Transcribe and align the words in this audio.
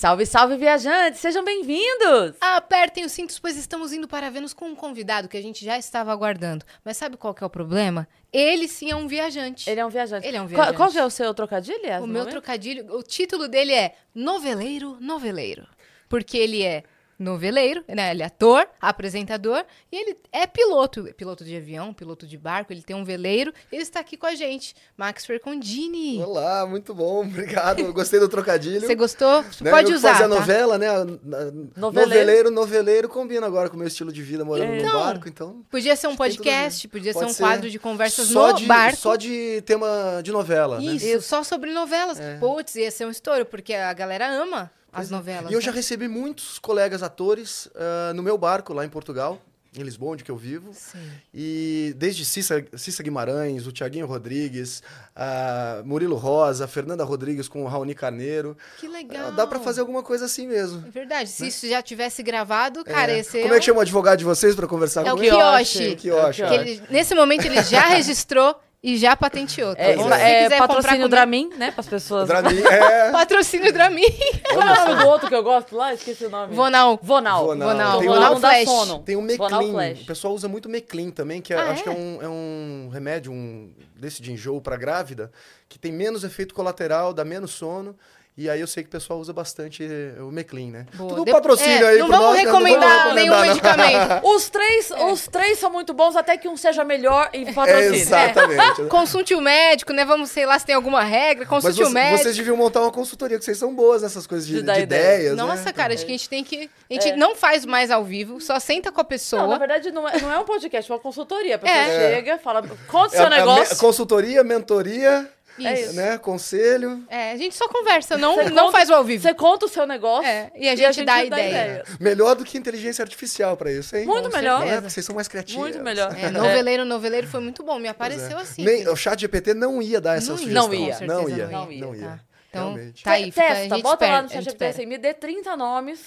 Salve, 0.00 0.24
salve, 0.24 0.56
viajantes! 0.56 1.20
Sejam 1.20 1.44
bem-vindos! 1.44 2.34
Apertem 2.40 3.04
os 3.04 3.12
cintos, 3.12 3.38
pois 3.38 3.54
estamos 3.58 3.92
indo 3.92 4.08
para 4.08 4.30
Vênus 4.30 4.54
com 4.54 4.64
um 4.64 4.74
convidado 4.74 5.28
que 5.28 5.36
a 5.36 5.42
gente 5.42 5.62
já 5.62 5.76
estava 5.76 6.10
aguardando. 6.10 6.64
Mas 6.82 6.96
sabe 6.96 7.18
qual 7.18 7.34
que 7.34 7.44
é 7.44 7.46
o 7.46 7.50
problema? 7.50 8.08
Ele 8.32 8.66
sim 8.66 8.90
é 8.90 8.96
um 8.96 9.06
viajante. 9.06 9.68
Ele 9.68 9.78
é 9.78 9.84
um 9.84 9.90
viajante. 9.90 10.26
Ele 10.26 10.38
é 10.38 10.40
um 10.40 10.44
Qual, 10.44 10.56
viajante. 10.56 10.76
qual 10.78 10.90
que 10.90 10.98
é 10.98 11.04
o 11.04 11.10
seu 11.10 11.34
trocadilho? 11.34 12.02
O 12.02 12.06
meu 12.06 12.24
trocadilho, 12.24 12.96
o 12.96 13.02
título 13.02 13.46
dele 13.46 13.74
é 13.74 13.94
Noveleiro 14.14 14.96
Noveleiro. 15.02 15.68
Porque 16.08 16.38
ele 16.38 16.62
é 16.62 16.82
noveleiro, 17.20 17.84
né? 17.86 18.10
Ele 18.12 18.22
é 18.22 18.26
ator, 18.26 18.66
apresentador 18.80 19.64
e 19.92 19.96
ele 19.96 20.16
é 20.32 20.46
piloto. 20.46 21.04
Piloto 21.16 21.44
de 21.44 21.54
avião, 21.56 21.92
piloto 21.92 22.26
de 22.26 22.36
barco, 22.38 22.72
ele 22.72 22.82
tem 22.82 22.96
um 22.96 23.04
veleiro. 23.04 23.52
Ele 23.70 23.82
está 23.82 24.00
aqui 24.00 24.16
com 24.16 24.26
a 24.26 24.34
gente, 24.34 24.74
Max 24.96 25.26
Fercondini. 25.26 26.22
Olá, 26.22 26.66
muito 26.66 26.94
bom, 26.94 27.20
obrigado. 27.26 27.80
Eu 27.80 27.92
Gostei 27.92 28.18
do 28.18 28.28
trocadilho. 28.28 28.80
Você 28.80 28.94
gostou? 28.94 29.42
Né, 29.60 29.70
Pode 29.70 29.90
eu 29.90 29.96
usar, 29.96 30.12
Fazer 30.12 30.24
a 30.24 30.28
tá? 30.28 30.34
novela, 30.34 30.78
né? 30.78 30.88
a- 30.88 31.02
a- 31.02 31.04
Noveleiro. 31.04 31.80
Noveleiro, 31.80 32.50
noveleiro, 32.50 33.08
combina 33.08 33.46
agora 33.46 33.68
com 33.68 33.76
o 33.76 33.78
meu 33.78 33.86
estilo 33.88 34.10
de 34.12 34.22
vida 34.22 34.44
morando 34.44 34.74
Então, 34.74 34.92
no 34.92 34.98
barco, 35.04 35.28
então. 35.28 35.62
Podia 35.70 35.94
ser 35.96 36.06
um 36.08 36.12
a 36.12 36.16
podcast, 36.16 36.88
podia 36.88 37.12
Pode 37.12 37.26
ser 37.26 37.30
um 37.30 37.34
ser. 37.34 37.42
quadro 37.42 37.68
de 37.70 37.78
conversas 37.78 38.28
Só 38.28 38.48
no 38.48 38.54
de, 38.54 38.64
barco. 38.66 38.96
Só 38.96 39.16
de 39.16 39.60
tema 39.66 40.20
de 40.22 40.32
novela, 40.32 40.78
né? 40.80 40.84
Isso, 40.94 41.20
só 41.22 41.42
sobre 41.44 41.70
novelas. 41.72 42.18
É. 42.18 42.38
Putz, 42.38 42.74
ia 42.76 42.90
ser 42.90 43.04
um 43.06 43.10
estouro, 43.10 43.44
porque 43.44 43.74
a 43.74 43.92
galera 43.92 44.26
ama 44.30 44.70
as 44.92 45.10
novelas. 45.10 45.50
E 45.50 45.54
eu 45.54 45.58
né? 45.60 45.64
já 45.64 45.70
recebi 45.72 46.08
muitos 46.08 46.58
colegas 46.58 47.02
atores 47.02 47.68
ah, 47.74 48.12
no 48.14 48.22
meu 48.22 48.36
barco 48.38 48.72
lá 48.72 48.84
em 48.84 48.88
Portugal, 48.88 49.40
em 49.76 49.82
Lisboa, 49.84 50.14
onde 50.14 50.24
que 50.24 50.30
eu 50.32 50.36
vivo. 50.36 50.72
Sim. 50.74 50.98
E 51.32 51.94
desde 51.96 52.24
Cissa, 52.24 52.64
Cissa 52.76 53.04
Guimarães, 53.04 53.68
o 53.68 53.72
Tiaguinho 53.72 54.04
Rodrigues, 54.04 54.82
a 55.14 55.80
Murilo 55.84 56.16
Rosa, 56.16 56.66
Fernanda 56.66 57.04
Rodrigues 57.04 57.46
com 57.46 57.62
o 57.62 57.68
Raoni 57.68 57.94
Carneiro. 57.94 58.56
Que 58.78 58.88
legal. 58.88 59.28
Ah, 59.28 59.30
Dá 59.30 59.46
pra 59.46 59.60
fazer 59.60 59.80
alguma 59.80 60.02
coisa 60.02 60.24
assim 60.24 60.48
mesmo. 60.48 60.84
É 60.88 60.90
verdade. 60.90 61.30
Se 61.30 61.46
isso 61.46 61.68
já 61.68 61.80
tivesse 61.82 62.20
gravado, 62.20 62.82
cara, 62.84 63.12
É. 63.12 63.18
ia 63.18 63.24
ser 63.24 63.42
Como 63.42 63.54
é 63.54 63.58
que 63.58 63.62
um- 63.62 63.66
chama 63.66 63.78
o 63.78 63.82
advogado 63.82 64.18
de 64.18 64.24
vocês 64.24 64.56
pra 64.56 64.66
conversar 64.66 65.06
É 65.06 65.12
o 65.12 65.16
com 65.16 65.22
ele? 65.22 65.30
Kiyoshi. 65.30 65.88
O 65.92 65.96
Kiyoshi. 65.96 66.42
que 66.42 66.54
ele- 66.54 66.82
nesse 66.90 67.14
momento 67.14 67.44
ele 67.44 67.62
já 67.62 67.86
registrou 67.94 68.60
e 68.82 68.96
já 68.96 69.14
patenteou. 69.14 69.74
Tá 69.76 69.82
É, 69.82 69.96
Se 69.96 70.12
é, 70.12 70.42
quiser 70.44 70.58
patrocínio 70.58 71.08
Dramin, 71.08 71.50
né? 71.56 71.70
Para 71.70 71.80
as 71.80 71.86
pessoas. 71.88 72.28
Dramin, 72.28 72.60
é. 72.64 73.10
Patrocínio 73.12 73.72
Dramin. 73.72 74.04
Qual 74.52 74.62
é 74.62 74.72
o 74.72 74.86
nome 74.86 75.02
do 75.02 75.08
outro 75.08 75.28
que 75.28 75.34
eu 75.34 75.42
gosto 75.42 75.76
lá? 75.76 75.92
Esqueci 75.92 76.24
o 76.24 76.30
nome. 76.30 76.54
Vonal. 76.54 76.98
Vonal. 77.02 77.46
Vonal. 77.46 78.00
Vonal. 78.02 78.30
Tem 78.32 78.40
Flash. 78.40 78.64
sono. 78.64 78.98
Tem 79.00 79.16
o 79.16 79.36
Vonal 79.36 79.62
Meclin. 79.62 80.02
O 80.02 80.06
pessoal 80.06 80.34
usa 80.34 80.48
muito 80.48 80.68
Meclin 80.68 81.10
também, 81.10 81.42
que 81.42 81.52
é- 81.52 81.56
Ah, 81.58 81.70
acho 81.72 81.80
é? 81.80 81.82
que 81.84 81.88
é 81.88 81.92
um, 81.92 82.18
é 82.22 82.28
um 82.28 82.88
remédio 82.92 83.30
um, 83.32 83.70
desse 83.96 84.22
de 84.22 84.32
enjoo 84.32 84.60
pra 84.60 84.76
grávida, 84.76 85.30
que 85.68 85.78
tem 85.78 85.92
menos 85.92 86.24
efeito 86.24 86.54
colateral, 86.54 87.12
dá 87.12 87.24
menos 87.24 87.50
sono. 87.52 87.94
E 88.36 88.48
aí 88.48 88.60
eu 88.60 88.66
sei 88.66 88.82
que 88.82 88.88
o 88.88 88.92
pessoal 88.92 89.18
usa 89.18 89.32
bastante 89.34 89.86
o 90.18 90.30
Meclin, 90.30 90.70
né? 90.70 90.86
Boa. 90.94 91.10
Tudo 91.10 91.24
De- 91.26 91.32
patrocínio 91.32 91.84
é, 91.84 91.90
aí 91.90 91.98
não 91.98 92.08
vamos 92.08 92.24
nós, 92.26 92.36
né? 92.36 92.42
recomendar 92.44 92.98
vamos 93.02 93.14
nenhum 93.16 93.34
não. 93.34 93.40
medicamento. 93.42 94.24
Os 94.26 94.48
três, 94.48 94.90
os 94.90 95.26
três 95.28 95.58
são 95.58 95.70
muito 95.70 95.92
bons, 95.92 96.16
até 96.16 96.36
que 96.38 96.48
um 96.48 96.56
seja 96.56 96.82
melhor 96.82 97.28
em 97.34 97.44
patrocínio. 97.52 97.94
Exatamente. 97.96 98.84
Consulte 98.84 99.34
o 99.34 99.40
médico, 99.42 99.92
né? 99.92 100.04
Vamos, 100.06 100.30
sei 100.30 100.46
lá, 100.46 100.58
se 100.58 100.64
tem 100.64 100.74
alguma 100.74 101.02
regra. 101.02 101.44
Mas 101.44 101.48
Consulte 101.64 101.82
o 101.82 101.86
você- 101.86 101.92
médico. 101.92 102.22
vocês 102.22 102.36
deviam 102.36 102.56
montar 102.56 102.80
uma 102.80 102.90
consultoria, 102.92 103.38
que 103.38 103.44
vocês 103.44 103.58
são 103.58 103.74
boas 103.74 104.00
nessas 104.02 104.26
coisas 104.26 104.46
de, 104.46 104.54
De 104.54 104.62
dar 104.62 104.74
de 104.76 104.82
ideia. 104.82 105.16
ideias, 105.16 105.36
Nossa, 105.36 105.64
né? 105.64 105.72
cara, 105.72 105.92
acho 105.92 106.06
que 106.06 106.12
a 106.12 106.16
gente 106.16 106.28
tem 106.28 106.42
que. 106.42 106.70
A 106.88 106.94
gente 106.94 107.08
É. 107.10 107.16
não 107.16 107.34
faz 107.36 107.66
mais 107.66 107.90
ao 107.90 108.04
vivo, 108.04 108.40
só 108.40 108.58
senta 108.58 108.90
com 108.90 109.00
a 109.00 109.04
pessoa. 109.04 109.42
Não, 109.42 109.48
na 109.50 109.58
verdade, 109.58 109.90
não 109.90 110.08
é, 110.08 110.18
não 110.18 110.32
é 110.32 110.38
um 110.38 110.44
podcast, 110.44 110.90
é 110.90 110.94
uma 110.94 111.00
consultoria. 111.00 111.56
A 111.56 111.58
pessoa 111.58 111.78
É. 111.78 112.14
chega, 112.14 112.38
fala, 112.38 112.62
conta 112.88 113.12
o 113.12 113.14
É 113.14 113.16
seu 113.18 113.24
a- 113.24 113.26
a 113.26 113.30
me- 113.30 113.36
negócio. 113.36 113.76
consultoria, 113.76 114.42
mentoria, 114.42 115.28
Isso. 115.58 115.92
né? 115.94 116.16
Conselho. 116.18 117.04
É, 117.08 117.32
a 117.32 117.36
gente 117.36 117.54
só 117.54 117.68
conversa, 117.68 118.16
não, 118.16 118.34
Você 118.36 118.50
não 118.50 118.66
conta- 118.66 118.78
faz 118.78 118.88
o 118.90 118.94
ao 118.94 119.04
vivo. 119.04 119.22
Você 119.22 119.34
conta 119.34 119.66
o 119.66 119.68
seu 119.68 119.86
negócio 119.86 120.26
É, 120.28 120.50
e 120.56 120.68
a 120.68 120.74
gente 120.76 121.04
dá 121.04 121.22
ideia. 121.24 121.48
ideia. 121.48 121.84
Melhor 122.00 122.34
do 122.34 122.44
que 122.44 122.56
inteligência 122.56 123.02
artificial 123.02 123.56
pra 123.56 123.70
isso, 123.70 123.94
hein? 123.96 124.06
Muito 124.06 124.30
Com 124.30 124.36
melhor. 124.36 124.66
É? 124.66 124.80
vocês 124.80 125.04
são 125.04 125.14
mais 125.14 125.28
criativos. 125.28 125.60
Muito 125.62 125.80
melhor. 125.82 126.16
É, 126.18 126.30
noveleiro, 126.32 126.84
noveleiro 126.84 127.26
foi 127.26 127.40
muito 127.40 127.62
bom. 127.62 127.78
Me 127.78 127.88
apareceu 127.88 128.38
assim. 128.38 128.64
Nem, 128.64 128.88
o 128.88 128.96
chat 128.96 129.20
GPT 129.20 129.52
não 129.54 129.82
ia 129.82 130.00
dar 130.00 130.16
essa 130.16 130.32
Não 130.32 130.38
ia, 130.38 130.42
sugestão. 130.42 130.68
Não 130.68 130.74
ia. 130.74 130.80
Não 130.80 130.94
certeza 131.24 131.36
ia. 131.40 131.46
não 131.48 131.72
ia. 131.72 131.80
Não 131.80 131.90
Tá. 131.90 131.96
ia. 131.96 132.20
Então, 132.50 132.74
Realmente. 132.74 133.04
tá 133.04 133.10
aí. 133.12 133.24
Fica, 133.30 133.40
a 133.42 133.48
Testa, 133.48 133.62
gente 133.74 133.82
bota 133.82 133.86
lá 133.88 133.92
espera, 133.94 134.22
no 134.22 134.26
a 134.26 134.28
chat 134.28 134.36
gente 134.42 134.44
GPT 134.52 134.64
assim, 134.66 134.86
me 134.86 134.98
dê 134.98 135.14
30 135.14 135.56
nomes, 135.56 136.00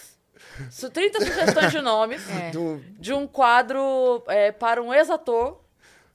su- 0.70 0.90
30 0.90 1.20
sugestões 1.24 1.72
de 1.72 1.80
nomes 1.82 2.22
É. 2.30 2.52
De 3.00 3.14
um 3.14 3.26
quadro 3.26 4.24
é, 4.28 4.52
para 4.52 4.82
um 4.84 4.94
ex-ator 4.94 5.60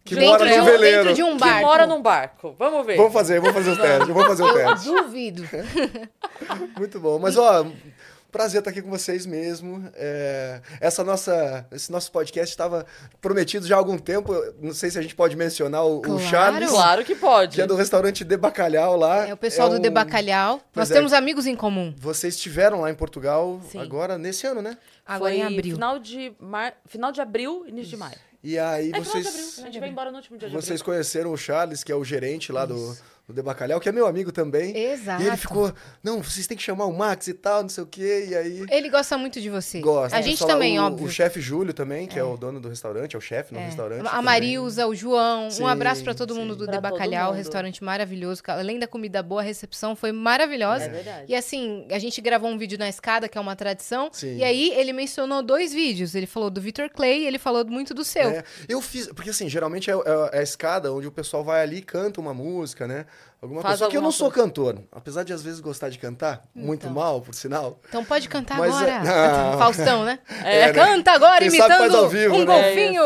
que 0.08 0.14
Dentro 0.14 0.30
mora 0.30 0.46
de 0.50 0.56
no 0.56 0.62
um- 0.62 0.66
veleiro. 0.66 0.98
dentro 1.04 1.14
de 1.14 1.22
um 1.22 1.32
que 1.36 1.38
barco. 1.40 1.60
mora 1.66 1.86
num 1.86 2.02
barco. 2.02 2.54
Vamos 2.58 2.86
ver. 2.86 2.96
Vamos 2.96 3.12
fazer, 3.12 3.40
vamos 3.40 3.54
fazer 3.56 3.70
o 3.70 3.76
teste. 3.76 4.06
Vamos 4.12 4.26
fazer 4.26 4.42
o 4.42 4.48
Eu 4.48 4.54
teste. 4.74 4.88
duvido. 4.88 5.42
Muito 6.76 7.00
bom. 7.00 7.18
Mas, 7.18 7.36
ó, 7.36 7.66
prazer 8.30 8.58
estar 8.60 8.70
aqui 8.70 8.82
com 8.82 8.90
vocês 8.90 9.24
mesmo. 9.26 9.88
É, 9.94 10.60
essa 10.80 11.02
nossa, 11.02 11.66
esse 11.72 11.90
nosso 11.90 12.10
podcast 12.12 12.52
estava 12.52 12.86
prometido 13.20 13.66
já 13.66 13.74
há 13.74 13.78
algum 13.78 13.98
tempo. 13.98 14.32
Eu 14.32 14.54
Não 14.60 14.72
sei 14.74 14.90
se 14.90 14.98
a 14.98 15.02
gente 15.02 15.14
pode 15.14 15.36
mencionar 15.36 15.84
o, 15.84 15.98
o 15.98 16.00
Claro. 16.02 16.20
Charles, 16.20 16.70
Claro 16.70 17.04
que 17.04 17.14
pode. 17.14 17.56
que 17.56 17.62
é 17.62 17.66
do 17.66 17.74
restaurante 17.74 18.24
De 18.24 18.36
Bacalhau 18.36 18.96
lá. 18.96 19.26
É 19.26 19.32
o 19.32 19.36
pessoal 19.36 19.68
É 19.68 19.70
do 19.72 19.76
um- 19.78 19.80
De 19.80 19.90
Bacalhau. 19.90 20.60
Pois 20.72 20.88
Nós 20.88 20.90
é. 20.90 20.94
temos 20.94 21.12
amigos 21.12 21.46
em 21.46 21.54
comum. 21.56 21.94
Vocês 21.98 22.34
estiveram 22.34 22.80
lá 22.82 22.90
em 22.90 22.94
Portugal 22.94 23.60
Sim. 23.70 23.78
agora, 23.80 24.16
nesse 24.18 24.46
ano, 24.46 24.62
né? 24.62 24.76
Agora 25.06 25.32
Foi 25.32 25.40
em 25.40 25.44
abril. 25.44 25.74
Final 25.74 25.98
de, 25.98 26.32
mar... 26.38 26.74
final 26.86 27.10
de 27.10 27.20
abril, 27.20 27.64
início 27.66 27.90
de 27.90 27.96
maio. 27.96 28.16
E 28.50 28.58
aí 28.58 28.88
É 28.88 28.92
de 28.92 28.98
abril. 28.98 29.04
vocês, 29.04 29.58
A 29.58 29.62
gente 29.66 29.78
vai 29.78 29.88
embora 29.90 30.10
no 30.10 30.16
último 30.16 30.38
dia 30.38 30.48
de 30.48 30.54
vocês 30.54 30.80
abril. 30.80 30.94
conheceram 30.94 31.32
o 31.32 31.36
Charles, 31.36 31.84
que 31.84 31.92
é 31.92 31.94
o 31.94 32.02
gerente 32.04 32.50
lá 32.50 32.64
do, 32.64 32.96
do 33.28 33.34
De 33.34 33.42
Bacalhau, 33.42 33.78
que 33.78 33.88
é 33.90 33.92
meu 33.92 34.06
amigo 34.06 34.32
também. 34.32 34.74
Exato. 34.74 35.22
E 35.22 35.26
ele 35.26 35.36
ficou, 35.36 35.70
não, 36.02 36.22
vocês 36.22 36.46
têm 36.46 36.56
que 36.56 36.62
chamar 36.62 36.86
o 36.86 36.96
Max 36.96 37.28
e 37.28 37.34
tal, 37.34 37.60
não 37.60 37.68
sei 37.68 37.84
o 37.84 37.86
quê. 37.86 38.26
E 38.30 38.34
aí 38.34 38.64
Ele 38.70 38.88
gosta 38.88 39.18
muito 39.18 39.38
de 39.38 39.50
você. 39.50 39.80
Gosta. 39.80 40.16
A 40.16 40.22
gente 40.22 40.38
Falar 40.38 40.54
também, 40.54 40.78
o, 40.80 40.82
óbvio. 40.84 41.06
O 41.06 41.10
chefe 41.10 41.38
Júlio 41.38 41.74
também, 41.74 42.06
que 42.06 42.18
é. 42.18 42.24
o 42.24 42.38
dono 42.38 42.58
do 42.58 42.70
restaurante, 42.70 43.14
é 43.14 43.18
o 43.18 43.20
chefe 43.20 43.52
no 43.52 43.60
É. 43.60 43.66
restaurante. 43.66 44.00
A 44.06 44.10
também. 44.10 44.24
Marilza, 44.24 44.86
o 44.86 44.94
João. 44.94 45.50
Sim, 45.50 45.62
um 45.62 45.66
abraço 45.66 46.02
pra 46.02 46.14
todo 46.14 46.32
sim. 46.32 46.40
mundo 46.40 46.56
do 46.56 46.64
Pra 46.64 46.76
De 46.76 46.80
Bacalhau, 46.80 47.26
mundo. 47.28 47.36
restaurante 47.36 47.84
maravilhoso. 47.84 48.40
Além 48.46 48.78
da 48.78 48.86
comida 48.88 49.22
boa, 49.22 49.42
a 49.42 49.44
recepção 49.44 49.94
foi 49.94 50.10
maravilhosa. 50.10 50.84
É 50.84 50.88
verdade. 50.88 51.24
E 51.28 51.34
assim, 51.34 51.86
a 51.90 51.98
gente 51.98 52.20
gravou 52.22 52.48
um 52.48 52.56
vídeo 52.56 52.78
na 52.78 52.88
escada, 52.88 53.28
que 53.28 53.36
é 53.36 53.40
uma 53.40 53.54
tradição. 53.54 54.08
Sim. 54.10 54.38
E 54.38 54.42
aí 54.44 54.72
ele 54.74 54.94
mencionou 54.94 55.42
dois 55.42 55.70
vídeos. 55.72 56.14
Ele 56.14 56.26
falou 56.26 56.48
do 56.48 56.62
Victor 56.62 56.88
Clay 56.88 57.24
e 57.24 57.26
ele 57.26 57.38
falou 57.38 57.66
muito 57.66 57.92
do 57.92 58.04
seu. 58.04 58.30
É, 58.30 58.44
eu 58.68 58.80
fiz, 58.80 59.06
porque 59.08 59.28
assim, 59.28 59.50
geralmente 59.50 59.90
é, 59.90 59.94
é- 59.94 60.30
é 60.32 60.38
a 60.38 60.42
escada 60.42 60.90
onde 60.92 61.06
o 61.06 61.12
pessoal 61.12 61.44
vai 61.44 61.60
ali 61.62 61.76
e 61.78 61.82
canta 61.82 62.20
uma 62.20 62.32
música, 62.32 62.86
né? 62.88 63.04
Alguma 63.40 63.62
Faz 63.62 63.74
coisa. 63.74 63.84
Só 63.84 63.90
que 63.90 63.96
eu 63.96 64.02
não 64.02 64.10
sou 64.10 64.30
cantor. 64.32 64.82
Apesar 64.90 65.22
de 65.22 65.32
às 65.32 65.40
vezes 65.42 65.60
gostar 65.60 65.90
de 65.90 65.98
cantar, 65.98 66.42
muito 66.52 66.82
Então. 66.86 66.92
mal, 66.92 67.20
por 67.20 67.32
sinal. 67.34 67.78
Então 67.88 68.04
pode 68.04 68.28
cantar 68.28 68.58
Mas, 68.58 68.74
agora. 68.74 68.90
é- 68.90 68.98
Não. 69.52 69.58
Faustão, 69.58 70.04
né? 70.04 70.18
É, 70.44 70.66
né? 70.66 70.72
Canta 70.72 71.12
agora 71.12 71.38
Quem 71.38 71.48
imitando 71.48 72.08
vivo, 72.08 72.34
um 72.34 72.44
né? 72.44 72.44
golfinho. 72.44 73.02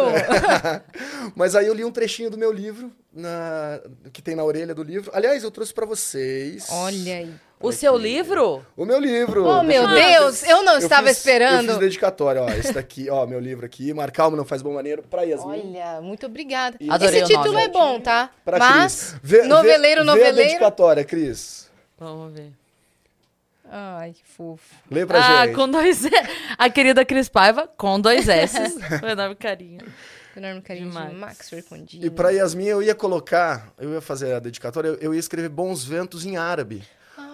Mas 1.36 1.54
aí 1.54 1.66
eu 1.66 1.74
li 1.74 1.84
um 1.84 1.90
trechinho 1.90 2.30
do 2.30 2.38
meu 2.38 2.50
livro, 2.52 2.90
na- 3.12 3.80
que 4.12 4.22
tem 4.22 4.34
na 4.34 4.42
orelha 4.44 4.74
do 4.74 4.82
livro. 4.82 5.10
Aliás, 5.14 5.42
eu 5.42 5.50
trouxe 5.50 5.72
pra 5.74 5.84
vocês. 5.86 6.66
Olha 6.70 7.16
aí. 7.16 7.34
O 7.62 7.68
Olha 7.68 7.76
seu 7.76 7.94
aqui. 7.94 8.02
livro? 8.02 8.66
O 8.76 8.84
meu 8.84 8.98
livro. 8.98 9.46
Oh, 9.46 9.62
meu 9.62 9.86
Ah, 9.86 9.94
Deus, 9.94 10.42
eu 10.42 10.62
não 10.62 10.72
Eu 10.74 10.78
estava 10.80 11.06
fiz- 11.08 11.18
esperando. 11.18 11.64
Eu 11.68 11.68
fiz 11.74 11.78
dedicatória, 11.78 12.42
ó. 12.42 12.48
Esse 12.50 12.72
daqui, 12.72 13.08
ó, 13.08 13.24
meu 13.26 13.38
livro 13.40 13.64
aqui. 13.64 13.94
Mar 13.94 14.10
Calma 14.10 14.36
Não 14.36 14.44
Faz 14.44 14.62
Bom 14.62 14.74
Maneiro, 14.74 15.02
pra 15.02 15.22
Yasmin. 15.22 15.72
Olha, 15.74 16.00
muito 16.00 16.26
obrigada. 16.26 16.76
E- 16.80 16.90
Adorei 16.90 17.20
Esse 17.22 17.32
título 17.34 17.56
é 17.58 17.68
bom, 17.68 18.00
tá? 18.00 18.30
Pra 18.44 18.58
Mas, 18.58 19.12
Cris. 19.12 19.20
Vê- 19.22 19.42
vê- 19.42 19.46
noveleiro, 19.48 20.02
vê 20.04 20.10
a 20.10 20.12
noveleiro. 20.14 20.36
dedicatória, 20.36 21.04
Cris. 21.04 21.70
Vamos 21.98 22.32
ver. 22.34 22.50
Ai, 23.70 24.12
que 24.12 24.22
fofo. 24.24 24.62
Lê 24.90 25.06
pra 25.06 25.18
ah, 25.18 25.46
gente. 25.46 25.54
com 25.56 25.68
dois 25.68 26.04
S. 26.04 26.10
A 26.58 26.68
querida 26.68 27.04
Cris 27.06 27.28
Paiva, 27.28 27.66
com 27.76 27.98
dois 27.98 28.28
S. 28.28 28.58
um 29.02 29.06
enorme 29.08 29.34
carinho. 29.34 29.80
Com 30.34 30.40
enorme 30.40 30.60
carinho 30.60 30.90
de. 30.90 31.14
Max 31.14 31.48
Fercondini. 31.48 32.04
E 32.06 32.10
pra 32.10 32.30
Yasmin 32.30 32.66
eu 32.66 32.82
ia 32.82 32.94
colocar, 32.94 33.72
eu 33.78 33.92
ia 33.94 34.00
fazer 34.00 34.34
a 34.34 34.38
dedicatória, 34.38 34.88
eu, 34.88 34.94
eu 34.96 35.14
ia 35.14 35.20
escrever 35.20 35.48
bons 35.48 35.84
ventos 35.84 36.26
em 36.26 36.36
árabe. 36.36 36.82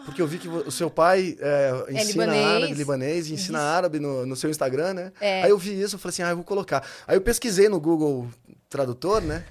Porque 0.08 0.22
eu 0.22 0.26
vi 0.26 0.38
que 0.38 0.48
o 0.48 0.70
seu 0.70 0.88
pai 0.88 1.36
é, 1.38 1.84
ensina 1.90 2.24
libanês. 2.24 2.46
árabe, 2.46 2.74
libanês, 2.74 3.28
e 3.28 3.34
ensina 3.34 3.60
árabe 3.60 4.00
no, 4.00 4.24
no 4.24 4.34
seu 4.34 4.48
Instagram, 4.48 4.94
né? 4.94 5.12
É. 5.20 5.42
Aí 5.42 5.50
eu 5.50 5.58
vi 5.58 5.78
isso, 5.80 5.96
eu 5.96 5.98
falei 5.98 6.10
assim, 6.14 6.22
ah, 6.22 6.30
eu 6.30 6.36
vou 6.36 6.44
colocar. 6.44 6.82
Aí 7.06 7.16
eu 7.16 7.20
pesquisei 7.20 7.68
no 7.68 7.78
Google 7.78 8.26
Tradutor, 8.70 9.20
né? 9.20 9.44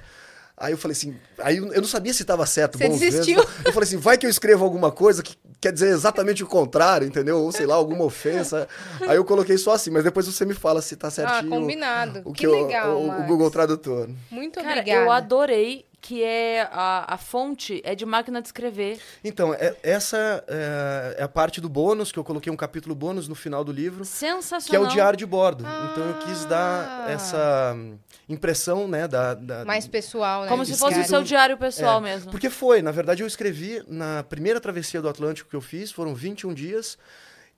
Aí 0.60 0.74
eu 0.74 0.78
falei 0.78 0.94
assim, 0.94 1.16
aí 1.38 1.58
eu 1.58 1.68
não 1.82 1.88
sabia 1.88 2.12
se 2.12 2.24
estava 2.24 2.44
certo. 2.48 2.80
Você 2.80 2.90
desistiu? 2.90 3.38
ventos. 3.38 3.54
Eu 3.66 3.72
falei 3.74 3.88
assim, 3.88 3.98
vai 3.98 4.18
que 4.18 4.26
eu 4.26 4.30
escrevo 4.30 4.64
alguma 4.64 4.92
coisa 4.92 5.22
que 5.22 5.36
quer 5.62 5.72
dizer 5.72 5.90
exatamente 5.90 6.44
o 6.44 6.48
contrário, 6.48 7.08
entendeu? 7.08 7.38
Ou 7.44 7.52
sei 7.52 7.68
lá, 7.68 7.76
alguma 7.76 8.04
ofensa. 8.04 8.68
Aí 9.08 9.18
eu 9.18 9.24
coloquei 9.24 9.56
só 9.60 9.74
assim, 9.74 9.92
mas 9.92 10.04
depois 10.04 10.26
você 10.26 10.44
me 10.46 10.56
fala 10.56 10.82
se 10.82 10.96
tá 10.96 11.10
Ah, 11.10 11.12
certinho. 11.12 11.50
combinado. 11.52 12.22
O 12.26 12.34
que 12.34 12.40
que, 12.42 12.48
o- 12.48 12.66
legal, 12.66 12.98
o, 12.98 13.08
o. 13.22 13.24
Google 13.28 13.52
Tradutor. 13.52 14.10
Muito 14.32 14.56
Cara, 14.60 14.80
obrigada. 14.80 15.06
eu 15.06 15.12
adorei 15.12 15.86
que 16.00 16.24
é 16.24 16.62
a, 16.72 17.16
a 17.16 17.18
fonte 17.18 17.82
é 17.84 17.96
de 17.96 18.06
máquina 18.06 18.42
de 18.42 18.48
escrever. 18.48 19.00
Então, 19.24 19.54
é- 19.54 19.76
essa 19.84 20.44
é, 20.48 21.16
é 21.20 21.24
a 21.24 21.28
parte 21.28 21.60
do 21.60 21.68
bônus, 21.68 22.12
que 22.12 22.20
eu 22.20 22.24
coloquei 22.24 22.52
um 22.52 22.56
capítulo 22.56 22.94
bônus 22.96 23.28
no 23.28 23.36
final 23.36 23.64
do 23.64 23.72
livro, 23.72 24.06
Sensacional. 24.06 24.70
que 24.70 24.76
é 24.76 24.80
o 24.80 24.88
diário 24.94 25.18
de 25.18 25.26
bordo. 25.26 25.66
Então 25.92 26.04
eu 26.08 26.14
quis 26.20 26.46
dar 26.46 27.06
Ah. 27.08 27.12
essa 27.12 27.74
hum, 27.76 27.98
impressão, 28.30 28.88
né, 28.88 29.08
da... 29.08 29.34
da- 29.34 29.66
Mais 29.66 29.88
pessoal, 29.88 30.44
né? 30.44 30.48
Como 30.50 30.64
se 30.66 30.72
fosse 30.74 30.84
o 30.86 31.02
Escrito- 31.02 31.10
seu 31.10 31.24
diário 31.24 31.58
pessoal 31.58 31.98
É, 32.00 32.02
mesmo. 32.04 32.32
Porque 32.32 32.50
foi, 32.50 32.82
na 32.82 32.92
verdade 32.92 33.24
eu 33.24 33.28
escrevi 33.28 33.84
na 33.88 34.24
primeira 34.24 34.62
travessia 34.62 35.02
do 35.02 35.10
Atlântico 35.10 35.50
que 35.50 35.56
eu 35.56 35.62
fiz, 35.62 35.92
foram 35.92 36.14
21 36.14 36.54
dias, 36.54 36.98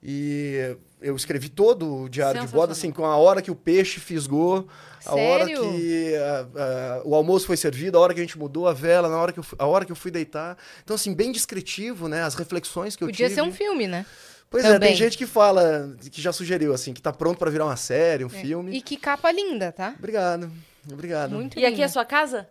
E 0.02 0.76
eu 1.00 1.14
escrevi 1.14 1.48
todo 1.48 2.02
o 2.02 2.08
diário 2.08 2.40
de 2.40 2.46
bordo, 2.48 2.72
assim, 2.72 2.90
com 2.90 3.04
a 3.04 3.16
hora 3.16 3.42
que 3.42 3.50
o 3.50 3.54
peixe 3.54 4.00
fisgou, 4.00 4.66
a 5.04 5.14
hora 5.14 5.44
Sério? 5.44 5.72
que 5.72 6.14
ah, 6.16 6.46
ah, 6.56 7.02
o 7.04 7.14
almoço 7.14 7.46
foi 7.46 7.56
servido, 7.56 7.98
a 7.98 8.00
hora 8.00 8.14
que 8.14 8.20
a 8.20 8.22
gente 8.22 8.38
mudou 8.38 8.66
a 8.66 8.72
vela, 8.72 9.08
na 9.08 9.16
hora 9.18 9.32
que 9.32 9.40
eu, 9.40 9.44
a 9.58 9.66
hora 9.66 9.84
que 9.84 9.92
eu 9.92 9.96
fui 9.96 10.10
deitar. 10.10 10.56
Então, 10.82 10.94
assim, 10.94 11.14
bem 11.14 11.32
descritivo, 11.32 12.08
né? 12.08 12.22
As 12.22 12.34
reflexões 12.34 12.96
que 12.96 13.04
eu 13.04 13.08
Podia 13.08 13.26
tive. 13.26 13.34
ser 13.34 13.46
um 13.46 13.52
filme, 13.52 13.86
né? 13.86 14.06
Pois 14.48 14.64
é, 14.64 14.72
também. 14.72 14.88
tem 14.88 14.96
gente 14.96 15.16
que 15.16 15.26
fala, 15.26 15.94
que 16.10 16.20
já 16.20 16.32
sugeriu, 16.32 16.74
assim, 16.74 16.92
que 16.92 17.00
tá 17.00 17.12
pronto 17.12 17.38
pra 17.38 17.50
virar 17.50 17.66
uma 17.66 17.76
série, 17.76 18.24
um 18.24 18.28
filme. 18.28 18.76
E 18.76 18.82
que 18.82 18.96
capa 18.96 19.30
linda, 19.30 19.70
tá? 19.70 19.94
Obrigado, 19.96 20.50
obrigado. 20.90 21.32
Muito 21.32 21.58
E 21.58 21.64
aqui 21.64 21.82
é 21.82 21.84
a 21.84 21.88
sua 21.88 22.04
casa? 22.04 22.48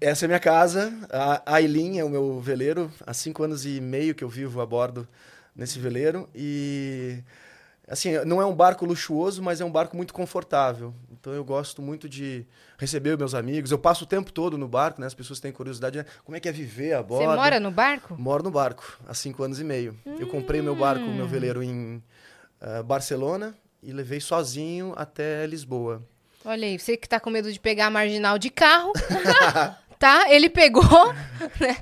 Essa 0.00 0.24
é 0.24 0.26
a 0.26 0.28
minha 0.28 0.40
casa. 0.40 0.92
A 1.10 1.54
Aileen 1.54 1.98
é 1.98 2.04
o 2.04 2.10
meu 2.10 2.38
veleiro. 2.38 2.92
Há 3.06 3.14
cinco 3.14 3.42
anos 3.42 3.64
e 3.64 3.80
meio 3.80 4.14
que 4.14 4.22
eu 4.22 4.28
vivo 4.28 4.60
a 4.60 4.66
bordo 4.66 5.08
nesse 5.56 5.78
veleiro. 5.78 6.28
E, 6.34 7.22
assim, 7.88 8.12
não 8.24 8.40
é 8.40 8.46
um 8.46 8.54
barco 8.54 8.84
luxuoso, 8.84 9.42
mas 9.42 9.60
é 9.60 9.64
um 9.64 9.70
barco 9.70 9.96
muito 9.96 10.12
confortável. 10.12 10.94
Então 11.10 11.32
eu 11.32 11.44
gosto 11.44 11.80
muito 11.80 12.08
de 12.08 12.46
receber 12.78 13.16
meus 13.16 13.34
amigos. 13.34 13.70
Eu 13.70 13.78
passo 13.78 14.04
o 14.04 14.06
tempo 14.06 14.30
todo 14.30 14.58
no 14.58 14.68
barco, 14.68 15.00
né? 15.00 15.06
As 15.06 15.14
pessoas 15.14 15.40
têm 15.40 15.50
curiosidade, 15.50 15.98
né? 15.98 16.04
Como 16.24 16.36
é 16.36 16.40
que 16.40 16.48
é 16.48 16.52
viver 16.52 16.92
a 16.92 17.02
bordo? 17.02 17.28
Você 17.28 17.36
mora 17.36 17.58
no 17.58 17.70
barco? 17.70 18.14
Moro 18.16 18.44
no 18.44 18.50
barco 18.50 19.00
há 19.08 19.14
cinco 19.14 19.42
anos 19.42 19.58
e 19.58 19.64
meio. 19.64 19.96
Eu 20.18 20.28
comprei 20.28 20.60
meu 20.60 20.76
barco, 20.76 21.04
meu 21.04 21.26
veleiro 21.26 21.62
em 21.62 22.02
ah, 22.60 22.82
Barcelona 22.82 23.54
e 23.82 23.92
levei 23.92 24.20
sozinho 24.20 24.92
até 24.96 25.46
Lisboa. 25.46 26.02
Olha 26.44 26.66
aí, 26.66 26.78
você 26.78 26.96
que 26.96 27.08
tá 27.08 27.18
com 27.18 27.28
medo 27.28 27.52
de 27.52 27.58
pegar 27.58 27.86
a 27.86 27.90
marginal 27.90 28.38
de 28.38 28.50
carro, 28.50 28.92
tá? 29.98 30.30
Ele 30.30 30.48
pegou, 30.48 30.82
né? 31.60 31.76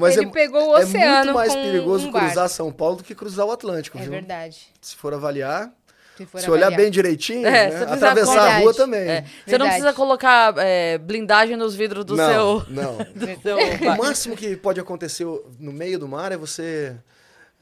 Mas 0.00 0.16
Ele 0.16 0.26
é, 0.26 0.30
pegou 0.30 0.70
o 0.70 0.76
é 0.76 0.82
oceano 0.82 1.24
muito 1.24 1.34
mais 1.34 1.54
com 1.54 1.62
perigoso 1.62 2.08
um 2.08 2.12
cruzar 2.12 2.48
São 2.48 2.72
Paulo 2.72 2.96
do 2.96 3.04
que 3.04 3.14
cruzar 3.14 3.46
o 3.46 3.52
Atlântico, 3.52 3.98
É 3.98 4.02
viu? 4.02 4.10
verdade. 4.10 4.58
Se 4.80 4.96
for 4.96 5.14
avaliar, 5.14 5.72
Se, 6.16 6.26
for 6.26 6.40
se 6.40 6.50
olhar 6.50 6.70
bem 6.70 6.90
direitinho, 6.90 7.46
É, 7.48 7.70
né? 7.70 7.92
atravessar 7.92 8.48
a 8.48 8.58
rua 8.58 8.74
também. 8.74 9.08
É. 9.08 9.24
Você 9.46 9.58
não 9.58 9.66
precisa 9.66 9.92
colocar 9.92 10.54
é, 10.58 10.98
blindagem 10.98 11.56
nos 11.56 11.74
vidros 11.74 12.04
do 12.04 12.16
não, 12.16 12.28
seu. 12.60 12.64
não. 12.68 12.96
do 13.14 13.42
seu 13.42 13.56
O 13.92 13.96
máximo 13.96 14.36
que 14.36 14.56
pode 14.56 14.80
acontecer 14.80 15.26
no 15.58 15.72
meio 15.72 15.98
do 15.98 16.08
mar 16.08 16.32
é 16.32 16.36
você 16.36 16.96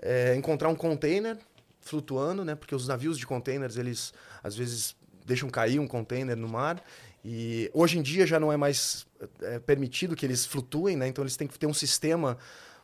é, 0.00 0.34
encontrar 0.36 0.68
um 0.68 0.74
container 0.74 1.36
flutuando, 1.80 2.44
né? 2.44 2.54
Porque 2.54 2.74
os 2.74 2.86
navios 2.86 3.18
de 3.18 3.26
containers, 3.26 3.76
eles 3.76 4.12
às 4.42 4.54
vezes 4.54 4.94
deixam 5.24 5.48
cair 5.48 5.78
um 5.78 5.86
container 5.86 6.36
no 6.36 6.48
mar. 6.48 6.82
E 7.24 7.70
hoje 7.74 7.98
em 7.98 8.02
dia 8.02 8.26
já 8.26 8.38
não 8.40 8.52
é 8.52 8.56
mais 8.56 9.06
é, 9.42 9.58
permitido 9.58 10.14
que 10.16 10.24
eles 10.24 10.46
flutuem, 10.46 10.96
né? 10.96 11.08
Então 11.08 11.22
eles 11.24 11.36
têm 11.36 11.46
que 11.48 11.58
ter 11.58 11.66
um 11.66 11.74
sistema 11.74 12.38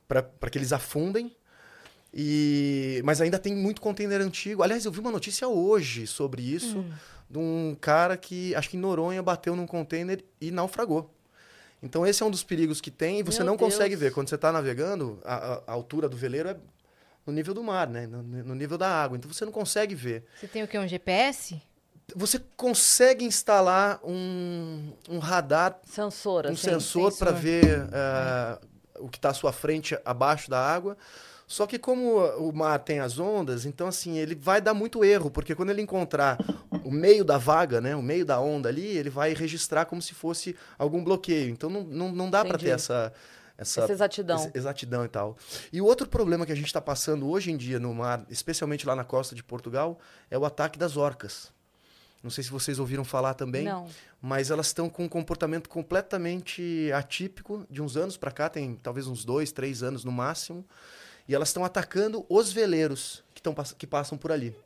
para 0.08 0.22
que 0.50 0.58
eles 0.58 0.72
afundem. 0.72 1.34
E, 2.12 3.00
mas 3.04 3.20
ainda 3.20 3.38
tem 3.38 3.54
muito 3.54 3.80
container 3.80 4.20
antigo. 4.20 4.62
Aliás, 4.62 4.84
eu 4.84 4.92
vi 4.92 5.00
uma 5.00 5.10
notícia 5.10 5.48
hoje 5.48 6.06
sobre 6.06 6.42
isso, 6.42 6.78
Hum. 6.78 6.92
de 7.28 7.38
um 7.38 7.76
cara 7.80 8.16
que, 8.16 8.54
acho 8.54 8.70
que 8.70 8.76
em 8.76 8.80
Noronha, 8.80 9.22
bateu 9.22 9.56
num 9.56 9.66
container 9.66 10.24
e 10.40 10.50
naufragou. 10.50 11.12
Então 11.82 12.06
esse 12.06 12.22
é 12.22 12.26
um 12.26 12.30
dos 12.30 12.42
perigos 12.44 12.80
que 12.80 12.90
tem 12.90 13.18
e 13.18 13.22
você 13.22 13.38
Meu 13.38 13.46
não 13.48 13.56
Deus. 13.56 13.72
consegue 13.72 13.96
ver. 13.96 14.12
Quando 14.12 14.28
você 14.28 14.36
está 14.36 14.50
navegando, 14.52 15.18
a, 15.24 15.54
a- 15.54 15.62
altura 15.72 16.08
do 16.08 16.16
veleiro 16.16 16.48
é 16.48 16.56
no 17.26 17.32
nível 17.32 17.52
do 17.52 17.62
mar, 17.62 17.88
né? 17.88 18.06
No, 18.06 18.22
no 18.22 18.54
nível 18.54 18.78
da 18.78 18.88
água. 18.88 19.16
Então 19.18 19.30
você 19.30 19.44
não 19.44 19.52
consegue 19.52 19.94
ver. 19.94 20.24
Você 20.38 20.46
tem 20.48 20.62
o 20.62 20.68
quê? 20.68 20.78
Um 20.78 20.86
GPS? 20.88 21.60
Você 22.14 22.40
consegue 22.56 23.24
instalar 23.24 24.00
um, 24.04 24.92
um 25.08 25.18
radar, 25.18 25.78
um 26.50 26.52
assim. 26.52 26.70
sensor 26.70 27.10
sensor. 27.12 27.18
para 27.18 27.30
ver 27.32 27.88
ah, 27.92 28.58
o 28.98 29.08
que 29.08 29.18
está 29.18 29.30
à 29.30 29.34
sua 29.34 29.52
frente 29.52 29.96
abaixo 30.04 30.50
da 30.50 30.58
água. 30.58 30.96
Só 31.46 31.66
que 31.66 31.78
como 31.78 32.18
o 32.38 32.52
mar 32.52 32.78
tem 32.78 33.00
as 33.00 33.18
ondas, 33.18 33.66
então 33.66 33.86
assim, 33.86 34.16
ele 34.16 34.34
vai 34.34 34.62
dar 34.62 34.72
muito 34.72 35.04
erro, 35.04 35.30
porque 35.30 35.54
quando 35.54 35.70
ele 35.70 35.82
encontrar 35.82 36.38
o 36.82 36.90
meio 36.90 37.22
da 37.22 37.36
vaga, 37.36 37.82
né, 37.82 37.94
o 37.94 38.02
meio 38.02 38.24
da 38.24 38.40
onda 38.40 38.68
ali, 38.70 38.86
ele 38.86 39.10
vai 39.10 39.34
registrar 39.34 39.84
como 39.84 40.00
se 40.00 40.14
fosse 40.14 40.56
algum 40.78 41.04
bloqueio. 41.04 41.50
Então 41.50 41.68
não, 41.68 41.82
não, 41.84 42.12
não 42.12 42.30
dá 42.30 42.42
para 42.44 42.56
ter 42.56 42.70
essa, 42.70 43.12
essa, 43.58 43.82
Essa 43.82 43.92
exatidão. 43.92 44.38
ex- 44.42 44.54
exatidão 44.54 45.04
e 45.04 45.08
tal. 45.08 45.36
E 45.70 45.82
o 45.82 45.84
outro 45.84 46.08
problema 46.08 46.46
que 46.46 46.52
a 46.52 46.56
gente 46.56 46.66
está 46.66 46.80
passando 46.80 47.28
hoje 47.28 47.52
em 47.52 47.58
dia 47.58 47.78
no 47.78 47.94
mar, 47.94 48.24
especialmente 48.30 48.86
lá 48.86 48.96
na 48.96 49.04
costa 49.04 49.34
de 49.34 49.44
Portugal, 49.44 49.98
é 50.30 50.38
o 50.38 50.46
ataque 50.46 50.78
das 50.78 50.96
orcas. 50.96 51.52
Não 52.24 52.30
sei 52.30 52.42
se 52.42 52.50
vocês 52.50 52.78
ouviram 52.78 53.04
falar 53.04 53.34
também, 53.34 53.64
Não. 53.64 53.86
mas 54.20 54.50
elas 54.50 54.68
estão 54.68 54.88
com 54.88 55.04
um 55.04 55.08
comportamento 55.08 55.68
completamente 55.68 56.90
atípico 56.94 57.66
de 57.68 57.82
uns 57.82 57.98
anos 57.98 58.16
para 58.16 58.30
cá, 58.30 58.48
tem 58.48 58.76
talvez 58.82 59.06
uns 59.06 59.26
dois, 59.26 59.52
três 59.52 59.82
anos 59.82 60.04
no 60.04 60.10
máximo, 60.10 60.64
e 61.28 61.34
elas 61.34 61.50
estão 61.50 61.66
atacando 61.66 62.24
os 62.26 62.50
veleiros 62.50 63.22
que, 63.34 63.42
tão, 63.42 63.54
que 63.76 63.86
passam 63.86 64.16
por 64.16 64.32
ali. 64.32 64.56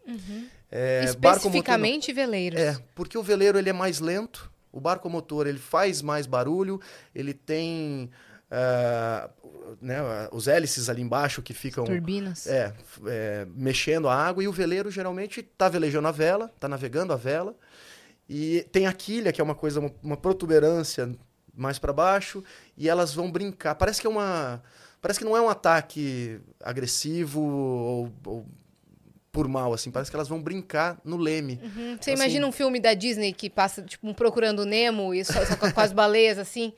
É, 0.71 1.01
motor 1.01 1.03
não. 1.03 1.11
Especificamente 1.11 2.13
veleiros. 2.13 2.61
É, 2.61 2.79
porque 2.95 3.19
o 3.19 3.25
veleiro 3.25 3.59
ele 3.59 3.71
é 3.71 3.73
mais 3.73 3.99
lento, 3.99 4.53
o 4.71 4.79
barco 4.79 5.11
motor 5.11 5.49
ele 5.49 5.59
faz 5.59 6.01
mais 6.01 6.29
barulho, 6.29 6.81
ele 7.13 7.35
tem 7.35 8.09
ah, 8.51 9.29
né, 9.81 9.99
os 10.33 10.49
hélices 10.49 10.89
ali 10.89 11.03
embaixo 11.03 11.43
que 11.43 11.53
ficam 11.53 11.85
Turbinas. 11.85 12.47
é, 12.47 12.73
é, 13.07 13.47
mexendo 13.55 14.09
a 14.09 14.15
água 14.15 14.43
e 14.43 14.49
o 14.49 14.53
veleiro 14.53 14.91
geralmente 14.91 15.41
está 15.41 15.69
velejando 15.69 16.09
a 16.09 16.13
vela, 16.13 16.51
está 16.55 16.67
navegando 16.67 17.13
a 17.13 17.17
vela 17.17 17.55
e 18.29 18.67
tem 18.73 18.87
a 18.87 18.93
quilha 18.93 19.33
que 19.33 19.41
é 19.41 19.45
uma 19.45 19.55
coisa 19.55 19.81
uma, 19.81 19.93
uma 20.03 20.17
protuberância 20.17 21.15
mais 21.55 21.79
para 21.79 21.93
baixo 21.93 22.43
e 22.77 22.89
elas 22.89 23.13
vão 23.13 23.31
brincar. 23.31 23.75
Parece 23.75 24.01
que 24.01 24.07
é 24.07 24.11
uma 24.11 24.63
parece 25.01 25.19
que 25.19 25.25
não 25.25 25.37
é 25.37 25.41
um 25.41 25.49
ataque 25.49 26.41
agressivo 26.63 27.41
ou, 27.41 28.13
ou 28.25 28.47
por 29.39 29.47
mal 29.47 29.73
assim, 29.73 29.89
parece 29.93 30.11
que 30.11 30.17
elas 30.17 30.27
vão 30.27 30.43
brincar 30.43 30.99
no 31.05 31.17
leme. 31.17 31.61
Uhum. 31.63 31.97
Você 32.01 32.11
Assim- 32.11 32.21
imagina 32.21 32.45
um 32.45 32.51
filme 32.51 32.81
da 32.81 32.93
Disney 32.93 33.33
que 33.33 33.49
passa, 33.49 33.81
tipo, 33.83 34.09
um 34.09 34.13
Procurando 34.13 34.67
Nemo 34.67 35.15
e 35.15 35.25
só, 35.25 35.45
só 35.47 35.55
com, 35.55 35.81
as 35.81 35.93
baleias, 35.93 36.39
assim, 36.39 36.73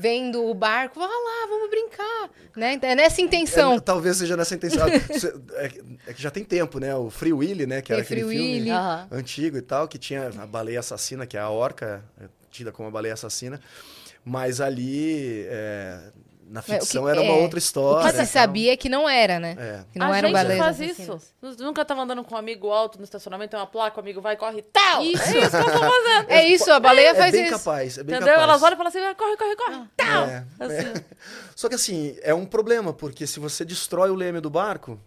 vendo 0.00 0.42
o 0.42 0.54
barco. 0.54 0.98
Vai 0.98 1.06
lá, 1.06 1.46
vamos 1.50 1.68
brincar. 1.68 2.30
Né? 2.56 2.72
Então, 2.72 2.88
É 2.88 2.94
nessa 2.94 3.20
intenção. 3.20 3.74
É, 3.74 3.80
talvez 3.80 4.16
seja 4.16 4.38
nessa 4.38 4.54
intenção. 4.54 4.86
é, 5.56 5.68
que- 5.68 5.82
é 6.06 6.14
que 6.14 6.22
já 6.22 6.30
tem 6.30 6.42
tempo, 6.44 6.78
né? 6.80 6.94
O 6.94 7.10
Free 7.10 7.34
Willy, 7.34 7.66
né? 7.66 7.82
Que 7.82 7.92
era 7.92 8.00
aquele 8.00 8.22
Free 8.22 8.30
filme 8.32 8.52
Willy. 8.54 8.70
Antigo 9.12 9.58
e 9.58 9.62
tal, 9.62 9.86
que 9.86 9.98
tinha 9.98 10.28
a 10.28 10.46
baleia 10.46 10.80
assassina, 10.80 11.26
que 11.26 11.36
é 11.36 11.40
a 11.40 11.50
orca, 11.50 12.02
é 12.18 12.24
tida 12.50 12.72
como 12.72 12.88
a 12.88 12.90
baleia 12.90 13.12
assassina. 13.12 13.60
Mas 14.24 14.62
ali, 14.62 15.44
é, 15.50 15.98
na 16.50 16.60
É, 16.60 16.62
o 16.62 16.64
que- 16.64 16.72
ficção, 16.80 17.08
era 17.08 17.20
uma 17.20 17.32
é, 17.34 17.42
outra 17.42 17.58
história. 17.58 18.00
O 18.08 18.10
que 18.10 18.10
se 18.10 18.14
e 18.14 18.18
tal. 18.18 18.26
sabia 18.42 18.72
é 18.72 18.76
que 18.76 18.88
não 18.88 19.08
era, 19.08 19.38
né? 19.38 19.56
É. 19.58 19.80
Que 19.92 19.98
não 19.98 20.12
a 20.12 20.16
eram 20.18 20.28
gente 20.28 20.36
baleias 20.36 20.58
faz 20.64 20.80
isso. 20.80 21.20
Você 21.42 21.62
Nunca 21.62 21.84
tava 21.84 22.02
andando 22.02 22.24
com 22.24 22.34
um 22.34 22.38
amigo 22.38 22.70
alto 22.70 22.98
no 22.98 23.04
estacionamento, 23.04 23.50
tem 23.50 23.60
uma 23.60 23.66
placa, 23.66 23.96
o 23.96 24.00
amigo 24.00 24.20
vai, 24.20 24.36
corre, 24.36 24.62
tal! 24.62 25.02
Isso. 25.02 25.22
É 25.22 25.38
isso 25.40 25.50
que 25.50 25.56
eu 25.56 25.64
tô 25.64 25.78
fazendo. 25.78 26.30
É 26.30 26.44
isso, 26.48 26.70
a 26.72 26.80
baleia 26.80 27.10
É 27.10 27.14
faz 27.14 27.32
bem 27.32 27.44
isso. 27.46 27.52
capaz, 27.58 27.98
é 27.98 28.02
bem 28.02 28.14
Entendeu? 28.16 28.34
capaz. 28.34 28.48
Elas 28.48 28.62
olham 28.62 28.74
e 28.74 28.76
falam 28.76 28.88
assim, 28.88 28.98
"Ah, 29.00 29.14
corre, 29.14 29.36
corre, 29.36 29.56
corre, 29.56 29.84
tal! 29.96 30.24
É, 30.26 30.44
Assim. 30.60 30.74
é. 30.74 31.04
Só 31.54 31.68
que 31.68 31.74
assim, 31.74 32.16
é 32.22 32.32
um 32.34 32.46
problema, 32.46 32.92
porque 32.92 33.26
se 33.26 33.38
você 33.40 33.64
destrói 33.64 34.10
o 34.10 34.14
leme 34.14 34.40
do 34.40 34.48
barco, 34.50 34.98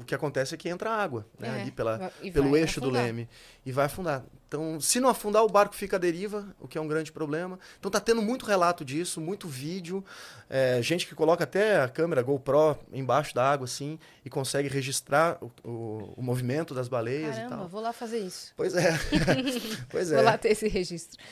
o 0.00 0.04
que 0.04 0.14
acontece 0.14 0.54
é 0.54 0.56
que 0.58 0.68
entra 0.68 0.90
água, 0.90 1.26
né? 1.38 1.48
É, 1.48 1.60
ali 1.62 1.70
pela, 1.70 2.12
e 2.22 2.30
pelo 2.30 2.56
eixo 2.56 2.80
afundar. 2.80 3.02
do 3.02 3.06
leme. 3.06 3.28
E 3.64 3.70
vai 3.72 3.84
afundar. 3.86 4.24
Então, 4.48 4.80
se 4.80 4.98
não 4.98 5.08
afundar, 5.08 5.44
o 5.44 5.48
barco 5.48 5.74
fica 5.76 5.96
à 5.96 5.98
deriva, 5.98 6.54
o 6.58 6.66
que 6.66 6.76
é 6.76 6.80
um 6.80 6.88
grande 6.88 7.12
problema. 7.12 7.58
Então 7.78 7.90
tá 7.90 8.00
tendo 8.00 8.20
muito 8.22 8.44
relato 8.46 8.84
disso, 8.84 9.20
muito 9.20 9.46
vídeo. 9.46 10.04
é, 10.48 10.82
gente 10.82 11.06
que 11.06 11.14
coloca 11.14 11.44
até 11.44 11.80
a 11.80 11.88
câmera 11.88 12.22
GoPro 12.22 12.76
embaixo 12.92 13.34
da 13.34 13.48
água, 13.52 13.64
assim, 13.66 13.98
e 14.24 14.30
consegue 14.30 14.68
registrar 14.68 15.38
o, 15.40 15.52
o- 15.62 16.14
o 16.16 16.22
movimento 16.22 16.74
das 16.74 16.88
baleias 16.88 17.36
e 17.36 17.40
Caramba, 17.42 17.56
tal. 17.58 17.68
vou 17.68 17.80
lá 17.80 17.92
fazer 17.92 18.18
isso. 18.18 18.52
Pois 18.56 18.74
é. 18.74 18.90
pois 19.88 20.10
é. 20.10 20.16
Vou 20.16 20.24
lá 20.24 20.36
ter 20.36 20.48
esse 20.50 20.66
registro. 20.66 21.22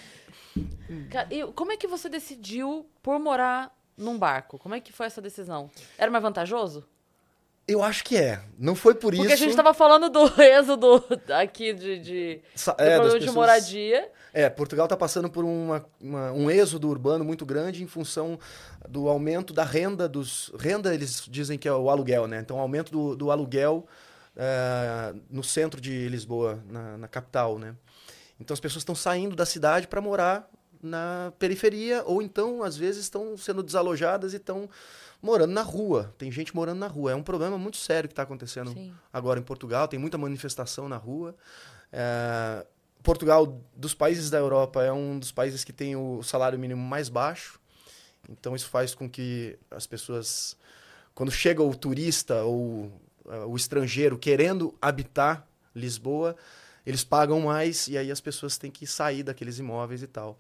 E 1.31 1.45
como 1.55 1.73
é 1.73 1.77
que 1.77 1.87
você 1.87 2.09
decidiu 2.09 2.87
por 3.03 3.19
morar 3.19 3.77
num 3.97 4.19
barco? 4.19 4.59
Como 4.59 4.75
é 4.75 4.81
que 4.81 4.93
foi 4.93 5.07
essa 5.07 5.21
decisão? 5.21 5.71
Era 5.97 6.11
mais 6.11 6.23
vantajoso? 6.23 6.87
Eu 7.69 7.83
acho 7.83 8.03
que 8.03 8.17
é. 8.17 8.41
Não 8.59 8.75
foi 8.75 8.95
por 8.95 9.15
Porque 9.15 9.33
isso. 9.35 9.45
a 9.45 9.47
gente 9.47 9.55
tava 9.55 9.75
falando 9.75 10.09
do 10.09 10.25
êxodo 10.43 11.05
aqui 11.35 11.75
de, 11.75 11.99
de, 11.99 12.41
Sa- 12.55 12.75
é, 12.79 12.95
problema 12.95 13.19
de 13.21 13.27
pessoas- 13.27 13.35
moradia. 13.35 14.11
É, 14.33 14.49
Portugal 14.49 14.87
está 14.87 14.97
passando 14.97 15.29
por 15.29 15.45
uma, 15.45 15.85
uma- 16.01 16.33
um 16.33 16.51
êxodo 16.51 16.89
urbano 16.89 17.25
muito 17.25 17.45
grande 17.45 17.83
em 17.83 17.87
função 17.87 18.39
do 18.89 19.07
aumento 19.09 19.53
da 19.53 19.65
renda 19.65 20.09
dos. 20.09 20.51
Renda, 20.59 20.95
eles 20.95 21.25
dizem 21.29 21.59
que 21.59 21.69
é 21.69 21.73
o 21.73 21.91
aluguel, 21.91 22.27
né? 22.27 22.41
Então, 22.41 22.59
aumento 22.59 22.91
do, 22.91 23.15
do 23.15 23.31
aluguel 23.31 23.87
eh, 24.37 25.15
no 25.31 25.43
centro 25.45 25.81
de 25.81 26.09
Lisboa, 26.09 26.63
na, 26.71 26.97
na 26.99 27.09
capital, 27.09 27.59
né? 27.59 27.75
Então, 28.41 28.55
as 28.55 28.61
pessoas 28.61 28.83
estão 28.83 28.95
saindo 28.95 29.35
da 29.37 29.45
cidade 29.45 29.89
para 29.89 30.01
morar 30.01 30.49
na 30.81 31.33
periferia, 31.39 32.03
ou 32.07 32.23
então, 32.23 32.63
às 32.63 32.77
vezes, 32.77 33.03
estão 33.03 33.37
sendo 33.37 33.63
desalojadas 33.65 34.33
e 34.33 34.37
estão 34.37 34.69
morando 35.21 35.53
na 35.53 35.63
rua. 35.63 36.15
Tem 36.17 36.31
gente 36.31 36.55
morando 36.55 36.79
na 36.79 36.87
rua. 36.87 37.13
É 37.13 37.15
um 37.15 37.23
problema 37.23 37.59
muito 37.59 37.77
sério 37.77 38.09
que 38.09 38.13
está 38.13 38.23
acontecendo 38.23 38.73
Sim. 38.73 38.93
agora 39.13 39.39
em 39.39 39.43
Portugal, 39.43 39.89
tem 39.89 39.99
muita 39.99 40.17
manifestação 40.19 40.89
na 40.89 40.97
rua. 40.97 41.35
É, 41.93 42.67
Portugal, 43.03 43.61
dos 43.77 43.95
países 43.95 44.31
da 44.31 44.39
Europa, 44.39 44.83
é 44.83 44.93
um 44.93 45.19
dos 45.19 45.33
países 45.33 45.65
que 45.65 45.73
tem 45.73 45.97
o 45.97 46.23
salário 46.23 46.59
mínimo 46.59 46.83
mais 46.83 47.09
baixo. 47.09 47.61
Então 48.29 48.55
isso 48.55 48.69
faz 48.69 48.95
com 48.95 49.09
que 49.09 49.59
as 49.71 49.87
pessoas, 49.87 50.57
quando 51.15 51.31
chega 51.31 51.63
o 51.63 51.75
turista 51.75 52.43
ou 52.43 52.93
uh, 53.25 53.47
o 53.47 53.57
estrangeiro 53.57 54.19
querendo 54.19 54.75
habitar 54.81 55.47
Lisboa, 55.75 56.37
eles 56.85 57.05
pagam 57.05 57.41
mais 57.41 57.87
e 57.89 57.97
aí 57.97 58.11
as 58.11 58.21
pessoas 58.21 58.59
têm 58.59 58.71
que 58.71 58.87
sair 58.87 59.23
daqueles 59.23 59.59
imóveis 59.59 60.03
e 60.03 60.07
tal. 60.07 60.39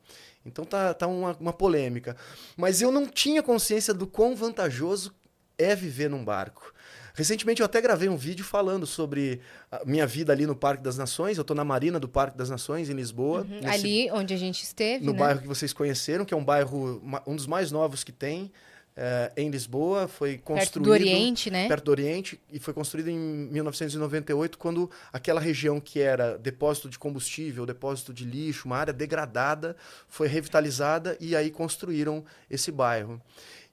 Então 0.48 0.64
tá, 0.64 0.92
tá 0.92 1.06
uma, 1.06 1.36
uma 1.38 1.52
polêmica. 1.52 2.16
Mas 2.56 2.82
eu 2.82 2.90
não 2.90 3.06
tinha 3.06 3.42
consciência 3.42 3.94
do 3.94 4.06
quão 4.06 4.34
vantajoso 4.34 5.14
é 5.56 5.74
viver 5.74 6.08
num 6.08 6.24
barco. 6.24 6.72
Recentemente 7.14 7.60
eu 7.60 7.66
até 7.66 7.80
gravei 7.80 8.08
um 8.08 8.16
vídeo 8.16 8.44
falando 8.44 8.86
sobre 8.86 9.40
a 9.72 9.84
minha 9.84 10.06
vida 10.06 10.32
ali 10.32 10.46
no 10.46 10.54
Parque 10.54 10.84
das 10.84 10.96
Nações. 10.96 11.36
Eu 11.36 11.42
estou 11.42 11.56
na 11.56 11.64
Marina 11.64 11.98
do 11.98 12.08
Parque 12.08 12.38
das 12.38 12.48
Nações, 12.48 12.88
em 12.88 12.92
Lisboa. 12.92 13.40
Uhum. 13.40 13.60
Nesse, 13.60 13.68
ali 13.68 14.10
onde 14.12 14.32
a 14.32 14.36
gente 14.36 14.62
esteve. 14.62 15.04
No 15.04 15.12
né? 15.12 15.18
bairro 15.18 15.40
que 15.40 15.48
vocês 15.48 15.72
conheceram, 15.72 16.24
que 16.24 16.32
é 16.32 16.36
um 16.36 16.44
bairro, 16.44 17.02
um 17.26 17.34
dos 17.34 17.48
mais 17.48 17.72
novos 17.72 18.04
que 18.04 18.12
tem. 18.12 18.52
É, 19.00 19.32
em 19.36 19.48
Lisboa, 19.48 20.08
foi 20.08 20.38
construído... 20.38 20.72
Perto 20.72 20.80
do 20.80 20.90
Oriente, 20.90 21.52
né? 21.52 21.68
Perto 21.68 21.84
do 21.84 21.90
Oriente, 21.92 22.40
e 22.52 22.58
foi 22.58 22.74
construído 22.74 23.08
em 23.08 23.16
1998, 23.16 24.58
quando 24.58 24.90
aquela 25.12 25.40
região 25.40 25.78
que 25.78 26.00
era 26.00 26.36
depósito 26.36 26.88
de 26.88 26.98
combustível, 26.98 27.64
depósito 27.64 28.12
de 28.12 28.24
lixo, 28.24 28.66
uma 28.66 28.76
área 28.76 28.92
degradada, 28.92 29.76
foi 30.08 30.26
revitalizada 30.26 31.16
e 31.20 31.36
aí 31.36 31.48
construíram 31.48 32.24
esse 32.50 32.72
bairro. 32.72 33.22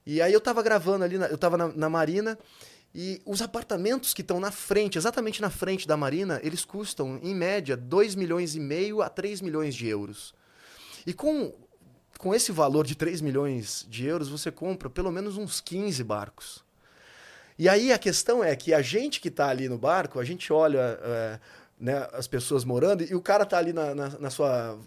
E 0.06 0.22
aí 0.22 0.32
eu 0.32 0.38
estava 0.38 0.62
gravando 0.62 1.04
ali, 1.04 1.18
na, 1.18 1.26
eu 1.26 1.34
estava 1.34 1.56
na, 1.56 1.68
na 1.72 1.90
Marina, 1.90 2.38
e 2.94 3.20
os 3.26 3.42
apartamentos 3.42 4.14
que 4.14 4.20
estão 4.20 4.38
na 4.38 4.52
frente, 4.52 4.96
exatamente 4.96 5.42
na 5.42 5.50
frente 5.50 5.88
da 5.88 5.96
Marina, 5.96 6.38
eles 6.44 6.64
custam, 6.64 7.18
em 7.20 7.34
média, 7.34 7.76
2 7.76 8.14
milhões 8.14 8.54
e 8.54 8.60
meio 8.60 9.02
a 9.02 9.08
3 9.08 9.40
milhões 9.40 9.74
de 9.74 9.88
euros. 9.88 10.32
E 11.04 11.12
com, 11.12 11.52
com 12.18 12.34
esse 12.34 12.52
valor 12.52 12.86
de 12.86 12.94
3 12.94 13.20
milhões 13.20 13.86
de 13.88 14.06
euros, 14.06 14.28
você 14.28 14.50
compra 14.50 14.88
pelo 14.88 15.10
menos 15.10 15.36
uns 15.36 15.60
15 15.60 16.02
barcos. 16.04 16.64
E 17.58 17.68
aí 17.68 17.92
a 17.92 17.98
questão 17.98 18.44
é 18.44 18.54
que 18.54 18.74
a 18.74 18.82
gente 18.82 19.20
que 19.20 19.28
está 19.28 19.48
ali 19.48 19.68
no 19.68 19.78
barco, 19.78 20.20
a 20.20 20.24
gente 20.24 20.52
olha 20.52 20.98
é, 21.02 21.40
né, 21.78 22.08
as 22.12 22.26
pessoas 22.26 22.64
morando 22.64 23.02
e 23.02 23.14
o 23.14 23.20
cara 23.20 23.44
está 23.44 23.58
ali 23.58 23.72
na, 23.72 23.94
na, 23.94 24.08
na 24.18 24.30
sua 24.30 24.78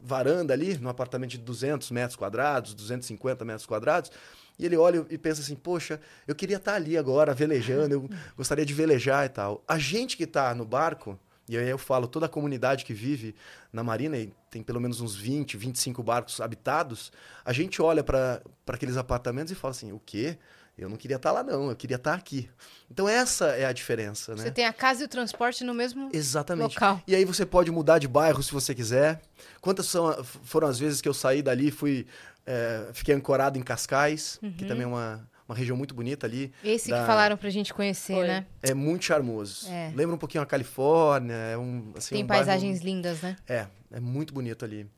varanda 0.00 0.52
ali, 0.52 0.76
num 0.78 0.88
apartamento 0.88 1.30
de 1.30 1.38
200 1.38 1.90
metros 1.90 2.16
quadrados, 2.16 2.74
250 2.74 3.44
metros 3.44 3.66
quadrados, 3.66 4.10
e 4.58 4.66
ele 4.66 4.76
olha 4.76 5.06
e 5.08 5.16
pensa 5.16 5.40
assim: 5.40 5.54
poxa, 5.54 6.00
eu 6.26 6.34
queria 6.34 6.56
estar 6.56 6.74
ali 6.74 6.96
agora, 6.98 7.34
velejando, 7.34 7.94
eu 7.94 8.10
gostaria 8.36 8.66
de 8.66 8.74
velejar 8.74 9.26
e 9.26 9.28
tal. 9.28 9.62
A 9.66 9.78
gente 9.78 10.16
que 10.16 10.24
está 10.24 10.54
no 10.54 10.64
barco, 10.64 11.18
e 11.48 11.56
aí 11.56 11.68
eu 11.68 11.78
falo, 11.78 12.06
toda 12.06 12.26
a 12.26 12.28
comunidade 12.28 12.84
que 12.84 12.94
vive 12.94 13.34
na 13.72 13.82
Marina, 13.82 14.16
e 14.16 14.32
tem 14.50 14.62
pelo 14.62 14.80
menos 14.80 15.00
uns 15.00 15.14
20, 15.14 15.56
25 15.56 16.02
barcos 16.02 16.40
habitados, 16.40 17.12
a 17.44 17.52
gente 17.52 17.82
olha 17.82 18.02
para 18.04 18.40
aqueles 18.66 18.96
apartamentos 18.96 19.52
e 19.52 19.54
fala 19.54 19.72
assim: 19.72 19.92
o 19.92 20.00
quê? 20.04 20.38
Eu 20.78 20.88
não 20.88 20.96
queria 20.96 21.16
estar 21.16 21.30
lá, 21.30 21.42
não, 21.42 21.68
eu 21.68 21.76
queria 21.76 21.96
estar 21.96 22.14
aqui. 22.14 22.48
Então, 22.90 23.06
essa 23.06 23.48
é 23.48 23.66
a 23.66 23.72
diferença, 23.72 24.34
né? 24.34 24.42
Você 24.42 24.50
tem 24.50 24.64
a 24.64 24.72
casa 24.72 25.02
e 25.02 25.04
o 25.04 25.08
transporte 25.08 25.62
no 25.62 25.74
mesmo 25.74 26.08
Exatamente. 26.12 26.74
local. 26.74 27.02
E 27.06 27.14
aí 27.14 27.26
você 27.26 27.44
pode 27.44 27.70
mudar 27.70 27.98
de 27.98 28.08
bairro 28.08 28.42
se 28.42 28.50
você 28.50 28.74
quiser. 28.74 29.20
Quantas 29.60 29.86
são, 29.86 30.24
foram 30.24 30.66
as 30.66 30.78
vezes 30.78 31.02
que 31.02 31.08
eu 31.08 31.12
saí 31.12 31.42
dali 31.42 31.68
e 31.68 31.70
fui 31.70 32.06
é, 32.46 32.88
fiquei 32.92 33.14
ancorado 33.14 33.58
em 33.58 33.62
Cascais, 33.62 34.38
uhum. 34.42 34.52
que 34.52 34.64
também 34.64 34.84
é 34.84 34.86
uma, 34.86 35.28
uma 35.48 35.54
região 35.54 35.76
muito 35.76 35.94
bonita 35.94 36.26
ali. 36.26 36.52
Esse 36.62 36.90
da... 36.90 37.00
que 37.00 37.06
falaram 37.06 37.36
pra 37.36 37.50
gente 37.50 37.72
conhecer, 37.74 38.14
Foi. 38.14 38.26
né? 38.26 38.46
É 38.62 38.74
muito 38.74 39.04
charmoso. 39.04 39.68
É. 39.68 39.92
Lembra 39.94 40.14
um 40.14 40.18
pouquinho 40.18 40.42
a 40.42 40.46
Califórnia. 40.46 41.34
É 41.34 41.58
um, 41.58 41.92
assim, 41.96 42.14
Tem 42.14 42.24
um 42.24 42.26
paisagens 42.26 42.78
bairro... 42.78 42.96
lindas, 42.96 43.20
né? 43.20 43.36
É, 43.48 43.66
é 43.90 44.00
muito 44.00 44.32
bonito 44.32 44.64
ali. 44.64 44.88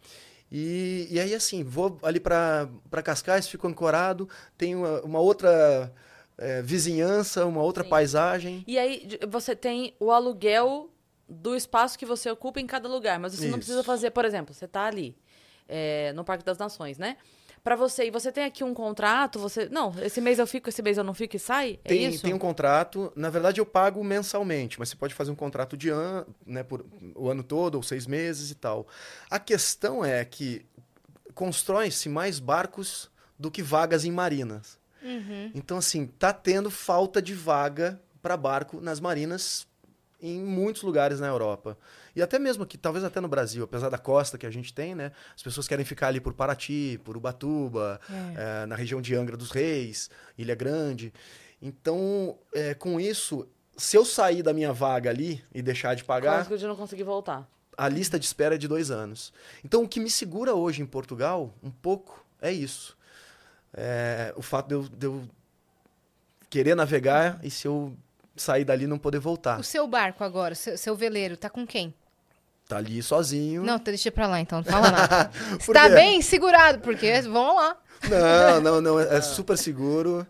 E, 0.51 1.09
e 1.11 1.19
aí, 1.19 1.35
assim, 1.35 1.65
vou 1.65 1.99
ali 2.03 2.21
para 2.21 2.69
Cascais, 3.03 3.49
fico 3.49 3.67
ancorado, 3.67 4.29
tem 4.57 4.77
uma, 4.77 5.01
uma 5.01 5.19
outra 5.19 5.93
é, 6.39 6.63
vizinhança, 6.63 7.45
uma 7.45 7.63
outra 7.63 7.83
Sim. 7.83 7.91
paisagem. 7.91 8.65
E 8.67 8.79
aí, 8.79 9.09
você 9.29 9.57
tem 9.57 9.95
o 9.99 10.13
aluguel 10.13 10.91
do 11.29 11.57
espaço 11.57 11.99
que 11.99 12.07
você 12.07 12.31
ocupa 12.31 12.61
em 12.61 12.67
cada 12.67 12.89
lugar, 12.89 13.19
mas 13.19 13.33
você 13.33 13.45
Isso. 13.45 13.51
não 13.51 13.59
precisa 13.59 13.83
fazer, 13.83 14.11
por 14.11 14.25
exemplo, 14.25 14.55
você 14.55 14.67
está 14.67 14.85
ali 14.87 15.17
é, 15.69 16.13
no 16.13 16.25
Parque 16.25 16.45
das 16.45 16.59
Nações, 16.59 16.99
né? 16.99 17.17
Para 17.65 17.77
você, 17.77 18.09
e 18.09 18.11
você 18.11 18.31
tem 18.31 18.45
aqui 18.45 18.63
um 18.63 18.75
contrato, 18.75 19.39
você. 19.39 19.71
Não, 19.71 19.91
esse 20.03 20.21
mês 20.21 20.39
eu 20.39 20.47
fico, 20.47 20.69
esse 20.69 20.83
mês 20.83 20.99
eu 20.99 21.03
não 21.03 21.15
fico 21.15 21.35
e 21.35 21.39
sai? 21.39 21.79
É 21.83 21.89
tem, 21.89 22.05
isso? 22.05 22.23
tem 22.23 22.35
um 22.35 22.39
contrato. 22.39 23.11
Na 23.17 23.31
verdade, 23.31 23.59
eu 23.59 23.65
pago 23.65 24.05
mensalmente, 24.05 24.79
mas 24.79 24.91
você 24.91 24.97
pode 24.97 25.15
fazer 25.15 25.31
um 25.31 25.35
contrato 25.35 25.75
de 25.75 25.89
ano, 25.89 26.27
né, 26.47 26.63
por 26.63 26.85
o 27.15 27.31
ano 27.31 27.43
todo, 27.43 27.77
ou 27.77 27.83
seis 27.83 28.07
meses 28.07 28.51
e 28.51 28.55
tal. 28.55 28.87
A 29.31 29.39
questão 29.39 30.05
é 30.05 30.23
que 30.27 30.67
constrói-se 31.35 32.07
mais 32.07 32.39
barcos 32.39 33.11
do 33.39 33.51
que 33.51 33.63
vagas 33.63 34.05
em 34.05 34.13
marinas. 34.13 34.79
Uhum. 35.03 35.51
Então, 35.55 35.79
assim, 35.79 36.07
tá 36.07 36.35
tendo 36.35 36.71
falta 36.71 37.23
de 37.23 37.33
vaga 37.33 37.99
para 38.21 38.37
barco 38.37 38.79
nas 38.79 39.01
marinas 39.01 39.67
em 40.21 40.39
muitos 40.43 40.83
lugares 40.83 41.19
na 41.19 41.29
Europa. 41.29 41.79
E 42.15 42.23
até 42.23 42.39
mesmo 42.39 42.63
aqui, 42.63 42.79
talvez 42.79 43.05
até 43.05 43.21
no 43.21 43.29
Brasil, 43.29 43.65
apesar 43.65 43.89
da 43.89 43.99
costa 43.99 44.39
que 44.39 44.47
a 44.47 44.51
gente 44.51 44.73
tem, 44.73 44.95
né? 44.95 45.13
As 45.35 45.43
pessoas 45.43 45.67
querem 45.67 45.85
ficar 45.85 46.09
ali 46.09 46.21
por 46.21 46.33
Paraty, 46.33 47.01
por 47.05 47.17
Ubatuba, 47.17 48.01
é. 48.09 48.63
É, 48.63 48.67
na 48.67 48.77
região 48.77 49.01
de 49.01 49.15
Angra 49.15 49.37
dos 49.37 49.51
Reis, 49.51 50.09
Ilha 50.39 50.55
Grande. 50.55 51.13
Então, 51.61 52.39
é, 52.55 52.75
com 52.75 53.01
isso, 53.01 53.49
se 53.77 53.97
eu 53.97 54.05
sair 54.05 54.43
da 54.43 54.53
minha 54.53 54.73
vaga 54.73 55.11
ali 55.11 55.43
e 55.53 55.63
deixar 55.63 55.95
de 55.95 56.05
pagar. 56.05 56.45
Quase 56.45 56.49
que 56.49 56.65
eu 56.65 56.69
não 56.69 56.77
conseguir 56.77 57.05
voltar. 57.05 57.49
A 57.77 57.89
lista 57.89 58.19
de 58.19 58.27
espera 58.27 58.55
é 58.55 58.59
de 58.59 58.69
dois 58.69 58.91
anos. 58.91 59.33
Então, 59.65 59.83
o 59.83 59.89
que 59.89 59.99
me 59.99 60.11
segura 60.11 60.55
hoje 60.55 60.81
em 60.81 60.87
Portugal, 60.87 61.53
um 61.63 61.71
pouco, 61.71 62.25
é 62.41 62.53
isso. 62.53 62.97
É, 63.73 64.33
o 64.37 64.43
fato 64.43 64.69
de 64.69 64.75
eu, 64.75 64.83
de 64.83 65.07
eu 65.07 65.29
querer 66.49 66.77
navegar 66.77 67.41
e 67.43 67.51
se 67.51 67.67
eu 67.67 67.97
sair 68.37 68.65
dali 68.65 68.87
não 68.87 68.99
poder 68.99 69.19
voltar. 69.19 69.59
O 69.59 69.65
seu 69.65 69.89
barco 69.89 70.23
agora, 70.23 70.55
seu, 70.55 70.79
seu 70.79 70.95
veleiro, 70.95 71.37
tá 71.37 71.51
com 71.51 71.67
quem? 71.67 71.93
Tá 72.69 72.79
ali 72.79 73.03
sozinho. 73.03 73.63
Não, 73.63 73.79
deixa 73.79 74.11
pra 74.11 74.27
lá 74.27 74.41
então, 74.41 74.59
não 74.59 74.65
fala 74.65 74.91
nada. 74.91 75.31
Está 75.61 75.89
bem 75.89 76.23
segurado, 76.23 76.79
porque 76.81 77.21
vão 77.23 77.57
lá. 77.57 77.77
Não, 78.09 78.61
não, 78.61 78.81
não, 78.81 79.01
é, 79.01 79.17
é 79.19 79.21
super 79.21 79.59
seguro. 79.59 80.27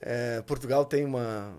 É, 0.00 0.42
Portugal 0.42 0.84
tem 0.84 1.04
uma, 1.04 1.54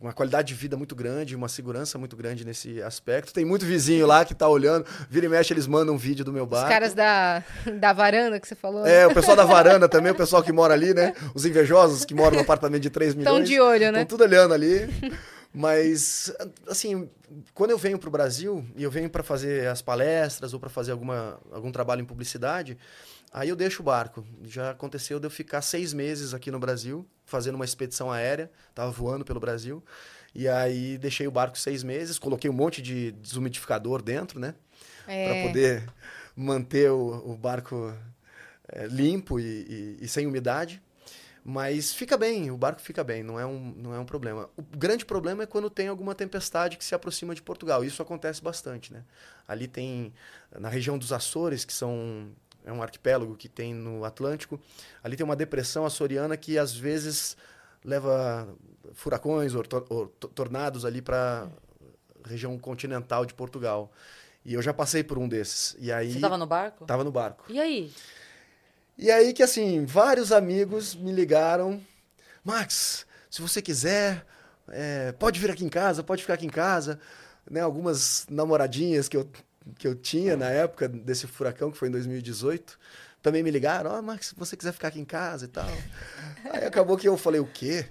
uma 0.00 0.12
qualidade 0.14 0.48
de 0.48 0.54
vida 0.54 0.76
muito 0.76 0.94
grande, 0.94 1.36
uma 1.36 1.48
segurança 1.48 1.98
muito 1.98 2.16
grande 2.16 2.44
nesse 2.44 2.82
aspecto. 2.82 3.34
Tem 3.34 3.44
muito 3.44 3.66
vizinho 3.66 4.06
lá 4.06 4.24
que 4.24 4.34
tá 4.34 4.48
olhando, 4.48 4.86
vira 5.10 5.26
e 5.26 5.28
mexe, 5.28 5.52
eles 5.52 5.66
mandam 5.66 5.94
um 5.94 5.98
vídeo 5.98 6.24
do 6.24 6.32
meu 6.32 6.46
barco. 6.46 6.68
Os 6.68 6.72
caras 6.72 6.94
da, 6.94 7.44
da 7.78 7.92
varanda 7.92 8.40
que 8.40 8.48
você 8.48 8.54
falou. 8.54 8.82
Né? 8.82 9.02
É, 9.02 9.06
o 9.06 9.12
pessoal 9.12 9.36
da 9.36 9.44
varanda 9.44 9.88
também, 9.88 10.10
o 10.10 10.14
pessoal 10.16 10.42
que 10.42 10.52
mora 10.52 10.72
ali, 10.72 10.94
né? 10.94 11.12
Os 11.34 11.44
invejosos 11.44 12.04
que 12.04 12.14
moram 12.14 12.36
no 12.36 12.42
apartamento 12.42 12.82
de 12.82 12.90
3 12.90 13.14
milhões. 13.14 13.40
Estão 13.40 13.44
de 13.44 13.60
olho, 13.60 13.92
né? 13.92 14.02
Estão 14.02 14.16
tudo 14.16 14.24
olhando 14.24 14.54
ali. 14.54 14.88
Mas, 15.58 16.30
assim, 16.68 17.08
quando 17.54 17.70
eu 17.70 17.78
venho 17.78 17.98
para 17.98 18.08
o 18.08 18.12
Brasil 18.12 18.62
e 18.76 18.82
eu 18.82 18.90
venho 18.90 19.08
para 19.08 19.22
fazer 19.22 19.66
as 19.68 19.80
palestras 19.80 20.52
ou 20.52 20.60
para 20.60 20.68
fazer 20.68 20.92
alguma, 20.92 21.40
algum 21.50 21.72
trabalho 21.72 22.02
em 22.02 22.04
publicidade, 22.04 22.76
aí 23.32 23.48
eu 23.48 23.56
deixo 23.56 23.80
o 23.80 23.82
barco. 23.82 24.22
Já 24.44 24.72
aconteceu 24.72 25.18
de 25.18 25.26
eu 25.26 25.30
ficar 25.30 25.62
seis 25.62 25.94
meses 25.94 26.34
aqui 26.34 26.50
no 26.50 26.58
Brasil, 26.58 27.06
fazendo 27.24 27.54
uma 27.54 27.64
expedição 27.64 28.12
aérea, 28.12 28.50
estava 28.68 28.90
voando 28.90 29.24
pelo 29.24 29.40
Brasil. 29.40 29.82
E 30.34 30.46
aí 30.46 30.98
deixei 30.98 31.26
o 31.26 31.30
barco 31.30 31.56
seis 31.56 31.82
meses, 31.82 32.18
coloquei 32.18 32.50
um 32.50 32.52
monte 32.52 32.82
de 32.82 33.12
desumidificador 33.12 34.02
dentro, 34.02 34.38
né? 34.38 34.54
É. 35.08 35.24
Para 35.24 35.48
poder 35.48 35.88
manter 36.36 36.90
o, 36.90 37.32
o 37.32 37.34
barco 37.34 37.94
é, 38.68 38.86
limpo 38.88 39.40
e, 39.40 39.96
e, 40.00 40.04
e 40.04 40.06
sem 40.06 40.26
umidade. 40.26 40.82
Mas 41.48 41.94
fica 41.94 42.16
bem, 42.16 42.50
o 42.50 42.56
barco 42.56 42.80
fica 42.80 43.04
bem, 43.04 43.22
não 43.22 43.38
é, 43.38 43.46
um, 43.46 43.72
não 43.76 43.94
é 43.94 44.00
um 44.00 44.04
problema. 44.04 44.50
O 44.56 44.62
grande 44.62 45.04
problema 45.04 45.44
é 45.44 45.46
quando 45.46 45.70
tem 45.70 45.86
alguma 45.86 46.12
tempestade 46.12 46.76
que 46.76 46.84
se 46.84 46.92
aproxima 46.92 47.36
de 47.36 47.40
Portugal. 47.40 47.84
Isso 47.84 48.02
acontece 48.02 48.42
bastante, 48.42 48.92
né? 48.92 49.04
Ali 49.46 49.68
tem, 49.68 50.12
na 50.58 50.68
região 50.68 50.98
dos 50.98 51.12
Açores, 51.12 51.64
que 51.64 51.72
são 51.72 52.32
é 52.64 52.72
um 52.72 52.82
arquipélago 52.82 53.36
que 53.36 53.48
tem 53.48 53.72
no 53.72 54.04
Atlântico, 54.04 54.58
ali 55.04 55.16
tem 55.16 55.22
uma 55.22 55.36
depressão 55.36 55.86
açoriana 55.86 56.36
que 56.36 56.58
às 56.58 56.74
vezes 56.74 57.36
leva 57.84 58.48
furacões 58.92 59.54
ou, 59.54 59.62
tor 59.62 59.86
ou 59.88 60.08
tornados 60.08 60.84
ali 60.84 61.00
para 61.00 61.48
região 62.24 62.58
continental 62.58 63.24
de 63.24 63.32
Portugal. 63.32 63.92
E 64.44 64.54
eu 64.54 64.62
já 64.62 64.74
passei 64.74 65.04
por 65.04 65.16
um 65.16 65.28
desses. 65.28 65.76
E 65.78 65.92
aí 65.92 66.10
Você 66.10 66.16
estava 66.16 66.36
no 66.36 66.46
barco? 66.46 66.86
Tava 66.86 67.04
no 67.04 67.12
barco. 67.12 67.44
E 67.48 67.60
aí? 67.60 67.92
E 68.98 69.10
aí 69.10 69.32
que 69.32 69.42
assim, 69.42 69.84
vários 69.84 70.32
amigos 70.32 70.94
me 70.94 71.12
ligaram, 71.12 71.80
Max, 72.42 73.06
se 73.30 73.42
você 73.42 73.60
quiser, 73.60 74.24
é, 74.68 75.12
pode 75.12 75.38
vir 75.38 75.50
aqui 75.50 75.64
em 75.64 75.68
casa, 75.68 76.02
pode 76.02 76.22
ficar 76.22 76.34
aqui 76.34 76.46
em 76.46 76.50
casa. 76.50 76.98
Né, 77.48 77.60
algumas 77.60 78.26
namoradinhas 78.28 79.08
que 79.08 79.16
eu, 79.16 79.30
que 79.78 79.86
eu 79.86 79.94
tinha 79.94 80.36
na 80.36 80.48
época 80.50 80.88
desse 80.88 81.26
furacão, 81.28 81.70
que 81.70 81.78
foi 81.78 81.88
em 81.88 81.92
2018, 81.92 82.76
também 83.22 83.42
me 83.42 83.50
ligaram, 83.50 83.90
ó, 83.90 83.98
oh, 83.98 84.02
Max, 84.02 84.28
se 84.28 84.34
você 84.34 84.56
quiser 84.56 84.72
ficar 84.72 84.88
aqui 84.88 85.00
em 85.00 85.04
casa 85.04 85.44
e 85.44 85.48
tal. 85.48 85.68
Aí 86.50 86.64
acabou 86.64 86.96
que 86.96 87.08
eu 87.08 87.16
falei, 87.16 87.40
o 87.40 87.46
quê? 87.46 87.86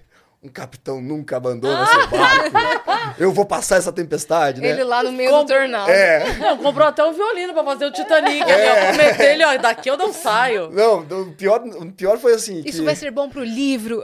Um 0.45 0.47
capitão 0.47 1.01
nunca 1.01 1.37
abandona 1.37 1.85
seu 1.87 2.07
barco. 2.07 3.15
Eu 3.17 3.31
vou 3.31 3.45
passar 3.45 3.77
essa 3.77 3.91
tempestade, 3.91 4.61
né? 4.61 4.69
Ele 4.69 4.83
lá 4.83 5.01
no 5.03 5.11
meio 5.11 5.29
Com- 5.31 5.43
do 5.43 5.47
tornado. 5.47 5.89
É. 5.89 6.33
Não, 6.37 6.57
comprou 6.57 6.87
até 6.87 7.03
um 7.03 7.13
violino 7.13 7.53
pra 7.53 7.63
fazer 7.63 7.85
o 7.85 7.91
Titanic. 7.91 8.43
ali, 8.43 8.63
ó. 8.69 8.85
Prometeu 8.93 9.25
ele, 9.25 9.43
ó, 9.45 9.57
daqui 9.57 9.89
eu 9.89 9.97
não 9.97 10.13
saio. 10.13 10.69
Não, 10.71 10.99
o 10.99 11.31
pior, 11.33 11.61
o 11.63 11.91
pior 11.91 12.17
foi 12.19 12.33
assim. 12.33 12.61
Isso 12.65 12.79
que- 12.79 12.85
vai 12.85 12.95
ser 12.95 13.11
bom 13.11 13.27
pro 13.29 13.43
livro. 13.43 14.03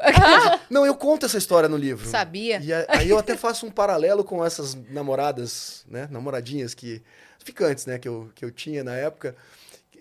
Não, 0.70 0.86
eu 0.86 0.96
conto 0.96 1.26
essa 1.26 1.38
história 1.38 1.70
no 1.70 1.78
livro. 1.78 2.08
Sabia? 2.08 2.60
E 2.62 2.72
aí 2.88 3.10
eu 3.10 3.18
até 3.18 3.36
faço 3.38 3.66
um 3.66 3.72
paralelo 3.72 4.24
com 4.24 4.44
essas 4.44 4.76
namoradas, 4.90 5.86
né? 5.88 6.08
Namoradinhas 6.12 6.74
que. 6.74 7.02
Ficantes, 7.44 7.86
né? 7.88 7.98
Que 7.98 8.08
eu, 8.08 8.30
que 8.36 8.46
eu 8.46 8.52
tinha 8.52 8.84
na 8.84 8.94
época. 8.96 9.36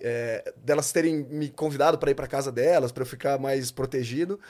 é, 0.03 0.53
delas 0.57 0.91
terem 0.93 1.27
me 1.31 1.51
convidado 1.51 1.99
para 1.99 2.11
ir 2.11 2.15
para 2.15 2.27
casa 2.27 2.51
delas, 2.51 2.91
para 2.91 3.03
eu 3.03 3.07
ficar 3.07 3.39
mais 3.39 3.71
protegido. 3.71 4.41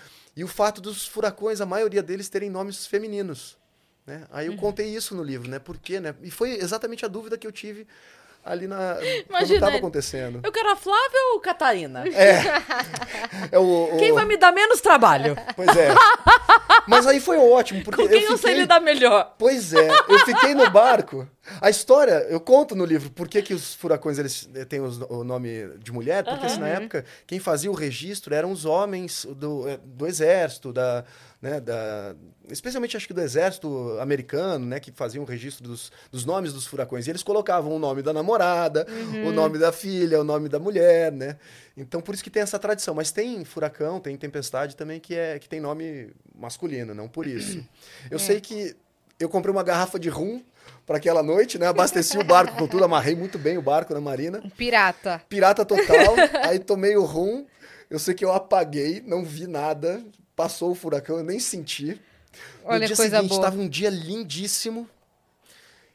E 0.41 0.45
o 0.45 0.49
fato 0.49 0.81
dos 0.81 1.07
furacões, 1.07 1.61
a 1.61 1.67
maioria 1.67 2.03
deles 2.03 2.31
terem 2.31 2.49
nomes 2.49 2.87
femininos. 2.87 3.59
Né? 4.07 4.23
Aí 4.33 4.49
Uhum. 4.49 4.55
eu 4.55 4.59
contei 4.59 4.87
isso 4.87 5.15
no 5.15 5.23
livro, 5.23 5.51
né? 5.51 5.59
Por 5.59 5.77
quê, 5.77 6.01
né? 6.01 6.15
E 6.23 6.31
foi 6.31 6.53
exatamente 6.53 7.05
a 7.05 7.09
dúvida 7.09 7.37
que 7.37 7.47
eu 7.47 7.53
tive 7.53 7.87
ali 8.43 8.67
na. 8.67 8.97
Imagina, 9.29 9.57
estava 9.59 9.77
acontecendo. 9.77 10.41
Eu 10.43 10.51
quero 10.51 10.71
a 10.71 10.77
Flávia 10.77 11.21
ou 11.35 11.41
Catarina? 11.41 12.05
É 13.53 13.59
o, 13.59 13.95
o- 13.95 13.99
Quem 13.99 14.13
vai 14.13 14.25
me 14.25 14.37
dar 14.39 14.51
menos 14.53 14.81
trabalho? 14.81 15.37
Pois 15.57 15.69
é. 15.77 15.89
Mas 16.87 17.07
aí 17.07 17.21
foi 17.21 17.37
ótimo, 17.37 17.83
porque 17.85 18.03
Com 18.03 18.09
quem 18.09 18.23
eu 18.23 18.31
eu 18.31 18.39
sei 18.39 18.51
fiquei... 18.51 18.61
lidar 18.63 18.81
melhor? 18.81 19.35
Pois 19.39 19.75
é, 19.75 19.89
eu 20.09 20.19
fiquei 20.21 20.55
no 20.55 20.71
barco. 20.71 21.29
A 21.61 21.71
história, 21.71 22.27
eu 22.29 22.39
conto 22.39 22.77
no 22.77 22.85
livro 22.85 23.11
por 23.11 23.27
que, 23.27 23.41
que 23.41 23.55
os 23.55 23.75
furacões 23.75 24.19
eles 24.19 24.49
eh, 24.55 24.65
têm 24.67 24.81
os- 24.81 25.01
o 25.09 25.25
nome 25.25 25.69
de 25.79 25.91
mulher, 25.91 26.23
porque 26.23 26.45
assim, 26.47 26.61
na 26.61 26.69
época 26.69 27.05
quem 27.27 27.39
fazia 27.41 27.71
o 27.71 27.75
registro 27.75 28.35
eram 28.35 28.53
os 28.53 28.67
homens 28.67 29.27
do, 29.37 29.67
eh, 29.67 29.79
do 29.83 30.07
exército, 30.07 30.71
da, 30.71 31.03
né, 31.41 31.59
da, 31.59 32.15
especialmente 32.51 32.95
acho 32.95 33.07
que 33.07 33.15
do 33.15 33.23
exército 33.23 33.97
americano, 34.01 34.67
né, 34.67 34.79
que 34.79 34.93
faziam 34.93 35.25
o 35.25 35.27
registro 35.27 35.67
dos, 35.67 35.91
dos 36.13 36.27
nomes 36.27 36.53
dos 36.53 36.67
furacões. 36.67 37.07
E 37.07 37.11
eles 37.11 37.23
colocavam 37.23 37.73
o 37.75 37.79
nome 37.79 38.03
da 38.03 38.13
namorada, 38.13 38.87
o 39.27 39.33
nome 39.33 39.57
da 39.59 39.73
filha, 39.73 40.21
o 40.21 40.25
nome 40.25 40.47
da 40.47 40.59
mulher, 40.59 41.11
né? 41.11 41.39
Então 41.75 42.03
por 42.03 42.15
isso 42.15 42.23
que 42.23 42.31
tem 42.31 42.43
essa 42.43 42.59
tradição. 42.59 42.95
Mas 42.95 43.11
tem 43.11 43.45
furacão, 43.47 43.99
tem 43.99 44.15
tempestade 44.17 44.77
também 44.77 45.01
que, 45.01 45.15
é, 45.15 45.39
que 45.39 45.49
tem 45.49 45.59
nome 45.59 46.11
masculino, 46.39 46.95
não 46.95 47.09
por 47.09 47.27
isso. 47.27 47.65
Eu 48.11 48.19
sei 48.19 48.43
que 48.43 48.77
eu 49.19 49.29
comprei 49.29 49.51
uma 49.53 49.63
garrafa 49.63 49.99
de 49.99 50.09
rum 50.11 50.43
para 50.87 50.97
aquela 50.97 51.23
noite, 51.23 51.59
né? 51.59 51.67
Abasteci 51.67 52.19
o 52.19 52.25
barco 52.25 52.57
com 52.57 52.67
tudo, 52.67 52.85
amarrei 52.85 53.15
muito 53.15 53.39
bem 53.39 53.57
o 53.57 53.63
barco 53.63 53.95
na 53.95 54.01
marina. 54.01 54.41
Um 54.45 54.51
pirata. 54.51 55.23
Pirata 55.29 55.65
total. 55.65 56.15
aí 56.45 56.59
tomei 56.59 56.97
o 56.97 57.05
rum. 57.05 57.47
Eu 57.89 57.99
sei 57.99 58.15
que 58.15 58.25
eu 58.25 58.33
apaguei, 58.33 59.03
não 59.05 59.25
vi 59.25 59.47
nada. 59.47 60.03
Passou 60.35 60.71
o 60.71 60.75
furacão, 60.75 61.19
eu 61.19 61.25
nem 61.25 61.39
senti. 61.39 62.01
Olha, 62.65 62.81
no 62.81 62.87
dia 62.87 62.97
coisa 62.97 63.17
seguinte, 63.17 63.29
boa. 63.31 63.41
estava 63.41 63.61
um 63.61 63.69
dia 63.69 63.91
lindíssimo. 63.91 64.89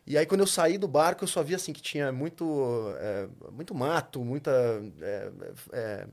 E 0.07 0.17
aí, 0.17 0.25
quando 0.25 0.41
eu 0.41 0.47
saí 0.47 0.77
do 0.77 0.87
barco, 0.87 1.23
eu 1.23 1.27
só 1.27 1.41
vi 1.41 1.55
assim 1.55 1.73
que 1.73 1.81
tinha 1.81 2.11
muito, 2.11 2.93
é, 2.99 3.27
muito 3.51 3.73
mato, 3.73 4.23
muita 4.23 4.51
é, 5.01 5.31
é, 5.73 6.07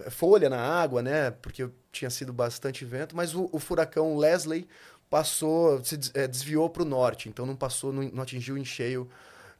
é, 0.00 0.10
folha 0.10 0.48
na 0.48 0.58
água, 0.58 1.02
né? 1.02 1.30
Porque 1.30 1.68
tinha 1.90 2.08
sido 2.08 2.32
bastante 2.32 2.84
vento. 2.84 3.14
Mas 3.14 3.34
o, 3.34 3.50
o 3.52 3.58
furacão 3.58 4.16
Leslie 4.16 4.66
passou, 5.16 5.84
se 5.84 5.98
é, 6.14 6.26
desviou 6.26 6.70
para 6.70 6.82
o 6.82 6.86
norte. 6.86 7.28
Então 7.28 7.44
não 7.44 7.54
passou, 7.54 7.92
não, 7.92 8.02
não 8.04 8.22
atingiu 8.22 8.56
em 8.56 8.64
cheio 8.64 9.06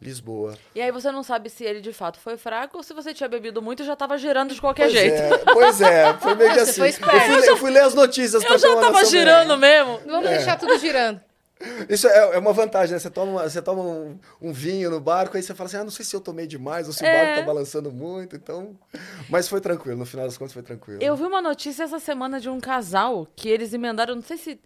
Lisboa. 0.00 0.56
E 0.74 0.80
aí 0.80 0.90
você 0.90 1.12
não 1.12 1.22
sabe 1.22 1.48
se 1.48 1.62
ele 1.62 1.80
de 1.80 1.92
fato 1.92 2.18
foi 2.18 2.36
fraco 2.36 2.78
ou 2.78 2.82
se 2.82 2.92
você 2.92 3.12
tinha 3.14 3.28
bebido 3.28 3.60
muito 3.62 3.82
e 3.84 3.86
já 3.86 3.94
tava 3.94 4.16
girando 4.18 4.52
de 4.52 4.60
qualquer 4.60 4.84
Pois 4.90 4.92
jeito. 4.94 5.14
é, 5.22 5.38
pois 5.52 5.80
é, 5.80 6.14
foi 6.14 6.34
meio 6.34 6.50
que 6.54 6.58
Você 6.58 6.70
assim. 6.70 6.80
foi 6.80 6.86
eu, 6.88 6.90
esperto. 6.90 7.20
fui, 7.20 7.36
ler- 7.36 7.48
eu 7.48 7.56
fui 7.58 7.70
ler 7.70 7.82
as 7.84 7.94
notícias 7.94 8.42
Eu 8.42 8.58
já 8.58 8.76
tava 8.80 9.04
girando 9.04 9.56
melhor. 9.58 9.86
mesmo. 9.98 10.10
Vamos 10.10 10.28
deixar 10.30 10.58
tudo 10.58 10.76
girando. 10.78 11.20
Isso 11.88 12.08
é, 12.08 12.34
é 12.34 12.38
uma 12.38 12.52
vantagem, 12.52 12.94
né? 12.94 12.98
Você 12.98 13.08
toma, 13.10 13.48
você 13.48 13.62
toma 13.62 13.80
um, 13.82 14.18
um 14.40 14.52
vinho 14.52 14.90
no 14.90 14.98
barco, 15.00 15.36
aí 15.36 15.42
você 15.44 15.54
fala 15.54 15.68
assim, 15.68 15.76
ah, 15.76 15.84
não 15.84 15.92
sei 15.92 16.04
se 16.04 16.16
eu 16.16 16.20
tomei 16.20 16.44
demais 16.48 16.88
ou 16.88 16.92
se 16.92 17.04
o 17.04 17.06
É. 17.06 17.24
barco 17.26 17.40
tá 17.40 17.46
balançando 17.46 17.92
muito, 17.92 18.34
então... 18.34 18.76
Mas 19.28 19.46
foi 19.48 19.60
tranquilo, 19.60 19.96
no 19.98 20.04
final 20.06 20.26
das 20.26 20.36
contas 20.36 20.52
foi 20.52 20.62
tranquilo. 20.64 21.00
Eu 21.00 21.14
vi 21.14 21.22
uma 21.22 21.40
notícia 21.40 21.84
essa 21.84 22.00
semana 22.00 22.40
de 22.40 22.48
um 22.50 22.58
casal 22.58 23.28
que 23.36 23.48
eles 23.48 23.72
emendaram, 23.72 24.16
não 24.16 24.22
sei 24.22 24.36
se 24.38 24.58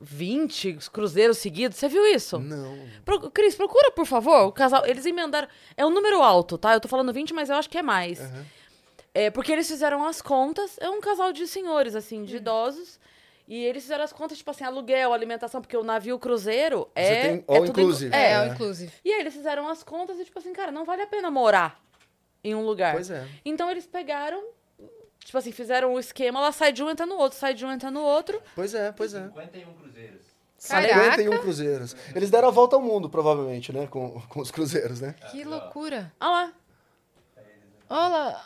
20 0.00 0.78
cruzeiros 0.92 1.38
seguidos. 1.38 1.76
Você 1.78 1.88
viu 1.88 2.06
isso? 2.06 2.38
Não. 2.38 2.78
Pro, 3.04 3.30
Cris, 3.30 3.54
procura, 3.54 3.90
por 3.92 4.06
favor. 4.06 4.46
O 4.46 4.52
casal, 4.52 4.84
eles 4.86 5.04
emendaram. 5.06 5.48
É 5.76 5.84
um 5.84 5.90
número 5.90 6.22
alto, 6.22 6.56
tá? 6.56 6.74
Eu 6.74 6.80
tô 6.80 6.88
falando 6.88 7.12
20, 7.12 7.32
mas 7.34 7.50
eu 7.50 7.56
acho 7.56 7.68
que 7.68 7.78
é 7.78 7.82
mais. 7.82 8.20
É, 9.14 9.30
porque 9.30 9.50
eles 9.52 9.66
fizeram 9.66 10.04
as 10.06 10.22
contas. 10.22 10.76
É 10.80 10.88
um 10.88 11.00
casal 11.00 11.32
de 11.32 11.46
senhores, 11.46 11.94
assim, 11.94 12.24
de 12.24 12.36
idosos. 12.36 13.00
E 13.48 13.64
eles 13.64 13.82
fizeram 13.82 14.04
as 14.04 14.12
contas, 14.12 14.36
tipo 14.38 14.50
assim, 14.50 14.62
aluguel, 14.64 15.12
alimentação, 15.12 15.60
porque 15.62 15.76
o 15.76 15.82
navio 15.82 16.18
cruzeiro 16.18 16.86
é. 16.94 17.22
tem 17.22 17.44
é 17.48 17.56
all 17.56 17.64
tudo 17.64 17.80
inclusive. 17.80 18.08
inclu- 18.08 18.20
É, 18.20 18.32
É. 18.32 18.34
é. 18.34 18.46
inclusive. 18.48 18.92
E 19.04 19.10
aí 19.12 19.20
eles 19.20 19.34
fizeram 19.34 19.66
as 19.68 19.82
contas 19.82 20.18
e, 20.20 20.24
tipo 20.24 20.38
assim, 20.38 20.52
cara, 20.52 20.70
não 20.70 20.84
vale 20.84 21.00
a 21.02 21.06
pena 21.06 21.30
morar 21.30 21.80
em 22.44 22.54
um 22.54 22.62
lugar. 22.62 22.92
Pois 22.92 23.10
é. 23.10 23.26
Então 23.46 23.70
eles 23.70 23.86
pegaram, 23.86 24.42
tipo 25.28 25.36
assim, 25.36 25.52
fizeram 25.52 25.92
o 25.92 25.98
esquema, 25.98 26.38
ela 26.40 26.52
sai 26.52 26.72
de 26.72 26.82
um, 26.82 26.88
entra 26.88 27.04
no 27.04 27.16
outro, 27.16 27.38
sai 27.38 27.52
de 27.52 27.62
um, 27.66 27.70
entra 27.70 27.90
no 27.90 28.00
outro. 28.00 28.40
Pois 28.54 28.72
é, 28.74 28.90
pois 28.92 29.12
é. 29.12 29.24
51 29.28 29.74
cruzeiros. 29.74 30.22
Caraca. 30.66 30.94
51 31.12 31.38
cruzeiros. 31.38 31.96
Eles 32.14 32.30
deram 32.30 32.48
a 32.48 32.50
volta 32.50 32.76
ao 32.76 32.80
mundo, 32.82 33.10
provavelmente, 33.10 33.70
né? 33.70 33.86
Com, 33.88 34.20
com 34.30 34.40
os 34.40 34.50
cruzeiros, 34.50 35.02
né? 35.02 35.14
Que 35.30 35.44
loucura. 35.44 36.10
Ah 36.18 36.28
lá. 36.30 36.52
Olha, 37.90 38.36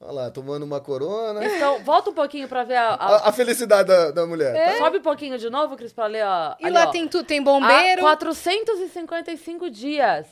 Olha 0.00 0.12
lá, 0.12 0.30
tomando 0.30 0.62
uma 0.64 0.80
corona. 0.80 1.44
Então, 1.44 1.84
volta 1.84 2.08
um 2.10 2.14
pouquinho 2.14 2.48
pra 2.48 2.64
ver 2.64 2.76
a. 2.76 2.94
a- 2.94 3.16
A, 3.16 3.28
a 3.28 3.32
felicidade 3.32 3.88
da, 3.88 4.10
da 4.10 4.26
mulher. 4.26 4.72
tá? 4.72 4.78
Sobe 4.78 4.98
um 4.98 5.02
pouquinho 5.02 5.38
de 5.38 5.48
novo, 5.50 5.76
Cris, 5.76 5.92
pra 5.92 6.06
ler 6.06 6.22
a. 6.24 6.56
e 6.58 6.64
ali, 6.64 6.74
lá 6.74 6.86
ó. 6.88 6.90
tem 6.90 7.06
tudo, 7.06 7.24
tem 7.26 7.38
Há 7.40 7.42
bombeiro. 7.42 8.00
455 8.00 9.70
dias. 9.70 10.26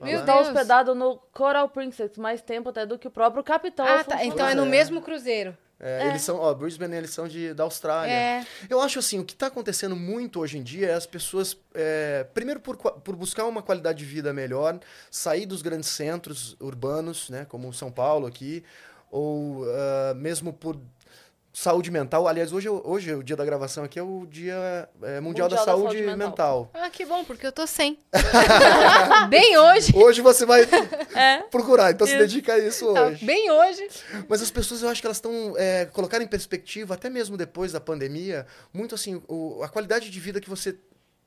Meu 0.00 0.20
Está 0.20 0.34
Deus. 0.34 0.48
hospedado 0.48 0.94
no 0.94 1.16
Coral 1.32 1.68
Princess, 1.68 2.16
mais 2.16 2.40
tempo 2.40 2.68
até 2.68 2.86
do 2.86 2.98
que 2.98 3.08
o 3.08 3.10
próprio 3.10 3.42
capitão. 3.42 3.84
Ah, 3.86 4.04
tá. 4.04 4.14
Afonso 4.16 4.30
Então 4.32 4.46
é 4.46 4.54
no 4.54 4.64
É. 4.64 4.68
mesmo 4.68 5.00
cruzeiro. 5.02 5.56
É, 5.80 6.08
Eles 6.08 6.22
são, 6.22 6.38
ó, 6.40 6.52
Brisbane, 6.54 6.96
eles 6.96 7.10
são 7.10 7.28
de, 7.28 7.54
da 7.54 7.62
Austrália. 7.62 8.10
É. 8.12 8.46
Eu 8.68 8.80
acho 8.80 8.98
assim, 8.98 9.20
o 9.20 9.24
que 9.24 9.32
está 9.32 9.46
acontecendo 9.46 9.94
muito 9.94 10.40
hoje 10.40 10.58
em 10.58 10.62
dia 10.62 10.88
é 10.88 10.94
as 10.94 11.06
pessoas, 11.06 11.56
é, 11.72 12.26
primeiro 12.34 12.58
por, 12.58 12.76
por 12.76 13.14
buscar 13.14 13.44
uma 13.44 13.62
qualidade 13.62 13.98
de 14.00 14.04
vida 14.04 14.32
melhor, 14.32 14.80
sair 15.08 15.46
dos 15.46 15.62
grandes 15.62 15.88
centros 15.90 16.56
urbanos, 16.58 17.30
né, 17.30 17.46
como 17.48 17.72
São 17.72 17.92
Paulo 17.92 18.26
aqui, 18.26 18.64
ou 19.08 19.64
ah, 19.68 20.14
mesmo 20.14 20.52
por 20.52 20.76
saúde 21.58 21.90
mental. 21.90 22.28
Aliás, 22.28 22.52
hoje, 22.52 22.68
é- 22.68 22.70
hoje 22.70 23.12
o 23.14 23.22
dia 23.22 23.34
da 23.36 23.44
gravação 23.44 23.82
aqui 23.84 23.98
é 23.98 24.02
o 24.02 24.24
dia 24.26 24.88
é, 25.02 25.20
mundial, 25.20 25.48
da, 25.48 25.56
Saúde 25.58 26.00
mental. 26.16 26.70
Ah, 26.72 26.88
que 26.88 27.04
bom, 27.04 27.24
porque 27.24 27.46
eu 27.46 27.52
tô 27.52 27.66
sem. 27.66 27.98
bem 29.28 29.56
hoje. 29.58 29.92
Hoje 29.94 30.20
você 30.20 30.46
vai 30.46 30.62
É. 31.14 31.38
procurar, 31.50 31.90
então 31.90 32.06
se 32.06 32.12
Isso. 32.12 32.22
dedica 32.22 32.52
a 32.54 32.58
isso 32.58 32.92
Tá, 32.94 33.06
hoje. 33.06 33.24
bem 33.24 33.50
hoje. 33.50 33.88
Mas 34.28 34.40
as 34.40 34.50
pessoas, 34.50 34.82
eu 34.82 34.88
acho 34.88 35.00
que 35.00 35.06
elas 35.06 35.16
estão 35.16 35.54
é, 35.56 35.86
colocando 35.86 36.22
em 36.22 36.28
perspectiva, 36.28 36.94
até 36.94 37.10
mesmo 37.10 37.36
depois 37.36 37.72
da 37.72 37.80
pandemia, 37.80 38.46
muito 38.72 38.94
assim, 38.94 39.20
o- 39.26 39.60
a 39.62 39.68
qualidade 39.68 40.10
de 40.10 40.20
vida 40.20 40.40
que 40.40 40.48
você 40.48 40.76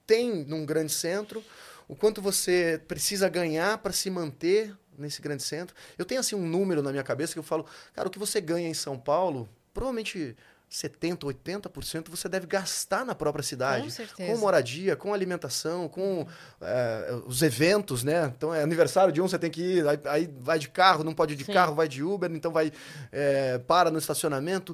tem 0.08 0.46
num 0.46 0.66
grande 0.66 0.92
centro, 0.94 1.44
o 1.88 1.96
quanto 1.96 2.22
você 2.22 2.82
precisa 2.88 3.28
ganhar 3.28 3.78
para 3.80 3.92
se 3.92 4.10
manter 4.10 4.74
nesse 4.98 5.22
grande 5.22 5.44
centro. 5.44 5.76
Eu 5.98 6.06
tenho 6.06 6.20
assim 6.22 6.36
um 6.36 6.46
número 6.46 6.82
na 6.82 6.92
minha 6.92 7.04
cabeça 7.04 7.34
que 7.34 7.40
eu 7.40 7.44
falo, 7.44 7.66
cara, 7.94 8.08
o 8.08 8.12
que 8.12 8.20
você 8.20 8.40
ganha 8.40 8.68
em 8.70 8.74
São 8.74 8.98
Paulo, 8.98 9.50
provavelmente 9.74 10.36
70, 10.72 11.28
80% 11.28 12.08
você 12.10 12.30
deve 12.30 12.48
gastar 12.48 13.06
na 13.06 13.14
própria 13.14 13.44
cidade. 13.44 13.84
Com 13.84 13.90
certeza. 13.90 14.32
Com 14.32 14.40
moradia, 14.40 14.96
com 14.96 15.14
alimentação, 15.14 15.90
com 15.90 16.26
é, 16.62 17.14
os 17.26 17.42
eventos, 17.42 18.06
né? 18.06 18.32
Então 18.38 18.56
é 18.56 18.64
aniversário 18.64 19.12
de 19.12 19.22
um, 19.22 19.28
você 19.28 19.38
tem 19.38 19.52
que 19.52 19.62
ir, 19.62 19.86
aí, 19.86 20.00
aí 20.06 20.34
vai 20.40 20.58
de 20.58 20.70
carro, 20.70 21.04
não 21.04 21.14
pode 21.14 21.34
ir 21.34 21.36
de 21.36 21.44
Sim. 21.44 21.52
carro, 21.52 21.76
vai 21.76 21.90
de 21.90 22.02
Uber, 22.02 22.32
então 22.32 22.54
vai 22.54 22.72
é, 23.12 23.58
para 23.58 23.92
no 23.92 24.00
estacionamento. 24.00 24.74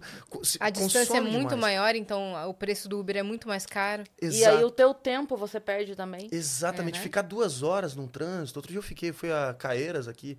A 0.60 0.70
distância 0.70 1.18
é 1.18 1.20
muito 1.20 1.56
demais. 1.56 1.62
maior, 1.62 1.96
então 1.96 2.48
o 2.48 2.54
preço 2.54 2.88
do 2.88 3.00
Uber 3.00 3.18
é 3.18 3.24
muito 3.24 3.48
mais 3.48 3.66
caro. 3.66 4.04
E 4.22 4.28
Exato. 4.28 4.58
aí 4.58 4.64
o 4.64 4.70
teu 4.70 4.94
tempo 4.94 5.36
você 5.36 5.60
perde 5.60 5.96
também. 5.96 6.30
Exatamente, 6.32 6.98
É, 6.98 7.00
né? 7.00 7.04
ficar 7.04 7.24
duas 7.24 7.64
horas 7.64 7.96
num 7.96 8.08
trânsito. 8.08 8.60
Outro 8.60 8.72
dia 8.72 8.78
eu 8.78 8.84
fiquei, 8.84 9.12
fui 9.12 9.32
a 9.32 9.56
Caeiras 9.58 10.08
aqui, 10.08 10.38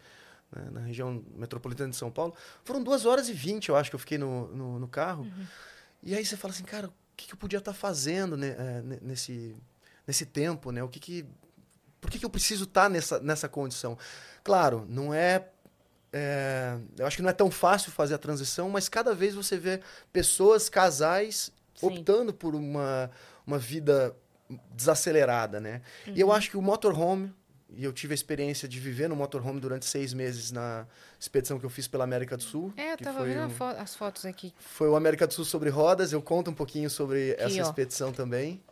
né, 0.55 0.69
na 0.71 0.81
região 0.81 1.25
metropolitana 1.35 1.91
de 1.91 1.97
São 1.97 2.11
Paulo. 2.11 2.35
Foram 2.65 2.83
duas 2.83 3.05
horas 3.07 3.29
e 3.29 3.33
vinte, 3.33 3.69
eu 3.69 3.77
acho 3.77 3.91
que 3.91 3.97
eu 3.97 4.01
fiquei 4.01 4.19
no, 4.19 4.49
no, 4.49 4.79
no 4.79 4.89
carro. 4.89 5.27
E 6.03 6.15
aí 6.15 6.25
você 6.25 6.37
fala 6.37 6.53
assim, 6.55 6.65
cara, 6.65 6.89
o 6.89 6.93
que, 7.17 7.27
que 7.27 7.35
eu 7.35 7.39
podia 7.39 7.59
estar 7.59 7.73
fazendo 7.73 8.37
né, 8.37 8.81
ne- 8.83 8.99
nesse, 9.03 9.57
nesse 10.07 10.25
tempo, 10.25 10.71
né? 10.71 10.83
O 10.83 10.89
que 10.89 11.01
que, 11.01 11.27
por 12.01 12.11
que, 12.11 12.19
que 12.19 12.25
eu 12.25 12.31
preciso 12.31 12.65
estar 12.65 12.89
nessa, 12.89 13.19
nessa 13.21 13.49
condição? 13.49 13.99
Claro, 14.45 14.87
não 14.89 15.13
é, 15.13 15.49
é, 16.13 16.79
Eu 16.97 17.07
acho 17.07 17.17
que 17.17 17.23
não 17.23 17.31
é 17.31 17.35
tão 17.35 17.51
fácil 17.51 17.91
fazer 17.93 18.15
a 18.15 18.19
transição, 18.19 18.71
mas 18.71 18.89
cada 18.89 19.15
vez 19.15 19.35
você 19.35 19.59
vê 19.59 19.81
pessoas, 20.13 20.69
casais, 20.69 21.53
Sim. 21.75 21.87
optando 21.87 22.33
por 22.33 22.55
uma, 22.55 23.11
uma 23.47 23.59
vida 23.59 24.17
desacelerada, 24.73 25.61
né? 25.61 25.83
E 26.07 26.21
eu 26.21 26.33
acho 26.33 26.49
que 26.51 26.57
o 26.57 26.63
motorhome 26.63 27.35
e 27.71 27.85
eu 27.85 27.93
tive 27.93 28.13
a 28.13 28.17
experiência 28.17 28.67
de 28.67 28.81
viver 28.81 29.09
no 29.09 29.15
motorhome 29.17 29.61
durante 29.61 29.85
seis 29.85 30.15
meses 30.15 30.51
na 30.51 30.87
expedição 31.21 31.59
que 31.59 31.67
eu 31.67 31.71
fiz 31.71 31.87
pela 31.87 32.05
América 32.05 32.37
do 32.37 32.43
Sul. 32.43 32.73
É, 32.77 32.93
eu 32.95 32.97
tava 32.99 33.25
vendo 33.25 33.47
um- 33.47 33.51
fo- 33.51 33.65
as 33.65 33.95
fotos 33.95 34.25
aqui. 34.25 34.55
Foi 34.59 34.89
o 34.89 34.97
América 34.97 35.27
do 35.27 35.35
Sul 35.35 35.45
sobre 35.45 35.69
rodas. 35.69 36.13
Eu 36.13 36.23
conto 36.23 36.51
um 36.51 36.55
pouquinho 36.55 36.89
sobre 36.89 37.33
Aqui, 37.33 37.43
essa 37.43 37.59
ó. 37.59 37.63
expedição 37.63 38.13
também. 38.13 38.63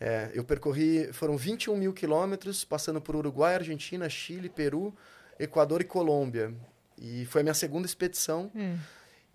É, 0.00 0.30
eu 0.34 0.42
percorri, 0.42 1.12
foram 1.12 1.36
21 1.36 1.76
mil 1.76 1.92
quilômetros, 1.92 2.64
passando 2.64 3.00
por 3.00 3.14
Uruguai, 3.14 3.54
Argentina, 3.56 4.08
Chile, 4.08 4.48
Peru, 4.48 4.94
Equador 5.38 5.80
e 5.80 5.84
Colômbia. 5.84 6.52
E 6.98 7.26
foi 7.26 7.42
a 7.42 7.44
minha 7.44 7.54
segunda 7.54 7.86
expedição. 7.86 8.50
Hum. 8.54 8.76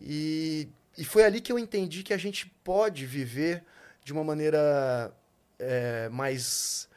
E, 0.01 0.67
e 0.97 1.03
foi 1.05 1.23
ali 1.23 1.41
que 1.41 1.51
eu 1.51 1.59
entendi 1.59 2.03
que 2.03 2.13
a 2.13 2.17
gente 2.17 2.47
pode 2.63 3.05
viver 3.05 3.63
de 4.03 4.11
uma 4.13 4.23
maneira 4.23 5.13
é, 5.59 6.09
mais 6.09 6.87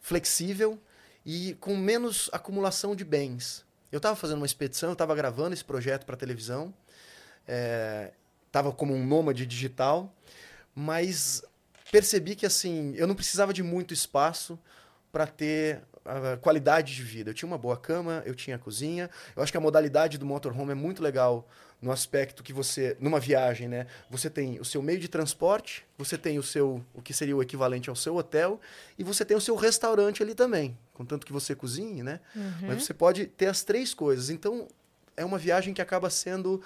flexível 0.00 0.78
e 1.24 1.54
com 1.60 1.76
menos 1.76 2.28
acumulação 2.32 2.94
de 2.94 3.04
bens. 3.04 3.64
Eu 3.90 3.98
estava 3.98 4.16
fazendo 4.16 4.38
uma 4.38 4.46
expedição, 4.46 4.90
eu 4.90 4.94
estava 4.94 5.14
gravando 5.14 5.54
esse 5.54 5.64
projeto 5.64 6.04
para 6.04 6.16
televisão, 6.16 6.74
estava 8.46 8.72
como 8.72 8.94
um 8.94 9.06
nômade 9.06 9.46
digital, 9.46 10.12
mas 10.74 11.44
percebi 11.90 12.34
que 12.34 12.44
assim 12.44 12.92
eu 12.96 13.06
não 13.06 13.14
precisava 13.14 13.52
de 13.52 13.62
muito 13.62 13.94
espaço 13.94 14.58
para 15.12 15.26
ter 15.26 15.80
a 16.04 16.36
qualidade 16.36 16.94
de 16.94 17.02
vida. 17.02 17.30
Eu 17.30 17.34
tinha 17.34 17.46
uma 17.46 17.56
boa 17.56 17.76
cama, 17.76 18.22
eu 18.26 18.34
tinha 18.34 18.56
a 18.56 18.58
cozinha. 18.58 19.08
Eu 19.34 19.42
acho 19.42 19.52
que 19.52 19.56
a 19.56 19.60
modalidade 19.60 20.18
do 20.18 20.26
motorhome 20.26 20.72
é 20.72 20.74
muito 20.74 21.02
legal 21.02 21.48
no 21.80 21.92
aspecto 21.92 22.42
que 22.42 22.52
você, 22.52 22.96
numa 22.98 23.20
viagem, 23.20 23.68
né? 23.68 23.86
Você 24.10 24.30
tem 24.30 24.58
o 24.58 24.64
seu 24.64 24.82
meio 24.82 24.98
de 24.98 25.08
transporte, 25.08 25.84
você 25.98 26.16
tem 26.16 26.38
o 26.38 26.42
seu, 26.42 26.82
o 26.94 27.02
que 27.02 27.12
seria 27.12 27.36
o 27.36 27.42
equivalente 27.42 27.90
ao 27.90 27.96
seu 27.96 28.16
hotel, 28.16 28.60
e 28.98 29.04
você 29.04 29.24
tem 29.24 29.36
o 29.36 29.40
seu 29.40 29.54
restaurante 29.54 30.22
ali 30.22 30.34
também, 30.34 30.76
contanto 30.94 31.26
que 31.26 31.32
você 31.32 31.54
cozinhe, 31.54 32.02
né? 32.02 32.20
Mas 32.62 32.84
você 32.84 32.94
pode 32.94 33.26
ter 33.26 33.46
as 33.46 33.62
três 33.62 33.92
coisas. 33.92 34.30
Então, 34.30 34.66
é 35.16 35.24
uma 35.24 35.38
viagem 35.38 35.74
que 35.74 35.82
acaba 35.82 36.08
sendo, 36.10 36.62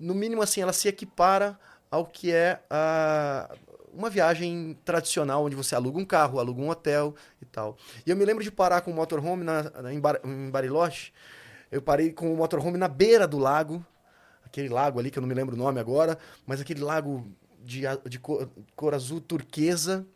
no 0.00 0.14
mínimo 0.14 0.42
assim, 0.42 0.60
ela 0.60 0.72
se 0.72 0.88
equipara 0.88 1.58
ao 1.90 2.04
que 2.04 2.30
é 2.32 2.60
a, 2.68 3.50
uma 3.92 4.10
viagem 4.10 4.78
tradicional, 4.84 5.44
onde 5.44 5.56
você 5.56 5.74
aluga 5.74 5.98
um 5.98 6.04
carro, 6.04 6.38
aluga 6.38 6.60
um 6.60 6.68
hotel 6.68 7.14
e 7.40 7.44
tal. 7.44 7.76
E 8.06 8.10
eu 8.10 8.16
me 8.16 8.24
lembro 8.24 8.44
de 8.44 8.50
parar 8.50 8.80
com 8.82 8.90
o 8.90 8.94
motorhome 8.94 9.44
na, 9.44 9.62
na, 9.64 9.92
em, 9.92 10.00
Bar, 10.00 10.20
em 10.24 10.50
Bariloche. 10.50 11.12
Eu 11.70 11.82
parei 11.82 12.12
com 12.12 12.32
o 12.32 12.36
motorhome 12.36 12.78
na 12.78 12.88
beira 12.88 13.26
do 13.26 13.38
lago, 13.38 13.84
aquele 14.48 14.68
lago 14.68 14.98
ali 14.98 15.10
que 15.10 15.18
eu 15.18 15.20
não 15.20 15.28
me 15.28 15.34
lembro 15.34 15.54
o 15.54 15.58
nome 15.58 15.78
agora, 15.80 16.18
mas 16.46 16.60
aquele 16.60 16.80
lago 16.80 17.26
de, 17.64 17.82
de 18.08 18.18
cor, 18.18 18.48
cor 18.74 18.94
azul 18.94 19.20
turquesa. 19.20 20.06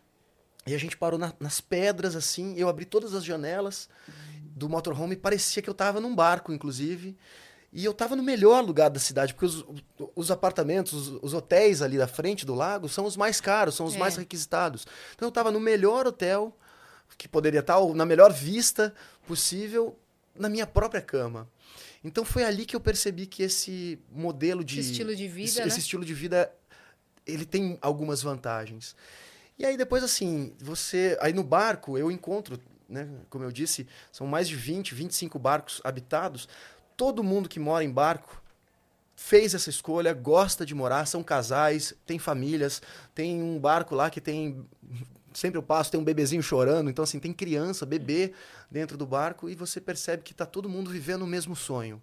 E 0.66 0.75
a 0.75 0.79
gente 0.79 0.97
parou 0.97 1.18
na- 1.18 1.33
nas 1.40 1.61
pedras 1.61 2.14
assim, 2.14 2.55
eu 2.57 2.68
abri 2.68 2.85
todas 2.85 3.14
as 3.14 3.25
janelas 3.25 3.88
do 4.40 4.68
motorhome 4.68 5.14
e 5.14 5.16
parecia 5.16 5.61
que 5.62 5.68
eu 5.68 5.73
estava 5.73 6.01
num 6.01 6.14
barco, 6.14 6.53
inclusive. 6.53 7.16
E 7.73 7.85
eu 7.85 7.92
estava 7.92 8.14
no 8.14 8.23
melhor 8.23 8.62
lugar 8.62 8.90
da 8.90 9.01
cidade, 9.01 9.33
porque 9.35 9.47
os, 9.47 9.64
os 10.14 10.31
apartamentos, 10.31 10.92
os, 10.92 11.18
os 11.23 11.35
hotéis 11.35 11.81
ali 11.83 11.97
da 11.99 12.07
frente 12.07 12.45
do 12.47 12.55
lago 12.55 12.88
são 12.88 13.07
os 13.07 13.16
mais 13.16 13.40
caros, 13.40 13.75
são 13.75 13.87
os 13.87 13.95
É. 13.97 13.99
mais 13.99 14.14
requisitados. 14.16 14.87
Então 15.14 15.27
eu 15.27 15.31
estava 15.31 15.51
no 15.51 15.59
melhor 15.59 16.07
hotel, 16.07 16.55
que 17.18 17.27
poderia 17.27 17.61
estar 17.61 17.79
ou 17.79 17.95
na 17.95 18.05
melhor 18.07 18.33
vista 18.33 18.95
possível, 19.27 19.99
na 20.38 20.49
minha 20.49 20.66
própria 20.66 21.01
cama. 21.03 21.49
Então 22.05 22.25
foi 22.25 22.45
ali 22.45 22.67
que 22.67 22.75
eu 22.75 22.81
percebi 22.81 23.27
que 23.27 23.43
esse 23.43 23.99
modelo 24.11 24.65
de 24.65 24.81
Esse 24.81 24.91
estilo 24.91 25.15
de 25.15 25.29
vida, 25.29 25.49
esse, 25.49 25.61
né? 25.61 25.67
esse 25.67 25.81
estilo 25.81 26.05
de 26.05 26.15
vida 26.15 26.53
ele 27.27 27.45
tem 27.45 27.79
algumas 27.81 28.23
vantagens. 28.23 28.97
E 29.59 29.65
aí 29.65 29.77
depois 29.77 30.03
assim, 30.03 30.53
você 30.59 31.17
aí 31.21 31.33
no 31.33 31.45
barco 31.45 31.97
eu 31.97 32.11
encontro, 32.11 32.61
né, 32.88 33.09
como 33.31 33.45
eu 33.45 33.53
disse, 33.53 33.87
são 34.11 34.27
mais 34.27 34.49
de 34.49 34.57
20, 34.57 34.95
25 34.95 35.38
barcos 35.38 35.81
habitados. 35.85 36.49
Todo 36.97 37.23
mundo 37.23 37.49
que 37.49 37.61
mora 37.61 37.85
em 37.85 37.91
barco 37.91 38.43
fez 39.15 39.55
essa 39.55 39.71
escolha, 39.71 40.12
gosta 40.12 40.67
de 40.67 40.75
morar, 40.75 41.07
são 41.07 41.23
casais, 41.23 41.95
tem 42.05 42.19
famílias, 42.19 42.83
tem 43.15 43.41
um 43.41 43.59
barco 43.59 43.95
lá 43.95 44.11
que 44.11 44.21
tem 44.21 44.67
sempre 45.35 45.59
eu 45.59 45.62
passo, 45.62 45.90
tem 45.90 46.01
um 46.01 46.05
bebezinho 46.05 46.42
chorando, 46.42 46.88
então 46.90 47.03
assim, 47.03 47.18
tem 47.18 47.33
criança, 47.33 47.85
bebê 47.87 48.33
dentro 48.71 48.97
do 48.97 49.07
barco 49.07 49.49
e 49.49 49.55
você 49.55 49.81
percebe 49.81 50.23
que 50.23 50.33
está 50.33 50.47
todo 50.47 50.68
mundo 50.68 50.90
vivendo 50.90 51.23
o 51.23 51.27
mesmo 51.27 51.55
sonho. 51.57 52.01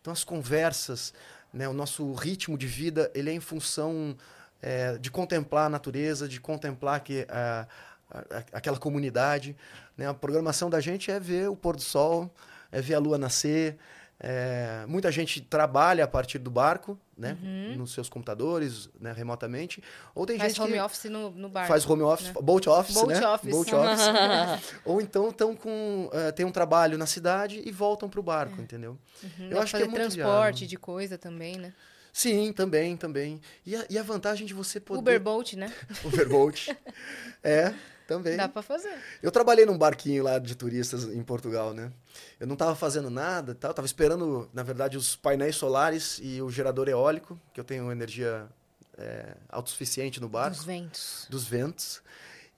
Então 0.00 0.12
as 0.12 0.22
conversas, 0.24 1.12
né, 1.52 1.68
o 1.68 1.72
nosso 1.72 2.12
ritmo 2.14 2.56
de 2.56 2.66
vida, 2.66 3.10
ele 3.14 3.30
é 3.30 3.32
em 3.32 3.40
função 3.40 4.16
é, 4.62 4.96
de 4.98 5.10
contemplar 5.10 5.66
a 5.66 5.68
natureza, 5.68 6.28
de 6.28 6.40
contemplar 6.40 7.00
que, 7.00 7.26
a, 7.28 7.66
a- 8.10 8.44
aquela 8.52 8.78
comunidade. 8.78 9.56
Né? 9.96 10.08
A 10.08 10.14
programação 10.14 10.70
da 10.70 10.80
gente 10.80 11.10
é 11.10 11.18
ver 11.18 11.48
o 11.50 11.56
pôr 11.56 11.76
do 11.76 11.82
sol, 11.82 12.32
é 12.72 12.80
ver 12.80 12.94
a 12.94 12.98
lua 12.98 13.18
nascer. 13.18 13.76
É, 14.18 14.84
muita 14.88 15.12
gente 15.12 15.40
trabalha 15.40 16.04
a 16.04 16.08
partir 16.08 16.38
do 16.38 16.50
barco, 16.50 16.98
né? 17.16 17.36
nos 17.76 17.92
seus 17.92 18.08
computadores, 18.08 18.88
né? 19.00 19.12
remotamente. 19.12 19.82
Ou 20.14 20.24
tem 20.26 20.38
Faz 20.38 20.52
gente 20.52 20.62
home 20.62 20.72
que 20.74 20.80
office 20.80 21.04
no, 21.10 21.30
no 21.30 21.48
bar. 21.48 21.66
faz 21.66 21.88
home 21.88 22.02
office, 22.02 22.30
boat 22.42 22.68
office, 22.68 22.94
Boat 22.94 23.08
né? 23.20 23.26
office. 23.28 23.50
Boat 23.50 23.74
office. 23.74 24.72
Ou 24.84 25.00
então 25.00 25.28
estão 25.28 25.54
com 25.54 26.10
eh, 26.12 26.32
tem 26.32 26.44
um 26.46 26.52
trabalho 26.52 26.96
na 26.98 27.06
cidade 27.06 27.62
e 27.64 27.70
voltam 27.70 28.08
para 28.08 28.20
o 28.20 28.22
barco, 28.22 28.60
entendeu? 28.60 28.98
Uhum, 29.22 29.30
Eu 29.44 29.48
dá 29.48 29.54
pra 29.56 29.62
acho 29.64 29.76
que 29.76 29.82
é 29.82 29.86
muito 29.86 29.94
transporte 29.96 30.58
viável. 30.60 30.68
de 30.68 30.76
coisa 30.76 31.18
também, 31.18 31.56
né? 31.56 31.72
Sim, 32.12 32.50
também, 32.52 32.96
também. 32.96 33.40
E 33.64 33.76
a, 33.76 33.84
e 33.90 33.98
a 33.98 34.02
vantagem 34.02 34.46
de 34.46 34.54
você 34.54 34.80
poder 34.80 35.00
Uberboat, 35.00 35.54
né? 35.56 35.70
Uberboat. 36.04 36.74
é, 37.44 37.74
também. 38.06 38.36
Dá 38.36 38.48
pra 38.48 38.62
fazer. 38.62 38.94
Eu 39.22 39.30
trabalhei 39.30 39.66
num 39.66 39.76
barquinho 39.76 40.22
lá 40.22 40.38
de 40.38 40.54
turistas 40.54 41.04
em 41.04 41.22
Portugal, 41.22 41.72
né? 41.74 41.92
Eu 42.38 42.46
não 42.46 42.54
estava 42.54 42.74
fazendo 42.74 43.10
nada, 43.10 43.54
tal, 43.54 43.72
tava 43.74 43.86
esperando, 43.86 44.48
na 44.52 44.62
verdade, 44.62 44.96
os 44.96 45.16
painéis 45.16 45.56
solares 45.56 46.18
e 46.22 46.40
o 46.40 46.50
gerador 46.50 46.88
eólico, 46.88 47.38
que 47.52 47.60
eu 47.60 47.64
tenho 47.64 47.90
energia 47.90 48.46
é, 48.96 49.34
autossuficiente 49.48 50.20
no 50.20 50.28
barco 50.28 50.56
Dos 50.56 50.64
ventos. 50.64 51.26
dos 51.28 51.44
ventos. 51.44 52.02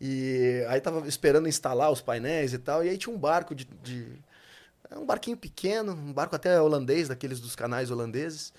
E 0.01 0.65
aí 0.69 0.81
tava 0.81 1.07
esperando 1.09 1.49
instalar 1.49 1.91
os 1.91 2.01
painéis 2.01 2.53
e 2.53 2.59
tal. 2.59 2.85
E 2.85 2.89
aí 2.89 2.97
tinha 2.99 3.15
um 3.15 3.19
barco 3.19 3.55
de. 3.55 3.65
de 3.83 4.07
é 4.91 4.97
um 4.97 5.05
barquinho 5.05 5.37
pequeno, 5.37 5.93
um 5.93 6.13
barco 6.13 6.35
até 6.35 6.61
holandês, 6.61 7.09
daqueles 7.09 7.41
dos 7.41 7.55
canais 7.55 7.91
holandeses. 7.91 8.53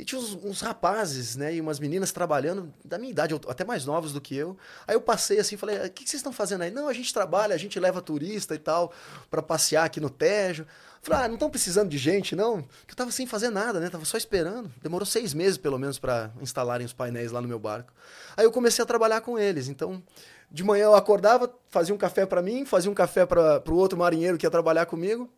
E 0.00 0.04
tinha 0.04 0.18
uns, 0.18 0.32
uns 0.42 0.60
rapazes, 0.62 1.36
né? 1.36 1.54
E 1.54 1.60
umas 1.60 1.78
meninas 1.78 2.10
trabalhando, 2.10 2.72
da 2.82 2.96
minha 2.96 3.10
idade, 3.10 3.34
até 3.46 3.64
mais 3.64 3.84
novos 3.84 4.14
do 4.14 4.20
que 4.20 4.34
eu. 4.34 4.56
Aí 4.88 4.94
eu 4.94 5.00
passei 5.00 5.38
assim 5.38 5.58
falei: 5.58 5.76
o 5.76 5.90
que, 5.90 6.04
que 6.04 6.10
vocês 6.10 6.20
estão 6.20 6.32
fazendo 6.32 6.62
aí? 6.62 6.70
Não, 6.70 6.88
a 6.88 6.92
gente 6.94 7.12
trabalha, 7.12 7.54
a 7.54 7.58
gente 7.58 7.78
leva 7.78 8.00
turista 8.00 8.54
e 8.54 8.58
tal, 8.58 8.92
para 9.30 9.42
passear 9.42 9.84
aqui 9.84 10.00
no 10.00 10.08
Tejo. 10.08 10.66
Falei, 11.02 11.24
ah, 11.24 11.28
não 11.28 11.34
estão 11.34 11.50
precisando 11.50 11.88
de 11.88 11.98
gente, 11.98 12.34
não? 12.34 12.62
Que 12.86 12.92
eu 12.92 12.96
tava 12.96 13.10
sem 13.10 13.26
fazer 13.26 13.50
nada, 13.50 13.78
né? 13.78 13.88
Tava 13.88 14.04
só 14.04 14.16
esperando. 14.16 14.70
Demorou 14.82 15.06
seis 15.06 15.32
meses, 15.34 15.58
pelo 15.58 15.78
menos, 15.78 15.98
para 15.98 16.30
instalarem 16.40 16.86
os 16.86 16.92
painéis 16.92 17.32
lá 17.32 17.40
no 17.40 17.48
meu 17.48 17.58
barco. 17.58 17.92
Aí 18.36 18.44
eu 18.44 18.52
comecei 18.52 18.82
a 18.82 18.86
trabalhar 18.86 19.20
com 19.20 19.38
eles. 19.38 19.68
Então, 19.68 20.02
de 20.50 20.64
manhã 20.64 20.84
eu 20.84 20.94
acordava, 20.94 21.50
fazia 21.68 21.94
um 21.94 21.98
café 21.98 22.26
para 22.26 22.42
mim, 22.42 22.64
fazia 22.64 22.90
um 22.90 22.94
café 22.94 23.24
para 23.24 23.62
o 23.66 23.74
outro 23.74 23.98
marinheiro 23.98 24.36
que 24.36 24.44
ia 24.44 24.50
trabalhar 24.50 24.86
comigo. 24.86 25.30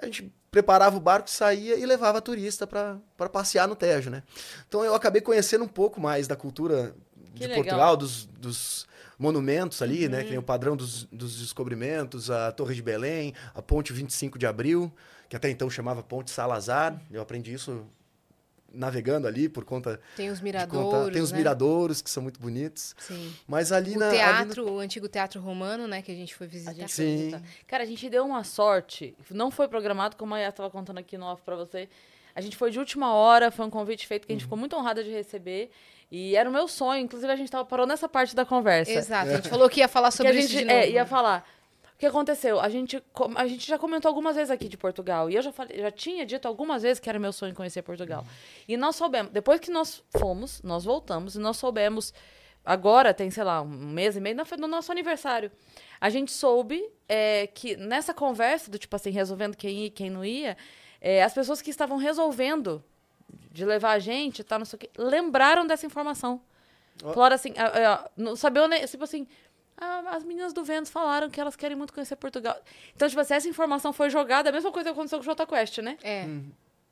A 0.00 0.06
gente 0.06 0.32
preparava 0.50 0.96
o 0.96 1.00
barco, 1.00 1.30
saía 1.30 1.76
e 1.76 1.86
levava 1.86 2.20
turista 2.20 2.66
para 2.66 3.28
passear 3.30 3.66
no 3.66 3.74
Tejo, 3.74 4.10
né? 4.10 4.22
Então 4.68 4.84
eu 4.84 4.94
acabei 4.94 5.20
conhecendo 5.20 5.64
um 5.64 5.68
pouco 5.68 6.00
mais 6.00 6.26
da 6.28 6.36
cultura 6.36 6.94
Que 7.34 7.40
de 7.40 7.46
legal. 7.46 7.56
Portugal, 7.56 7.96
dos, 7.96 8.26
dos 8.38 8.86
monumentos 9.18 9.80
ali, 9.80 10.08
né? 10.08 10.22
Que 10.24 10.30
nem 10.30 10.38
o 10.38 10.42
padrão 10.42 10.76
dos, 10.76 11.04
dos 11.04 11.38
descobrimentos, 11.38 12.30
a 12.30 12.52
Torre 12.52 12.74
de 12.74 12.82
Belém, 12.82 13.32
a 13.54 13.62
Ponte 13.62 13.92
25 13.92 14.38
de 14.38 14.46
Abril, 14.46 14.92
que 15.28 15.36
até 15.36 15.48
então 15.48 15.70
chamava 15.70 16.02
Ponte 16.02 16.30
Salazar. 16.30 17.00
Eu 17.10 17.22
aprendi 17.22 17.52
isso 17.54 17.86
navegando 18.74 19.26
ali 19.26 19.48
por 19.48 19.64
conta 19.64 20.00
Tem 20.16 20.30
os 20.30 20.40
miradouros. 20.40 21.12
Tem 21.12 21.22
os 21.22 21.32
né? 21.32 21.38
miradouros 21.38 22.02
que 22.02 22.10
são 22.10 22.22
muito 22.22 22.40
bonitos. 22.40 22.94
Sim. 22.98 23.32
Mas 23.46 23.72
ali 23.72 23.94
O 23.96 23.98
na 23.98 24.08
ali 24.08 24.16
teatro, 24.16 24.70
o 24.70 24.78
antigo 24.78 25.08
teatro 25.08 25.40
romano, 25.40 25.86
né? 25.86 26.02
Que 26.02 26.12
a 26.12 26.14
gente 26.14 26.34
foi 26.34 26.46
A 26.46 26.50
visitar. 26.50 26.72
gente 26.74 26.92
Sim. 26.92 27.16
visitar. 27.16 27.42
Cara, 27.66 27.82
a 27.82 27.86
gente 27.86 28.08
deu 28.08 28.24
uma 28.24 28.44
sorte. 28.44 29.14
Não 29.30 29.50
foi 29.50 29.68
programado, 29.68 30.16
como 30.16 30.34
a 30.34 30.38
Yas 30.38 30.52
estava 30.52 30.70
contando 30.70 30.98
aqui 30.98 31.16
no 31.18 31.26
off 31.26 31.42
pra 31.42 31.56
você. 31.56 31.88
A 32.34 32.40
gente 32.40 32.56
foi 32.56 32.70
de 32.70 32.78
última 32.78 33.12
hora, 33.14 33.50
foi 33.50 33.66
um 33.66 33.70
convite 33.70 34.06
feito 34.06 34.26
que 34.26 34.32
a 34.32 34.34
gente 34.34 34.44
ficou 34.44 34.56
muito 34.56 34.74
honrada 34.74 35.04
de 35.04 35.10
receber. 35.10 35.70
E 36.10 36.34
era 36.36 36.48
o 36.48 36.52
meu 36.52 36.66
sonho. 36.68 37.02
Inclusive, 37.02 37.30
a 37.32 37.36
gente 37.36 37.50
tava, 37.50 37.64
parou 37.64 37.86
nessa 37.86 38.08
parte 38.08 38.34
da 38.34 38.44
conversa. 38.44 38.90
Exato. 38.92 39.30
A 39.30 39.34
gente 39.36 39.48
falou 39.48 39.68
que 39.68 39.80
ia 39.80 39.88
falar 39.88 40.08
que 40.10 40.16
sobre 40.16 40.32
a 40.32 40.34
isso 40.34 40.48
gente 40.48 40.58
de 40.60 40.64
novo. 40.66 40.78
é, 40.78 40.90
ia 40.90 41.06
falar. 41.06 41.46
O 42.02 42.04
que 42.04 42.08
aconteceu? 42.08 42.58
A 42.58 42.68
gente, 42.68 43.00
a 43.36 43.46
gente 43.46 43.64
já 43.64 43.78
comentou 43.78 44.08
algumas 44.08 44.34
vezes 44.34 44.50
aqui 44.50 44.68
de 44.68 44.76
Portugal. 44.76 45.30
E 45.30 45.36
eu 45.36 45.40
já, 45.40 45.52
falei, 45.52 45.78
já 45.78 45.90
tinha 45.92 46.26
dito 46.26 46.48
algumas 46.48 46.82
vezes 46.82 46.98
que 46.98 47.08
era 47.08 47.16
meu 47.16 47.32
sonho 47.32 47.54
conhecer 47.54 47.80
Portugal. 47.82 48.26
E 48.66 48.76
nós 48.76 48.96
soubemos, 48.96 49.30
depois 49.30 49.60
que 49.60 49.70
nós 49.70 50.02
fomos, 50.18 50.60
nós 50.64 50.82
voltamos 50.82 51.36
e 51.36 51.38
nós 51.38 51.58
soubemos. 51.58 52.12
Agora 52.64 53.14
tem, 53.14 53.30
sei 53.30 53.44
lá, 53.44 53.62
um 53.62 53.68
mês 53.68 54.16
e 54.16 54.20
meio, 54.20 54.34
no 54.58 54.66
nosso 54.66 54.90
aniversário. 54.90 55.52
A 56.00 56.10
gente 56.10 56.32
soube 56.32 56.84
é, 57.08 57.46
que 57.46 57.76
nessa 57.76 58.12
conversa, 58.12 58.68
do 58.68 58.78
tipo 58.80 58.96
assim, 58.96 59.10
resolvendo 59.10 59.56
quem 59.56 59.82
ia 59.82 59.86
e 59.86 59.90
quem 59.90 60.10
não 60.10 60.24
ia, 60.24 60.56
é, 61.00 61.22
as 61.22 61.32
pessoas 61.32 61.62
que 61.62 61.70
estavam 61.70 61.98
resolvendo 61.98 62.82
de 63.52 63.64
levar 63.64 63.92
a 63.92 64.00
gente, 64.00 64.42
tal, 64.42 64.58
não 64.58 64.66
sei 64.66 64.76
o 64.76 64.80
quê, 64.80 64.90
lembraram 64.98 65.64
dessa 65.64 65.86
informação. 65.86 66.40
Ó. 67.04 67.12
Falaram 67.12 67.36
assim, 67.36 67.54
ah, 67.56 67.72
ah, 67.92 68.10
não 68.16 68.34
sabia, 68.34 68.68
tipo 68.88 69.04
assim, 69.04 69.24
"Ah, 69.84 70.16
as 70.16 70.24
meninas 70.24 70.52
do 70.52 70.62
Vênus 70.64 70.90
falaram 70.90 71.28
que 71.28 71.40
elas 71.40 71.56
querem 71.56 71.76
muito 71.76 71.92
conhecer 71.92 72.16
Portugal. 72.16 72.56
Então, 72.94 73.08
tipo 73.08 73.20
assim, 73.20 73.34
essa 73.34 73.48
informação 73.48 73.92
foi 73.92 74.08
jogada, 74.10 74.48
a 74.50 74.52
mesma 74.52 74.70
coisa 74.70 74.88
que 74.90 74.92
aconteceu 74.92 75.18
com 75.18 75.22
o 75.22 75.24
Jota 75.24 75.46
Quest, 75.46 75.78
né? 75.78 75.96
É. 76.02 76.26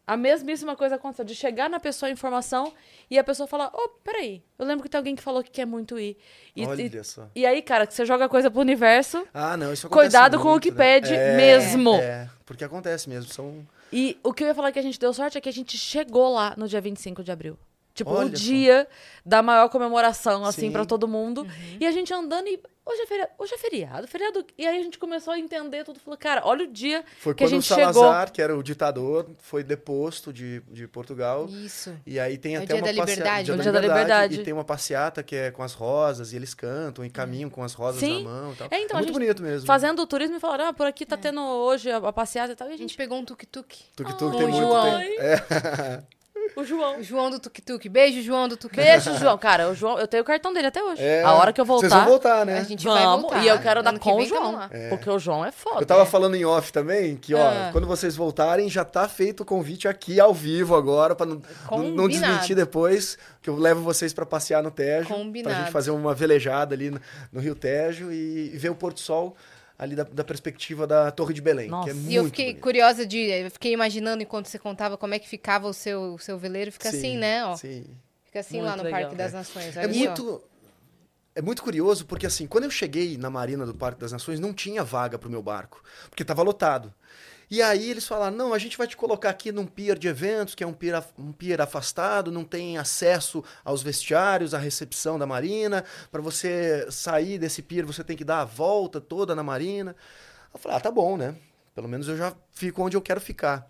A 0.07 0.17
mesmíssima 0.17 0.75
coisa 0.75 0.97
aconteceu, 0.97 1.25
de 1.25 1.37
chegar 1.37 1.71
na 1.71 1.79
pessoa 1.79 2.09
a 2.09 2.13
informação 2.13 2.73
e 3.09 3.17
a 3.17 3.23
pessoa 3.23 3.47
falar, 3.47 3.69
ô, 3.73 3.89
peraí, 4.03 4.43
eu 4.59 4.67
lembro 4.67 4.83
que 4.83 4.89
tem 4.89 4.99
alguém 4.99 5.15
que 5.15 5.23
falou 5.23 5.41
que 5.45 5.51
quer 5.53 5.65
muito 5.67 6.01
ir. 6.01 6.17
E, 6.57 6.67
Olha 6.67 6.83
e, 6.83 7.05
só. 7.05 7.29
e 7.33 7.47
aí, 7.47 7.63
cara, 7.63 7.87
que 7.87 7.95
você 7.95 8.05
joga 8.05 8.29
coisa 8.29 8.51
pro 8.51 8.61
universo, 8.61 9.25
Ah, 9.33 9.57
não, 9.57 9.73
isso 9.73 9.87
acontece 9.87 10.09
Cuidado 10.11 10.39
com 10.39 10.49
o 10.49 10.51
muito, 10.53 10.65
que 10.65 10.71
né? 10.73 10.77
pede 10.77 11.15
É, 11.15 11.37
mesmo. 11.37 11.95
É, 11.95 12.29
porque 12.45 12.65
acontece 12.65 13.09
mesmo. 13.09 13.33
São. 13.33 13.65
E 13.93 14.19
o 14.25 14.33
que 14.33 14.43
eu 14.43 14.49
ia 14.49 14.55
falar 14.55 14.73
que 14.73 14.81
a 14.81 14.83
gente 14.83 14.99
deu 14.99 15.13
sorte 15.13 15.39
é 15.39 15.41
que 15.41 15.49
a 15.49 15.53
gente 15.53 15.79
chegou 15.79 16.33
lá 16.33 16.55
no 16.57 16.67
dia 16.67 16.81
25 16.81 17.23
de 17.23 17.31
abril. 17.31 17.57
Tipo, 18.01 18.11
Olha 18.13 18.27
o 18.27 18.31
só. 18.31 18.37
dia 18.37 18.89
da 19.25 19.43
maior 19.43 19.69
comemoração, 19.69 20.45
assim, 20.45 20.63
Sim. 20.63 20.73
pra 20.73 20.85
todo 20.87 21.07
mundo. 21.07 21.43
Uhum. 21.43 21.77
E 21.81 21.87
a 21.87 21.93
gente 21.93 22.13
andando 22.15 22.47
e. 22.49 22.59
Hoje 22.87 23.03
é 23.03 23.07
feriado. 23.07 23.31
Hoje 23.39 23.55
é 23.55 23.59
feriado, 23.59 24.09
feriado. 24.09 24.45
E 24.59 24.67
aí 24.67 24.81
a 24.81 24.83
gente 24.83 24.99
começou 24.99 25.33
a 25.35 25.39
entender 25.39 25.85
tudo. 25.85 26.01
Falou, 26.01 26.17
cara, 26.19 26.41
olha 26.45 26.65
o 26.65 26.67
dia 26.67 27.05
Foi 27.19 27.35
que 27.35 27.45
a 27.45 27.47
quando 27.47 27.53
o 27.53 27.61
gente 27.61 27.69
Salazar, 27.69 27.93
chegou. 28.23 28.35
que 28.35 28.43
era 28.43 28.57
o 28.57 28.63
ditador, 28.65 29.27
foi 29.39 29.63
deposto 29.63 30.33
de, 30.33 30.61
de 30.63 30.89
Portugal. 30.89 31.47
Isso. 31.49 31.95
E 32.07 32.19
aí 32.19 32.37
tem 32.39 32.55
É 32.57 32.59
até 32.59 32.67
dia 32.67 32.77
uma 32.77 32.81
da 32.81 32.87
passeata- 32.89 33.11
liberdade, 33.13 33.45
dia 33.45 33.55
né? 33.55 33.61
O 33.61 33.63
dia 33.63 33.73
da 33.73 33.81
liberdade. 33.81 34.41
E 34.41 34.43
tem 34.43 34.53
uma 34.55 34.65
passeata 34.65 35.23
que 35.23 35.37
é 35.37 35.51
com 35.53 35.63
as 35.63 35.75
rosas, 35.75 36.33
e 36.33 36.37
eles 36.37 36.53
cantam 36.55 37.05
e 37.05 37.11
caminham 37.11 37.51
com 37.51 37.63
as 37.63 37.75
rosas 37.75 38.01
Sim. 38.01 38.25
na 38.25 38.31
mão 38.31 38.53
e 38.55 38.57
tal. 38.57 38.69
É, 38.71 38.81
então, 38.81 38.97
a 38.97 39.01
muito 39.01 39.13
gente 39.13 39.21
bonito 39.21 39.43
mesmo. 39.43 39.67
Fazendo 39.67 40.01
o 40.03 40.07
turismo 40.07 40.37
e 40.37 40.41
falaram, 40.41 40.69
ah, 40.69 40.73
por 40.73 40.87
aqui 40.87 41.05
tá 41.07 41.17
tendo 41.19 41.41
hoje 41.43 41.91
a, 41.93 41.99
a 41.99 42.13
passeata 42.13 42.53
e 42.55 42.57
tal. 42.57 42.67
E 42.67 42.71
a 42.71 42.75
A 42.75 42.77
gente 42.79 42.89
gente. 42.89 42.97
pegou 42.97 43.19
um 43.19 43.25
tuk-tuk. 43.25 43.77
Tuk-tuk 43.95 44.33
Ai, 44.33 44.39
tem 44.39 44.47
muito. 44.49 44.57
João. 44.67 44.99
Tem, 44.99 45.19
é, 45.21 46.03
O 46.57 46.65
João. 46.65 46.99
O 46.99 47.03
João 47.03 47.31
do 47.31 47.39
tuk-tuk. 47.39 47.89
Beijo, 47.89 48.23
João 48.23 48.49
do 48.49 48.57
tuk-tuk. 48.57 48.77
Beijo, 48.77 49.15
João. 49.19 49.37
Cara, 49.39 49.69
o 49.69 49.75
João, 49.75 49.99
eu 49.99 50.07
tenho 50.07 50.23
o 50.23 50.27
cartão 50.27 50.53
dele 50.53 50.67
até 50.69 50.83
hoje. 50.83 51.03
é. 51.03 51.23
A 51.23 51.33
hora 51.35 51.53
que 51.53 51.61
eu 51.61 51.65
voltar. 51.65 51.89
Vocês 51.89 52.01
vão 52.01 52.11
voltar, 52.11 52.45
né? 52.47 52.59
A 52.59 52.63
gente 52.65 52.85
vai 52.85 53.03
Vamos, 53.03 53.23
voltar. 53.23 53.45
e 53.45 53.49
eu 53.49 53.59
quero 53.59 53.83
dar 53.83 53.99
com 53.99 54.17
o 54.17 54.25
João. 54.27 54.53
lá. 54.53 54.71
Porque 54.89 55.09
o 55.09 55.19
João 55.19 55.45
é 55.45 55.53
foda. 55.53 55.81
Eu 55.83 55.87
tava 55.87 56.05
falando 56.07 56.35
em 56.35 56.45
off 56.45 56.73
também, 56.73 57.17
que 57.17 57.35
ó, 57.35 57.41
Ah. 57.47 57.69
quando 57.73 57.87
vocês 57.87 58.17
voltarem, 58.17 58.69
já 58.69 58.85
tá 58.85 59.09
feito 59.09 59.43
o 59.43 59.45
convite 59.47 59.87
aqui 59.89 60.19
ao 60.21 60.33
vivo 60.35 60.75
agora, 60.75 61.15
pra 61.15 61.27
não, 61.27 61.41
não, 61.95 62.09
desmentir 62.09 62.57
depois, 62.57 63.17
que 63.43 63.49
eu 63.49 63.57
levo 63.57 63.81
vocês 63.83 64.13
pra 64.13 64.27
passear 64.27 64.63
no 64.63 64.71
Tejo. 64.71 65.07
Pra 65.09 65.17
Combinado. 65.17 65.57
gente 65.57 65.71
fazer 65.71 65.91
uma 65.91 66.15
velejada 66.15 66.75
ali 66.75 66.91
no, 66.91 67.01
no 67.33 67.41
Rio 67.41 67.55
Tejo 67.55 68.11
e, 68.13 68.51
e 68.55 68.59
ver 68.59 68.71
o 68.71 68.75
Porto 68.75 69.01
Sol 69.01 69.37
ali 69.81 69.97
da, 69.97 70.03
da 70.05 70.23
perspectiva 70.23 70.87
da 70.87 71.11
Torre 71.11 71.33
de 71.33 71.41
Belém, 71.41 71.71
Nossa. 71.71 71.85
que 71.87 71.91
é 71.91 71.95
muito 71.95 72.11
E 72.13 72.15
eu 72.15 72.25
fiquei 72.27 72.47
bonito. 72.49 72.63
curiosa 72.63 73.07
de. 73.07 73.19
Eu 73.19 73.51
fiquei 73.51 73.73
imaginando 73.73 74.23
enquanto 74.23 74.47
você 74.47 74.59
contava 74.59 74.99
como 74.99 75.15
é 75.15 75.19
que 75.19 75.27
ficava 75.27 75.67
o 75.67 75.73
seu, 75.73 76.15
o 76.15 76.19
seu 76.19 76.39
veleiro. 76.39 76.71
Fica 76.71 76.91
Sim, 76.91 76.99
assim, 76.99 77.17
né? 77.17 77.45
Ó. 77.47 77.57
Sim. 77.57 77.87
Fica 78.27 78.41
assim 78.41 78.59
Muito 78.59 78.67
lá 78.67 78.77
no 78.77 78.83
legal. 78.83 79.01
Parque 79.01 79.17
das 79.17 79.33
Nações. 79.33 79.75
É 79.77 79.81
olha 79.81 79.93
só. 79.93 79.99
muito, 79.99 80.45
é 81.35 81.41
muito 81.41 81.63
curioso 81.63 82.05
porque 82.05 82.27
assim, 82.27 82.47
quando 82.47 82.65
eu 82.65 82.71
cheguei 82.71 83.17
na 83.17 83.31
Marina 83.31 83.65
do 83.65 83.75
Parque 83.75 83.99
das 84.01 84.13
Nações, 84.13 84.39
não 84.39 84.53
tinha 84.53 84.85
vaga 84.85 85.19
pro 85.19 85.31
meu 85.31 85.43
barco, 85.43 85.83
porque 86.11 86.23
estava 86.23 86.43
lotado. 86.43 86.93
E 87.51 87.61
aí 87.61 87.91
eles 87.91 88.07
falaram: 88.07 88.37
"Não, 88.37 88.55
a 88.55 88.59
gente 88.59 88.79
vai 88.79 88.87
te 88.87 88.97
colocar 88.97 89.31
aqui 89.31 89.51
num 89.51 89.67
pier 89.67 89.99
de 89.99 90.07
eventos, 90.09 90.55
que 90.55 90.63
é 90.63 90.67
um 90.67 90.73
pier, 90.73 91.03
um 91.19 91.33
pier 91.33 91.61
afastado, 91.61 92.31
não 92.31 92.45
tem 92.45 92.79
acesso 92.79 93.43
aos 93.65 93.83
vestiários, 93.83 94.55
à 94.55 94.59
recepção 94.59 95.19
da 95.19 95.27
Marina. 95.27 95.85
Para 96.13 96.23
você 96.23 96.87
sair 96.91 97.39
desse 97.39 97.63
pier, 97.63 97.85
você 97.85 98.05
tem 98.05 98.17
que 98.17 98.25
dar 98.25 98.43
a 98.43 98.45
volta 98.45 99.01
toda 99.01 99.35
na 99.35 99.43
Marina". 99.43 99.97
Eu 100.55 100.61
falei: 100.61 100.77
"Ah, 100.79 100.81
tá 100.81 100.91
bom, 100.91 101.17
né? 101.17 101.35
Pelo 101.75 101.89
menos 101.89 102.09
eu 102.09 102.17
já 102.17 102.35
fico 102.53 102.83
onde 102.83 102.97
eu 102.97 103.03
quero 103.03 103.21
ficar". 103.21 103.69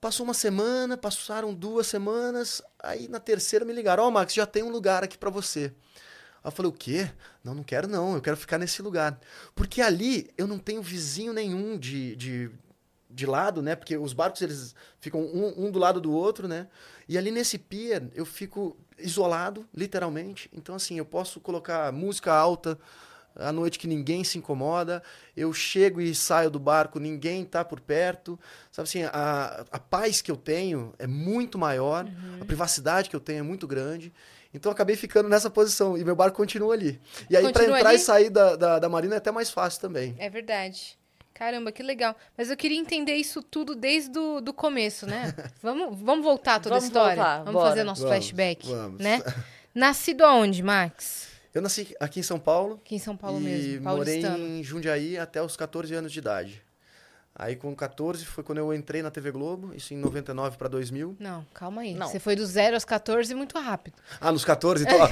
Passou 0.00 0.24
uma 0.24 0.34
semana, 0.34 0.96
passaram 0.96 1.54
duas 1.54 1.86
semanas, 1.86 2.60
aí 2.82 3.06
na 3.08 3.20
terceira 3.20 3.64
me 3.64 3.72
ligaram, 3.72 4.02
ó, 4.04 4.10
Max, 4.10 4.34
já 4.34 4.44
tem 4.44 4.62
um 4.64 4.68
lugar 4.68 5.04
aqui 5.04 5.16
pra 5.16 5.30
você. 5.30 5.72
Eu 6.44 6.50
falei, 6.50 6.70
o 6.70 6.72
quê? 6.72 7.08
Não, 7.44 7.54
não 7.54 7.62
quero 7.62 7.86
não, 7.86 8.16
eu 8.16 8.20
quero 8.20 8.36
ficar 8.36 8.58
nesse 8.58 8.82
lugar. 8.82 9.20
Porque 9.54 9.80
ali 9.80 10.28
eu 10.36 10.46
não 10.48 10.58
tenho 10.58 10.82
vizinho 10.82 11.32
nenhum 11.32 11.78
de, 11.78 12.16
de, 12.16 12.50
de 13.12 13.26
lado, 13.26 13.62
né? 13.62 13.76
Porque 13.76 13.96
os 13.96 14.12
barcos, 14.12 14.42
eles 14.42 14.74
ficam 14.98 15.20
um, 15.20 15.66
um 15.66 15.70
do 15.70 15.78
lado 15.78 16.00
do 16.00 16.12
outro, 16.12 16.48
né? 16.48 16.66
E 17.08 17.18
ali 17.18 17.30
nesse 17.30 17.58
pier 17.58 18.08
eu 18.14 18.24
fico 18.24 18.76
isolado, 18.98 19.66
literalmente. 19.74 20.48
Então, 20.52 20.74
assim, 20.74 20.98
eu 20.98 21.04
posso 21.04 21.40
colocar 21.40 21.92
música 21.92 22.32
alta 22.32 22.78
à 23.34 23.52
noite 23.52 23.78
que 23.78 23.86
ninguém 23.86 24.24
se 24.24 24.38
incomoda. 24.38 25.02
Eu 25.36 25.52
chego 25.52 26.00
e 26.00 26.14
saio 26.14 26.50
do 26.50 26.58
barco, 26.58 26.98
ninguém 26.98 27.44
tá 27.44 27.64
por 27.64 27.80
perto. 27.80 28.38
Sabe 28.70 28.88
assim, 28.88 29.02
a, 29.04 29.64
a 29.70 29.78
paz 29.78 30.22
que 30.22 30.30
eu 30.30 30.36
tenho 30.36 30.94
é 30.98 31.06
muito 31.06 31.58
maior, 31.58 32.06
a 32.40 32.44
privacidade 32.44 33.10
que 33.10 33.16
eu 33.16 33.20
tenho 33.20 33.40
é 33.40 33.42
muito 33.42 33.66
grande. 33.66 34.12
Então 34.54 34.70
eu 34.70 34.74
acabei 34.74 34.96
ficando 34.96 35.28
nessa 35.28 35.48
posição 35.48 35.96
e 35.96 36.04
meu 36.04 36.14
barco 36.14 36.36
continua 36.36 36.74
ali. 36.74 37.00
E 37.30 37.36
aí, 37.36 37.52
para 37.52 37.64
entrar 37.64 37.88
ali? 37.88 37.96
e 37.96 37.98
sair 37.98 38.28
da, 38.28 38.54
da, 38.54 38.78
da 38.78 38.88
marina 38.88 39.14
é 39.14 39.18
até 39.18 39.30
mais 39.30 39.50
fácil 39.50 39.80
também. 39.80 40.14
É 40.18 40.28
verdade. 40.28 40.98
Caramba, 41.42 41.72
que 41.72 41.82
legal. 41.82 42.14
Mas 42.38 42.50
eu 42.50 42.56
queria 42.56 42.78
entender 42.78 43.16
isso 43.16 43.42
tudo 43.42 43.74
desde 43.74 44.16
o 44.16 44.40
do 44.40 44.52
começo, 44.52 45.06
né? 45.06 45.34
vamos, 45.60 45.98
vamos 46.00 46.24
voltar 46.24 46.60
toda 46.60 46.76
Vamos 46.76 46.84
a 46.84 46.86
história? 46.86 47.16
voltar, 47.16 47.38
vamos 47.38 47.52
bora. 47.54 47.68
fazer 47.70 47.82
nosso 47.82 48.02
Vamos, 48.02 48.16
flashback, 48.16 48.68
vamos. 48.68 49.00
né? 49.02 49.20
Nascido 49.74 50.22
aonde, 50.24 50.62
Max? 50.62 51.26
Eu 51.52 51.60
nasci 51.60 51.96
aqui 51.98 52.20
em 52.20 52.22
São 52.22 52.38
Paulo 52.38 52.76
Aqui 52.84 52.94
em 52.94 52.98
São 53.00 53.16
Paulo 53.16 53.40
e 53.40 53.42
mesmo, 53.42 53.82
morei 53.82 54.22
paulistano. 54.22 54.46
em 54.46 54.62
Jundiaí 54.62 55.18
até 55.18 55.42
os 55.42 55.56
14 55.56 55.92
anos 55.94 56.12
de 56.12 56.18
idade. 56.20 56.62
Aí 57.42 57.56
com 57.56 57.74
14 57.74 58.24
foi 58.24 58.44
quando 58.44 58.58
eu 58.58 58.72
entrei 58.72 59.02
na 59.02 59.10
TV 59.10 59.32
Globo, 59.32 59.72
isso 59.74 59.92
em 59.92 59.96
99 59.96 60.56
para 60.56 60.68
2000. 60.68 61.16
Não, 61.18 61.44
calma 61.52 61.82
aí. 61.82 61.92
Não. 61.94 62.06
Você 62.06 62.20
foi 62.20 62.36
do 62.36 62.46
0 62.46 62.74
aos 62.74 62.84
14 62.84 63.34
muito 63.34 63.58
rápido. 63.58 63.94
Ah, 64.20 64.30
nos 64.30 64.44
14, 64.44 64.84
então. 64.84 65.00
ó, 65.00 65.08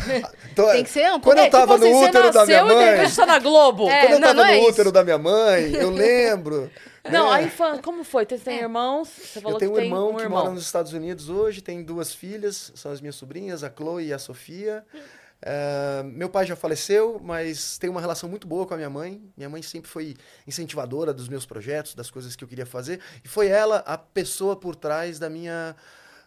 então 0.53 0.71
Tem 0.71 0.85
que 0.85 0.91
ser 0.91 1.09
um 1.13 1.19
Quando 1.19 1.39
pouco- 1.39 1.41
eu 1.41 1.51
tava 1.51 1.73
tipo 1.75 1.85
assim, 1.85 1.93
no 1.93 1.99
você 1.99 2.09
útero 2.09 2.33
da 2.33 2.47
minha 2.47 2.65
mãe. 2.65 2.85
repente 2.97 3.17
tá 3.17 3.27
na 3.27 3.39
Globo. 3.41 3.89
É, 3.91 4.01
Quando 4.03 4.13
eu 4.13 4.19
não, 4.21 4.29
tava 4.29 4.35
não 4.35 4.45
é 4.47 4.53
no 4.55 4.61
isso. 4.61 4.71
útero 4.71 4.93
da 4.93 5.03
minha 5.05 5.19
mãe, 5.19 5.75
eu 5.75 5.91
lembro. 5.91 6.71
Não, 7.11 7.31
né? 7.31 7.37
a 7.39 7.43
infância, 7.43 7.83
como 7.83 8.05
foi? 8.05 8.27
Você 8.27 8.37
tem 8.37 8.59
irmãos? 8.59 9.09
Você 9.09 9.41
falou 9.41 9.57
Eu 9.57 9.59
tenho 9.59 9.71
um 9.71 9.75
que 9.75 9.81
tem 9.81 9.89
irmão 9.89 10.11
um 10.11 10.17
que 10.17 10.23
irmão. 10.23 10.39
mora 10.43 10.51
nos 10.53 10.63
Estados 10.63 10.93
Unidos 10.93 11.31
hoje, 11.31 11.63
tem 11.63 11.83
duas 11.83 12.15
filhas, 12.15 12.71
são 12.75 12.93
as 12.93 13.01
minhas 13.01 13.15
sobrinhas, 13.17 13.65
a 13.65 13.71
Chloe 13.75 14.09
e 14.09 14.13
a 14.13 14.19
Sofia. 14.19 14.85
É, 15.43 16.03
meu 16.03 16.29
pai 16.29 16.45
já 16.45 16.55
faleceu, 16.55 17.19
mas 17.23 17.79
tenho 17.79 17.93
uma 17.93 18.01
relação 18.01 18.29
muito 18.29 18.47
boa 18.47 18.67
com 18.67 18.75
a 18.75 18.77
minha 18.77 18.91
mãe. 18.91 19.23
Minha 19.37 19.49
mãe 19.49 19.63
sempre 19.63 19.91
foi 19.91 20.15
incentivadora 20.47 21.13
dos 21.15 21.29
meus 21.29 21.47
projetos, 21.47 21.95
das 21.95 22.11
coisas 22.11 22.37
que 22.37 22.45
eu 22.45 22.49
queria 22.49 22.67
fazer. 22.67 23.01
E 23.25 23.29
foi 23.29 23.49
ela 23.49 23.79
a 23.87 23.97
pessoa 23.97 24.55
por 24.55 24.77
trás 24.77 25.19
da 25.19 25.31
minha 25.31 25.75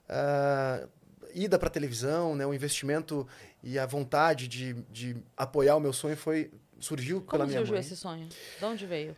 ah, 0.09 0.87
ida 1.33 1.57
para 1.59 1.69
televisão, 1.69 2.35
né? 2.35 2.45
O 2.45 2.53
investimento 2.53 3.27
e 3.61 3.77
a 3.77 3.85
vontade 3.85 4.47
de, 4.47 4.73
de 4.91 5.15
apoiar 5.37 5.75
o 5.75 5.79
meu 5.79 5.93
sonho 5.93 6.17
foi 6.17 6.51
surgiu 6.79 7.21
pela 7.21 7.39
Como 7.39 7.47
minha 7.47 7.59
surgiu 7.59 7.75
mãe. 7.75 7.81
esse 7.81 7.95
sonho? 7.95 8.27
De 8.59 8.65
onde 8.65 8.85
veio? 8.85 9.15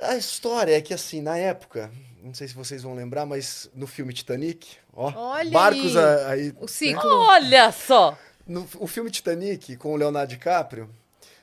A 0.00 0.16
história 0.16 0.76
é 0.76 0.80
que, 0.80 0.92
assim, 0.92 1.22
na 1.22 1.38
época, 1.38 1.90
não 2.22 2.34
sei 2.34 2.46
se 2.48 2.54
vocês 2.54 2.82
vão 2.82 2.94
lembrar, 2.94 3.24
mas 3.24 3.70
no 3.74 3.86
filme 3.86 4.12
Titanic, 4.12 4.76
ó, 4.92 5.10
Olha 5.14 5.50
barcos 5.50 5.96
aí. 5.96 6.24
aí. 6.26 6.54
O 6.60 6.68
ciclo. 6.68 7.10
Olha 7.10 7.72
só! 7.72 8.16
No, 8.46 8.66
o 8.78 8.86
filme 8.86 9.10
Titanic, 9.10 9.76
com 9.76 9.92
o 9.92 9.96
Leonardo 9.96 10.30
DiCaprio, 10.30 10.88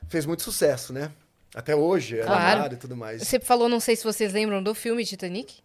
fez 0.08 0.26
muito 0.26 0.44
sucesso, 0.44 0.94
né? 0.94 1.12
Até 1.54 1.76
hoje, 1.76 2.20
é 2.20 2.24
Claro. 2.24 2.60
amado 2.60 2.76
e 2.76 2.78
tudo 2.78 2.96
mais. 2.96 3.22
Você 3.22 3.40
falou, 3.40 3.68
não 3.70 3.80
sei 3.80 3.96
se 3.96 4.04
vocês 4.04 4.32
lembram 4.34 4.64
do 4.64 4.74
filme 4.74 5.06
Titanic. 5.06 5.56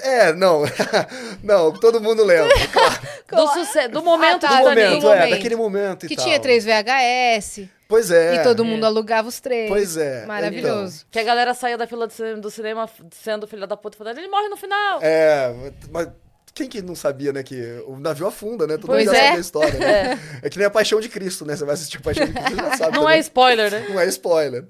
É, 0.00 0.32
não. 0.32 0.62
não, 1.42 1.72
todo 1.72 2.00
mundo 2.00 2.24
lembra. 2.24 2.48
Do, 3.28 3.48
suce... 3.48 3.88
do 3.88 4.02
momento 4.02 4.40
tá, 4.42 4.60
do 4.60 4.64
Do 4.64 4.64
do 4.64 4.70
Titanic. 4.70 4.84
momento, 4.90 5.02
momento. 5.04 5.22
é, 5.22 5.30
daquele 5.30 5.56
momento 5.56 6.04
e 6.06 6.08
Que 6.10 6.16
tal. 6.16 6.24
tinha 6.26 6.38
três 6.38 6.64
VHS. 6.66 7.66
Pois 7.88 8.10
é. 8.10 8.34
E 8.36 8.42
todo 8.42 8.62
mundo 8.64 8.84
alugava 8.84 9.26
os 9.26 9.40
três. 9.40 9.68
Pois 9.70 9.96
é, 9.96 10.26
Maravilhoso. 10.26 11.06
Que 11.10 11.18
a 11.18 11.22
galera 11.22 11.54
saía 11.54 11.78
da 11.78 11.86
fila 11.86 12.06
do 12.06 12.12
cinema, 12.12 12.40
do 12.40 12.50
cinema 12.50 12.90
sendo 13.10 13.46
filha 13.46 13.66
da 13.66 13.74
puta, 13.76 13.96
falando, 13.96 14.18
ele 14.18 14.28
morre 14.28 14.48
no 14.48 14.56
final. 14.56 15.00
É, 15.02 15.50
mas 15.90 16.08
quem 16.54 16.68
que 16.68 16.82
não 16.82 16.94
sabia, 16.94 17.32
né, 17.32 17.42
que 17.42 17.82
o 17.86 17.96
navio 17.98 18.26
afunda, 18.26 18.66
né? 18.66 18.76
Todo 18.76 18.86
Pois 18.86 19.06
mundo 19.06 19.14
já 19.14 19.20
é. 19.20 19.26
sabe 19.26 19.36
a 19.38 19.40
história, 19.40 19.78
né? 19.78 20.20
É. 20.42 20.50
que 20.50 20.58
nem 20.58 20.66
a 20.66 20.70
Paixão 20.70 21.00
de 21.00 21.08
Cristo, 21.08 21.44
né? 21.46 21.56
Você 21.56 21.64
vai 21.64 21.74
assistir 21.74 21.96
a 21.98 22.00
Paixão 22.00 22.26
de 22.26 22.32
Cristo, 22.32 22.50
você 22.50 22.56
já 22.56 22.76
sabe. 22.76 22.92
Não 22.96 23.02
também. 23.04 23.16
é 23.16 23.20
spoiler, 23.20 23.70
né? 23.70 23.86
Não 23.88 24.00
é 24.00 24.06
spoiler. 24.06 24.64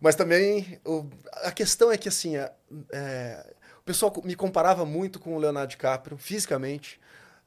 Mas 0.00 0.14
também, 0.14 0.80
o- 0.84 1.06
a 1.42 1.50
questão 1.52 1.90
é 1.92 1.96
que, 1.96 2.08
assim, 2.08 2.36
a- 2.36 2.50
é, 2.92 3.44
o 3.80 3.82
pessoal 3.84 4.12
me 4.24 4.34
comparava 4.34 4.84
muito 4.84 5.18
com 5.20 5.34
o 5.34 5.38
Leonardo 5.38 5.70
DiCaprio, 5.70 6.16
fisicamente, 6.18 7.00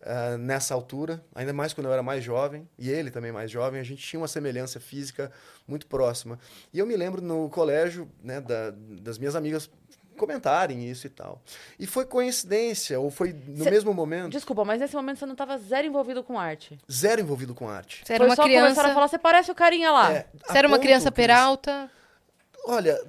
eh, 0.04 0.36
nessa 0.38 0.74
altura, 0.74 1.24
ainda 1.36 1.54
mais 1.54 1.74
quando 1.74 1.86
eu 1.86 1.94
era 1.94 2.02
mais 2.02 2.24
jovem, 2.24 2.68
e 2.80 2.90
ele 2.90 3.12
também 3.12 3.32
mais 3.32 3.52
jovem, 3.52 3.80
a 3.80 3.84
gente 3.84 4.02
tinha 4.02 4.20
uma 4.20 4.28
semelhança 4.28 4.80
física 4.80 5.32
muito 5.68 5.86
próxima. 5.86 6.40
E 6.74 6.80
eu 6.80 6.88
me 6.88 6.96
lembro 6.98 7.22
no 7.22 7.48
colégio, 7.50 8.10
né, 8.24 8.42
da- 8.42 8.74
das 9.00 9.20
minhas 9.20 9.36
amigas 9.36 9.70
comentarem 10.18 10.90
isso 10.90 11.08
e 11.08 11.10
tal. 11.10 11.42
E 11.80 11.88
foi 11.88 12.06
coincidência, 12.06 13.00
ou 13.00 13.10
foi 13.10 13.34
no 13.48 13.64
Cê- 13.64 13.72
mesmo 13.72 13.94
momento, 13.94 14.32
Desculpa, 14.32 14.64
mas 14.66 14.80
nesse 14.80 14.96
momento 14.96 15.18
você 15.20 15.26
não 15.26 15.36
tava 15.36 15.58
zero 15.58 15.88
envolvido 15.88 16.24
com 16.24 16.38
arte. 16.40 16.78
zero 16.92 17.22
envolvido 17.22 17.54
com 17.56 17.68
arte. 17.70 18.04
Você 18.06 18.14
era 18.14 18.20
Foi 18.22 18.28
uma 18.30 18.36
só 18.36 18.44
começaram 18.44 18.68
a 18.68 18.72
criança. 18.74 18.94
falar, 18.94 19.08
você 19.08 19.18
parece 19.18 19.52
o 19.52 19.56
carinha 19.56 19.92
lá. 19.92 20.12
É, 20.14 20.28
Você 20.48 20.58
era 20.58 20.68
uma 20.68 20.80
criança 20.80 21.12
peralta. 21.12 21.90
Olha, 22.66 23.00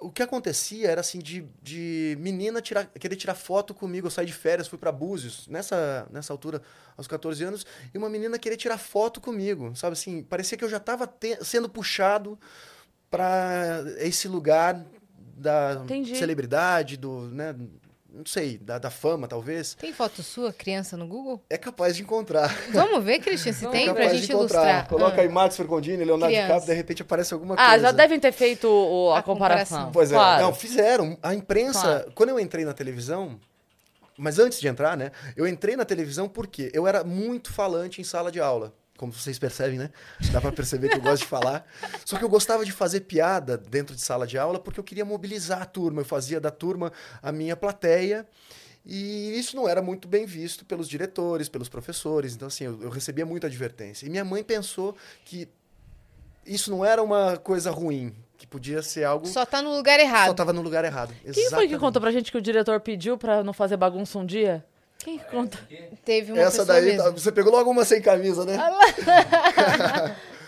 o 0.00 0.10
que 0.10 0.22
acontecia 0.22 0.90
era 0.90 1.02
assim 1.02 1.18
de, 1.18 1.44
de 1.62 2.16
menina 2.18 2.62
tirar, 2.62 2.86
querer 2.86 3.16
tirar 3.16 3.34
foto 3.34 3.74
comigo. 3.74 4.06
Eu 4.06 4.10
saí 4.10 4.24
de 4.24 4.32
férias, 4.32 4.66
fui 4.66 4.78
para 4.78 4.90
Búzios, 4.90 5.46
nessa, 5.46 6.08
nessa 6.10 6.32
altura, 6.32 6.62
aos 6.96 7.06
14 7.06 7.44
anos, 7.44 7.66
e 7.92 7.98
uma 7.98 8.08
menina 8.08 8.38
querer 8.38 8.56
tirar 8.56 8.78
foto 8.78 9.20
comigo, 9.20 9.76
sabe 9.76 9.92
assim? 9.92 10.22
Parecia 10.22 10.56
que 10.56 10.64
eu 10.64 10.68
já 10.70 10.78
estava 10.78 11.12
sendo 11.42 11.68
puxado 11.68 12.38
para 13.10 13.82
esse 13.98 14.26
lugar 14.28 14.82
da 15.38 15.80
Entendi. 15.84 16.16
celebridade, 16.16 16.96
do, 16.96 17.22
né, 17.28 17.54
não 18.12 18.26
sei, 18.26 18.58
da, 18.58 18.78
da, 18.78 18.90
fama, 18.90 19.28
talvez. 19.28 19.74
Tem 19.74 19.92
foto 19.92 20.22
sua, 20.22 20.52
criança, 20.52 20.96
no 20.96 21.06
Google? 21.06 21.42
É 21.48 21.56
capaz 21.56 21.94
de 21.94 22.02
encontrar. 22.02 22.48
Vamos 22.72 23.04
ver, 23.04 23.20
Christian, 23.20 23.52
se 23.52 23.66
tem, 23.68 23.88
é 23.88 23.92
pra 23.92 24.08
gente 24.08 24.30
ilustrar. 24.30 24.88
Coloca 24.88 25.20
ah. 25.20 25.20
aí 25.20 25.28
Max 25.28 25.56
Fergondini, 25.56 26.04
Leonardo 26.04 26.34
DiCaprio, 26.34 26.66
de 26.66 26.74
repente 26.74 27.02
aparece 27.02 27.34
alguma 27.34 27.54
ah, 27.54 27.56
coisa. 27.56 27.74
Ah, 27.74 27.78
já 27.78 27.92
devem 27.92 28.18
ter 28.18 28.32
feito 28.32 28.66
o, 28.66 29.12
a, 29.12 29.18
a 29.18 29.22
comparação. 29.22 29.86
comparação. 29.86 29.92
Pois 29.92 30.10
é. 30.10 30.14
Claro. 30.14 30.42
Não, 30.42 30.54
fizeram. 30.54 31.18
A 31.22 31.34
imprensa, 31.34 31.80
claro. 31.80 32.12
quando 32.14 32.30
eu 32.30 32.40
entrei 32.40 32.64
na 32.64 32.72
televisão, 32.72 33.38
mas 34.16 34.38
antes 34.38 34.58
de 34.58 34.66
entrar, 34.66 34.96
né, 34.96 35.12
eu 35.36 35.46
entrei 35.46 35.76
na 35.76 35.84
televisão 35.84 36.28
porque 36.28 36.70
eu 36.74 36.86
era 36.86 37.04
muito 37.04 37.52
falante 37.52 38.00
em 38.00 38.04
sala 38.04 38.32
de 38.32 38.40
aula 38.40 38.74
como 38.98 39.12
vocês 39.12 39.38
percebem, 39.38 39.78
né? 39.78 39.90
Dá 40.32 40.40
para 40.40 40.50
perceber 40.50 40.88
que 40.88 40.96
eu 40.96 41.00
gosto 41.00 41.22
de 41.22 41.28
falar. 41.28 41.64
Só 42.04 42.18
que 42.18 42.24
eu 42.24 42.28
gostava 42.28 42.64
de 42.64 42.72
fazer 42.72 43.00
piada 43.02 43.56
dentro 43.56 43.94
de 43.94 44.02
sala 44.02 44.26
de 44.26 44.36
aula 44.36 44.58
porque 44.58 44.78
eu 44.78 44.84
queria 44.84 45.04
mobilizar 45.04 45.62
a 45.62 45.64
turma. 45.64 46.00
Eu 46.02 46.04
fazia 46.04 46.40
da 46.40 46.50
turma 46.50 46.92
a 47.22 47.30
minha 47.30 47.56
plateia. 47.56 48.26
E 48.84 49.38
isso 49.38 49.54
não 49.54 49.68
era 49.68 49.80
muito 49.80 50.08
bem 50.08 50.26
visto 50.26 50.64
pelos 50.64 50.88
diretores, 50.88 51.48
pelos 51.48 51.68
professores. 51.68 52.34
Então, 52.34 52.48
assim, 52.48 52.64
eu, 52.64 52.82
eu 52.82 52.90
recebia 52.90 53.24
muita 53.24 53.46
advertência. 53.46 54.04
E 54.04 54.10
minha 54.10 54.24
mãe 54.24 54.42
pensou 54.42 54.96
que 55.24 55.48
isso 56.44 56.68
não 56.68 56.84
era 56.84 57.00
uma 57.00 57.36
coisa 57.36 57.70
ruim, 57.70 58.12
que 58.36 58.48
podia 58.48 58.82
ser 58.82 59.04
algo. 59.04 59.26
Só 59.26 59.46
tá 59.46 59.62
no 59.62 59.76
lugar 59.76 60.00
errado. 60.00 60.28
Só 60.28 60.34
tava 60.34 60.52
no 60.52 60.62
lugar 60.62 60.84
errado. 60.84 61.14
Quem 61.22 61.30
Exatamente. 61.30 61.50
foi 61.54 61.68
que 61.68 61.78
contou 61.78 62.02
pra 62.02 62.10
gente 62.10 62.32
que 62.32 62.38
o 62.38 62.42
diretor 62.42 62.80
pediu 62.80 63.16
pra 63.16 63.44
não 63.44 63.52
fazer 63.52 63.76
bagunça 63.76 64.18
um 64.18 64.26
dia? 64.26 64.64
Quem 64.98 65.18
conta? 65.18 65.58
Teve 66.04 66.32
uma 66.32 66.42
Essa 66.42 66.64
daí, 66.64 66.96
mesmo. 66.96 67.12
você 67.12 67.30
pegou 67.30 67.52
logo 67.52 67.70
uma 67.70 67.84
sem 67.84 68.02
camisa, 68.02 68.44
né? 68.44 68.56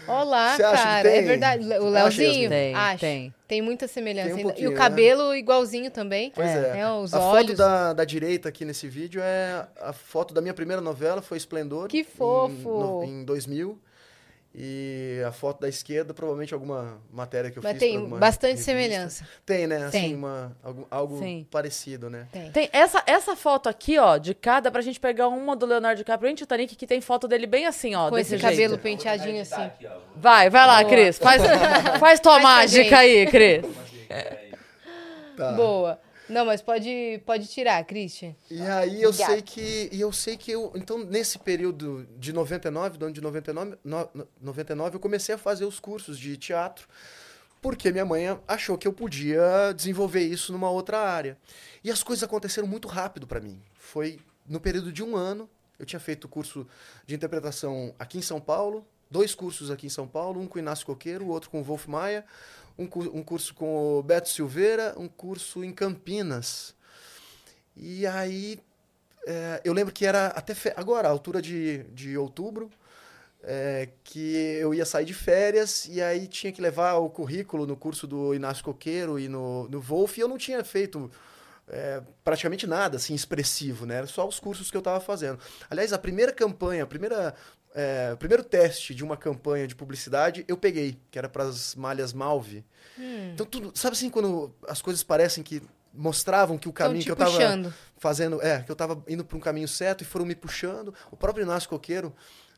Olá, 0.09 0.57
cara. 0.59 1.09
É 1.09 1.23
verdade. 1.23 1.65
O 1.79 1.89
Leozinho? 1.89 2.49
Tem, 2.51 2.75
acho. 2.75 3.01
tem. 3.01 3.35
Tem 3.47 3.63
muita 3.63 3.87
semelhança. 3.87 4.35
Tem 4.35 4.47
um 4.47 4.53
e 4.57 4.67
o 4.67 4.75
cabelo 4.75 5.31
né? 5.31 5.39
igualzinho 5.39 5.89
também. 5.91 6.33
Pois 6.35 6.49
é. 6.49 6.81
é. 6.81 6.91
Os 6.91 7.15
a 7.15 7.21
olhos. 7.21 7.47
foto 7.49 7.57
da, 7.57 7.93
da 7.93 8.05
direita 8.05 8.49
aqui 8.49 8.65
nesse 8.65 8.89
vídeo 8.89 9.23
é 9.23 9.67
a 9.81 9.93
foto 9.93 10.35
da 10.35 10.41
minha 10.41 10.55
primeira 10.55 10.83
novela, 10.83 11.23
foi 11.23 11.39
Esplendor. 11.39 11.87
Que 11.87 12.03
fofo! 12.03 13.05
Em, 13.05 13.13
no, 13.13 13.21
em 13.21 13.25
2000. 13.25 13.79
E 14.53 15.23
a 15.25 15.31
foto 15.31 15.61
da 15.61 15.69
esquerda, 15.69 16.13
provavelmente 16.13 16.53
alguma 16.53 16.99
matéria 17.13 17.53
que 17.53 17.59
eu 17.59 17.63
Mas 17.63 17.79
fiz. 17.79 17.93
Mas 17.95 18.03
tem 18.03 18.19
bastante 18.19 18.51
revista. 18.51 18.73
semelhança. 18.73 19.29
Tem, 19.47 19.67
né? 19.67 19.85
Assim, 19.85 19.91
tem. 19.91 20.15
Uma, 20.17 20.57
algo, 20.63 20.87
algo 20.91 21.19
Sim. 21.21 21.47
parecido, 21.49 22.11
né? 22.11 22.27
Tem. 22.33 22.51
tem. 22.51 22.69
essa, 22.73 23.01
essa 23.07 23.37
foto 23.37 23.69
aqui, 23.69 23.97
ó, 23.97 24.19
de 24.19 24.35
cada, 24.35 24.69
pra 24.69 24.81
gente 24.81 24.99
pegar 24.99 25.29
uma 25.29 25.55
do 25.55 25.67
Leonardo 25.67 25.99
DiCaprio 25.99 26.31
em 26.33 26.35
Titanic, 26.35 26.75
que 26.75 26.87
tem 26.87 27.01
foto 27.01 27.29
dele 27.29 27.47
bem 27.47 27.65
assim, 27.65 27.95
ó. 27.95 28.09
Com 28.09 28.19
esse 28.19 28.31
jeito. 28.31 28.43
cabelo 28.43 28.77
penteadinho 28.77 29.41
assim. 29.41 29.63
Aqui, 29.63 29.87
vai, 30.17 30.51
vai 30.51 30.67
lá, 30.67 30.79
Boa. 30.81 30.91
Cris. 30.91 31.19
Faz, 31.19 31.43
faz 32.01 32.19
tua 32.19 32.41
faz 32.41 32.43
mágica 32.43 32.99
aí, 32.99 33.27
Cris. 33.29 33.65
Tá. 35.37 35.53
Boa. 35.53 36.01
Não, 36.31 36.45
mas 36.45 36.62
pode, 36.62 37.21
pode 37.27 37.49
tirar, 37.49 37.85
Christian. 37.85 38.37
E 38.49 38.62
aí 38.62 39.03
eu 39.03 39.12
sei 39.12 39.43
que. 39.43 39.88
E 39.90 40.01
eu 40.01 40.12
sei 40.12 40.37
que 40.37 40.53
eu. 40.53 40.71
Então, 40.77 40.99
nesse 40.99 41.37
período 41.38 42.07
de 42.16 42.33
99, 42.33 42.99
do 42.99 43.05
ano 43.07 43.14
de 43.14 43.21
99, 43.21 43.77
no, 43.83 44.09
99, 44.40 44.97
eu 44.97 45.01
comecei 45.01 45.35
a 45.35 45.38
fazer 45.38 45.64
os 45.64 45.81
cursos 45.81 46.16
de 46.16 46.37
teatro, 46.37 46.88
porque 47.61 47.90
minha 47.90 48.05
mãe 48.05 48.27
achou 48.47 48.79
que 48.79 48.87
eu 48.87 48.93
podia 48.93 49.73
desenvolver 49.75 50.23
isso 50.23 50.53
numa 50.53 50.71
outra 50.71 51.01
área. 51.01 51.37
E 51.83 51.90
as 51.90 52.03
coisas 52.05 52.23
aconteceram 52.23 52.69
muito 52.69 52.87
rápido 52.87 53.27
para 53.27 53.40
mim. 53.40 53.61
Foi 53.75 54.21
no 54.47 54.61
período 54.61 54.93
de 54.93 55.03
um 55.03 55.16
ano. 55.16 55.51
Eu 55.81 55.85
tinha 55.85 55.99
feito 55.99 56.27
o 56.27 56.29
curso 56.29 56.64
de 57.07 57.14
interpretação 57.14 57.93
aqui 57.99 58.19
em 58.19 58.23
São 58.23 58.40
Paulo, 58.40 58.87
dois 59.11 59.35
cursos 59.35 59.69
aqui 59.69 59.87
em 59.87 59.90
São 59.90 60.07
Paulo, 60.07 60.40
um 60.40 60.47
com 60.47 60.59
o 60.59 60.61
Inácio 60.61 60.87
Coqueiro, 60.87 61.25
o 61.25 61.29
outro 61.29 61.51
com 61.51 61.61
o 61.61 61.64
Wolf 61.64 61.87
Maia 61.87 62.25
um, 62.81 63.19
um 63.19 63.23
curso 63.23 63.55
com 63.55 63.99
o 63.99 64.03
Beto 64.03 64.29
Silveira, 64.29 64.95
um 64.97 65.07
curso 65.07 65.62
em 65.62 65.73
Campinas. 65.73 66.75
E 67.77 68.07
aí, 68.07 68.59
é, 69.27 69.61
eu 69.64 69.73
lembro 69.73 69.93
que 69.93 70.07
era 70.07 70.29
até 70.29 70.55
agora, 70.77 71.09
a 71.09 71.11
altura 71.11 71.43
de, 71.43 71.85
de 71.93 72.16
outubro, 72.16 72.71
é, 73.43 73.88
que 74.03 74.35
eu 74.61 74.75
ia 74.75 74.85
sair 74.85 75.05
de 75.05 75.14
férias 75.14 75.87
e 75.87 76.01
aí 76.03 76.27
tinha 76.27 76.53
que 76.53 76.61
levar 76.61 76.95
o 76.95 77.09
currículo 77.09 77.66
no 77.66 77.77
curso 77.77 78.07
do 78.07 78.35
Inácio 78.35 78.64
Coqueiro 78.64 79.19
e 79.19 79.29
no, 79.29 79.69
no 79.69 79.81
Wolf, 79.81 80.19
e 80.19 80.21
eu 80.21 80.29
não 80.29 80.37
tinha 80.37 80.62
feito 80.64 81.11
é, 81.69 82.03
praticamente 82.25 82.66
nada 82.66 82.97
assim 82.97 83.14
expressivo, 83.14 83.87
né? 83.87 83.97
Era 83.97 84.07
só 84.07 84.27
os 84.27 84.40
cursos 84.40 84.71
que 84.71 84.77
eu 84.77 84.81
estava 84.81 85.01
fazendo. 85.01 85.38
Aliás, 85.71 85.93
a 85.93 85.99
primeira 85.99 86.33
campanha, 86.33 86.85
a 86.85 86.87
primeira 86.87 87.35
é, 87.74 88.11
o 88.12 88.16
primeiro 88.16 88.42
teste 88.42 88.94
de 88.94 89.04
uma 89.04 89.16
campanha 89.16 89.66
de 89.66 89.74
publicidade 89.74 90.44
eu 90.48 90.56
peguei, 90.56 90.98
que 91.11 91.18
era 91.18 91.28
para 91.28 91.44
as 91.44 91.74
malhas 91.74 92.12
Malve. 92.12 92.64
Hum. 92.98 93.30
Então, 93.33 93.46
tudo, 93.46 93.72
sabe 93.74 93.94
assim, 93.94 94.11
quando 94.11 94.54
as 94.66 94.83
coisas 94.83 95.02
parecem 95.02 95.42
que 95.42 95.62
mostravam 95.92 96.59
que 96.59 96.68
o 96.68 96.72
caminho 96.72 97.04
que 97.04 97.11
eu 97.11 97.14
estava 97.14 97.74
fazendo, 97.96 98.42
é, 98.42 98.62
que 98.62 98.70
eu 98.70 98.74
estava 98.74 99.02
indo 99.09 99.24
para 99.24 99.37
um 99.37 99.40
caminho 99.40 99.68
certo 99.68 100.02
e 100.02 100.04
foram 100.04 100.24
me 100.24 100.35
puxando. 100.35 100.94
O 101.11 101.16
próprio 101.16 101.42
Inácio 101.42 101.68
Coqueiro, 101.68 102.14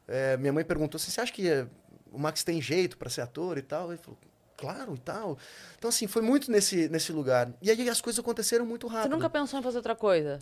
é, 0.06 0.36
minha 0.36 0.52
mãe 0.52 0.64
perguntou 0.64 0.96
assim: 0.96 1.10
você 1.10 1.20
acha 1.20 1.32
que 1.32 1.48
é, 1.48 1.66
o 2.10 2.18
Max 2.18 2.42
tem 2.44 2.60
jeito 2.60 2.96
para 2.96 3.10
ser 3.10 3.22
ator 3.22 3.58
e 3.58 3.62
tal? 3.62 3.90
Ele 3.92 4.00
falou: 4.02 4.18
claro 4.56 4.94
e 4.94 4.98
tal. 4.98 5.38
Então, 5.78 5.88
assim, 5.88 6.06
foi 6.06 6.22
muito 6.22 6.50
nesse, 6.50 6.88
nesse 6.88 7.12
lugar. 7.12 7.52
E 7.60 7.70
aí 7.70 7.88
as 7.88 8.00
coisas 8.00 8.18
aconteceram 8.18 8.64
muito 8.64 8.86
rápido. 8.86 9.10
Você 9.10 9.16
nunca 9.16 9.28
pensou 9.28 9.58
em 9.58 9.62
fazer 9.62 9.78
outra 9.78 9.96
coisa? 9.96 10.38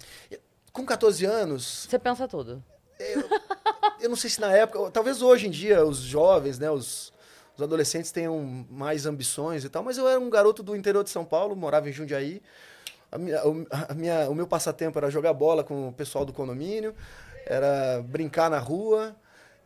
Com 0.73 0.85
14 0.85 1.25
anos. 1.25 1.87
Você 1.89 1.99
pensa 1.99 2.29
tudo. 2.29 2.63
Eu, 3.01 3.25
eu 4.03 4.09
não 4.09 4.17
sei 4.17 4.29
se 4.29 4.41
na 4.41 4.53
época, 4.53 4.91
talvez 4.91 5.23
hoje 5.23 5.47
em 5.47 5.51
dia 5.51 5.85
os 5.85 5.99
jovens, 5.99 6.59
né, 6.59 6.71
os, 6.71 7.13
os 7.57 7.63
adolescentes 7.63 8.11
tenham 8.11 8.67
mais 8.71 9.07
ambições 9.07 9.65
e 9.65 9.69
tal, 9.69 9.83
mas 9.83 9.97
eu 9.97 10.07
era 10.07 10.21
um 10.21 10.29
garoto 10.29 10.63
do 10.63 10.77
interior 10.77 11.03
de 11.03 11.11
São 11.11 11.25
Paulo, 11.25 11.57
morava 11.57 11.89
em 11.89 11.93
Jundiaí. 11.93 12.43
A 13.11 13.19
minha, 13.19 13.41
a 13.89 13.95
minha, 13.95 14.31
o 14.31 14.35
meu 14.35 14.47
passatempo 14.47 14.99
era 14.99 15.11
jogar 15.11 15.33
bola 15.33 15.65
com 15.65 15.89
o 15.89 15.93
pessoal 15.93 16.25
do 16.25 16.33
condomínio, 16.33 16.95
era 17.47 18.03
brincar 18.03 18.49
na 18.49 18.59
rua. 18.59 19.17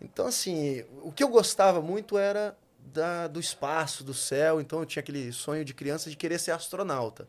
Então, 0.00 0.26
assim, 0.26 0.84
o 1.02 1.12
que 1.12 1.22
eu 1.22 1.28
gostava 1.28 1.82
muito 1.82 2.16
era 2.16 2.56
da, 2.78 3.26
do 3.26 3.40
espaço, 3.40 4.02
do 4.02 4.14
céu. 4.14 4.60
Então, 4.60 4.80
eu 4.80 4.86
tinha 4.86 5.00
aquele 5.00 5.32
sonho 5.32 5.64
de 5.64 5.74
criança 5.74 6.08
de 6.08 6.16
querer 6.16 6.38
ser 6.38 6.52
astronauta. 6.52 7.28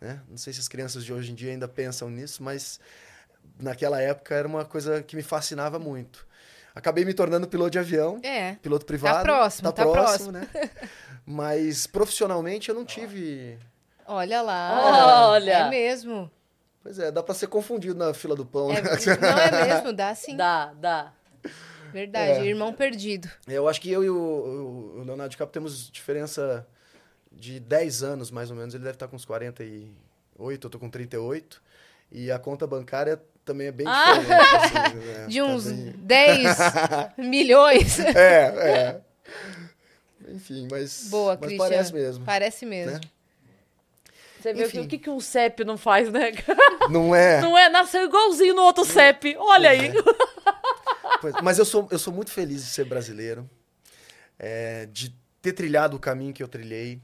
Né? 0.00 0.20
Não 0.28 0.36
sei 0.36 0.52
se 0.52 0.60
as 0.60 0.68
crianças 0.68 1.04
de 1.04 1.12
hoje 1.12 1.32
em 1.32 1.34
dia 1.34 1.50
ainda 1.50 1.68
pensam 1.68 2.10
nisso, 2.10 2.42
mas 2.42 2.80
naquela 3.60 4.00
época 4.00 4.34
era 4.34 4.46
uma 4.46 4.64
coisa 4.64 5.02
que 5.02 5.16
me 5.16 5.22
fascinava 5.22 5.78
muito. 5.78 6.26
Acabei 6.74 7.04
me 7.04 7.14
tornando 7.14 7.46
piloto 7.46 7.70
de 7.70 7.78
avião, 7.78 8.20
é, 8.22 8.54
piloto 8.56 8.84
privado. 8.84 9.18
Tá 9.18 9.22
próximo, 9.22 9.72
tá, 9.72 9.72
tá 9.72 9.90
próximo, 9.90 10.32
próximo, 10.32 10.60
né? 10.60 10.70
Mas 11.24 11.86
profissionalmente 11.86 12.68
eu 12.68 12.74
não 12.74 12.84
tive. 12.84 13.58
Olha 14.06 14.42
lá. 14.42 15.28
Olha. 15.30 15.52
É 15.52 15.70
mesmo. 15.70 16.30
Pois 16.82 16.98
é, 16.98 17.10
dá 17.10 17.22
para 17.22 17.34
ser 17.34 17.46
confundido 17.46 17.94
na 17.94 18.12
fila 18.12 18.34
do 18.36 18.44
pão. 18.44 18.70
É, 18.70 18.82
né? 18.82 18.90
Não 19.20 19.38
é 19.38 19.66
mesmo, 19.66 19.92
dá 19.92 20.14
sim. 20.14 20.36
Dá, 20.36 20.74
dá. 20.74 21.12
Verdade, 21.92 22.40
é. 22.40 22.44
irmão 22.44 22.72
perdido. 22.72 23.30
Eu 23.46 23.68
acho 23.68 23.80
que 23.80 23.90
eu 23.90 24.02
e 24.02 24.10
o, 24.10 24.16
o 24.16 25.04
Leonardo 25.04 25.30
DiCaprio 25.30 25.52
temos 25.52 25.88
diferença 25.90 26.66
de 27.30 27.60
10 27.60 28.02
anos, 28.02 28.30
mais 28.32 28.50
ou 28.50 28.56
menos. 28.56 28.74
Ele 28.74 28.82
deve 28.82 28.96
estar 28.96 29.06
com 29.06 29.14
uns 29.14 29.24
48, 29.24 30.66
eu 30.66 30.70
tô 30.70 30.78
com 30.78 30.90
38. 30.90 31.62
E 32.10 32.30
a 32.30 32.38
conta 32.38 32.66
bancária 32.66 33.22
também 33.44 33.66
é 33.66 33.72
bem 33.72 33.86
ah. 33.86 34.14
diferente. 34.18 34.56
Assim, 34.56 34.96
né? 35.06 35.26
De 35.28 35.42
uns 35.42 35.64
tá 35.64 35.70
bem... 35.70 36.42
10 36.42 36.48
milhões. 37.30 38.00
É, 38.00 38.42
é. 38.56 39.00
Enfim, 40.28 40.66
mas, 40.70 41.08
Boa, 41.10 41.38
mas 41.40 41.56
parece 41.56 41.92
mesmo. 41.92 42.24
Parece 42.24 42.66
mesmo. 42.66 42.92
Né? 42.92 43.00
Você 44.40 44.52
vê 44.52 44.64
Enfim. 44.66 44.80
o 44.80 44.88
que, 44.88 44.98
que 44.98 45.08
um 45.08 45.20
CEP 45.20 45.64
não 45.64 45.78
faz, 45.78 46.10
né? 46.10 46.32
Não 46.90 47.14
é? 47.14 47.40
Não 47.40 47.56
é? 47.56 47.70
Nasceu 47.70 48.04
igualzinho 48.04 48.54
no 48.54 48.60
outro 48.60 48.84
CEP. 48.84 49.34
Olha 49.38 49.70
aí. 49.70 49.86
É. 49.86 49.92
Pois, 51.18 51.34
mas 51.42 51.58
eu 51.58 51.64
sou, 51.64 51.88
eu 51.90 51.98
sou 51.98 52.12
muito 52.12 52.30
feliz 52.30 52.62
de 52.62 52.68
ser 52.68 52.84
brasileiro, 52.84 53.48
é, 54.38 54.86
de 54.92 55.14
ter 55.40 55.54
trilhado 55.54 55.96
o 55.96 56.00
caminho 56.00 56.34
que 56.34 56.42
eu 56.42 56.48
trilhei 56.48 57.00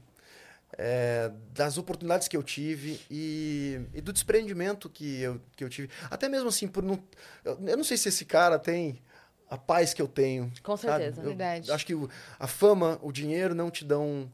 é, 0.77 1.31
das 1.53 1.77
oportunidades 1.77 2.27
que 2.27 2.35
eu 2.35 2.43
tive 2.43 2.99
e, 3.09 3.79
e, 3.93 4.01
do 4.01 4.13
desprendimento 4.13 4.89
que 4.89 5.21
eu, 5.21 5.41
que 5.55 5.63
eu 5.63 5.69
tive. 5.69 5.89
Até 6.09 6.29
mesmo 6.29 6.49
assim, 6.49 6.67
por 6.67 6.83
não. 6.83 7.01
Eu, 7.43 7.59
eu 7.67 7.77
não 7.77 7.83
sei 7.83 7.97
se 7.97 8.09
esse 8.09 8.25
cara 8.25 8.57
tem 8.57 9.01
a 9.49 9.57
paz 9.57 9.93
que 9.93 10.01
eu 10.01 10.07
tenho. 10.07 10.51
Com 10.63 10.77
certeza, 10.77 11.21
eu, 11.21 11.25
verdade. 11.25 11.71
Acho 11.71 11.85
que 11.85 11.93
a 12.39 12.47
fama, 12.47 12.99
o 13.01 13.11
dinheiro 13.11 13.53
não 13.53 13.69
te 13.69 13.83
dão. 13.83 14.31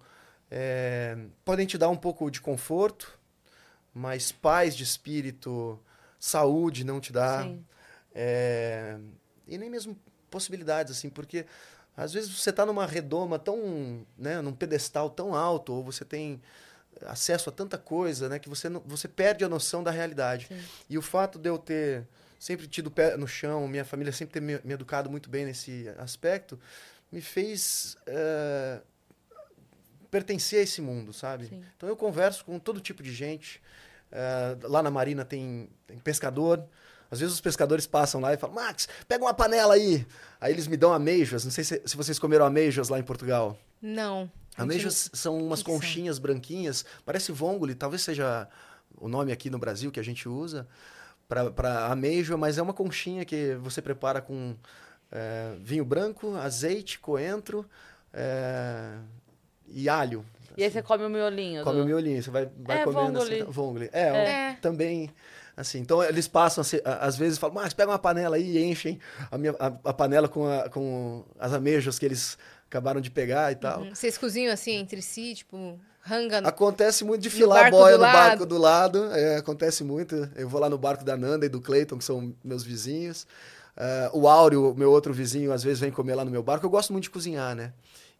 É, 0.49 1.17
podem 1.43 1.65
te 1.65 1.77
dar 1.77 1.89
um 1.89 1.95
pouco 1.95 2.29
de 2.29 2.39
conforto, 2.39 3.19
mas 3.93 4.31
paz 4.31 4.75
de 4.75 4.83
espírito, 4.83 5.79
saúde 6.19 6.83
não 6.83 7.01
te 7.01 7.11
dá. 7.11 7.49
É, 8.13 8.97
e 9.47 9.57
nem 9.57 9.69
mesmo 9.69 9.97
possibilidades, 10.29 10.95
assim, 10.95 11.09
porque 11.09 11.45
às 11.97 12.13
vezes 12.13 12.29
você 12.29 12.51
está 12.51 12.63
numa 12.63 12.85
redoma 12.85 13.39
tão, 13.39 14.05
né, 14.15 14.39
num 14.39 14.53
pedestal 14.53 15.09
tão 15.09 15.33
alto, 15.33 15.73
ou 15.73 15.83
você 15.83 16.05
tem 16.05 16.39
acesso 17.01 17.49
a 17.49 17.51
tanta 17.51 17.77
coisa, 17.77 18.29
né? 18.29 18.39
Que 18.39 18.47
você, 18.47 18.69
não, 18.69 18.81
você 18.85 19.07
perde 19.07 19.43
a 19.43 19.49
noção 19.49 19.83
da 19.83 19.91
realidade. 19.91 20.47
Sim. 20.47 20.59
E 20.89 20.97
o 20.97 21.01
fato 21.01 21.39
de 21.39 21.49
eu 21.49 21.57
ter 21.57 22.07
sempre 22.39 22.67
tido 22.67 22.91
pé 22.91 23.17
no 23.17 23.27
chão, 23.27 23.67
minha 23.67 23.83
família 23.83 24.13
sempre 24.13 24.33
ter 24.33 24.41
me, 24.41 24.59
me 24.63 24.73
educado 24.73 25.09
muito 25.09 25.29
bem 25.29 25.45
nesse 25.45 25.91
aspecto, 25.97 26.59
me 27.11 27.19
fez 27.19 27.97
eh, 28.05 28.81
pertencer 30.11 30.59
a 30.59 30.63
esse 30.63 30.81
mundo, 30.81 31.13
sabe? 31.13 31.47
Sim. 31.47 31.63
Então 31.75 31.89
eu 31.89 31.95
converso 31.95 32.45
com 32.45 32.59
todo 32.59 32.79
tipo 32.79 33.01
de 33.01 33.11
gente. 33.11 33.61
Eh, 34.11 34.57
lá 34.63 34.83
na 34.83 34.91
Marina 34.91 35.25
tem, 35.25 35.69
tem 35.87 35.97
pescador. 35.97 36.63
Às 37.09 37.19
vezes 37.19 37.33
os 37.35 37.41
pescadores 37.41 37.87
passam 37.87 38.19
lá 38.21 38.33
e 38.33 38.37
falam, 38.37 38.55
Max, 38.55 38.87
pega 39.07 39.23
uma 39.23 39.33
panela 39.33 39.73
aí. 39.75 40.05
Aí 40.41 40.51
eles 40.53 40.67
me 40.67 40.75
dão 40.77 40.93
ameijas. 40.93 41.43
Não 41.45 41.51
sei 41.51 41.63
se, 41.63 41.81
se 41.85 41.95
vocês 41.97 42.19
comeram 42.19 42.45
ameijas 42.45 42.89
lá 42.89 42.99
em 42.99 43.03
Portugal. 43.03 43.57
Não. 43.81 44.29
Ameijas 44.57 45.09
são 45.13 45.37
umas 45.37 45.59
que 45.59 45.65
que 45.65 45.71
são? 45.71 45.79
conchinhas 45.79 46.17
branquinhas, 46.19 46.83
parece 47.05 47.31
vongole, 47.31 47.75
talvez 47.75 48.01
seja 48.01 48.47
o 48.99 49.07
nome 49.07 49.31
aqui 49.31 49.49
no 49.51 49.59
Brasil 49.59 49.91
que 49.91 49.99
a 49.99 50.03
gente 50.03 50.27
usa 50.27 50.67
para 51.29 51.85
ameijoa, 51.91 52.37
mas 52.37 52.57
é 52.57 52.61
uma 52.61 52.73
conchinha 52.73 53.23
que 53.23 53.53
você 53.61 53.81
prepara 53.81 54.19
com 54.21 54.55
é, 55.11 55.53
vinho 55.61 55.85
branco, 55.85 56.35
azeite, 56.37 56.97
coentro 56.99 57.65
é, 58.13 58.97
e 59.67 59.87
alho. 59.89 60.25
E 60.55 60.63
aí 60.63 60.71
você 60.71 60.81
come 60.81 61.05
o 61.05 61.09
miolinho. 61.09 61.63
Come 61.63 61.77
do- 61.77 61.83
o 61.83 61.85
miolinho, 61.85 62.23
você 62.23 62.31
vai, 62.31 62.49
vai 62.57 62.79
É, 62.79 62.83
comendo 62.83 63.19
vongole. 63.19 63.41
assim. 63.41 63.51
Vongole. 63.51 63.89
É, 63.93 64.07
É. 64.07 64.53
também 64.59 65.11
assim. 65.57 65.79
Então 65.79 66.01
eles 66.03 66.27
passam, 66.27 66.61
assim, 66.61 66.77
às 66.85 67.17
vezes 67.17 67.37
falam, 67.37 67.55
mas 67.55 67.73
pega 67.73 67.91
uma 67.91 67.99
panela 67.99 68.35
aí 68.37 68.57
e 68.57 68.63
enchem 68.63 68.97
a, 69.29 69.37
minha, 69.37 69.53
a, 69.59 69.65
a 69.89 69.93
panela 69.93 70.29
com, 70.29 70.47
a- 70.47 70.69
com 70.69 71.25
as 71.37 71.51
ameijas 71.51 71.97
que 71.99 72.05
eles 72.05 72.37
acabaram 72.69 73.01
de 73.01 73.09
pegar 73.11 73.51
e 73.51 73.55
tal. 73.55 73.81
Uhum. 73.81 73.95
Vocês 73.95 74.17
cozinham 74.17 74.53
assim 74.53 74.73
entre 74.75 75.01
si, 75.01 75.33
tipo, 75.35 75.79
ranga 76.01 76.39
no... 76.39 76.47
Acontece 76.47 77.03
muito 77.03 77.21
de 77.21 77.29
filar 77.29 77.57
a 77.57 77.61
barco 77.63 77.77
boia 77.77 77.95
no 77.97 78.03
barco 78.03 78.19
lado. 78.39 78.45
do 78.45 78.57
lado. 78.57 79.11
é, 79.13 79.37
acontece 79.37 79.83
muito. 79.83 80.29
Eu 80.35 80.47
vou 80.47 80.61
lá 80.61 80.69
no 80.69 80.77
barco 80.77 81.03
da 81.03 81.17
Nanda 81.17 81.45
e 81.45 81.49
do 81.49 81.59
Clayton, 81.59 81.97
que 81.97 82.03
são 82.05 82.33
meus 82.43 82.63
vizinhos. 82.63 83.25
É, 83.75 84.09
o 84.13 84.27
Áureo, 84.27 84.73
meu 84.75 84.91
outro 84.91 85.13
vizinho, 85.13 85.51
às 85.53 85.63
vezes 85.63 85.79
vem 85.79 85.91
comer 85.91 86.15
lá 86.15 86.23
no 86.25 86.31
meu 86.31 86.43
barco. 86.43 86.65
Eu 86.65 86.69
gosto 86.69 86.91
muito 86.93 87.03
de 87.03 87.09
cozinhar, 87.09 87.55
né? 87.55 87.73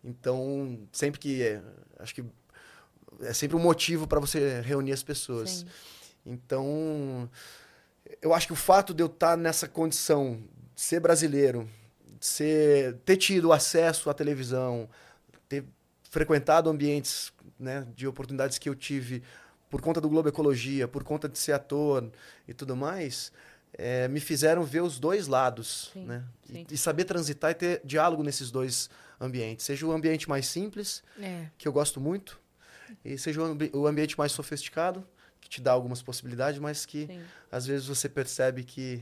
Então, 0.03 0.79
sempre 0.91 1.19
que. 1.19 1.41
é, 1.43 1.61
acho 1.99 2.13
que 2.15 2.23
é 3.21 3.33
sempre 3.33 3.57
um 3.57 3.59
motivo 3.59 4.05
para 4.07 4.19
você 4.19 4.61
reunir 4.61 4.93
as 4.93 5.01
pessoas. 5.03 5.49
Sim. 5.49 5.65
Então, 6.28 7.30
eu 8.21 8.34
acho 8.34 8.47
que 8.47 8.53
o 8.53 8.57
fato 8.57 8.93
de 8.93 9.01
eu 9.01 9.07
estar 9.07 9.38
nessa 9.38 9.67
condição 9.67 10.41
de 10.75 10.82
ser 10.82 10.99
brasileiro, 10.99 11.69
de 12.19 12.25
ser, 12.25 12.95
ter 13.05 13.15
tido 13.17 13.53
acesso 13.53 14.09
à 14.09 14.13
televisão, 14.13 14.89
ter 15.47 15.63
frequentado 16.09 16.69
ambientes 16.69 17.32
né, 17.59 17.88
de 17.95 18.05
oportunidades 18.07 18.57
que 18.57 18.67
eu 18.67 18.75
tive 18.75 19.23
por 19.69 19.82
conta 19.82 19.99
do 20.01 20.09
Globo 20.09 20.30
Ecologia, 20.30 20.88
por 20.88 21.03
conta 21.03 21.28
de 21.28 21.38
ser 21.38 21.53
ator 21.53 22.09
e 22.47 22.53
tudo 22.53 22.75
mais, 22.75 23.32
eh, 23.73 24.07
me 24.07 24.19
fizeram 24.19 24.63
ver 24.63 24.82
os 24.82 24.97
dois 24.99 25.28
lados, 25.28 25.89
Sim, 25.93 26.05
né? 26.05 26.23
E- 26.49 26.53
sim. 26.53 26.67
E, 26.71 26.78
saber 26.78 27.03
transitar 27.03 27.51
e 27.51 27.53
ter 27.53 27.82
diálogo 27.84 28.23
nesses 28.23 28.49
dois 28.49 28.89
ambientes. 29.19 29.65
Seja 29.65 29.86
o 29.86 29.91
ambiente 29.91 30.30
mais 30.30 30.47
simples, 30.47 31.03
É. 31.19 31.47
que 31.57 31.67
eu 31.67 31.73
gosto 31.73 31.99
muito, 31.99 32.39
e 33.03 33.17
seja 33.17 33.41
o, 33.41 33.43
ambi- 33.45 33.71
o 33.73 33.86
ambiente 33.86 34.17
mais 34.17 34.32
sofisticado, 34.32 35.05
que 35.47 35.55
te 35.55 35.61
dá 35.61 35.71
algumas 35.71 36.01
possibilidades, 36.01 36.59
mas 36.59 36.85
que 36.85 37.07
Sim. 37.07 37.21
às 37.51 37.65
vezes 37.65 37.87
você 37.87 38.09
percebe 38.09 38.63
que 38.63 39.01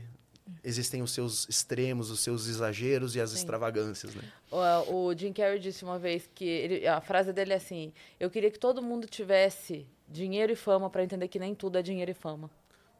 existem 0.62 1.02
os 1.02 1.10
seus 1.10 1.46
extremos, 1.48 2.08
os 2.10 2.20
seus 2.20 2.46
exageros 2.46 3.16
e 3.16 3.20
as 3.20 3.30
Sim. 3.30 3.36
extravagâncias, 3.38 4.14
né? 4.14 4.22
O, 4.50 5.06
o 5.08 5.14
Jim 5.18 5.32
Carrey 5.32 5.58
disse 5.58 5.84
uma 5.84 5.98
vez 5.98 6.30
que 6.32 6.44
ele- 6.44 6.86
a 6.86 7.00
frase 7.00 7.32
dele 7.32 7.52
é 7.52 7.56
assim: 7.56 7.92
Eu 8.20 8.30
queria 8.30 8.50
que 8.50 8.58
todo 8.58 8.80
mundo 8.80 9.06
tivesse 9.08 9.86
dinheiro 10.08 10.52
e 10.52 10.56
fama 10.56 10.88
pra 10.88 11.02
entender 11.02 11.26
que 11.28 11.38
nem 11.38 11.52
tudo 11.54 11.78
é 11.78 11.82
dinheiro 11.82 12.10
e 12.12 12.14
fama. 12.14 12.48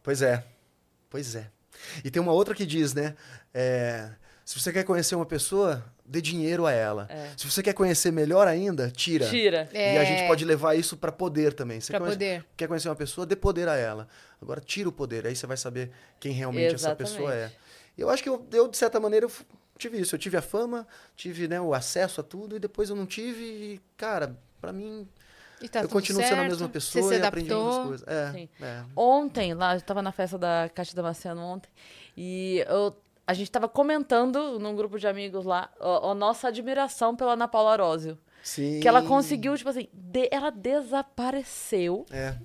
Pois 0.03 0.22
é, 0.22 0.44
pois 1.09 1.36
é. 1.36 1.51
E 2.05 2.11
tem 2.11 2.20
uma 2.20 2.32
outra 2.32 2.55
que 2.55 2.66
diz, 2.66 2.92
né? 2.94 3.14
é, 3.55 4.11
se 4.47 4.59
você 4.61 4.72
quer 4.72 4.84
conhecer 4.84 5.16
uma 5.16 5.26
pessoa, 5.26 5.84
dê 6.05 6.20
dinheiro 6.22 6.66
a 6.66 6.72
ela. 6.72 7.07
É. 7.11 7.30
Se 7.36 7.51
você 7.51 7.62
quer 7.64 7.72
conhecer 7.74 8.12
melhor 8.12 8.47
ainda, 8.47 8.88
tira. 8.90 9.28
Tira. 9.28 9.68
E 9.74 9.76
a 9.76 10.03
É. 10.03 10.07
gente 10.07 10.26
pode 10.28 10.44
levar 10.44 10.76
isso 10.76 10.97
para 10.97 11.11
poder 11.11 11.53
também. 11.53 11.80
Você 11.80 11.92
Pra 11.92 11.99
conhece- 11.99 12.16
poder. 12.16 12.47
quer 12.57 12.68
conhecer 12.68 12.88
uma 12.88 12.94
pessoa, 12.94 13.26
dê 13.26 13.34
poder 13.34 13.68
a 13.68 13.74
ela. 13.74 14.07
Agora 14.40 14.61
tira 14.61 14.88
o 14.88 14.92
poder, 14.92 15.26
aí 15.26 15.34
você 15.34 15.47
vai 15.49 15.57
saber 15.57 15.90
quem 16.20 16.30
realmente 16.32 16.74
essa 16.76 16.90
Exatamente. 16.90 17.12
pessoa 17.12 17.34
é. 17.34 17.51
Eu 17.99 18.09
acho 18.09 18.22
que 18.22 18.28
eu, 18.28 18.47
eu, 18.53 18.68
de 18.68 18.76
certa 18.76 19.01
maneira, 19.01 19.26
tive 19.76 19.99
isso. 19.99 20.14
Eu 20.14 20.18
tive 20.18 20.36
a 20.36 20.42
fama, 20.42 20.86
tive 21.16 21.49
né, 21.49 21.61
o 21.61 21.74
acesso 21.74 22.20
a 22.20 22.24
tudo, 22.24 22.55
e 22.55 22.61
depois 22.61 22.88
eu 22.88 22.94
não 22.94 23.05
tive. 23.07 23.42
E, 23.42 23.80
cara, 23.97 24.38
pra 24.61 24.72
mim, 24.72 25.09
E 25.61 25.68
tá 25.68 25.80
eu 25.80 25.82
tudo 25.88 25.92
continuo 25.92 26.22
sendo 26.22 26.32
a 26.34 26.36
certo, 26.36 26.51
mesma 26.51 26.66
você 26.68 26.72
pessoa 26.72 27.09
se 27.12 27.18
e 27.18 27.22
aprendi 27.22 27.51
muitas 27.53 27.66
adaptou. 27.74 27.88
coisas. 27.88 28.07
É, 28.07 28.49
é. 28.64 28.82
Ontem, 28.94 29.55
lá, 29.55 29.74
eu 29.74 29.80
tava 29.80 30.03
na 30.03 30.12
festa 30.12 30.38
da 30.38 30.70
Caixa 30.72 30.94
Damasceno 30.94 31.40
ontem, 31.40 31.68
e 32.16 32.62
eu- 32.68 32.94
a 33.27 33.35
gente 33.35 33.51
tava 33.51 33.68
comentando 33.68 34.59
num 34.59 34.74
grupo 34.77 34.99
de 34.99 35.07
amigos 35.09 35.45
lá 35.45 35.68
a, 35.81 36.11
a 36.11 36.14
nossa 36.14 36.49
admiração 36.49 37.16
pela 37.16 37.33
Ana 37.33 37.49
Paula 37.49 37.72
Arósio. 37.72 38.18
Sim. 38.43 38.79
Que 38.81 38.87
ela 38.87 39.03
conseguiu, 39.03 39.57
tipo 39.57 39.68
assim, 39.68 39.89
de- 39.93 40.29
ela 40.31 40.51
desapareceu, 40.51 42.07
É. 42.12 42.37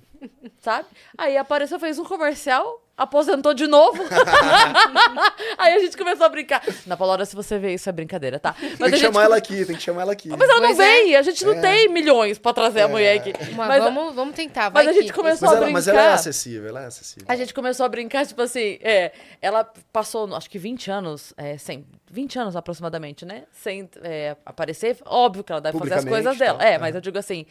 sabe? 0.60 0.88
Aí 1.18 1.38
apareceu, 1.38 1.80
fez 1.80 2.00
um 2.00 2.06
comercial, 2.06 2.81
aposentou 3.02 3.54
de 3.54 3.68
novo. 3.68 4.02
Aí 5.58 5.74
a 5.74 5.80
gente 5.80 5.98
começou 5.98 6.26
a 6.26 6.30
brincar. 6.30 6.62
Paula 6.98 7.14
Arósio, 7.14 7.32
se 7.32 7.36
você 7.36 7.58
vê 7.58 7.74
isso, 7.74 7.90
é 7.90 7.92
brincadeira, 7.92 8.40
tá? 8.40 8.54
Tem 8.54 8.68
a 8.74 8.76
que 8.78 8.90
gente 8.92 9.00
chamar 9.02 9.24
ela 9.24 9.36
aqui, 9.38 9.66
tem 9.66 9.76
que 9.76 9.82
chamar 9.82 10.04
ela 10.04 10.12
aqui. 10.14 10.30
Mas 10.30 10.42
ela 10.50 10.60
não 10.60 10.68
Pois 10.76 10.80
é. 10.80 10.86
vem, 11.04 11.16
a 11.16 11.22
gente 11.22 11.44
não 11.44 11.54
É. 11.54 11.60
tem 11.62 11.90
milhões 11.90 12.38
pra 12.38 12.54
trazer 12.54 12.82
a 12.82 12.88
mulher 12.88 13.18
aqui. 13.18 13.34
Mas, 13.56 13.68
Mas, 13.68 13.84
vamos, 13.84 14.16
vamos 14.16 14.36
tentar, 14.36 14.70
vai 14.70 14.86
mas 14.86 14.96
a 14.96 15.00
gente 15.02 15.14
começou 15.14 15.48
Mas 15.48 15.58
a 15.58 15.62
ela, 15.62 15.72
mas 15.72 15.88
ela 15.88 15.98
é 16.00 16.02
brincar. 16.04 16.16
acessível, 16.16 16.70
ela 16.70 16.84
é 16.84 16.86
acessível. 16.86 17.26
A 17.28 17.36
gente 17.36 17.54
começou 17.54 17.86
a 17.86 17.90
brincar, 17.90 18.26
tipo 18.26 18.42
assim, 18.42 18.78
é, 18.82 19.12
ela 19.42 19.64
passou, 19.92 20.34
acho 20.36 20.50
que 20.50 20.58
20 20.60 20.92
anos, 20.92 21.34
é, 21.38 21.58
sem, 21.58 21.86
20 22.10 22.40
anos 22.40 22.56
aproximadamente, 22.56 23.26
né? 23.26 23.44
Sem 23.52 23.90
é, 24.04 24.36
aparecer. 24.46 24.98
Óbvio 25.06 25.44
que 25.44 25.52
ela 25.52 25.62
deve 25.62 25.78
fazer 25.78 25.94
as 25.96 26.06
coisas 26.06 26.38
dela. 26.38 26.60
tal, 26.60 26.68
É, 26.68 26.74
é. 26.74 26.78
mas 26.78 26.94
eu 26.96 27.02
digo 27.02 27.18
assim, 27.18 27.46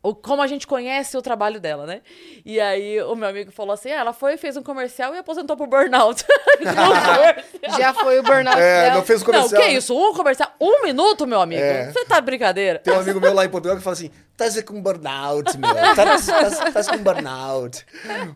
como 0.00 0.42
a 0.42 0.46
gente 0.46 0.66
conhece 0.66 1.16
o 1.16 1.22
trabalho 1.22 1.60
dela, 1.60 1.86
né? 1.86 2.02
E 2.44 2.60
aí 2.60 3.00
o 3.02 3.14
meu 3.16 3.28
amigo 3.28 3.50
falou 3.50 3.72
assim: 3.72 3.90
ah, 3.90 4.00
ela 4.00 4.12
foi, 4.12 4.36
fez 4.36 4.56
um 4.56 4.62
comercial 4.62 5.14
e 5.14 5.18
aposentou 5.18 5.56
pro 5.56 5.66
burnout. 5.66 6.24
Já 7.78 7.92
foi 7.92 8.18
o 8.18 8.22
burnout 8.22 8.58
É, 8.58 8.84
dela. 8.84 8.94
não 8.96 9.04
fez 9.04 9.22
o 9.22 9.24
comercial. 9.24 9.60
Não, 9.60 9.68
que 9.68 9.74
isso? 9.74 9.96
Um 9.96 10.14
comercial? 10.14 10.52
Um 10.60 10.82
minuto, 10.82 11.26
meu 11.26 11.40
amigo? 11.40 11.60
É. 11.62 11.90
Você 11.90 12.04
tá 12.04 12.20
de 12.20 12.26
brincadeira? 12.26 12.78
Tem 12.78 12.94
um 12.94 13.00
amigo 13.00 13.20
meu 13.20 13.34
lá 13.34 13.44
em 13.44 13.48
Portugal 13.48 13.76
que 13.76 13.82
fala 13.82 13.94
assim: 13.94 14.10
tá 14.36 14.46
com 14.62 14.80
burnout, 14.80 15.58
meu. 15.58 15.74
Tá, 15.74 15.94
tá, 15.94 16.70
tá 16.72 16.96
com 16.96 17.02
burnout. 17.02 17.84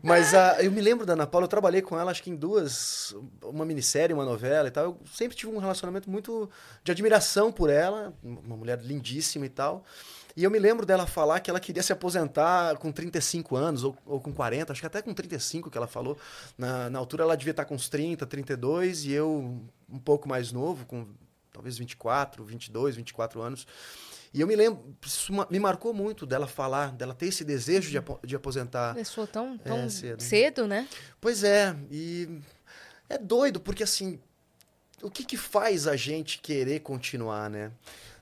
Mas 0.03 0.35
ah, 0.35 0.57
eu 0.61 0.71
me 0.71 0.81
lembro 0.81 1.07
da 1.07 1.13
Ana 1.13 1.27
Paula, 1.27 1.45
eu 1.45 1.49
trabalhei 1.49 1.81
com 1.81 1.99
ela, 1.99 2.11
acho 2.11 2.23
que 2.23 2.31
em 2.31 2.37
duas, 2.37 3.15
uma 3.43 3.65
minissérie, 3.65 4.13
uma 4.13 4.25
novela 4.25 4.69
e 4.69 4.71
tal. 4.71 4.85
Eu 4.85 4.99
sempre 5.13 5.37
tive 5.37 5.53
um 5.53 5.59
relacionamento 5.59 6.11
muito 6.11 6.51
de 6.83 6.91
admiração 6.91 7.53
por 7.53 7.71
ela, 7.71 8.13
uma 8.23 8.57
mulher 8.57 8.79
lindíssima 8.83 9.47
e 9.47 9.49
tal. 9.49 9.85
E 10.37 10.45
eu 10.45 10.51
me 10.51 10.59
lembro 10.59 10.87
dela 10.87 11.07
falar 11.07 11.41
que 11.41 11.51
ela 11.51 11.61
queria 11.61 11.83
se 11.83 11.93
aposentar 11.93 12.77
com 12.79 12.91
35 12.91 13.55
anos, 13.55 13.85
ou, 13.85 13.97
ou 14.07 14.21
com 14.21 14.33
40, 14.33 14.73
acho 14.73 14.81
que 14.81 14.87
até 14.87 15.03
com 15.03 15.13
35 15.13 15.71
que 15.71 15.77
ela 15.77 15.87
falou. 15.87 16.17
Na, 16.57 16.89
na 16.89 16.99
altura 16.99 17.25
ela 17.25 17.37
devia 17.37 17.51
estar 17.51 17.65
com 17.67 17.75
uns 17.75 17.89
30, 17.89 18.27
32, 18.27 19.05
e 19.05 19.13
eu 19.13 19.61
um 19.91 19.99
pouco 19.99 20.29
mais 20.29 20.51
novo, 20.51 20.87
com 20.87 21.07
talvez 21.53 21.77
24, 21.77 22.43
22, 22.45 22.97
24 22.97 23.43
anos. 23.43 23.67
E 24.33 24.41
eu 24.41 24.47
me 24.47 24.57
lembro, 24.57 24.83
isso 25.05 25.31
me 25.51 25.59
marcou 25.59 25.93
muito 25.93 26.25
dela 26.25 26.47
falar, 26.47 26.93
dela 26.93 27.13
ter 27.13 27.27
esse 27.27 27.45
desejo 27.45 27.91
de, 27.91 27.99
de 28.27 28.35
aposentar. 28.35 28.95
Começou 28.95 29.27
tão, 29.27 29.59
tão 29.59 29.77
É, 29.81 29.89
cedo. 29.91 30.23
cedo. 30.23 30.67
né? 30.67 30.89
Pois 31.21 31.45
é, 31.45 31.77
e 31.91 32.41
é 33.11 33.19
doido, 33.19 33.61
porque 33.61 33.83
assim, 33.83 34.19
o 35.03 35.11
que 35.11 35.23
que 35.25 35.37
faz 35.37 35.87
a 35.87 35.95
gente 35.97 36.39
querer 36.39 36.81
continuar, 36.81 37.51
né? 37.51 37.71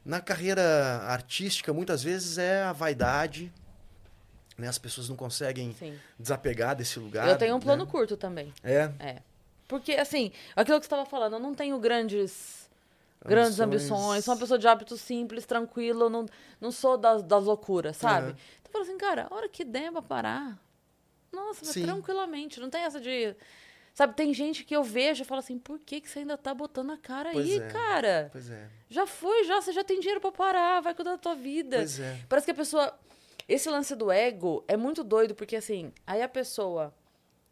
Na 0.04 0.20
carreira 0.20 0.62
artística, 1.06 1.72
muitas 1.72 2.02
vezes 2.02 2.38
é 2.38 2.62
a 2.62 2.72
vaidade, 2.72 3.52
né? 4.56 4.68
As 4.68 4.78
pessoas 4.78 5.08
não 5.08 5.16
conseguem 5.16 5.72
Sim. 5.74 5.98
desapegar 6.18 6.74
desse 6.74 6.98
lugar. 6.98 7.28
Eu 7.28 7.36
tenho 7.36 7.54
um 7.56 7.60
plano 7.60 7.84
né? 7.84 7.90
curto 7.90 8.16
também. 8.16 8.52
É, 8.62 8.90
É. 8.98 9.22
Porque, 9.68 9.92
assim, 9.92 10.32
aquilo 10.56 10.80
que 10.80 10.86
você 10.86 10.92
estava 10.92 11.06
falando, 11.08 11.34
eu 11.34 11.38
não 11.38 11.54
tenho 11.54 11.78
grandes. 11.78 12.68
Grandes 13.24 13.60
Ambições. 13.60 13.92
ambições, 13.92 14.24
sou 14.24 14.34
uma 14.34 14.40
pessoa 14.40 14.58
de 14.58 14.66
hábito 14.66 14.96
simples, 14.96 15.44
tranquilo, 15.46 16.08
não, 16.08 16.26
não 16.60 16.72
sou 16.72 16.96
das, 16.96 17.22
das 17.22 17.44
loucuras, 17.44 17.96
sabe? 17.98 18.28
Uhum. 18.28 18.36
Então 18.62 18.64
eu 18.64 18.72
falo 18.72 18.84
assim, 18.84 18.98
cara, 18.98 19.28
a 19.30 19.34
hora 19.34 19.48
que 19.48 19.62
der 19.62 19.92
pra 19.92 20.00
parar, 20.00 20.58
nossa, 21.30 21.60
mas 21.62 21.74
Sim. 21.74 21.82
tranquilamente, 21.82 22.58
não 22.58 22.70
tem 22.70 22.80
essa 22.82 22.98
de. 22.98 23.36
Sabe, 24.00 24.14
tem 24.14 24.32
gente 24.32 24.64
que 24.64 24.74
eu 24.74 24.82
vejo 24.82 25.20
e 25.20 25.26
falo 25.26 25.40
assim, 25.40 25.58
por 25.58 25.78
que, 25.78 26.00
que 26.00 26.08
você 26.08 26.20
ainda 26.20 26.38
tá 26.38 26.54
botando 26.54 26.90
a 26.90 26.96
cara 26.96 27.32
Pois 27.34 27.46
aí, 27.46 27.58
é. 27.58 27.66
cara? 27.66 28.30
pois 28.32 28.50
é, 28.50 28.66
Já 28.88 29.06
foi, 29.06 29.44
já, 29.44 29.60
você 29.60 29.72
já 29.72 29.84
tem 29.84 30.00
dinheiro 30.00 30.22
pra 30.22 30.32
parar, 30.32 30.80
vai 30.80 30.94
cuidar 30.94 31.10
da 31.10 31.18
tua 31.18 31.34
vida. 31.34 31.76
pois 31.76 32.00
é. 32.00 32.16
Parece 32.26 32.46
que 32.46 32.50
a 32.50 32.54
pessoa. 32.54 32.98
Esse 33.46 33.68
lance 33.68 33.94
do 33.94 34.10
ego 34.10 34.64
é 34.66 34.74
muito 34.74 35.04
doido, 35.04 35.34
porque 35.34 35.54
assim, 35.54 35.92
aí 36.06 36.22
a 36.22 36.28
pessoa, 36.30 36.94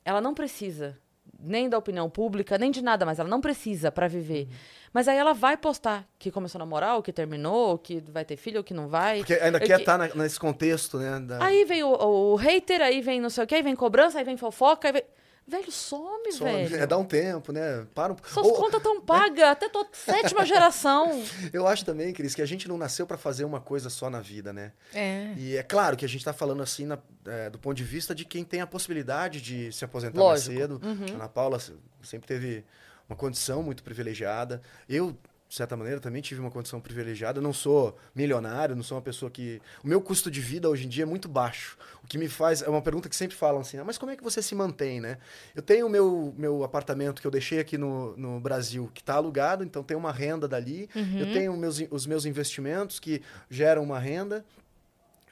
ela 0.02 0.22
não 0.22 0.32
precisa 0.32 0.98
nem 1.38 1.68
da 1.68 1.76
opinião 1.76 2.08
pública, 2.08 2.56
nem 2.56 2.70
de 2.70 2.82
nada 2.82 3.04
mais. 3.04 3.18
Ela 3.18 3.28
não 3.28 3.42
precisa 3.42 3.92
para 3.92 4.08
viver. 4.08 4.44
Uhum. 4.44 4.56
Mas 4.90 5.06
aí 5.06 5.18
ela 5.18 5.34
vai 5.34 5.54
postar 5.54 6.08
que 6.18 6.30
começou 6.30 6.58
a 6.58 6.64
namorar, 6.64 6.96
ou 6.96 7.02
que 7.02 7.12
terminou, 7.12 7.72
ou 7.72 7.78
que 7.78 8.00
vai 8.00 8.24
ter 8.24 8.38
filho, 8.38 8.56
ou 8.56 8.64
que 8.64 8.72
não 8.72 8.88
vai. 8.88 9.18
Porque 9.18 9.34
ainda 9.34 9.60
quer 9.60 9.80
estar 9.80 9.98
que... 10.00 10.14
tá 10.14 10.18
nesse 10.18 10.40
contexto, 10.40 10.96
né? 10.96 11.20
Da... 11.20 11.44
Aí 11.44 11.66
vem 11.66 11.82
o, 11.82 11.90
o, 11.90 12.36
hater, 12.36 12.80
aí 12.80 13.02
vem 13.02 13.20
não 13.20 13.28
sei 13.28 13.44
o 13.44 13.46
quê, 13.46 13.56
aí 13.56 13.62
vem 13.62 13.76
cobrança, 13.76 14.18
aí 14.18 14.24
vem 14.24 14.38
fofoca, 14.38 14.88
aí 14.88 14.92
vem... 14.92 15.04
Velho, 15.48 15.72
some, 15.72 16.30
some, 16.30 16.50
velho. 16.50 16.76
É, 16.76 16.86
dá 16.86 16.98
um 16.98 17.04
tempo, 17.06 17.52
né? 17.52 17.86
Para 17.94 18.12
um... 18.12 18.16
Suas 18.22 18.46
Ou, 18.46 18.52
contas 18.52 18.82
tão 18.82 19.00
pagas, 19.00 19.38
né? 19.38 19.44
até 19.44 19.66
tua 19.66 19.86
sétima 19.94 20.44
geração. 20.46 21.24
Eu 21.50 21.66
acho 21.66 21.86
também, 21.86 22.12
Cris, 22.12 22.34
que 22.34 22.42
a 22.42 22.46
gente 22.46 22.68
não 22.68 22.76
nasceu 22.76 23.06
para 23.06 23.16
fazer 23.16 23.46
uma 23.46 23.58
coisa 23.58 23.88
só 23.88 24.10
na 24.10 24.20
vida, 24.20 24.52
né? 24.52 24.72
É. 24.92 25.32
E 25.38 25.56
é 25.56 25.62
claro 25.62 25.96
que 25.96 26.04
a 26.04 26.08
gente 26.08 26.22
tá 26.22 26.34
falando 26.34 26.62
assim 26.62 26.84
na, 26.84 26.98
é, 27.24 27.48
do 27.48 27.58
ponto 27.58 27.74
de 27.74 27.82
vista 27.82 28.14
de 28.14 28.26
quem 28.26 28.44
tem 28.44 28.60
a 28.60 28.66
possibilidade 28.66 29.40
de 29.40 29.72
se 29.72 29.86
aposentar 29.86 30.20
Lógico. 30.20 30.50
mais 30.50 30.60
cedo. 30.60 30.80
Uhum. 30.84 31.12
A 31.12 31.14
Ana 31.14 31.28
Paula 31.30 31.58
sempre 32.02 32.28
teve 32.28 32.62
uma 33.08 33.16
condição 33.16 33.62
muito 33.62 33.82
privilegiada. 33.82 34.60
Eu 34.86 35.16
de 35.48 35.54
certa 35.54 35.76
maneira, 35.76 35.98
também 35.98 36.20
tive 36.20 36.40
uma 36.40 36.50
condição 36.50 36.78
privilegiada. 36.78 37.38
Eu 37.38 37.42
não 37.42 37.54
sou 37.54 37.96
milionário, 38.14 38.76
não 38.76 38.82
sou 38.82 38.96
uma 38.98 39.02
pessoa 39.02 39.30
que. 39.30 39.62
O 39.82 39.88
meu 39.88 40.00
custo 40.00 40.30
de 40.30 40.42
vida 40.42 40.68
hoje 40.68 40.84
em 40.84 40.88
dia 40.88 41.04
é 41.04 41.06
muito 41.06 41.26
baixo. 41.26 41.78
Que 42.08 42.16
me 42.16 42.28
faz. 42.28 42.62
É 42.62 42.68
uma 42.68 42.80
pergunta 42.80 43.08
que 43.08 43.14
sempre 43.14 43.36
falam 43.36 43.60
assim: 43.60 43.78
ah, 43.78 43.84
mas 43.84 43.98
como 43.98 44.10
é 44.10 44.16
que 44.16 44.22
você 44.24 44.40
se 44.40 44.54
mantém, 44.54 45.00
né? 45.00 45.18
Eu 45.54 45.62
tenho 45.62 45.86
o 45.86 45.90
meu, 45.90 46.34
meu 46.36 46.64
apartamento 46.64 47.20
que 47.20 47.26
eu 47.26 47.30
deixei 47.30 47.58
aqui 47.58 47.76
no, 47.76 48.16
no 48.16 48.40
Brasil, 48.40 48.90
que 48.94 49.00
está 49.00 49.14
alugado, 49.14 49.62
então 49.62 49.82
tem 49.82 49.96
uma 49.96 50.12
renda 50.12 50.48
dali. 50.48 50.88
Uhum. 50.96 51.18
Eu 51.18 51.32
tenho 51.32 51.56
meus, 51.56 51.82
os 51.90 52.06
meus 52.06 52.24
investimentos 52.24 52.98
que 52.98 53.22
geram 53.50 53.82
uma 53.82 53.98
renda. 53.98 54.44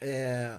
É, 0.00 0.58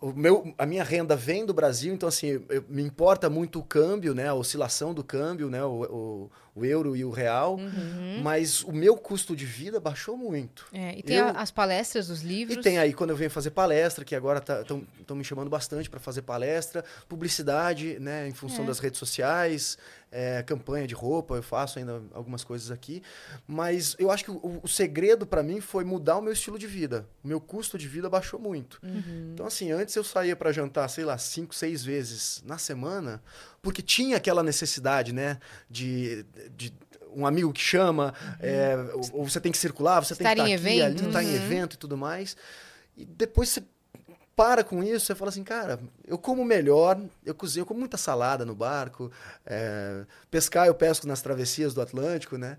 o 0.00 0.12
meu, 0.12 0.54
a 0.58 0.66
minha 0.66 0.84
renda 0.84 1.16
vem 1.16 1.46
do 1.46 1.54
Brasil, 1.54 1.94
então 1.94 2.08
assim, 2.08 2.42
eu, 2.48 2.64
me 2.68 2.82
importa 2.82 3.30
muito 3.30 3.58
o 3.58 3.62
câmbio, 3.62 4.14
né? 4.14 4.28
A 4.28 4.34
oscilação 4.34 4.92
do 4.92 5.02
câmbio, 5.02 5.48
né? 5.48 5.64
O, 5.64 5.84
o, 5.84 6.30
o 6.54 6.64
euro 6.66 6.94
e 6.94 7.02
o 7.02 7.10
real. 7.10 7.56
Uhum. 7.56 8.20
Mas 8.22 8.62
o 8.62 8.72
meu 8.72 8.96
custo 8.96 9.34
de 9.34 9.46
vida 9.46 9.80
baixou 9.80 10.14
muito. 10.16 10.66
É, 10.70 10.98
e 10.98 11.02
tem 11.02 11.16
eu, 11.16 11.28
as 11.28 11.50
palestras, 11.50 12.10
os 12.10 12.20
livros. 12.20 12.58
E 12.58 12.60
tem 12.60 12.78
aí, 12.78 12.92
quando 12.92 13.10
eu 13.10 13.16
venho 13.16 13.30
fazer 13.30 13.50
palestra, 13.50 14.04
que 14.04 14.14
agora 14.14 14.38
estão 14.38 14.86
tá, 15.06 15.14
me 15.14 15.24
chamando 15.24 15.48
bastante 15.48 15.88
para 15.88 15.98
fazer 15.98 16.22
palestra, 16.22 16.84
publicidade, 17.08 17.98
né? 17.98 18.28
Em 18.28 18.34
função 18.34 18.64
é. 18.64 18.66
das 18.66 18.78
redes 18.78 18.98
sociais, 18.98 19.78
é, 20.16 20.42
campanha 20.42 20.86
de 20.86 20.94
roupa, 20.94 21.34
eu 21.34 21.42
faço 21.42 21.78
ainda 21.78 22.02
algumas 22.14 22.42
coisas 22.42 22.70
aqui. 22.70 23.02
Mas 23.46 23.94
eu 23.98 24.10
acho 24.10 24.24
que 24.24 24.30
o, 24.30 24.60
o 24.62 24.66
segredo 24.66 25.26
para 25.26 25.42
mim 25.42 25.60
foi 25.60 25.84
mudar 25.84 26.16
o 26.16 26.22
meu 26.22 26.32
estilo 26.32 26.58
de 26.58 26.66
vida. 26.66 27.06
O 27.22 27.28
meu 27.28 27.38
custo 27.38 27.76
de 27.76 27.86
vida 27.86 28.08
baixou 28.08 28.40
muito. 28.40 28.80
Uhum. 28.82 29.32
Então, 29.34 29.44
assim, 29.44 29.70
antes 29.70 29.94
eu 29.94 30.02
saía 30.02 30.34
para 30.34 30.50
jantar, 30.52 30.88
sei 30.88 31.04
lá, 31.04 31.18
cinco, 31.18 31.54
seis 31.54 31.84
vezes 31.84 32.42
na 32.46 32.56
semana, 32.56 33.22
porque 33.60 33.82
tinha 33.82 34.16
aquela 34.16 34.42
necessidade, 34.42 35.12
né? 35.12 35.38
De, 35.68 36.24
de 36.56 36.72
um 37.14 37.26
amigo 37.26 37.52
que 37.52 37.60
chama, 37.60 38.14
uhum. 38.18 38.34
é, 38.40 38.76
ou, 38.94 39.20
ou, 39.20 39.28
você 39.28 39.38
tem 39.38 39.52
que 39.52 39.58
circular, 39.58 40.02
você 40.02 40.14
estar 40.14 40.34
tem 40.34 40.34
que 40.34 40.40
estar 40.40 40.44
aqui, 40.44 40.52
evento. 40.52 40.98
ali, 41.00 41.08
estar 41.08 41.22
em 41.22 41.28
uhum. 41.28 41.34
evento 41.34 41.74
e 41.74 41.76
tudo 41.76 41.96
mais. 41.98 42.38
E 42.96 43.04
depois 43.04 43.50
você 43.50 43.62
para 44.36 44.62
com 44.62 44.84
isso, 44.84 45.06
você 45.06 45.14
fala 45.14 45.30
assim, 45.30 45.42
cara, 45.42 45.80
eu 46.06 46.18
como 46.18 46.44
melhor, 46.44 47.00
eu 47.24 47.34
cozinho, 47.34 47.62
eu 47.62 47.66
como 47.66 47.80
muita 47.80 47.96
salada 47.96 48.44
no 48.44 48.54
barco, 48.54 49.10
é, 49.46 50.04
pescar 50.30 50.66
eu 50.66 50.74
pesco 50.74 51.06
nas 51.06 51.22
travessias 51.22 51.72
do 51.72 51.80
Atlântico, 51.80 52.36
né? 52.36 52.58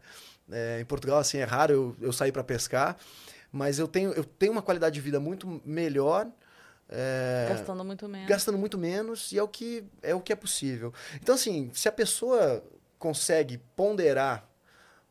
É, 0.52 0.80
em 0.82 0.86
Portugal, 0.86 1.20
assim, 1.20 1.38
é 1.38 1.44
raro 1.44 1.72
eu, 1.74 1.96
eu 2.08 2.12
sair 2.12 2.32
para 2.32 2.44
pescar, 2.44 2.98
mas 3.52 3.78
eu 3.78 3.88
tenho, 3.88 4.12
eu 4.14 4.24
tenho 4.24 4.54
uma 4.54 4.62
qualidade 4.64 4.96
de 4.96 5.02
vida 5.02 5.20
muito 5.20 5.62
melhor. 5.64 6.28
É, 6.90 7.46
gastando 7.50 7.86
muito 7.86 8.10
menos. 8.10 8.28
Gastando 8.28 8.58
muito 8.58 8.78
menos 8.78 9.32
e 9.32 9.38
é 9.38 9.44
o 9.44 9.48
que 9.48 9.86
é, 10.02 10.16
o 10.16 10.22
que 10.22 10.34
é 10.34 10.36
possível. 10.36 10.92
Então, 11.22 11.36
assim, 11.36 11.70
se 11.74 11.88
a 11.88 11.92
pessoa 11.92 12.64
consegue 12.98 13.60
ponderar 13.76 14.50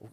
o, 0.01 0.09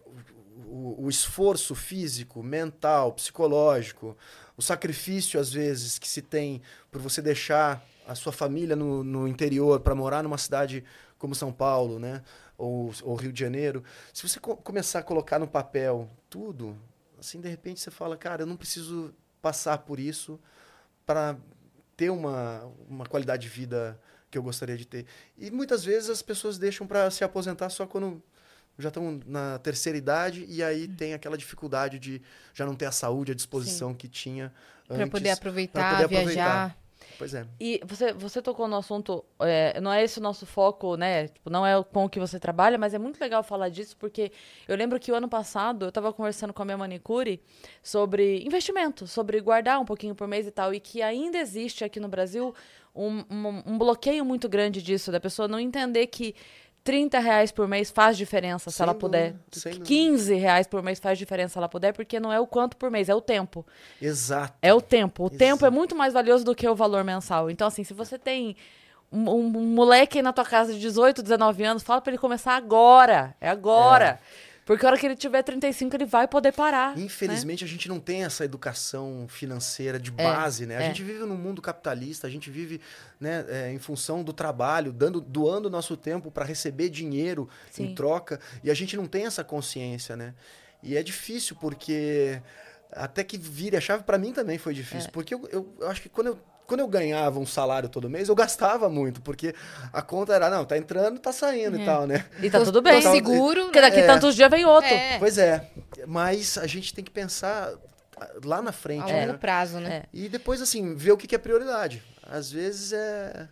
o, 0.67 1.05
o 1.05 1.09
esforço 1.09 1.73
físico, 1.73 2.43
mental, 2.43 3.13
psicológico, 3.13 4.15
o 4.63 4.65
sacrifício, 4.65 5.39
às 5.39 5.51
vezes, 5.51 5.99
que 5.99 6.07
se 6.07 6.21
tem 6.21 6.61
por 6.89 7.01
você 7.01 7.21
deixar 7.21 7.85
a 8.07 8.15
sua 8.15 8.31
família 8.31 8.75
no, 8.75 9.03
no 9.03 9.27
interior 9.27 9.81
para 9.81 9.93
morar 9.93 10.23
numa 10.23 10.37
cidade 10.37 10.83
como 11.17 11.35
São 11.35 11.51
Paulo, 11.51 11.99
né? 11.99 12.23
Ou, 12.57 12.91
ou 13.03 13.15
Rio 13.15 13.33
de 13.33 13.39
Janeiro. 13.39 13.83
Se 14.13 14.27
você 14.27 14.39
co 14.39 14.55
começar 14.55 14.99
a 14.99 15.03
colocar 15.03 15.37
no 15.37 15.47
papel 15.47 16.09
tudo, 16.29 16.77
assim, 17.19 17.41
de 17.41 17.49
repente 17.49 17.81
você 17.81 17.91
fala, 17.91 18.15
cara, 18.15 18.43
eu 18.43 18.45
não 18.45 18.55
preciso 18.55 19.13
passar 19.41 19.79
por 19.79 19.99
isso 19.99 20.39
para 21.05 21.35
ter 21.97 22.09
uma, 22.09 22.63
uma 22.89 23.05
qualidade 23.05 23.43
de 23.43 23.49
vida 23.49 23.99
que 24.31 24.37
eu 24.37 24.43
gostaria 24.43 24.77
de 24.77 24.87
ter. 24.87 25.05
E 25.37 25.51
muitas 25.51 25.83
vezes 25.83 26.09
as 26.09 26.21
pessoas 26.21 26.57
deixam 26.57 26.87
para 26.87 27.11
se 27.11 27.23
aposentar 27.23 27.69
só 27.69 27.85
quando 27.85 28.23
já 28.77 28.89
estão 28.89 29.19
na 29.25 29.59
terceira 29.59 29.97
idade 29.97 30.45
e 30.47 30.63
aí 30.63 30.85
hum. 30.85 30.95
tem 30.95 31.13
aquela 31.13 31.37
dificuldade 31.37 31.99
de 31.99 32.21
já 32.53 32.65
não 32.65 32.75
ter 32.75 32.85
a 32.85 32.91
saúde, 32.91 33.31
a 33.31 33.35
disposição 33.35 33.89
Sim. 33.89 33.95
que 33.95 34.07
tinha 34.07 34.51
para 34.87 35.07
poder 35.07 35.29
aproveitar, 35.31 35.91
poder 35.91 36.07
viajar. 36.07 36.65
Aproveitar. 36.65 36.83
Pois 37.17 37.33
é. 37.33 37.45
E 37.59 37.81
você, 37.85 38.11
você 38.13 38.41
tocou 38.41 38.67
no 38.67 38.77
assunto, 38.77 39.23
é, 39.39 39.79
não 39.79 39.91
é 39.91 40.03
esse 40.03 40.19
o 40.19 40.21
nosso 40.21 40.45
foco, 40.45 40.95
né? 40.95 41.27
Tipo, 41.27 41.49
não 41.49 41.65
é 41.65 41.81
com 41.83 42.05
o 42.05 42.09
que 42.09 42.19
você 42.19 42.39
trabalha, 42.39 42.77
mas 42.77 42.93
é 42.93 42.99
muito 42.99 43.19
legal 43.19 43.43
falar 43.43 43.69
disso, 43.69 43.95
porque 43.97 44.31
eu 44.67 44.75
lembro 44.75 44.99
que 44.99 45.11
o 45.11 45.15
ano 45.15 45.27
passado 45.27 45.85
eu 45.85 45.89
estava 45.89 46.11
conversando 46.11 46.53
com 46.53 46.61
a 46.61 46.65
minha 46.65 46.77
manicure 46.77 47.41
sobre 47.81 48.43
investimento, 48.43 49.05
sobre 49.05 49.39
guardar 49.41 49.79
um 49.79 49.85
pouquinho 49.85 50.15
por 50.15 50.27
mês 50.27 50.47
e 50.47 50.51
tal, 50.51 50.73
e 50.73 50.79
que 50.79 51.01
ainda 51.01 51.37
existe 51.37 51.83
aqui 51.83 51.99
no 51.99 52.07
Brasil 52.07 52.53
um, 52.95 53.23
um, 53.29 53.63
um 53.73 53.77
bloqueio 53.77 54.23
muito 54.23 54.47
grande 54.47 54.81
disso, 54.81 55.11
da 55.11 55.19
pessoa 55.19 55.47
não 55.47 55.59
entender 55.59 56.07
que 56.07 56.35
30 56.83 57.19
reais 57.19 57.51
por 57.51 57.67
mês 57.67 57.89
faz 57.89 58.17
diferença 58.17 58.69
se 58.69 58.77
sem 58.77 58.83
ela 58.83 58.93
puder. 58.93 59.35
Dúvida, 59.51 59.85
15 59.85 60.35
reais 60.35 60.67
por 60.67 60.83
mês 60.83 60.99
faz 60.99 61.17
diferença 61.17 61.53
se 61.53 61.57
ela 61.57 61.69
puder, 61.69 61.93
porque 61.93 62.19
não 62.19 62.31
é 62.31 62.39
o 62.39 62.45
quanto 62.45 62.75
por 62.75 62.91
mês, 62.91 63.07
é 63.07 63.15
o 63.15 63.21
tempo. 63.21 63.65
Exato. 64.01 64.53
É 64.61 64.73
o 64.73 64.81
tempo. 64.81 65.23
O 65.23 65.27
Exato. 65.27 65.37
tempo 65.37 65.65
é 65.65 65.69
muito 65.69 65.95
mais 65.95 66.13
valioso 66.13 66.43
do 66.43 66.53
que 66.53 66.67
o 66.67 66.75
valor 66.75 67.03
mensal. 67.03 67.49
Então, 67.49 67.67
assim, 67.67 67.83
se 67.83 67.93
você 67.93 68.19
tem 68.19 68.57
um, 69.11 69.29
um 69.29 69.49
moleque 69.49 70.21
na 70.21 70.33
tua 70.33 70.43
casa 70.43 70.73
de 70.73 70.79
18, 70.79 71.23
19 71.23 71.63
anos, 71.63 71.83
fala 71.83 72.01
para 72.01 72.11
ele 72.11 72.17
começar 72.17 72.55
agora. 72.55 73.35
É 73.39 73.49
agora. 73.49 74.19
É. 74.49 74.52
Porque 74.65 74.85
a 74.85 74.89
hora 74.89 74.97
que 74.97 75.05
ele 75.05 75.15
tiver 75.15 75.43
35, 75.43 75.95
ele 75.95 76.05
vai 76.05 76.27
poder 76.27 76.53
parar. 76.53 76.95
Né? 76.95 77.03
Infelizmente, 77.03 77.63
né? 77.63 77.67
a 77.67 77.69
gente 77.69 77.89
não 77.89 77.99
tem 77.99 78.23
essa 78.23 78.45
educação 78.45 79.25
financeira 79.27 79.99
de 79.99 80.13
é, 80.17 80.23
base, 80.23 80.65
né? 80.65 80.77
A 80.77 80.81
é. 80.83 80.87
gente 80.87 81.03
vive 81.03 81.19
num 81.19 81.35
mundo 81.35 81.61
capitalista, 81.61 82.27
a 82.27 82.29
gente 82.29 82.49
vive 82.49 82.79
né, 83.19 83.45
é, 83.49 83.71
em 83.73 83.79
função 83.79 84.23
do 84.23 84.31
trabalho, 84.31 84.93
dando, 84.93 85.19
doando 85.19 85.69
nosso 85.69 85.97
tempo 85.97 86.31
para 86.31 86.45
receber 86.45 86.89
dinheiro 86.89 87.49
Sim. 87.69 87.87
em 87.87 87.95
troca, 87.95 88.39
e 88.63 88.71
a 88.71 88.73
gente 88.73 88.95
não 88.95 89.05
tem 89.05 89.25
essa 89.25 89.43
consciência, 89.43 90.15
né? 90.15 90.33
E 90.81 90.95
é 90.97 91.03
difícil 91.03 91.55
porque 91.59 92.41
até 92.91 93.23
que 93.23 93.37
vire 93.37 93.75
a 93.75 93.81
chave 93.81 94.03
para 94.03 94.17
mim 94.17 94.31
também 94.31 94.57
foi 94.57 94.73
difícil, 94.73 95.09
é. 95.09 95.11
porque 95.11 95.33
eu, 95.33 95.47
eu, 95.51 95.75
eu 95.79 95.89
acho 95.89 96.01
que 96.01 96.09
quando 96.09 96.27
eu 96.27 96.39
quando 96.67 96.79
eu 96.79 96.87
ganhava 96.87 97.39
um 97.39 97.45
salário 97.45 97.89
todo 97.89 98.09
mês, 98.09 98.29
eu 98.29 98.35
gastava 98.35 98.89
muito, 98.89 99.21
porque 99.21 99.53
a 99.91 100.01
conta 100.01 100.33
era, 100.33 100.49
não, 100.49 100.65
tá 100.65 100.77
entrando, 100.77 101.19
tá 101.19 101.31
saindo 101.31 101.79
e 101.79 101.85
tal, 101.85 102.07
né? 102.07 102.25
E 102.41 102.49
tá 102.49 102.63
tudo 102.63 102.81
bem. 102.81 102.99
Então, 102.99 103.11
seguro. 103.11 103.63
Porque 103.65 103.81
daqui 103.81 103.99
é, 103.99 104.07
tantos 104.07 104.35
dias 104.35 104.49
vem 104.49 104.65
outro. 104.65 104.89
É. 104.89 105.19
Pois 105.19 105.37
é. 105.37 105.69
Mas 106.07 106.57
a 106.57 106.67
gente 106.67 106.93
tem 106.93 107.03
que 107.03 107.11
pensar 107.11 107.73
lá 108.43 108.61
na 108.61 108.71
frente. 108.71 109.11
A 109.11 109.15
longo 109.15 109.33
né? 109.33 109.37
prazo, 109.37 109.79
né? 109.79 109.95
É. 109.95 110.05
E 110.13 110.29
depois, 110.29 110.61
assim, 110.61 110.95
ver 110.95 111.11
o 111.11 111.17
que, 111.17 111.27
que 111.27 111.35
é 111.35 111.37
prioridade. 111.37 112.03
Às 112.23 112.51
vezes 112.51 112.93
é. 112.93 113.47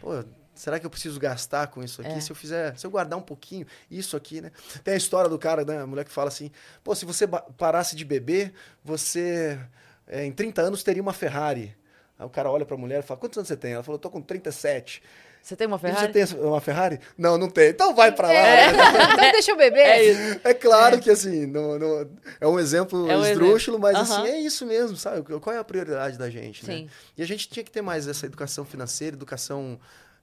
Pô, 0.00 0.22
será 0.54 0.78
que 0.78 0.86
eu 0.86 0.90
preciso 0.90 1.18
gastar 1.18 1.68
com 1.68 1.82
isso 1.82 2.00
aqui? 2.00 2.12
É. 2.12 2.20
Se 2.20 2.30
eu 2.30 2.36
fizer, 2.36 2.76
se 2.76 2.86
eu 2.86 2.90
guardar 2.90 3.18
um 3.18 3.22
pouquinho, 3.22 3.66
isso 3.90 4.16
aqui, 4.16 4.40
né? 4.40 4.50
Tem 4.84 4.94
a 4.94 4.96
história 4.96 5.28
do 5.28 5.38
cara, 5.38 5.64
né? 5.64 5.80
A 5.80 5.86
mulher 5.86 6.04
que 6.04 6.12
fala 6.12 6.28
assim: 6.28 6.50
pô, 6.82 6.94
se 6.94 7.04
você 7.04 7.26
parasse 7.26 7.96
de 7.96 8.04
beber, 8.04 8.52
você 8.84 9.58
é, 10.06 10.24
em 10.24 10.32
30 10.32 10.62
anos 10.62 10.82
teria 10.82 11.02
uma 11.02 11.12
Ferrari. 11.12 11.76
Aí 12.18 12.26
o 12.26 12.30
cara 12.30 12.50
olha 12.50 12.64
pra 12.64 12.76
mulher 12.76 13.00
e 13.00 13.02
fala: 13.02 13.20
Quantos 13.20 13.38
anos 13.38 13.48
você 13.48 13.56
tem? 13.56 13.72
Ela 13.72 13.82
falou: 13.82 13.98
Tô 13.98 14.10
com 14.10 14.20
37. 14.20 15.02
Você 15.46 15.54
tem 15.54 15.68
uma 15.68 15.78
Ferrari? 15.78 16.12
Você 16.12 16.26
tem 16.26 16.42
uma 16.42 16.60
Ferrari? 16.60 16.98
Não, 17.16 17.38
não 17.38 17.48
tem. 17.48 17.70
Então 17.70 17.94
vai 17.94 18.10
pra 18.10 18.26
lá. 18.26 18.34
É. 18.34 18.66
então 19.14 19.30
deixa 19.30 19.52
eu 19.52 19.56
beber. 19.56 19.78
É, 19.78 20.02
isso. 20.02 20.40
é 20.42 20.52
claro 20.52 20.96
é. 20.96 20.98
que 20.98 21.08
assim, 21.08 21.46
no, 21.46 21.78
no, 21.78 22.10
é 22.40 22.48
um 22.48 22.58
exemplo 22.58 23.08
é 23.08 23.16
um 23.16 23.24
esdrúxulo, 23.24 23.78
mas 23.78 23.94
assim, 23.96 24.26
é 24.26 24.40
isso 24.40 24.66
mesmo, 24.66 24.96
sabe? 24.96 25.22
Qual 25.38 25.54
é 25.54 25.58
a 25.60 25.62
prioridade 25.62 26.18
da 26.18 26.28
gente, 26.28 26.64
Sim. 26.64 26.86
né? 26.86 26.90
E 27.16 27.22
a 27.22 27.26
gente 27.26 27.48
tinha 27.48 27.62
que 27.62 27.70
ter 27.70 27.80
mais 27.80 28.08
essa 28.08 28.26
educação 28.26 28.64
financeira, 28.64 29.14
educação 29.14 29.78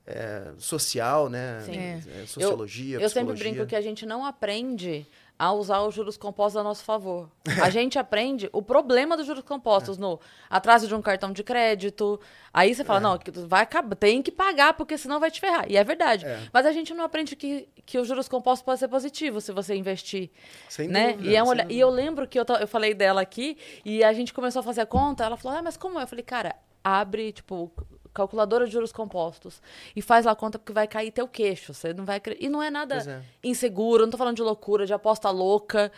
é, 0.06 0.52
social, 0.58 1.30
né? 1.30 1.62
Sim. 1.66 1.80
É, 1.80 2.26
sociologia, 2.26 2.98
eu, 2.98 3.02
eu 3.02 3.10
sempre 3.10 3.34
brinco 3.34 3.66
que 3.66 3.78
a 3.78 3.82
gente 3.82 4.06
não 4.06 4.26
aprende 4.26 5.08
a 5.38 5.52
usar 5.52 5.82
os 5.82 5.94
juros 5.94 6.16
compostos 6.16 6.58
a 6.58 6.64
nosso 6.64 6.84
favor. 6.84 7.30
A 7.62 7.70
gente 7.72 7.98
aprende 7.98 8.50
o 8.54 8.62
problema 8.62 9.18
dos 9.18 9.26
juros 9.26 9.44
compostos 9.44 9.98
é. 9.98 10.02
no 10.02 10.20
atraso 10.50 10.88
de 10.88 10.96
um 10.96 11.02
cartão 11.02 11.32
de 11.32 11.44
crédito. 11.44 12.20
Aí 12.54 12.74
você 12.74 12.84
fala, 12.84 13.00
é. 13.00 13.04
não, 13.04 13.48
vai 13.48 13.64
acabar, 13.64 13.96
tem 13.96 14.22
que 14.22 14.32
pagar, 14.32 14.74
porque 14.74 14.98
senão 14.98 15.20
vai 15.20 15.32
te 15.32 15.40
ferrar. 15.40 15.66
E 15.70 15.76
é 15.76 15.84
verdade. 15.84 16.26
É. 16.26 16.48
Mas 16.52 16.66
a 16.66 16.72
gente 16.72 16.94
não 16.94 17.04
aprende 17.04 17.36
que, 17.36 17.68
que 17.86 17.98
os 17.98 18.08
juros 18.08 18.28
compostos 18.28 18.64
podem 18.64 18.80
ser 18.80 18.88
positivos 18.88 19.44
se 19.44 19.52
você 19.52 19.76
investir. 19.76 20.30
Sem 20.70 20.88
né? 20.88 21.14
dúvida. 21.14 21.30
E, 21.30 21.36
é 21.36 21.44
olha... 21.44 21.68
e 21.70 21.80
eu 21.80 21.90
lembro 21.90 22.28
que 22.28 22.40
eu, 22.40 22.46
eu 22.60 22.68
falei 22.68 22.94
dela 22.94 23.22
aqui, 23.22 23.58
e 23.84 24.04
a 24.04 24.14
gente 24.14 24.34
começou 24.34 24.60
a 24.60 24.64
fazer 24.64 24.82
a 24.82 24.86
conta, 24.86 25.24
ela 25.26 25.38
falou, 25.38 25.58
ah, 25.58 25.62
mas 25.62 25.76
como 25.76 26.00
é? 26.00 26.04
Eu 26.04 26.08
falei, 26.08 26.24
cara, 26.24 26.56
abre, 26.84 27.32
tipo, 27.32 27.72
calculadora 28.14 28.66
de 28.66 28.72
juros 28.72 28.92
compostos 28.92 29.62
e 29.96 30.02
faz 30.02 30.26
lá 30.26 30.32
a 30.34 30.36
conta 30.36 30.60
porque 30.60 30.74
vai 30.74 30.88
cair 30.88 31.12
teu 31.12 31.28
queixo. 31.28 31.74
Você 31.74 31.94
não 31.94 32.06
vai 32.06 32.22
E 32.40 32.48
não 32.50 32.62
é 32.62 32.70
nada 32.70 32.98
é. 32.98 33.48
inseguro, 33.48 34.04
não 34.04 34.12
tô 34.12 34.18
falando 34.18 34.36
de 34.36 34.44
loucura, 34.44 34.86
de 34.86 34.94
aposta 34.94 35.30
louca. 35.30 35.92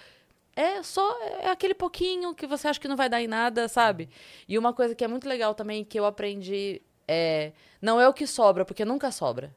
É 0.56 0.82
só 0.82 1.22
é 1.42 1.50
aquele 1.50 1.74
pouquinho 1.74 2.34
que 2.34 2.48
você 2.48 2.68
acha 2.68 2.80
que 2.80 2.88
não 2.88 2.96
vai 2.96 3.10
dar 3.10 3.22
em 3.22 3.28
nada, 3.28 3.68
sabe? 3.68 4.10
E 4.48 4.58
uma 4.58 4.74
coisa 4.74 4.96
que 4.96 5.04
é 5.04 5.08
muito 5.08 5.28
legal 5.28 5.54
também 5.54 5.84
que 5.84 6.00
eu 6.00 6.06
aprendi 6.06 6.82
é 7.08 7.52
não 7.82 8.00
é 8.00 8.08
o 8.08 8.14
que 8.14 8.26
sobra, 8.26 8.64
porque 8.64 8.86
nunca 8.86 9.12
sobra 9.12 9.54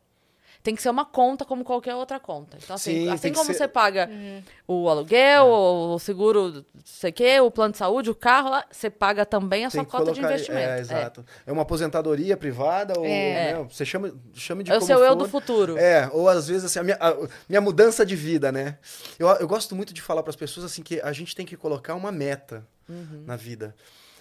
tem 0.68 0.74
que 0.74 0.82
ser 0.82 0.90
uma 0.90 1.06
conta 1.06 1.46
como 1.46 1.64
qualquer 1.64 1.94
outra 1.94 2.20
conta. 2.20 2.58
Então, 2.62 2.76
assim, 2.76 3.04
Sim, 3.04 3.08
assim 3.08 3.32
como 3.32 3.46
ser... 3.46 3.54
você 3.54 3.66
paga 3.66 4.06
uhum. 4.06 4.42
o 4.66 4.88
aluguel, 4.90 5.46
é. 5.46 5.48
o 5.48 5.98
seguro, 5.98 6.62
sei 6.84 7.10
que, 7.10 7.40
o 7.40 7.50
plano 7.50 7.72
de 7.72 7.78
saúde, 7.78 8.10
o 8.10 8.14
carro, 8.14 8.62
você 8.70 8.90
paga 8.90 9.24
também 9.24 9.64
a 9.64 9.70
tem 9.70 9.80
sua 9.80 9.86
cota 9.86 10.12
colocar... 10.12 10.20
de 10.20 10.26
investimento. 10.26 10.68
É, 10.68 10.78
exato. 10.78 11.24
É, 11.46 11.50
é 11.50 11.52
uma 11.54 11.62
aposentadoria 11.62 12.36
privada, 12.36 12.98
ou 12.98 13.06
é. 13.06 13.54
né, 13.54 13.66
você 13.70 13.82
chama, 13.86 14.12
chama 14.34 14.62
de 14.62 14.70
É 14.70 14.76
o 14.76 14.82
seu 14.82 14.98
for. 14.98 15.04
eu 15.06 15.16
do 15.16 15.26
futuro. 15.26 15.78
É, 15.78 16.10
ou 16.12 16.28
às 16.28 16.48
vezes 16.48 16.66
assim, 16.66 16.80
a 16.80 16.82
minha, 16.82 16.98
a 17.00 17.16
minha 17.48 17.62
mudança 17.62 18.04
de 18.04 18.14
vida, 18.14 18.52
né? 18.52 18.76
Eu, 19.18 19.26
eu 19.28 19.48
gosto 19.48 19.74
muito 19.74 19.94
de 19.94 20.02
falar 20.02 20.22
para 20.22 20.30
as 20.30 20.36
pessoas 20.36 20.66
assim 20.66 20.82
que 20.82 21.00
a 21.00 21.12
gente 21.14 21.34
tem 21.34 21.46
que 21.46 21.56
colocar 21.56 21.94
uma 21.94 22.12
meta 22.12 22.68
uhum. 22.86 23.24
na 23.26 23.36
vida. 23.36 23.74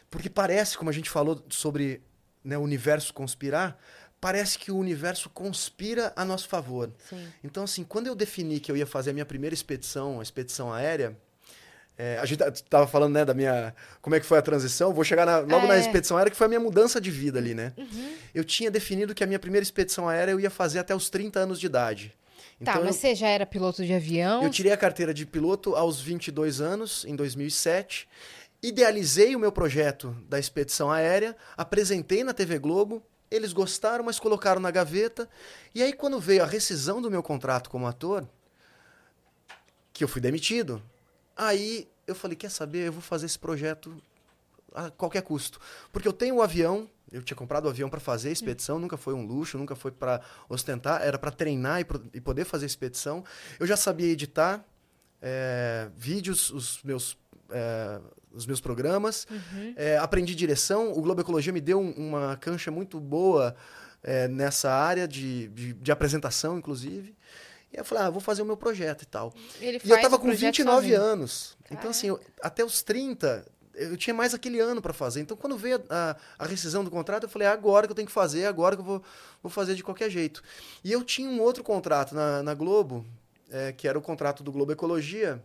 Porque 0.09 0.29
parece, 0.29 0.77
como 0.77 0.89
a 0.89 0.93
gente 0.93 1.09
falou 1.09 1.43
sobre 1.49 2.01
né, 2.41 2.57
o 2.57 2.61
universo 2.61 3.13
conspirar, 3.13 3.77
parece 4.19 4.57
que 4.57 4.71
o 4.71 4.77
universo 4.77 5.29
conspira 5.29 6.11
a 6.15 6.25
nosso 6.25 6.47
favor. 6.47 6.91
Sim. 7.09 7.27
Então, 7.43 7.63
assim, 7.63 7.83
quando 7.83 8.07
eu 8.07 8.15
defini 8.15 8.59
que 8.59 8.71
eu 8.71 8.77
ia 8.77 8.85
fazer 8.85 9.11
a 9.11 9.13
minha 9.13 9.25
primeira 9.25 9.53
expedição, 9.53 10.19
a 10.19 10.23
expedição 10.23 10.73
aérea, 10.73 11.15
é, 11.97 12.19
a 12.19 12.25
gente 12.25 12.41
estava 12.43 12.85
falando, 12.85 13.13
né, 13.13 13.25
da 13.25 13.33
minha. 13.33 13.73
Como 14.01 14.15
é 14.15 14.19
que 14.19 14.25
foi 14.25 14.37
a 14.37 14.41
transição? 14.41 14.93
Vou 14.93 15.03
chegar 15.03 15.25
na, 15.25 15.39
logo 15.39 15.65
é. 15.65 15.67
na 15.67 15.77
expedição 15.77 16.15
aérea, 16.15 16.29
que 16.29 16.37
foi 16.37 16.45
a 16.45 16.47
minha 16.47 16.59
mudança 16.59 17.01
de 17.01 17.09
vida 17.09 17.39
ali, 17.39 17.55
né? 17.55 17.73
Uhum. 17.75 18.13
Eu 18.35 18.43
tinha 18.43 18.69
definido 18.69 19.15
que 19.15 19.23
a 19.23 19.27
minha 19.27 19.39
primeira 19.39 19.63
expedição 19.63 20.07
aérea 20.07 20.31
eu 20.31 20.39
ia 20.39 20.51
fazer 20.51 20.77
até 20.77 20.95
os 20.95 21.09
30 21.09 21.39
anos 21.39 21.59
de 21.59 21.65
idade. 21.65 22.15
Tá, 22.63 22.71
então, 22.71 22.83
mas 22.85 22.95
eu, 22.95 23.01
você 23.01 23.15
já 23.15 23.27
era 23.27 23.47
piloto 23.47 23.83
de 23.83 23.93
avião? 23.93 24.43
Eu 24.43 24.49
tirei 24.51 24.71
a 24.71 24.77
carteira 24.77 25.11
de 25.11 25.25
piloto 25.25 25.75
aos 25.75 25.99
22 25.99 26.61
anos, 26.61 27.03
em 27.05 27.15
2007. 27.15 28.07
Idealizei 28.61 29.35
o 29.35 29.39
meu 29.39 29.51
projeto 29.51 30.15
da 30.27 30.37
expedição 30.37 30.91
aérea, 30.91 31.35
apresentei 31.55 32.23
na 32.23 32.33
TV 32.33 32.59
Globo, 32.59 33.03
eles 33.29 33.53
gostaram, 33.53 34.03
mas 34.03 34.19
colocaram 34.19 34.61
na 34.61 34.71
gaveta. 34.71 35.29
E 35.73 35.83
aí, 35.83 35.93
quando 35.93 36.19
veio 36.19 36.43
a 36.43 36.45
rescisão 36.45 37.01
do 37.01 37.11
meu 37.11 37.21
contrato 37.21 37.69
como 37.69 37.87
ator, 37.87 38.27
que 39.93 40.03
eu 40.03 40.07
fui 40.07 40.21
demitido, 40.21 40.81
aí 41.35 41.87
eu 42.05 42.15
falei: 42.15 42.35
quer 42.35 42.49
saber? 42.49 42.87
Eu 42.87 42.93
vou 42.93 43.01
fazer 43.01 43.25
esse 43.25 43.37
projeto 43.37 43.95
a 44.73 44.89
qualquer 44.91 45.21
custo. 45.21 45.59
Porque 45.91 46.07
eu 46.07 46.13
tenho 46.13 46.35
o 46.35 46.37
um 46.37 46.41
avião, 46.41 46.89
eu 47.11 47.21
tinha 47.21 47.35
comprado 47.35 47.65
o 47.65 47.67
um 47.67 47.71
avião 47.71 47.89
para 47.89 47.99
fazer 47.99 48.29
a 48.29 48.31
expedição, 48.31 48.79
nunca 48.79 48.95
foi 48.95 49.13
um 49.13 49.25
luxo, 49.25 49.57
nunca 49.57 49.75
foi 49.75 49.91
para 49.91 50.21
ostentar, 50.47 51.01
era 51.01 51.17
para 51.17 51.31
treinar 51.31 51.81
e, 51.81 51.85
e, 52.13 52.21
poder 52.21 52.45
fazer 52.45 52.65
a 52.65 52.67
expedição. 52.67 53.23
Eu 53.59 53.65
já 53.65 53.75
sabia 53.75 54.07
editar 54.07 54.63
é, 55.21 55.89
vídeos, 55.95 56.51
os 56.51 56.81
meus 56.83 57.17
é, 57.49 57.99
os 58.37 58.45
meus 58.45 58.61
programas. 58.61 59.27
Uhum. 59.29 59.73
É, 59.75 59.97
aprendi 59.97 60.35
direção. 60.35 60.91
O 60.91 61.01
Globo 61.01 61.21
Ecologia 61.21 61.51
me 61.51 61.61
deu 61.61 61.79
um, 61.79 61.91
uma 61.91 62.37
cancha 62.37 62.71
muito 62.71 62.99
boa 62.99 63.55
é, 64.03 64.27
nessa 64.27 64.71
área 64.71 65.07
de, 65.07 65.47
de, 65.49 65.73
de, 65.73 65.91
apresentação, 65.91 66.57
inclusive. 66.57 67.15
E 67.73 67.77
eu 67.77 67.83
falei, 67.83 68.05
ah, 68.05 68.09
vou 68.09 68.21
fazer 68.21 68.41
o 68.41 68.45
meu 68.45 68.55
projeto 68.55 69.01
e 69.01 69.05
tal. 69.05 69.33
Ele 69.59 69.81
e 69.83 69.89
eu 69.89 70.01
tava 70.01 70.17
com 70.17 70.31
29 70.31 70.63
sozinho. 70.63 71.01
anos. 71.01 71.57
Então, 71.69 71.89
assim, 71.89 72.07
eu, 72.07 72.19
até 72.41 72.63
os 72.63 72.81
30, 72.81 73.45
eu 73.73 73.97
tinha 73.97 74.13
mais 74.13 74.33
aquele 74.33 74.59
ano 74.59 74.81
para 74.81 74.93
fazer. 74.93 75.19
Então, 75.19 75.35
quando 75.35 75.57
veio 75.57 75.83
a, 75.89 76.15
a, 76.39 76.45
rescisão 76.45 76.83
do 76.83 76.91
contrato, 76.91 77.23
eu 77.23 77.29
falei, 77.29 77.47
é 77.47 77.51
agora 77.51 77.87
que 77.87 77.91
eu 77.91 77.95
tenho 77.95 78.07
que 78.07 78.13
fazer, 78.13 78.41
é 78.41 78.47
agora 78.47 78.75
que 78.75 78.81
eu 78.81 78.85
vou, 78.85 79.03
vou 79.43 79.49
fazer 79.51 79.75
de 79.75 79.83
qualquer 79.83 80.09
jeito. 80.09 80.41
E 80.83 80.91
eu 80.91 81.03
tinha 81.03 81.29
um 81.29 81.41
outro 81.41 81.63
contrato 81.63 82.15
na, 82.15 82.41
na 82.41 82.53
Globo, 82.53 83.05
é, 83.51 83.71
que 83.71 83.87
era 83.87 83.97
o 83.97 84.01
contrato 84.01 84.43
do 84.43 84.51
Globo 84.51 84.71
Ecologia, 84.71 85.43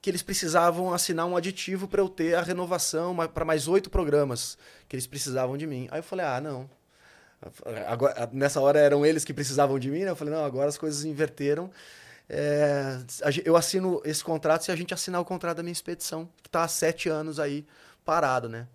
que 0.00 0.10
eles 0.10 0.22
precisavam 0.22 0.92
assinar 0.92 1.26
um 1.26 1.36
aditivo 1.36 1.88
para 1.88 2.00
eu 2.00 2.08
ter 2.08 2.34
a 2.34 2.42
renovação 2.42 3.16
para 3.28 3.44
mais 3.44 3.66
oito 3.66 3.90
programas 3.90 4.56
que 4.88 4.94
eles 4.94 5.06
precisavam 5.06 5.56
de 5.56 5.66
mim. 5.66 5.88
Aí 5.90 5.98
eu 5.98 6.02
falei, 6.02 6.24
ah, 6.24 6.40
não. 6.40 6.70
Agora, 7.86 8.28
nessa 8.32 8.60
hora 8.60 8.78
eram 8.78 9.04
eles 9.04 9.24
que 9.24 9.32
precisavam 9.32 9.78
de 9.78 9.90
mim, 9.90 10.00
né? 10.00 10.10
Eu 10.10 10.16
falei, 10.16 10.34
não, 10.34 10.44
agora 10.44 10.68
as 10.68 10.78
coisas 10.78 11.04
inverteram. 11.04 11.70
É, 12.28 12.98
eu 13.44 13.56
assino 13.56 14.02
esse 14.04 14.22
contrato 14.22 14.64
se 14.64 14.70
a 14.70 14.76
gente 14.76 14.92
assinar 14.92 15.20
o 15.20 15.24
contrato 15.24 15.58
da 15.58 15.62
minha 15.62 15.72
expedição, 15.72 16.28
que 16.42 16.48
está 16.48 16.62
há 16.62 16.68
sete 16.68 17.08
anos 17.08 17.40
aí 17.40 17.66
parado, 18.04 18.48
né? 18.48 18.66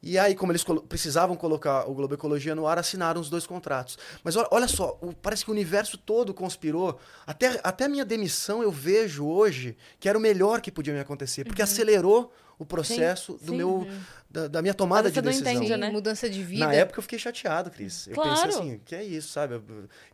E 0.00 0.16
aí, 0.16 0.34
como 0.34 0.52
eles 0.52 0.62
colo 0.62 0.80
precisavam 0.82 1.36
colocar 1.36 1.88
o 1.88 1.94
Globo 1.94 2.14
Ecologia 2.14 2.54
no 2.54 2.66
ar, 2.66 2.78
assinaram 2.78 3.20
os 3.20 3.28
dois 3.28 3.46
contratos. 3.46 3.98
Mas 4.22 4.36
olha, 4.36 4.48
olha 4.52 4.68
só, 4.68 4.96
o, 5.00 5.12
parece 5.12 5.44
que 5.44 5.50
o 5.50 5.54
universo 5.54 5.98
todo 5.98 6.32
conspirou. 6.32 7.00
Até, 7.26 7.60
até 7.64 7.86
a 7.86 7.88
minha 7.88 8.04
demissão 8.04 8.62
eu 8.62 8.70
vejo 8.70 9.26
hoje 9.26 9.76
que 9.98 10.08
era 10.08 10.16
o 10.16 10.20
melhor 10.20 10.60
que 10.60 10.70
podia 10.70 10.94
me 10.94 11.00
acontecer, 11.00 11.44
porque 11.44 11.62
uhum. 11.62 11.64
acelerou 11.64 12.32
o 12.58 12.64
processo 12.64 13.38
sim, 13.38 13.46
do 13.46 13.50
sim, 13.52 13.56
meu 13.56 13.70
uhum. 13.70 14.00
da, 14.30 14.48
da, 14.48 14.62
minha 14.62 14.74
tomada 14.74 15.10
de 15.10 15.20
decisão. 15.20 15.52
Não 15.52 15.60
entende, 15.62 15.76
né? 15.76 15.90
Mudança 15.90 16.28
de 16.30 16.42
vida. 16.42 16.66
Na 16.66 16.74
época 16.74 16.98
eu 16.98 17.02
fiquei 17.02 17.18
chateado, 17.18 17.70
Cris. 17.70 18.06
Eu 18.06 18.14
claro. 18.14 18.30
pensei 18.30 18.48
assim, 18.50 18.80
que 18.84 18.94
é 18.94 19.02
isso, 19.02 19.28
sabe? 19.28 19.60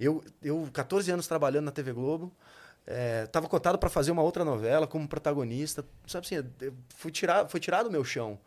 Eu, 0.01 0.23
eu 0.43 0.69
14 0.73 1.11
anos 1.11 1.27
trabalhando 1.27 1.67
na 1.67 1.73
TV 1.73 1.93
Globo, 1.93 2.33
estava 3.25 3.47
é, 3.47 3.49
cotado 3.49 3.79
para 3.79 3.89
fazer 3.89 4.11
uma 4.11 4.23
outra 4.23 4.45
novela 4.45 4.87
como 4.87 5.09
protagonista, 5.09 5.85
sabe 6.07 6.27
assim, 6.27 6.49
fui 6.97 7.11
tirar, 7.11 7.49
foi 7.49 7.61
tirado 7.61 7.85
do 7.85 7.93
meu 7.93 8.05
chão. 8.05 8.39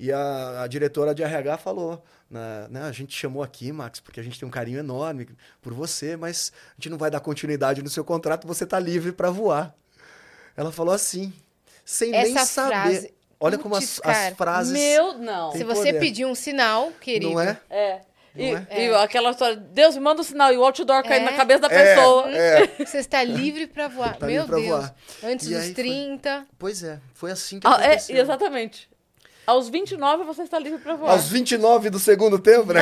E 0.00 0.10
a, 0.10 0.62
a, 0.62 0.66
diretora 0.66 1.14
de 1.14 1.22
RH 1.22 1.58
falou, 1.58 2.02
né, 2.30 2.66
né, 2.70 2.82
a 2.84 2.90
gente 2.90 3.14
chamou 3.14 3.42
aqui, 3.42 3.70
Max, 3.70 4.00
porque 4.00 4.18
a 4.18 4.22
gente 4.22 4.40
tem 4.40 4.48
um 4.48 4.50
carinho 4.50 4.78
enorme 4.78 5.28
por 5.60 5.74
você, 5.74 6.16
mas 6.16 6.54
a 6.70 6.74
gente 6.76 6.88
não 6.88 6.96
vai 6.96 7.10
dar 7.10 7.20
continuidade 7.20 7.82
no 7.82 7.90
seu 7.90 8.02
contrato, 8.02 8.46
você 8.46 8.64
está 8.64 8.78
livre 8.78 9.12
para 9.12 9.30
voar. 9.30 9.74
Ela 10.56 10.72
falou 10.72 10.94
assim, 10.94 11.34
sem 11.84 12.14
Essa 12.14 12.34
nem 12.34 12.46
saber. 12.46 12.70
Frase, 12.70 13.14
Olha 13.38 13.58
como 13.58 13.76
as, 13.76 14.00
as, 14.02 14.34
frases. 14.36 14.72
Meu, 14.72 15.18
não. 15.18 15.52
Se 15.52 15.64
você 15.64 15.92
poder. 15.92 16.00
pedir 16.00 16.24
um 16.24 16.34
sinal, 16.34 16.90
querido. 16.98 17.34
Não 17.34 17.40
é? 17.40 17.60
É. 17.68 18.00
E, 18.34 18.44
é? 18.44 18.66
e, 18.88 18.94
aquela 18.94 19.32
história, 19.32 19.56
Deus 19.56 19.94
me 19.96 20.00
manda 20.00 20.22
um 20.22 20.24
sinal 20.24 20.50
e 20.50 20.56
o 20.56 20.64
outdoor 20.64 21.00
é. 21.00 21.02
cai 21.02 21.20
na 21.20 21.34
cabeça 21.34 21.60
da 21.60 21.68
é, 21.68 21.94
pessoa. 21.94 22.30
É. 22.30 22.66
Você 22.84 22.98
está 22.98 23.22
livre 23.22 23.66
para 23.66 23.88
voar. 23.88 24.16
Tá 24.16 24.26
Meu 24.26 24.46
Deus. 24.46 24.66
Voar. 24.66 24.94
Antes 25.22 25.46
e 25.46 25.54
dos 25.54 25.70
30. 25.70 26.36
Foi... 26.36 26.46
Pois 26.58 26.82
é, 26.82 27.00
foi 27.12 27.30
assim 27.30 27.60
que 27.60 27.66
ah, 27.66 27.78
é, 27.82 27.86
aconteceu. 27.88 28.16
exatamente. 28.16 28.89
Aos 29.46 29.68
29 29.68 30.24
você 30.24 30.42
está 30.42 30.58
livre 30.58 30.78
para 30.78 30.94
voar. 30.94 31.12
Aos 31.12 31.28
29 31.28 31.90
do 31.90 31.98
segundo 31.98 32.38
tempo, 32.38 32.72
né? 32.72 32.80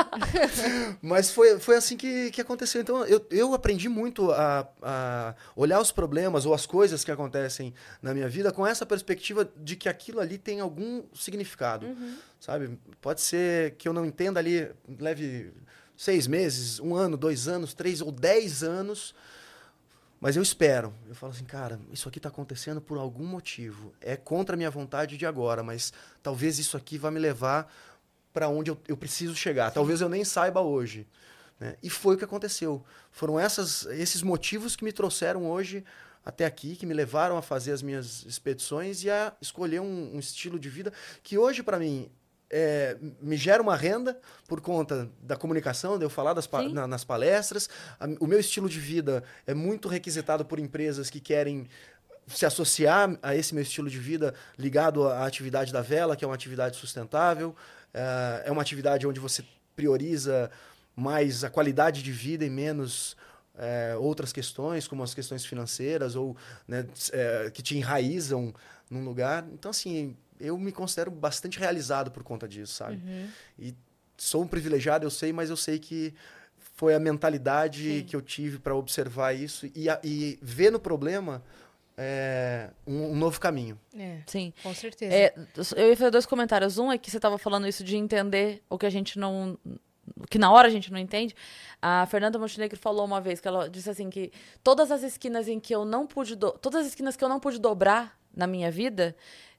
Mas 1.02 1.30
foi, 1.30 1.58
foi 1.58 1.76
assim 1.76 1.96
que, 1.96 2.30
que 2.30 2.40
aconteceu. 2.40 2.80
Então 2.80 3.04
eu, 3.06 3.24
eu 3.30 3.54
aprendi 3.54 3.88
muito 3.88 4.30
a, 4.30 4.68
a 4.82 5.34
olhar 5.56 5.80
os 5.80 5.90
problemas 5.90 6.46
ou 6.46 6.54
as 6.54 6.66
coisas 6.66 7.02
que 7.04 7.10
acontecem 7.10 7.74
na 8.02 8.14
minha 8.14 8.28
vida 8.28 8.52
com 8.52 8.66
essa 8.66 8.86
perspectiva 8.86 9.50
de 9.56 9.76
que 9.76 9.88
aquilo 9.88 10.20
ali 10.20 10.38
tem 10.38 10.60
algum 10.60 11.02
significado. 11.14 11.86
Uhum. 11.86 12.16
Sabe? 12.38 12.78
Pode 13.00 13.20
ser 13.20 13.72
que 13.72 13.88
eu 13.88 13.92
não 13.92 14.04
entenda 14.04 14.38
ali, 14.38 14.70
leve 14.98 15.52
seis 15.96 16.26
meses, 16.26 16.80
um 16.80 16.94
ano, 16.94 17.16
dois 17.16 17.48
anos, 17.48 17.74
três 17.74 18.00
ou 18.00 18.10
dez 18.10 18.62
anos 18.62 19.14
mas 20.20 20.36
eu 20.36 20.42
espero. 20.42 20.92
Eu 21.08 21.14
falo 21.14 21.32
assim, 21.32 21.44
cara, 21.44 21.80
isso 21.90 22.08
aqui 22.08 22.18
está 22.18 22.28
acontecendo 22.28 22.80
por 22.80 22.98
algum 22.98 23.24
motivo. 23.24 23.94
É 24.00 24.16
contra 24.16 24.54
a 24.54 24.56
minha 24.56 24.70
vontade 24.70 25.16
de 25.16 25.24
agora, 25.24 25.62
mas 25.62 25.92
talvez 26.22 26.58
isso 26.58 26.76
aqui 26.76 26.98
vá 26.98 27.10
me 27.10 27.18
levar 27.18 27.72
para 28.32 28.48
onde 28.48 28.70
eu, 28.70 28.78
eu, 28.86 28.96
preciso 28.96 29.34
chegar. 29.34 29.70
Talvez 29.70 30.02
eu 30.02 30.08
nem 30.08 30.22
saiba 30.22 30.60
hoje. 30.60 31.06
Né? 31.58 31.74
E 31.82 31.88
foi 31.88 32.14
o 32.14 32.18
que 32.18 32.24
aconteceu. 32.24 32.84
Foram 33.10 33.40
essas, 33.40 33.86
esses 33.86 34.22
motivos 34.22 34.76
que 34.76 34.84
me 34.84 34.92
trouxeram 34.92 35.50
hoje 35.50 35.82
até 36.22 36.44
aqui, 36.44 36.76
que 36.76 36.84
me 36.84 36.92
levaram 36.92 37.38
a 37.38 37.42
fazer 37.42 37.72
as 37.72 37.80
minhas 37.80 38.24
expedições 38.26 39.02
e 39.02 39.10
a 39.10 39.32
escolher 39.40 39.80
um, 39.80 40.14
um 40.14 40.18
estilo 40.18 40.58
de 40.58 40.68
vida 40.68 40.92
que 41.22 41.38
hoje, 41.38 41.62
para 41.62 41.78
mim, 41.78 42.10
é, 42.50 42.96
me 43.22 43.36
gera 43.36 43.62
uma 43.62 43.76
renda 43.76 44.18
por 44.48 44.60
conta 44.60 45.08
da 45.22 45.36
comunicação, 45.36 45.96
de 45.96 46.04
eu 46.04 46.10
falar 46.10 46.34
das, 46.34 46.48
na, 46.72 46.86
nas 46.86 47.04
palestras. 47.04 47.70
A, 47.98 48.06
o 48.18 48.26
meu 48.26 48.40
estilo 48.40 48.68
de 48.68 48.80
vida 48.80 49.22
é 49.46 49.54
muito 49.54 49.88
requisitado 49.88 50.44
por 50.44 50.58
empresas 50.58 51.08
que 51.08 51.20
querem 51.20 51.68
se 52.26 52.44
associar 52.44 53.16
a 53.22 53.34
esse 53.34 53.54
meu 53.54 53.62
estilo 53.62 53.88
de 53.88 53.98
vida 53.98 54.34
ligado 54.58 55.06
à 55.06 55.26
atividade 55.26 55.72
da 55.72 55.80
vela, 55.80 56.16
que 56.16 56.24
é 56.24 56.28
uma 56.28 56.34
atividade 56.34 56.76
sustentável, 56.76 57.54
é, 57.94 58.42
é 58.46 58.52
uma 58.52 58.62
atividade 58.62 59.06
onde 59.06 59.20
você 59.20 59.44
prioriza 59.74 60.50
mais 60.94 61.44
a 61.44 61.50
qualidade 61.50 62.02
de 62.02 62.12
vida 62.12 62.44
e 62.44 62.50
menos 62.50 63.16
é, 63.56 63.96
outras 63.96 64.32
questões, 64.32 64.86
como 64.86 65.02
as 65.02 65.14
questões 65.14 65.44
financeiras 65.44 66.16
ou 66.16 66.36
né, 66.66 66.86
é, 67.12 67.50
que 67.52 67.62
te 67.62 67.76
enraizam 67.76 68.54
num 68.88 69.04
lugar. 69.04 69.46
Então, 69.52 69.70
assim, 69.70 70.16
eu 70.40 70.58
me 70.58 70.72
considero 70.72 71.10
bastante 71.10 71.58
realizado 71.58 72.10
por 72.10 72.22
conta 72.22 72.48
disso, 72.48 72.74
sabe? 72.74 72.96
Uhum. 72.96 73.28
E 73.58 73.74
sou 74.16 74.42
um 74.42 74.46
privilegiado, 74.46 75.06
eu 75.06 75.10
sei, 75.10 75.32
mas 75.32 75.50
eu 75.50 75.56
sei 75.56 75.78
que 75.78 76.14
foi 76.80 76.94
a 76.94 76.98
mentalidade 76.98 77.98
Sim. 77.98 78.04
que 78.04 78.16
eu 78.16 78.22
tive 78.22 78.58
para 78.58 78.74
observar 78.74 79.34
isso 79.34 79.66
e, 79.66 79.86
e 80.02 80.38
ver 80.40 80.70
no 80.70 80.80
problema 80.80 81.42
é, 82.02 82.70
um, 82.86 83.12
um, 83.12 83.14
novo 83.14 83.38
caminho. 83.38 83.78
É, 83.94 84.20
Sim. 84.26 84.52
Com 84.62 84.72
certeza. 84.72 85.14
É, 85.14 85.34
eu 85.76 85.88
ia 85.90 85.96
fazer 85.96 86.10
dois 86.10 86.24
comentários. 86.24 86.78
Um 86.78 86.90
é 86.90 86.96
que 86.96 87.10
você 87.10 87.18
estava 87.18 87.36
falando 87.36 87.68
isso 87.68 87.84
de 87.84 87.96
entender 87.96 88.62
o 88.70 88.78
que 88.78 88.86
a 88.86 88.90
gente 88.90 89.18
não. 89.18 89.58
que 90.30 90.38
na 90.38 90.50
hora 90.50 90.68
a 90.68 90.70
gente 90.70 90.90
não 90.90 90.98
entende. 90.98 91.34
A 91.82 92.06
Fernanda 92.06 92.38
Montenegro 92.38 92.78
falou 92.78 93.04
uma 93.04 93.20
vez 93.20 93.38
que 93.38 93.46
ela 93.46 93.68
disse 93.68 93.90
assim 93.90 94.08
que 94.08 94.32
todas 94.64 94.90
as 94.90 95.02
esquinas 95.02 95.48
em 95.48 95.60
que 95.60 95.74
eu 95.74 95.84
não 95.84 96.06
pude. 96.06 96.34
Do, 96.34 96.52
todas 96.52 96.80
as 96.80 96.86
esquinas 96.88 97.16
que 97.16 97.22
eu 97.22 97.28
não 97.28 97.38
pude 97.38 97.58
dobrar 97.58 98.18
na 98.34 98.46
minha 98.46 98.70
vida, 98.70 99.14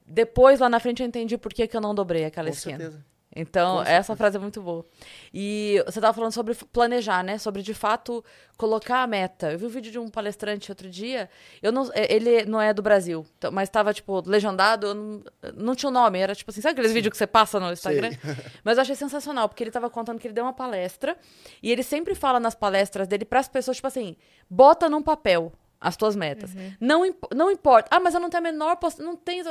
depois 0.06 0.60
lá 0.60 0.68
na 0.68 0.80
frente 0.80 1.02
eu 1.02 1.06
entendi 1.06 1.36
por 1.38 1.52
que, 1.52 1.66
que 1.66 1.76
eu 1.76 1.80
não 1.80 1.94
dobrei 1.94 2.24
aquela 2.24 2.48
Com 2.48 2.54
esquina. 2.54 2.78
certeza. 2.78 3.04
Então, 3.34 3.76
Com 3.76 3.80
essa 3.84 3.88
certeza. 3.92 4.16
frase 4.16 4.36
é 4.36 4.40
muito 4.40 4.60
boa. 4.60 4.84
E 5.32 5.82
você 5.86 6.00
estava 6.00 6.12
falando 6.12 6.32
sobre 6.32 6.54
planejar, 6.70 7.24
né? 7.24 7.38
Sobre, 7.38 7.62
de 7.62 7.72
fato, 7.72 8.22
colocar 8.58 9.02
a 9.02 9.06
meta. 9.06 9.50
Eu 9.52 9.58
vi 9.58 9.64
um 9.64 9.68
vídeo 9.70 9.90
de 9.90 9.98
um 9.98 10.06
palestrante 10.08 10.70
outro 10.70 10.90
dia. 10.90 11.30
Eu 11.62 11.72
não, 11.72 11.90
é, 11.94 12.14
ele 12.14 12.44
não 12.44 12.60
é 12.60 12.74
do 12.74 12.82
Brasil, 12.82 13.24
então- 13.38 13.50
mas 13.50 13.70
estava, 13.70 13.94
tipo, 13.94 14.22
legendado. 14.28 14.88
eu 14.88 14.94
Não, 14.94 15.22
não 15.54 15.74
tinha 15.74 15.88
o 15.88 15.92
nome. 15.92 16.18
Era, 16.18 16.34
tipo 16.34 16.50
assim, 16.50 16.60
sabe 16.60 16.72
aqueles 16.72 16.92
vídeos 16.92 17.10
que 17.10 17.16
você 17.16 17.26
passa 17.26 17.58
no 17.58 17.72
Instagram? 17.72 18.10
Mas 18.62 18.76
eu 18.76 18.82
achei 18.82 18.94
sensacional, 18.94 19.48
porque 19.48 19.62
ele 19.62 19.70
estava 19.70 19.88
contando 19.88 20.18
que 20.20 20.26
ele 20.26 20.34
deu 20.34 20.44
uma 20.44 20.52
palestra. 20.52 21.16
E 21.62 21.72
ele 21.72 21.82
sempre 21.82 22.14
fala 22.14 22.38
nas 22.38 22.54
palestras 22.54 23.08
dele 23.08 23.24
para 23.24 23.40
as 23.40 23.48
pessoas, 23.48 23.78
tipo 23.78 23.86
assim, 23.86 24.14
bota 24.50 24.90
num 24.90 25.00
papel 25.02 25.50
as 25.80 25.96
tuas 25.96 26.14
metas. 26.14 26.50
Não, 26.78 27.06
imp- 27.06 27.32
não 27.34 27.50
importa. 27.50 27.88
Ah, 27.90 27.98
mas 27.98 28.12
eu 28.12 28.20
não 28.20 28.28
tenho 28.28 28.42
a 28.42 28.52
menor... 28.52 28.76
Poss... 28.76 28.98
Não 28.98 29.16
tenho... 29.16 29.42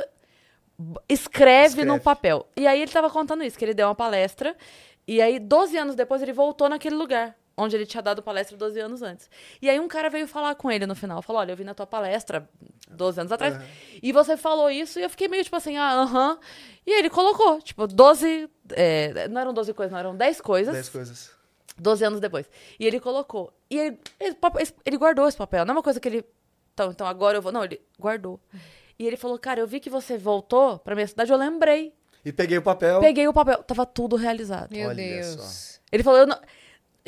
Escreve, 1.07 1.67
Escreve. 1.67 1.88
num 1.88 1.99
papel. 1.99 2.47
E 2.55 2.67
aí 2.67 2.82
ele 2.82 2.91
tava 2.91 3.09
contando 3.09 3.43
isso, 3.43 3.57
que 3.57 3.65
ele 3.65 3.73
deu 3.73 3.88
uma 3.88 3.95
palestra. 3.95 4.55
E 5.07 5.21
aí, 5.21 5.39
12 5.39 5.77
anos 5.77 5.95
depois, 5.95 6.21
ele 6.21 6.34
voltou 6.34 6.69
naquele 6.69 6.95
lugar. 6.95 7.36
Onde 7.57 7.75
ele 7.75 7.86
tinha 7.86 8.01
dado 8.01 8.23
palestra 8.23 8.57
12 8.57 8.79
anos 8.79 9.01
antes. 9.01 9.29
E 9.61 9.69
aí 9.69 9.79
um 9.79 9.88
cara 9.88 10.09
veio 10.09 10.25
falar 10.25 10.55
com 10.55 10.71
ele 10.71 10.86
no 10.86 10.95
final. 10.95 11.21
Falou, 11.21 11.41
olha, 11.41 11.51
eu 11.51 11.57
vi 11.57 11.63
na 11.63 11.73
tua 11.73 11.86
palestra 11.86 12.49
12 12.89 13.19
anos 13.19 13.32
atrás. 13.32 13.55
Aham. 13.55 13.65
E 14.01 14.11
você 14.11 14.38
falou 14.38 14.69
isso. 14.69 14.99
E 14.99 15.03
eu 15.03 15.09
fiquei 15.09 15.27
meio 15.27 15.43
tipo 15.43 15.55
assim, 15.55 15.77
ah, 15.77 15.91
aham. 16.01 16.39
E 16.88 16.91
aí 16.93 16.99
ele 16.99 17.09
colocou, 17.09 17.61
tipo, 17.61 17.86
12... 17.86 18.49
é, 18.71 19.27
não 19.27 19.41
eram 19.41 19.53
12 19.53 19.73
coisas, 19.73 19.91
não. 19.91 19.99
Eram 19.99 20.15
10 20.15 20.41
coisas. 20.41 20.73
Dez 20.73 20.89
coisas. 20.89 21.32
12 21.77 22.05
anos 22.05 22.19
depois. 22.19 22.49
E 22.79 22.88
ele 22.88 22.99
colocou. 22.99 23.53
E 23.69 23.77
ele, 23.77 23.99
ele, 24.19 24.38
ele 24.86 24.97
guardou 24.97 25.27
esse 25.27 25.38
papel. 25.38 25.65
Não 25.65 25.73
é 25.73 25.77
uma 25.77 25.84
coisa 25.84 25.99
que 25.99 26.07
ele. 26.07 26.25
Então, 26.73 26.89
então 26.89 27.05
agora 27.05 27.38
eu 27.38 27.41
vou. 27.41 27.51
Não, 27.51 27.63
ele 27.63 27.82
guardou. 27.99 28.39
E 29.01 29.07
ele 29.07 29.17
falou, 29.17 29.39
cara, 29.39 29.59
eu 29.59 29.65
vi 29.65 29.79
que 29.79 29.89
você 29.89 30.15
voltou 30.15 30.77
pra 30.77 30.93
minha 30.93 31.07
cidade, 31.07 31.31
eu 31.31 31.37
lembrei. 31.37 31.91
E 32.23 32.31
peguei 32.31 32.59
o 32.59 32.61
papel. 32.61 32.99
Peguei 32.99 33.27
o 33.27 33.33
papel. 33.33 33.57
Tava 33.63 33.83
tudo 33.83 34.15
realizado. 34.15 34.71
Meu 34.71 34.89
Olha 34.89 34.95
Deus. 34.95 35.81
Ele 35.91 36.03
falou, 36.03 36.19
eu 36.19 36.27
não. 36.27 36.39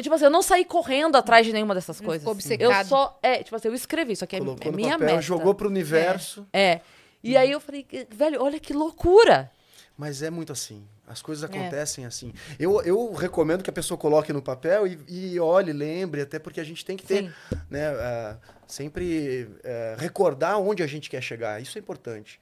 Tipo 0.02 0.16
assim, 0.16 0.26
eu 0.26 0.32
não 0.32 0.42
saí 0.42 0.66
correndo 0.66 1.16
atrás 1.16 1.46
de 1.46 1.54
nenhuma 1.54 1.76
dessas 1.76 2.02
coisas. 2.02 2.28
obcecado. 2.28 2.64
Eu 2.64 2.86
só. 2.86 3.20
É, 3.22 3.44
tipo 3.44 3.56
assim, 3.56 3.68
eu 3.68 3.76
escrevi, 3.76 4.14
isso 4.14 4.24
aqui 4.24 4.38
é, 4.38 4.40
Colocou 4.40 4.70
é 4.70 4.72
no 4.72 4.76
minha 4.76 4.94
papel, 4.94 5.08
meta. 5.08 5.22
jogou 5.22 5.54
pro 5.54 5.70
universo. 5.70 6.48
É. 6.52 6.82
E 7.24 7.38
aí 7.38 7.52
eu 7.52 7.60
falei, 7.60 7.86
velho, 8.10 8.42
olha 8.42 8.60
que 8.60 8.74
loucura. 8.74 9.52
Mas 9.98 10.22
é 10.24 10.30
muito 10.30 10.52
assim. 10.52 10.88
As 11.08 11.20
É. 11.20 11.24
coisas 11.24 11.44
acontecem 11.44 12.06
assim. 12.06 12.34
Eu, 12.58 12.82
eu 12.82 13.14
recomendo 13.14 13.64
que 13.64 13.70
a 13.70 13.74
pessoa 13.74 13.98
coloque 13.98 14.34
no 14.34 14.42
papel 14.42 14.88
e, 14.88 15.00
e 15.08 15.40
olhe, 15.40 15.72
lembre, 15.72 16.22
até 16.22 16.40
porque 16.40 16.60
a 16.60 16.64
gente 16.64 16.84
tem 16.84 16.98
que 16.98 17.06
ter, 17.06 17.26
Sim. 17.26 17.32
né, 17.70 17.90
ah, 17.90 18.38
sempre 18.68 19.50
eh, 19.64 19.96
recordar 20.00 20.58
onde 20.60 20.82
a 20.82 20.88
gente 20.88 21.10
quer 21.10 21.22
chegar. 21.22 21.62
Isso 21.62 21.78
é 21.78 21.80
importante. 21.82 22.40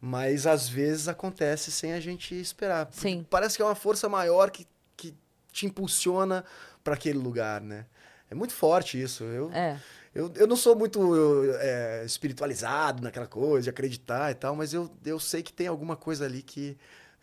Mas 0.00 0.46
às 0.46 0.68
vezes 0.68 1.08
acontece 1.08 1.72
sem 1.72 1.94
a 1.94 2.00
gente 2.00 2.34
esperar. 2.38 2.88
Sim. 2.92 3.26
Parece 3.28 3.56
que 3.56 3.62
é 3.62 3.64
uma 3.64 3.74
força 3.74 4.08
maior 4.08 4.50
que, 4.50 4.66
que 4.96 5.14
te 5.50 5.66
impulsiona 5.66 6.44
para 6.84 6.94
aquele 6.94 7.18
lugar, 7.18 7.60
né? 7.60 7.86
É 8.30 8.34
muito 8.34 8.52
forte 8.52 9.00
isso. 9.00 9.24
Eu, 9.24 9.50
É. 9.52 9.80
eu, 10.14 10.30
eu 10.36 10.46
não 10.46 10.56
sou 10.56 10.76
muito 10.76 11.14
eu, 11.14 11.54
é, 11.58 12.04
espiritualizado 12.04 13.02
naquela 13.02 13.26
coisa, 13.26 13.64
de 13.64 13.70
acreditar 13.70 14.30
e 14.30 14.34
tal, 14.34 14.54
mas 14.54 14.72
eu, 14.72 14.90
eu 15.04 15.18
sei 15.18 15.42
que 15.42 15.52
tem 15.52 15.66
alguma 15.66 15.96
coisa 15.96 16.24
ali 16.24 16.42
que, 16.42 16.76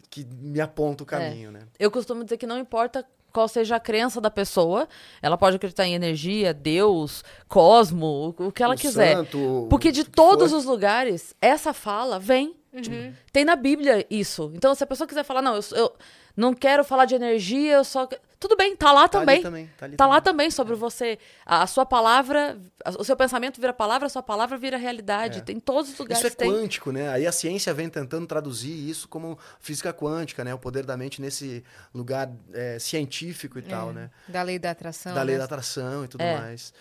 que 0.10 0.26
me 0.26 0.60
aponta 0.60 1.04
o 1.04 1.06
caminho, 1.06 1.52
né? 1.52 1.62
Eu 1.80 1.90
costumo 1.90 2.24
dizer 2.24 2.38
que 2.38 2.46
não 2.48 2.60
importa 2.60 3.06
qual 3.32 3.48
seja 3.48 3.78
a 3.78 3.80
crença 3.80 4.20
da 4.20 4.30
pessoa, 4.30 4.90
ela 5.22 5.38
pode 5.38 5.56
acreditar 5.56 5.86
em 5.86 5.94
energia, 5.94 6.54
Deus, 6.54 7.24
cosmo, 7.48 8.36
o 8.38 8.52
que 8.52 8.62
ela 8.62 8.76
O 8.76 8.78
quiser. 8.78 9.16
santo, 9.16 9.68
Porque 9.70 9.90
de 9.92 10.04
todos 10.04 10.52
for. 10.52 10.58
os 10.58 10.66
lugares, 10.66 11.34
essa 11.42 11.74
fala 11.74 12.20
vem. 12.20 12.56
Tipo, 12.82 12.96
tem 13.34 13.44
na 13.44 13.56
Bíblia 13.56 14.06
isso. 14.10 14.52
Então, 14.56 14.74
se 14.74 14.84
a 14.84 14.88
pessoa 14.88 15.06
quiser 15.08 15.24
falar, 15.24 15.42
não, 15.42 15.56
eu, 15.56 15.62
eu 15.76 15.94
não 16.38 16.54
quero 16.54 16.84
falar 16.86 17.04
de 17.06 17.16
energia, 17.16 17.74
eu 17.74 17.84
só. 17.84 18.08
Que-" 18.42 18.48
Tudo 18.48 18.58
bem, 18.58 18.76
tá 18.76 18.92
lá 18.92 19.08
Tá 19.08 19.20
também. 19.20 19.42
também, 19.42 19.68
tá 19.78 19.88
Tá 19.96 20.06
lá 20.08 20.20
também. 20.20 20.48
também 20.48 20.52
sobre 20.52 20.76
você. 20.76 21.20
A, 21.46 21.62
a 21.64 21.68
sua 21.68 21.86
palavra, 21.86 22.60
a- 22.84 22.90
o 23.00 23.04
seu 23.04 23.16
pensamento 23.16 23.62
vira 23.62 23.72
palavra, 23.72 24.08
a 24.08 24.10
sua 24.10 24.24
palavra 24.24 24.58
vira 24.58 24.78
realidade. 24.78 25.42
Tem 25.44 25.58
em 25.58 25.60
todos 25.60 25.92
os 25.92 25.98
lugares. 26.00 26.18
Isso 26.24 26.28
é 26.28 26.36
tem. 26.36 26.52
quântico, 26.52 26.92
né? 26.92 27.10
Aí 27.10 27.28
a 27.28 27.32
ciência 27.32 27.74
vem 27.74 27.90
tentando 27.90 28.26
traduzir 28.26 28.72
isso 28.90 29.08
como 29.08 29.38
física 29.60 29.94
quântica, 29.94 30.44
né? 30.44 30.54
O 30.54 30.60
poder 30.60 30.86
da 30.86 30.98
mente 30.98 31.22
nesse 31.22 31.64
lugar 31.94 32.32
é, 32.54 32.80
científico 32.80 33.60
e 33.60 33.62
tal, 33.62 33.94
né? 33.94 34.10
Da 34.28 34.42
lei 34.42 34.58
da 34.58 34.72
atração. 34.72 35.14
da 35.14 35.22
lei 35.22 35.36
né? 35.36 35.40
da 35.40 35.46
atração 35.46 36.04
e 36.04 36.08
tudo 36.08 36.22
É. 36.22 36.38
mais. 36.40 36.74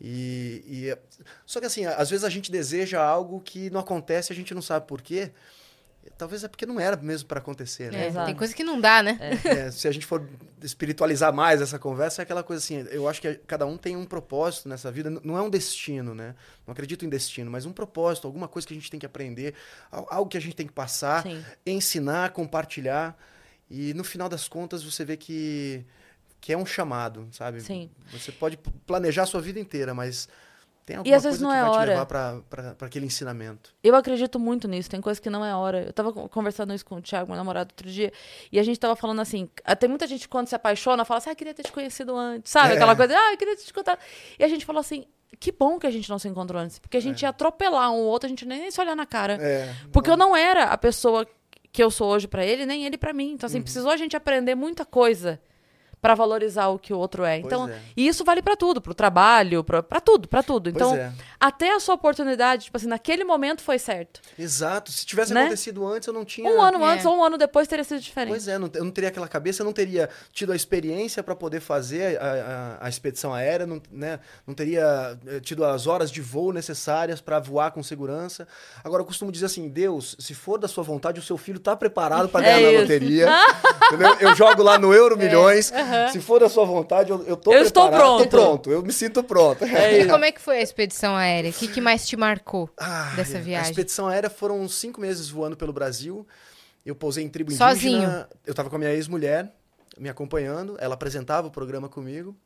E, 0.00 0.64
e 0.66 0.90
é- 0.90 0.98
só 1.46 1.60
que 1.60 1.66
assim, 1.66 1.86
às 1.86 2.10
vezes 2.10 2.24
a 2.24 2.28
gente 2.28 2.50
deseja 2.50 3.02
algo 3.02 3.40
que 3.40 3.70
não 3.70 3.80
acontece, 3.80 4.32
a 4.32 4.36
gente 4.36 4.52
não 4.52 4.60
sabe 4.62 4.86
por 4.86 5.00
quê. 5.00 5.30
Talvez 6.18 6.44
é 6.44 6.48
porque 6.48 6.66
não 6.66 6.78
era 6.78 6.96
mesmo 6.96 7.26
para 7.28 7.38
acontecer, 7.40 7.90
né? 7.92 8.08
É, 8.08 8.24
tem 8.24 8.34
coisa 8.34 8.54
que 8.54 8.62
não 8.62 8.80
dá, 8.80 9.02
né? 9.02 9.18
É, 9.20 9.70
se 9.70 9.88
a 9.88 9.92
gente 9.92 10.06
for 10.06 10.28
espiritualizar 10.62 11.32
mais 11.32 11.60
essa 11.60 11.78
conversa, 11.78 12.22
é 12.22 12.24
aquela 12.24 12.42
coisa 12.42 12.62
assim, 12.62 12.86
eu 12.90 13.08
acho 13.08 13.20
que 13.20 13.34
cada 13.46 13.66
um 13.66 13.76
tem 13.76 13.96
um 13.96 14.04
propósito 14.04 14.68
nessa 14.68 14.90
vida, 14.92 15.10
não 15.10 15.36
é 15.36 15.42
um 15.42 15.50
destino, 15.50 16.14
né? 16.14 16.34
Não 16.66 16.72
acredito 16.72 17.04
em 17.04 17.08
destino, 17.08 17.50
mas 17.50 17.66
um 17.66 17.72
propósito, 17.72 18.26
alguma 18.26 18.48
coisa 18.48 18.66
que 18.68 18.74
a 18.74 18.76
gente 18.76 18.90
tem 18.90 19.00
que 19.00 19.06
aprender, 19.06 19.54
al- 19.90 20.06
algo 20.10 20.30
que 20.30 20.36
a 20.36 20.40
gente 20.40 20.54
tem 20.56 20.66
que 20.66 20.72
passar, 20.72 21.22
Sim. 21.22 21.44
ensinar, 21.66 22.30
compartilhar. 22.30 23.16
E 23.70 23.94
no 23.94 24.04
final 24.04 24.28
das 24.28 24.46
contas 24.46 24.82
você 24.82 25.04
vê 25.04 25.16
que, 25.16 25.84
que 26.40 26.52
é 26.52 26.56
um 26.56 26.66
chamado, 26.66 27.28
sabe? 27.32 27.60
Sim. 27.60 27.90
Você 28.12 28.30
pode 28.30 28.58
planejar 28.86 29.22
a 29.22 29.26
sua 29.26 29.40
vida 29.40 29.58
inteira, 29.58 29.94
mas 29.94 30.28
tem 30.86 30.96
alguma 30.96 31.16
às 31.16 31.22
coisa 31.22 31.28
vezes 31.28 31.42
não 31.42 31.50
que 31.50 31.56
é 31.56 31.60
vai 31.62 31.70
te 31.70 31.76
hora. 31.76 31.90
levar 31.92 32.06
para 32.06 32.76
aquele 32.86 33.06
ensinamento. 33.06 33.74
Eu 33.82 33.94
acredito 33.96 34.38
muito 34.38 34.68
nisso, 34.68 34.90
tem 34.90 35.00
coisa 35.00 35.20
que 35.20 35.30
não 35.30 35.44
é 35.44 35.54
hora. 35.54 35.84
Eu 35.86 35.92
tava 35.92 36.12
con- 36.12 36.28
conversando 36.28 36.74
isso 36.74 36.84
com 36.84 36.96
o 36.96 37.00
Thiago, 37.02 37.28
meu 37.28 37.36
namorado, 37.36 37.70
outro 37.72 37.90
dia, 37.90 38.12
e 38.52 38.58
a 38.58 38.62
gente 38.62 38.78
tava 38.78 38.94
falando 38.96 39.20
assim, 39.20 39.48
ah, 39.64 39.74
tem 39.74 39.88
muita 39.88 40.06
gente 40.06 40.28
quando 40.28 40.46
se 40.48 40.54
apaixona, 40.54 41.04
fala 41.04 41.18
assim, 41.18 41.30
ah, 41.30 41.34
queria 41.34 41.54
ter 41.54 41.62
te 41.62 41.72
conhecido 41.72 42.14
antes, 42.16 42.50
sabe? 42.52 42.72
É. 42.72 42.76
Aquela 42.76 42.94
coisa, 42.94 43.14
ah, 43.16 43.32
eu 43.32 43.36
queria 43.38 43.56
ter 43.56 43.64
te 43.64 43.72
contado. 43.72 43.98
E 44.38 44.44
a 44.44 44.48
gente 44.48 44.64
falou 44.66 44.80
assim, 44.80 45.06
que 45.40 45.50
bom 45.50 45.78
que 45.78 45.86
a 45.86 45.90
gente 45.90 46.08
não 46.10 46.18
se 46.18 46.28
encontrou 46.28 46.60
antes, 46.60 46.78
porque 46.78 46.96
a 46.96 47.00
gente 47.00 47.22
ia 47.22 47.30
atropelar 47.30 47.90
um 47.90 47.96
ou 47.96 48.04
outro, 48.06 48.26
a 48.26 48.30
gente 48.30 48.46
nem, 48.46 48.60
nem 48.60 48.70
se 48.70 48.80
olhar 48.80 48.94
na 48.94 49.06
cara. 49.06 49.38
É, 49.40 49.74
Porque 49.92 50.08
eu 50.10 50.16
não 50.16 50.36
era 50.36 50.64
a 50.64 50.78
pessoa 50.78 51.26
que 51.72 51.82
eu 51.82 51.90
sou 51.90 52.08
hoje 52.12 52.28
pra 52.28 52.44
ele, 52.46 52.64
nem 52.66 52.84
ele 52.86 52.96
pra 52.96 53.12
mim. 53.12 53.32
Então, 53.32 53.46
assim, 53.48 53.56
Uhum. 53.58 53.64
precisou 53.64 53.90
a 53.90 53.96
gente 53.96 54.14
aprender 54.16 54.54
muita 54.54 54.84
coisa 54.84 55.40
pra 56.04 56.14
valorizar 56.14 56.68
o 56.68 56.78
que 56.78 56.92
o 56.92 56.98
outro 56.98 57.24
é. 57.24 57.38
Então, 57.38 57.66
é. 57.66 57.78
e 57.96 58.06
isso 58.06 58.22
vale 58.26 58.42
pra 58.42 58.54
tudo, 58.54 58.78
pro 58.78 58.92
trabalho, 58.92 59.64
pra 59.64 59.82
pra 59.82 60.02
tudo, 60.02 60.28
pra 60.28 60.42
tudo. 60.42 60.70
Pois 60.70 60.74
Então, 60.76 60.94
é. 60.94 61.10
até 61.40 61.74
a 61.74 61.80
sua 61.80 61.94
oportunidade, 61.94 62.64
tipo 62.66 62.76
assim, 62.76 62.86
naquele 62.86 63.24
momento 63.24 63.62
foi 63.62 63.78
certo. 63.78 64.20
Exato. 64.38 64.92
Se 64.92 65.06
tivesse 65.06 65.32
Né? 65.32 65.40
acontecido 65.40 65.86
antes, 65.86 66.06
eu 66.06 66.12
não 66.12 66.22
tinha. 66.22 66.46
Um 66.50 66.60
ano 66.60 66.84
É. 66.84 66.92
antes 66.92 67.06
ou 67.06 67.16
um 67.16 67.24
ano 67.24 67.38
depois 67.38 67.66
teria 67.66 67.82
sido 67.84 68.00
diferente. 68.02 68.28
Pois 68.32 68.46
é, 68.46 68.58
não- 68.58 68.70
eu 68.74 68.84
não 68.84 68.90
teria 68.90 69.08
aquela 69.08 69.26
cabeça, 69.26 69.62
eu 69.62 69.64
não 69.64 69.72
teria 69.72 70.10
tido 70.30 70.52
a 70.52 70.56
experiência 70.56 71.22
para 71.22 71.34
poder 71.34 71.60
fazer 71.60 72.20
a, 72.20 72.78
a- 72.82 72.86
a 72.86 72.88
expedição 72.90 73.32
aérea, 73.32 73.66
não, 73.66 73.80
né, 73.90 74.20
não 74.46 74.52
teria 74.54 75.18
eh, 75.26 75.40
tido 75.40 75.64
as 75.64 75.86
horas 75.86 76.10
de 76.10 76.20
voo 76.20 76.52
necessárias 76.52 77.22
para 77.22 77.40
voar 77.40 77.70
com 77.70 77.82
segurança. 77.82 78.46
Agora, 78.84 79.00
eu 79.00 79.06
costumo 79.06 79.32
dizer 79.32 79.46
assim: 79.46 79.70
Deus, 79.70 80.16
se 80.18 80.34
for 80.34 80.58
da 80.58 80.68
sua 80.68 80.84
vontade, 80.84 81.18
o 81.18 81.22
seu 81.22 81.38
filho 81.38 81.58
tá 81.58 81.74
preparado 81.74 82.28
para 82.28 82.44
É 82.46 82.52
ganhar 82.60 82.72
na 82.74 82.80
loteria. 82.80 83.28
entendeu? 83.88 84.16
Eu 84.20 84.34
jogo 84.36 84.62
lá 84.62 84.78
no 84.78 84.92
Euro 84.92 85.16
Milhões. 85.16 85.72
Se 86.12 86.20
for 86.20 86.40
da 86.40 86.48
sua 86.48 86.64
vontade, 86.64 87.10
eu, 87.10 87.22
eu 87.24 87.36
tô 87.36 87.52
Eu 87.52 87.62
estou 87.62 87.90
pronto. 87.90 88.22
Tô 88.24 88.28
pronto, 88.28 88.70
eu 88.70 88.82
me 88.82 88.92
sinto 88.92 89.22
pronto. 89.22 89.64
É 89.64 90.00
E 90.00 90.06
como 90.08 90.24
é 90.24 90.32
que 90.32 90.40
foi 90.40 90.58
a 90.58 90.62
expedição 90.62 91.16
aérea? 91.16 91.50
O 91.50 91.52
que, 91.54 91.68
que 91.68 91.80
mais 91.80 92.06
te 92.06 92.16
marcou 92.16 92.68
Ai, 92.78 93.16
dessa 93.16 93.38
A 93.38 93.40
viagem? 93.40 93.70
expedição 93.70 94.08
aérea 94.08 94.28
foram 94.30 94.68
cinco 94.68 95.00
meses 95.00 95.28
voando 95.28 95.56
pelo 95.56 95.72
Brasil. 95.72 96.26
Eu 96.84 96.94
pousei 96.94 97.24
em 97.24 97.28
tribo 97.28 97.50
Sozinho? 97.52 97.96
indígena. 97.98 98.28
Eu 98.46 98.50
estava 98.52 98.68
com 98.68 98.76
a 98.76 98.78
minha 98.78 98.92
ex-mulher 98.92 99.52
me 99.98 100.08
acompanhando. 100.08 100.76
Ela 100.80 100.94
apresentava 100.94 101.46
o 101.48 101.50
programa 101.50 101.88
comigo. 101.88 102.36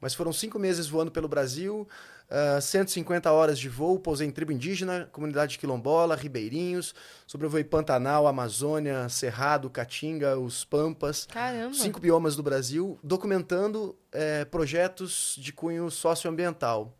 Mas 0.00 0.14
foram 0.14 0.32
cinco 0.32 0.58
meses 0.58 0.88
voando 0.88 1.10
pelo 1.10 1.28
Brasil, 1.28 1.88
ah, 2.28 2.60
150 2.60 3.30
horas 3.30 3.58
de 3.58 3.68
voo. 3.68 3.98
Pousei 3.98 4.26
em 4.26 4.30
tribo 4.30 4.52
indígena, 4.52 5.08
comunidade 5.12 5.58
quilombola, 5.58 6.16
ribeirinhos. 6.16 6.94
Sobrevoei 7.26 7.64
Pantanal, 7.64 8.26
Amazônia, 8.26 9.08
Cerrado, 9.08 9.70
Caatinga, 9.70 10.38
os 10.38 10.64
Pampas. 10.64 11.26
Caramba. 11.26 11.74
Cinco 11.74 12.00
biomas 12.00 12.36
do 12.36 12.42
Brasil, 12.42 12.98
documentando 13.02 13.96
eh, 14.12 14.44
projetos 14.46 15.36
de 15.38 15.52
cunho 15.52 15.90
socioambiental. 15.90 16.92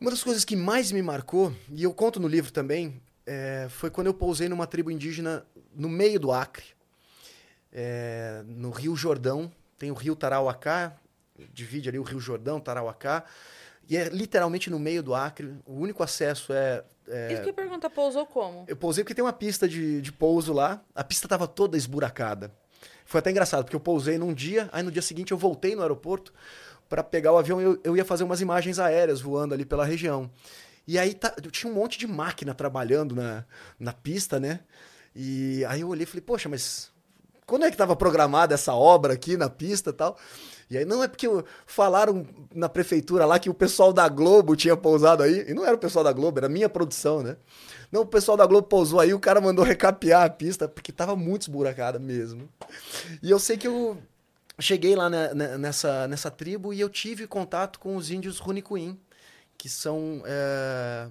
Uma 0.00 0.10
das 0.10 0.22
coisas 0.22 0.44
que 0.44 0.56
mais 0.56 0.90
me 0.90 1.00
marcou, 1.00 1.54
e 1.70 1.82
eu 1.82 1.94
conto 1.94 2.18
no 2.18 2.28
livro 2.28 2.52
também, 2.52 3.00
eh, 3.26 3.66
foi 3.70 3.90
quando 3.90 4.08
eu 4.08 4.14
pousei 4.14 4.48
numa 4.48 4.66
tribo 4.66 4.90
indígena 4.90 5.46
no 5.74 5.88
meio 5.88 6.18
do 6.18 6.32
Acre, 6.32 6.64
eh, 7.72 8.42
no 8.46 8.70
Rio 8.70 8.96
Jordão. 8.96 9.52
Tem 9.78 9.90
o 9.90 9.94
Rio 9.94 10.16
Tarauacá 10.16 10.96
divide 11.52 11.88
ali 11.88 11.98
o 11.98 12.02
Rio 12.02 12.20
Jordão, 12.20 12.60
Tarauacá. 12.60 13.24
E 13.88 13.96
é 13.96 14.08
literalmente 14.08 14.70
no 14.70 14.78
meio 14.78 15.02
do 15.02 15.14
Acre. 15.14 15.54
O 15.66 15.74
único 15.74 16.02
acesso 16.02 16.52
é. 16.52 16.84
é... 17.06 17.32
Isso 17.34 17.42
que 17.42 17.52
pergunta, 17.52 17.90
pousou 17.90 18.26
como? 18.26 18.64
Eu 18.66 18.76
pousei 18.76 19.04
porque 19.04 19.14
tem 19.14 19.24
uma 19.24 19.32
pista 19.32 19.68
de, 19.68 20.00
de 20.00 20.12
pouso 20.12 20.52
lá. 20.52 20.82
A 20.94 21.04
pista 21.04 21.26
estava 21.26 21.46
toda 21.46 21.76
esburacada. 21.76 22.50
Foi 23.04 23.18
até 23.18 23.30
engraçado, 23.30 23.64
porque 23.64 23.76
eu 23.76 23.80
pousei 23.80 24.16
num 24.16 24.32
dia, 24.32 24.68
aí 24.72 24.82
no 24.82 24.90
dia 24.90 25.02
seguinte 25.02 25.32
eu 25.32 25.36
voltei 25.36 25.76
no 25.76 25.82
aeroporto 25.82 26.32
para 26.88 27.02
pegar 27.02 27.32
o 27.32 27.38
avião 27.38 27.60
e 27.60 27.64
eu, 27.64 27.80
eu 27.84 27.96
ia 27.96 28.04
fazer 28.04 28.24
umas 28.24 28.40
imagens 28.40 28.78
aéreas 28.78 29.20
voando 29.20 29.52
ali 29.52 29.64
pela 29.64 29.84
região. 29.84 30.30
E 30.86 30.98
aí 30.98 31.14
tá, 31.14 31.34
tinha 31.50 31.70
um 31.70 31.74
monte 31.74 31.98
de 31.98 32.06
máquina 32.06 32.54
trabalhando 32.54 33.14
na, 33.14 33.44
na 33.78 33.92
pista, 33.92 34.40
né? 34.40 34.60
E 35.14 35.64
aí 35.66 35.82
eu 35.82 35.88
olhei 35.88 36.04
e 36.04 36.06
falei, 36.06 36.22
poxa, 36.22 36.48
mas 36.48 36.90
quando 37.46 37.64
é 37.64 37.68
que 37.68 37.74
estava 37.74 37.94
programada 37.94 38.54
essa 38.54 38.74
obra 38.74 39.14
aqui 39.14 39.36
na 39.36 39.48
pista 39.48 39.90
e 39.90 39.92
tal? 39.92 40.18
E 40.70 40.78
aí, 40.78 40.84
não 40.84 41.02
é 41.02 41.08
porque 41.08 41.26
falaram 41.66 42.26
na 42.54 42.68
prefeitura 42.68 43.26
lá 43.26 43.38
que 43.38 43.50
o 43.50 43.54
pessoal 43.54 43.92
da 43.92 44.08
Globo 44.08 44.56
tinha 44.56 44.76
pousado 44.76 45.22
aí. 45.22 45.44
E 45.48 45.54
não 45.54 45.64
era 45.64 45.74
o 45.74 45.78
pessoal 45.78 46.04
da 46.04 46.12
Globo, 46.12 46.38
era 46.38 46.46
a 46.46 46.50
minha 46.50 46.68
produção, 46.68 47.22
né? 47.22 47.36
Não, 47.92 48.02
o 48.02 48.06
pessoal 48.06 48.36
da 48.36 48.46
Globo 48.46 48.66
pousou 48.66 48.98
aí, 48.98 49.14
o 49.14 49.20
cara 49.20 49.40
mandou 49.40 49.64
recapear 49.64 50.24
a 50.24 50.30
pista, 50.30 50.66
porque 50.66 50.90
tava 50.90 51.14
muito 51.14 51.42
esburacada 51.42 51.98
mesmo. 51.98 52.48
E 53.22 53.30
eu 53.30 53.38
sei 53.38 53.56
que 53.56 53.68
eu 53.68 53.98
cheguei 54.58 54.94
lá 54.94 55.10
nessa, 55.10 56.06
nessa 56.08 56.30
tribo 56.30 56.72
e 56.72 56.80
eu 56.80 56.88
tive 56.88 57.26
contato 57.26 57.78
com 57.78 57.96
os 57.96 58.10
índios 58.10 58.38
Runicuim, 58.38 58.98
que 59.56 59.68
são 59.68 60.22
é, 60.24 61.08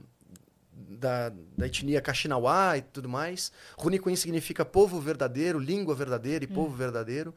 da, 0.74 1.30
da 1.58 1.66
etnia 1.66 2.02
Kaxinawá 2.02 2.78
e 2.78 2.82
tudo 2.82 3.10
mais. 3.10 3.52
Runicuim 3.78 4.16
significa 4.16 4.66
povo 4.66 5.00
verdadeiro, 5.00 5.60
língua 5.60 5.96
verdadeira 5.96 6.44
e 6.44 6.48
hum. 6.48 6.54
povo 6.54 6.76
verdadeiro. 6.76 7.34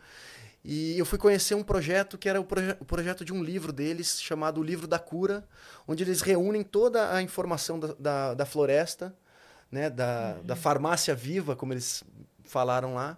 E 0.69 0.99
eu 0.99 1.07
fui 1.07 1.17
conhecer 1.17 1.55
um 1.55 1.62
projeto 1.62 2.19
que 2.19 2.29
era 2.29 2.41
o, 2.41 2.45
proje 2.45 2.77
o, 2.81 2.85
projeto 2.85 3.25
de 3.25 3.33
um 3.33 3.41
livro 3.41 3.73
deles, 3.73 4.21
chamado 4.21 4.61
O 4.61 4.64
Livro 4.64 4.89
da 4.89 4.99
Cura, 4.99 5.47
onde 5.87 6.03
eles 6.03 6.21
reúnem 6.21 6.64
toda 6.64 7.14
a 7.14 7.23
informação 7.23 7.79
da, 7.79 7.95
da, 7.97 8.35
da 8.35 8.45
floresta, 8.45 9.14
né, 9.71 9.89
da, 9.89 10.35
uhum. 10.37 10.45
da 10.45 10.57
farmácia 10.57 11.14
viva, 11.14 11.55
como 11.55 11.73
eles 11.73 12.03
falaram 12.43 12.95
lá, 12.95 13.17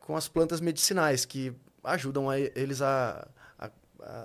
com 0.00 0.16
as 0.16 0.26
plantas 0.26 0.60
medicinais, 0.60 1.24
que 1.24 1.54
ajudam 1.84 2.28
a, 2.28 2.36
eles 2.36 2.82
a, 2.82 3.28
a, 3.56 3.70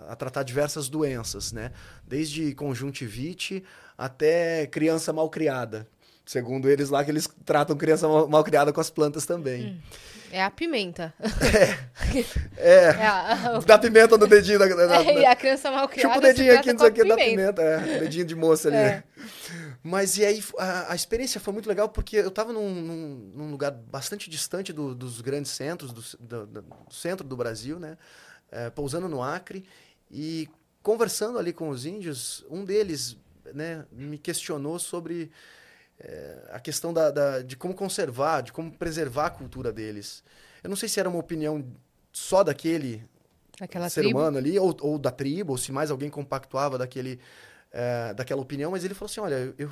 a, 0.09 0.15
tratar 0.15 0.41
diversas 0.41 0.89
doenças, 0.89 1.51
né? 1.51 1.71
Desde 2.07 2.55
conjuntivite 2.55 3.63
até 3.95 4.65
criança 4.65 5.13
mal 5.13 5.29
criada. 5.29 5.87
Segundo 6.25 6.69
eles 6.69 6.89
lá, 6.89 7.03
que 7.03 7.11
eles 7.11 7.27
tratam 7.45 7.75
criança 7.75 8.07
mal, 8.07 8.27
mal 8.27 8.43
criada 8.43 8.71
com 8.71 8.79
as 8.79 8.89
plantas 8.89 9.25
também. 9.25 9.65
Hum. 9.65 9.77
É 10.33 10.41
a 10.41 10.49
pimenta. 10.49 11.13
É. 11.19 11.93
É. 12.57 12.85
é 12.85 13.05
a, 13.05 13.59
Dá 13.65 13.77
pimenta 13.77 14.17
no 14.17 14.25
dedinho 14.25 14.57
da. 14.57 14.65
da, 14.67 15.03
é, 15.03 15.21
e 15.21 15.25
a 15.25 15.35
criança 15.35 15.69
mal 15.69 15.87
criada. 15.87 16.15
Tipo 16.15 16.25
o 16.25 16.27
dedinho 16.27 16.57
aqui, 16.57 16.73
não 16.73 16.79
sei 16.79 16.89
o 16.89 16.93
que, 16.93 17.03
dá 17.03 17.15
pimenta. 17.15 17.61
É, 17.61 17.99
dedinho 17.99 18.25
de 18.25 18.35
moça 18.35 18.67
ali. 18.69 18.77
É. 18.77 19.03
Mas 19.83 20.17
e 20.17 20.25
aí, 20.25 20.43
a, 20.57 20.93
a, 20.93 20.95
experiência 20.95 21.39
foi 21.39 21.53
muito 21.53 21.67
legal 21.67 21.89
porque 21.89 22.17
eu 22.17 22.29
estava 22.29 22.51
num, 22.51 22.69
num, 22.69 23.31
num, 23.35 23.51
lugar 23.51 23.71
bastante 23.71 24.29
distante 24.29 24.71
do, 24.73 24.95
dos 24.95 25.21
grandes 25.21 25.51
centros, 25.51 25.91
do, 25.91 26.01
do, 26.19 26.45
do, 26.47 26.65
centro 26.89 27.27
do 27.27 27.35
Brasil, 27.35 27.79
né? 27.79 27.97
É, 28.51 28.69
pousando 28.69 29.07
no 29.07 29.21
Acre 29.21 29.65
e 30.09 30.47
conversando 30.81 31.37
ali 31.37 31.53
com 31.53 31.69
os 31.69 31.85
índios, 31.85 32.45
um 32.49 32.63
deles 32.63 33.17
né, 33.53 33.85
me 33.91 34.17
questionou 34.17 34.79
sobre 34.79 35.31
é, 36.03 36.49
a 36.51 36.59
questão 36.59 36.93
da, 36.93 37.09
da, 37.09 37.41
de 37.41 37.55
como 37.55 37.73
conservar, 37.73 38.41
de 38.41 38.51
como 38.51 38.71
preservar 38.71 39.27
a 39.27 39.29
cultura 39.29 39.71
deles. 39.71 40.23
Eu 40.61 40.69
não 40.69 40.75
sei 40.75 40.89
se 40.89 40.99
era 40.99 41.09
uma 41.09 41.19
opinião 41.19 41.65
só 42.11 42.43
daquele 42.43 43.07
Aquela 43.59 43.89
ser 43.89 44.01
tribo? 44.01 44.19
humano 44.19 44.37
ali, 44.37 44.59
ou, 44.59 44.75
ou, 44.81 44.99
da 44.99 45.11
tribo, 45.11 45.53
ou 45.53 45.57
se 45.57 45.71
mais 45.71 45.91
alguém 45.91 46.09
compactuava 46.09 46.77
daquele, 46.77 47.19
é, 47.71 48.13
daquela 48.13 48.41
opinião, 48.41 48.71
mas 48.71 48.83
ele 48.83 48.93
falou 48.93 49.09
assim: 49.09 49.21
olha, 49.21 49.53
eu, 49.57 49.69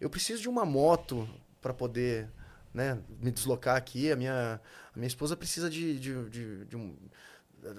eu 0.00 0.10
preciso 0.10 0.42
de 0.42 0.48
uma 0.48 0.64
moto 0.64 1.28
para 1.60 1.72
poder 1.72 2.28
né, 2.72 2.98
me 3.20 3.30
deslocar 3.30 3.76
aqui, 3.76 4.10
a 4.10 4.16
minha, 4.16 4.60
a 4.94 4.98
minha 4.98 5.08
esposa 5.08 5.36
precisa 5.36 5.68
de, 5.68 5.98
de, 5.98 6.30
de, 6.30 6.64
de 6.64 6.76
um 6.76 6.96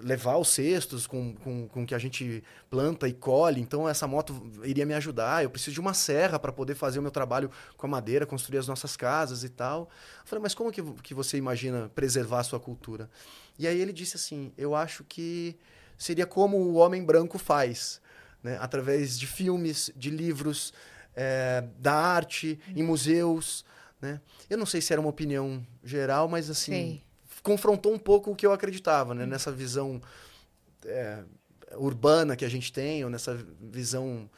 levar 0.04 0.38
os 0.38 0.50
cestos 0.50 1.08
com, 1.08 1.34
com, 1.36 1.68
com 1.68 1.86
que 1.86 1.96
a 1.96 1.98
gente 1.98 2.44
planta 2.70 3.08
e 3.08 3.14
colhe, 3.14 3.60
então 3.60 3.90
essa 3.90 4.08
moto 4.08 4.52
iria 4.64 4.86
me 4.86 4.94
ajudar. 4.94 5.44
Eu 5.44 5.50
preciso 5.50 5.74
de 5.74 5.80
uma 5.80 5.94
serra 5.94 6.38
para 6.38 6.52
poder 6.52 6.76
fazer 6.76 7.00
o 7.00 7.02
meu 7.02 7.12
trabalho 7.12 7.50
com 7.78 7.88
a 7.88 7.90
madeira, 7.90 8.26
construir 8.26 8.60
as 8.60 8.68
nossas 8.68 8.96
casas 8.96 9.44
e 9.44 9.50
tal. 9.50 9.90
Eu 10.20 10.26
falei, 10.26 10.42
mas 10.44 10.54
como 10.54 10.72
que, 10.72 10.82
que 11.02 11.14
você 11.14 11.38
imagina 11.38 11.90
preservar 11.96 12.40
a 12.40 12.44
sua 12.44 12.60
cultura? 12.60 13.10
E 13.58 13.68
aí 13.68 13.80
ele 13.80 13.94
disse 13.94 14.16
assim: 14.16 14.54
eu 14.58 14.76
acho 14.76 15.04
que 15.04 15.58
seria 15.98 16.26
como 16.26 16.58
o 16.58 16.76
homem 16.76 17.04
branco 17.04 17.38
faz, 17.38 18.02
né? 18.44 18.58
através 18.62 19.18
de 19.18 19.26
filmes, 19.26 19.92
de 19.96 20.10
livros, 20.10 20.74
é, 21.16 21.64
da 21.80 21.94
arte, 21.94 22.60
em 22.76 22.84
museus. 22.84 23.66
Né? 24.00 24.22
Eu 24.50 24.58
não 24.58 24.66
sei 24.66 24.82
se 24.82 24.94
era 24.94 25.00
uma 25.00 25.10
opinião 25.10 25.66
geral, 25.84 26.28
mas 26.28 26.50
assim. 26.50 26.72
Sim 26.72 27.02
confrontou 27.44 27.94
um 27.94 28.00
pouco 28.00 28.32
o 28.32 28.36
que 28.36 28.46
eu 28.46 28.54
acreditava, 28.54 29.14
né? 29.14 29.26
Nessa 29.26 29.52
visão 29.52 30.02
é, 30.86 31.20
urbana 31.76 32.36
que 32.36 32.46
a 32.46 32.50
gente 32.50 32.72
tem, 32.72 33.04
ou 33.04 33.10
nessa 33.10 33.36
visão 33.60 34.30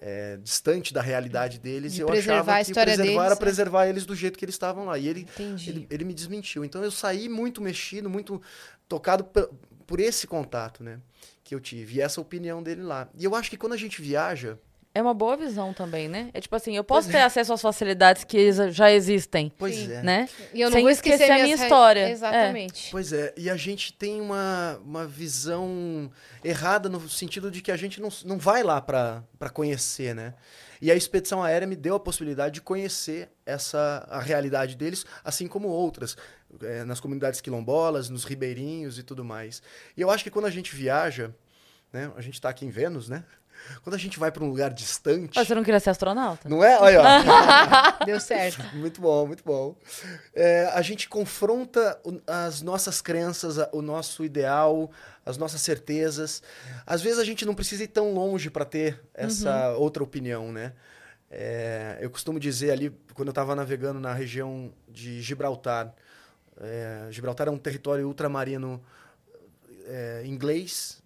é, 0.00 0.38
distante 0.38 0.94
da 0.94 1.02
realidade 1.02 1.58
deles, 1.58 1.94
de 1.94 2.00
eu 2.00 2.10
achava 2.10 2.64
que 2.64 2.72
preservar 2.72 3.02
deles, 3.02 3.16
era 3.20 3.34
é. 3.34 3.36
preservar 3.36 3.86
eles 3.86 4.06
do 4.06 4.14
jeito 4.14 4.38
que 4.38 4.44
eles 4.44 4.54
estavam 4.54 4.86
lá. 4.86 4.98
E 4.98 5.08
ele, 5.08 5.26
ele, 5.66 5.86
ele, 5.90 6.04
me 6.04 6.14
desmentiu. 6.14 6.64
Então 6.64 6.82
eu 6.82 6.90
saí 6.90 7.28
muito 7.28 7.60
mexido, 7.60 8.08
muito 8.08 8.40
tocado 8.88 9.24
por, 9.24 9.50
por 9.86 10.00
esse 10.00 10.26
contato, 10.26 10.82
né? 10.82 11.00
Que 11.44 11.54
eu 11.54 11.60
tive. 11.60 11.96
E 11.96 12.00
essa 12.00 12.20
opinião 12.20 12.62
dele 12.62 12.82
lá. 12.82 13.08
E 13.16 13.24
eu 13.24 13.34
acho 13.34 13.50
que 13.50 13.56
quando 13.56 13.74
a 13.74 13.76
gente 13.76 14.00
viaja, 14.00 14.58
é 14.92 15.00
uma 15.00 15.14
boa 15.14 15.36
visão 15.36 15.72
também, 15.72 16.08
né? 16.08 16.30
É 16.34 16.40
tipo 16.40 16.54
assim, 16.56 16.76
eu 16.76 16.82
posso 16.82 17.06
pois 17.06 17.12
ter 17.12 17.20
é. 17.20 17.24
acesso 17.24 17.52
às 17.52 17.62
facilidades 17.62 18.24
que 18.24 18.50
já 18.72 18.90
existem. 18.90 19.52
Pois 19.56 19.76
Sim. 19.76 19.92
é. 19.92 20.02
Né? 20.02 20.28
E 20.52 20.60
eu 20.60 20.68
não 20.68 20.74
Sem 20.74 20.82
vou 20.82 20.90
esquecer, 20.90 21.22
esquecer 21.22 21.32
a 21.32 21.42
minha 21.44 21.54
história. 21.54 22.06
Re... 22.06 22.12
Exatamente. 22.12 22.88
É. 22.88 22.90
Pois 22.90 23.12
é. 23.12 23.32
E 23.36 23.48
a 23.48 23.56
gente 23.56 23.92
tem 23.92 24.20
uma, 24.20 24.80
uma 24.84 25.06
visão 25.06 26.10
errada 26.42 26.88
no 26.88 27.08
sentido 27.08 27.50
de 27.50 27.62
que 27.62 27.70
a 27.70 27.76
gente 27.76 28.00
não, 28.00 28.08
não 28.24 28.36
vai 28.36 28.64
lá 28.64 28.80
para 28.80 29.50
conhecer, 29.52 30.12
né? 30.12 30.34
E 30.82 30.90
a 30.90 30.94
expedição 30.94 31.42
aérea 31.42 31.68
me 31.68 31.76
deu 31.76 31.94
a 31.94 32.00
possibilidade 32.00 32.54
de 32.54 32.62
conhecer 32.62 33.30
essa 33.46 34.06
a 34.10 34.18
realidade 34.18 34.74
deles, 34.76 35.04
assim 35.22 35.46
como 35.46 35.68
outras, 35.68 36.16
é, 36.62 36.84
nas 36.84 36.98
comunidades 36.98 37.40
quilombolas, 37.40 38.08
nos 38.08 38.24
ribeirinhos 38.24 38.98
e 38.98 39.02
tudo 39.02 39.22
mais. 39.22 39.62
E 39.96 40.00
eu 40.00 40.10
acho 40.10 40.24
que 40.24 40.30
quando 40.30 40.46
a 40.46 40.50
gente 40.50 40.74
viaja, 40.74 41.34
né, 41.92 42.10
a 42.16 42.20
gente 42.22 42.34
está 42.34 42.48
aqui 42.48 42.64
em 42.64 42.70
Vênus, 42.70 43.08
né? 43.08 43.24
Quando 43.82 43.94
a 43.94 43.98
gente 43.98 44.18
vai 44.18 44.30
para 44.30 44.44
um 44.44 44.48
lugar 44.48 44.70
distante. 44.72 45.32
Mas 45.36 45.46
você 45.46 45.54
não 45.54 45.64
queria 45.64 45.80
ser 45.80 45.90
astronauta? 45.90 46.48
Não 46.48 46.62
é? 46.62 46.78
Olha, 46.78 47.00
ó. 47.00 48.04
Deu 48.04 48.20
certo. 48.20 48.62
Muito 48.76 49.00
bom, 49.00 49.26
muito 49.26 49.44
bom. 49.44 49.74
É, 50.34 50.70
a 50.72 50.82
gente 50.82 51.08
confronta 51.08 52.00
as 52.26 52.62
nossas 52.62 53.00
crenças, 53.00 53.56
o 53.72 53.82
nosso 53.82 54.24
ideal, 54.24 54.90
as 55.24 55.36
nossas 55.36 55.60
certezas. 55.60 56.42
Às 56.86 57.02
vezes 57.02 57.18
a 57.18 57.24
gente 57.24 57.44
não 57.44 57.54
precisa 57.54 57.84
ir 57.84 57.88
tão 57.88 58.12
longe 58.12 58.50
para 58.50 58.64
ter 58.64 59.00
essa 59.14 59.72
uhum. 59.72 59.80
outra 59.80 60.02
opinião, 60.02 60.52
né? 60.52 60.72
É, 61.30 61.98
eu 62.00 62.10
costumo 62.10 62.40
dizer 62.40 62.72
ali, 62.72 62.90
quando 63.14 63.28
eu 63.28 63.32
estava 63.32 63.54
navegando 63.54 64.00
na 64.00 64.12
região 64.12 64.72
de 64.88 65.22
Gibraltar, 65.22 65.94
é, 66.60 67.06
Gibraltar 67.10 67.46
é 67.46 67.50
um 67.50 67.58
território 67.58 68.06
ultramarino 68.06 68.82
é, 69.86 70.22
inglês, 70.26 71.00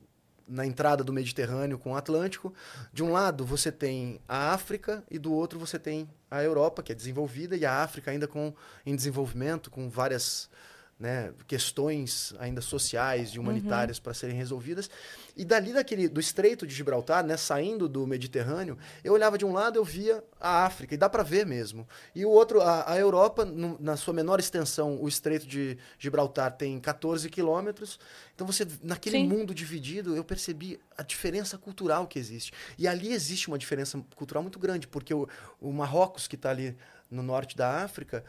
na 0.46 0.66
entrada 0.66 1.02
do 1.02 1.12
Mediterrâneo 1.12 1.78
com 1.78 1.92
o 1.92 1.96
Atlântico. 1.96 2.52
De 2.92 3.02
um 3.02 3.12
lado 3.12 3.44
você 3.44 3.72
tem 3.72 4.20
a 4.28 4.52
África 4.52 5.02
e 5.10 5.18
do 5.18 5.32
outro 5.32 5.58
você 5.58 5.78
tem 5.78 6.08
a 6.30 6.42
Europa, 6.42 6.82
que 6.82 6.92
é 6.92 6.94
desenvolvida, 6.94 7.56
e 7.56 7.64
a 7.64 7.82
África 7.82 8.10
ainda 8.10 8.26
com, 8.26 8.52
em 8.84 8.94
desenvolvimento, 8.94 9.70
com 9.70 9.88
várias 9.88 10.50
né, 10.98 11.32
questões 11.46 12.32
ainda 12.38 12.60
sociais 12.60 13.30
e 13.30 13.38
humanitárias 13.38 13.98
uhum. 13.98 14.02
para 14.04 14.14
serem 14.14 14.36
resolvidas. 14.36 14.88
E 15.36 15.44
dali 15.44 15.72
daquele 15.72 16.08
do 16.08 16.20
Estreito 16.20 16.66
de 16.66 16.74
Gibraltar, 16.74 17.24
né, 17.24 17.36
saindo 17.36 17.88
do 17.88 18.06
Mediterrâneo, 18.06 18.78
eu 19.02 19.12
olhava 19.12 19.36
de 19.36 19.44
um 19.44 19.52
lado, 19.52 19.76
eu 19.76 19.84
via 19.84 20.22
a 20.40 20.64
África, 20.64 20.94
e 20.94 20.96
dá 20.96 21.08
para 21.08 21.24
ver 21.24 21.44
mesmo. 21.44 21.86
E 22.14 22.24
o 22.24 22.30
outro, 22.30 22.60
a, 22.60 22.92
a 22.92 22.98
Europa, 22.98 23.44
no, 23.44 23.76
na 23.80 23.96
sua 23.96 24.14
menor 24.14 24.38
extensão, 24.38 25.00
o 25.02 25.08
Estreito 25.08 25.46
de 25.46 25.76
Gibraltar 25.98 26.52
tem 26.52 26.78
14 26.78 27.28
quilômetros. 27.28 27.98
Então 28.34 28.46
você, 28.46 28.66
naquele 28.82 29.18
Sim. 29.18 29.28
mundo 29.28 29.52
dividido, 29.52 30.14
eu 30.14 30.22
percebi 30.22 30.78
a 30.96 31.02
diferença 31.02 31.58
cultural 31.58 32.06
que 32.06 32.18
existe. 32.18 32.52
E 32.78 32.86
ali 32.86 33.12
existe 33.12 33.48
uma 33.48 33.58
diferença 33.58 34.00
cultural 34.14 34.42
muito 34.42 34.58
grande, 34.60 34.86
porque 34.86 35.12
o, 35.12 35.28
o 35.60 35.72
Marrocos, 35.72 36.28
que 36.28 36.36
está 36.36 36.50
ali 36.50 36.76
no 37.10 37.22
norte 37.22 37.56
da 37.56 37.82
África, 37.82 38.24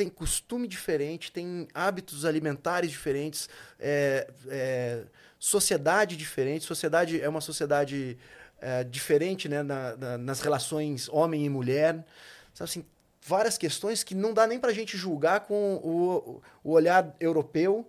tem 0.00 0.08
costume 0.08 0.66
diferente, 0.66 1.30
tem 1.30 1.68
hábitos 1.74 2.24
alimentares 2.24 2.90
diferentes, 2.90 3.50
é, 3.78 4.26
é, 4.48 5.02
sociedade 5.38 6.16
diferente. 6.16 6.64
Sociedade 6.64 7.20
é 7.20 7.28
uma 7.28 7.42
sociedade 7.42 8.16
é, 8.62 8.82
diferente 8.82 9.46
né, 9.46 9.62
na, 9.62 9.94
na, 9.98 10.16
nas 10.16 10.40
relações 10.40 11.06
homem 11.10 11.44
e 11.44 11.50
mulher. 11.50 12.02
Sabe 12.54 12.70
assim, 12.70 12.84
várias 13.20 13.58
questões 13.58 14.02
que 14.02 14.14
não 14.14 14.32
dá 14.32 14.46
nem 14.46 14.58
para 14.58 14.70
a 14.70 14.74
gente 14.74 14.96
julgar 14.96 15.40
com 15.40 15.74
o, 15.84 16.40
o 16.64 16.72
olhar 16.72 17.14
europeu, 17.20 17.86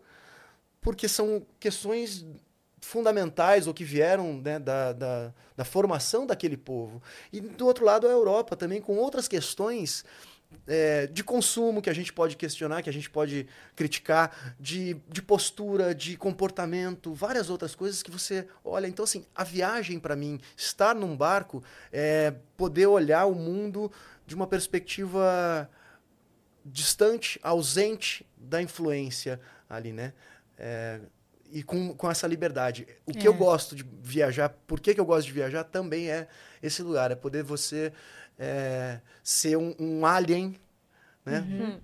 porque 0.81 1.07
são 1.07 1.45
questões 1.61 2.25
fundamentais 2.81 3.67
ou 3.67 3.73
que 3.73 3.85
vieram 3.85 4.33
né, 4.33 4.59
da, 4.59 4.91
da, 4.91 5.33
da, 5.55 5.63
formação 5.63 6.25
daquele 6.25 6.57
povo. 6.57 7.01
E 7.31 7.39
do 7.39 7.65
outro 7.67 7.85
lado, 7.85 8.05
a 8.05 8.11
Europa 8.11 8.57
também, 8.57 8.81
com 8.81 8.97
outras 8.97 9.29
questões 9.29 10.03
é, 10.67 11.07
de 11.07 11.23
consumo 11.23 11.81
que 11.81 11.89
a 11.89 11.93
gente 11.93 12.13
pode 12.13 12.35
questionar, 12.35 12.81
que 12.81 12.89
a 12.89 12.93
gente 12.93 13.09
pode 13.09 13.47
criticar, 13.75 14.55
de, 14.59 14.95
de 15.09 15.21
postura, 15.21 15.93
de 15.93 16.15
comportamento, 16.15 17.13
várias 17.13 17.49
outras 17.49 17.75
coisas 17.75 18.03
que 18.03 18.11
você 18.11 18.47
olha. 18.63 18.87
Então, 18.87 19.03
assim, 19.03 19.25
a 19.35 19.43
viagem 19.43 19.99
para 19.99 20.15
mim, 20.15 20.39
estar 20.55 20.95
num 20.95 21.15
barco, 21.15 21.63
é 21.91 22.33
poder 22.55 22.87
olhar 22.87 23.25
o 23.25 23.35
mundo 23.35 23.91
de 24.25 24.35
uma 24.35 24.47
perspectiva 24.47 25.69
distante, 26.63 27.39
ausente 27.41 28.25
da 28.37 28.61
influência 28.61 29.39
ali, 29.69 29.91
né? 29.91 30.13
É, 30.57 30.99
e 31.51 31.61
com, 31.61 31.93
com 31.93 32.09
essa 32.09 32.25
liberdade. 32.27 32.87
O 33.05 33.11
que 33.11 33.25
é. 33.25 33.27
eu 33.27 33.33
gosto 33.33 33.75
de 33.75 33.85
viajar, 34.01 34.49
por 34.65 34.79
que, 34.79 34.93
que 34.93 35.01
eu 35.01 35.05
gosto 35.05 35.27
de 35.27 35.33
viajar, 35.33 35.63
também 35.65 36.09
é 36.09 36.27
esse 36.63 36.81
lugar, 36.81 37.11
é 37.11 37.15
poder 37.15 37.43
você 37.43 37.91
é, 38.41 38.99
ser 39.23 39.55
um, 39.55 39.75
um, 39.79 40.03
alien, 40.03 40.59
né? 41.23 41.45
Uhum. 41.47 41.79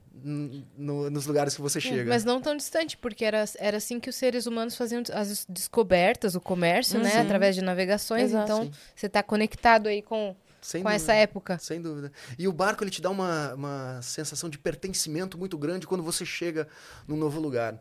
No, 0.76 1.12
nos 1.12 1.28
lugares 1.28 1.56
que 1.56 1.62
você 1.62 1.80
chega. 1.80 2.10
Mas 2.10 2.26
não 2.26 2.42
tão 2.42 2.58
distante, 2.58 2.98
porque 2.98 3.24
era, 3.24 3.46
era 3.60 3.78
assim 3.78 4.00
que 4.00 4.10
os 4.10 4.16
seres 4.16 4.48
humanos 4.48 4.76
faziam 4.76 5.04
as 5.14 5.46
descobertas, 5.48 6.34
o 6.34 6.42
comércio, 6.42 7.00
né? 7.00 7.10
uhum. 7.10 7.16
né? 7.18 7.22
Através 7.22 7.56
de 7.56 7.62
navegações. 7.62 8.32
Exato. 8.32 8.52
Então, 8.52 8.64
Sim. 8.64 8.72
você 8.96 9.06
está 9.06 9.22
conectado 9.22 9.88
aí 9.88 10.02
com, 10.02 10.36
sem 10.60 10.82
com 10.82 10.90
dúvida, 10.90 11.04
essa 11.04 11.14
época. 11.14 11.60
Sem 11.60 11.80
dúvida. 11.80 12.12
E 12.40 12.48
o 12.48 12.52
barco 12.52 12.84
ele 12.84 12.90
te 12.90 13.02
dá 13.02 13.12
uma, 13.12 13.54
uma 13.54 14.02
sensação 14.02 14.50
de 14.50 14.58
pertencimento 14.58 15.38
muito 15.38 15.56
grande 15.56 15.86
quando 15.86 16.04
você 16.04 16.26
chega 16.26 16.68
num 17.08 17.16
novo 17.16 17.40
lugar. 17.40 17.78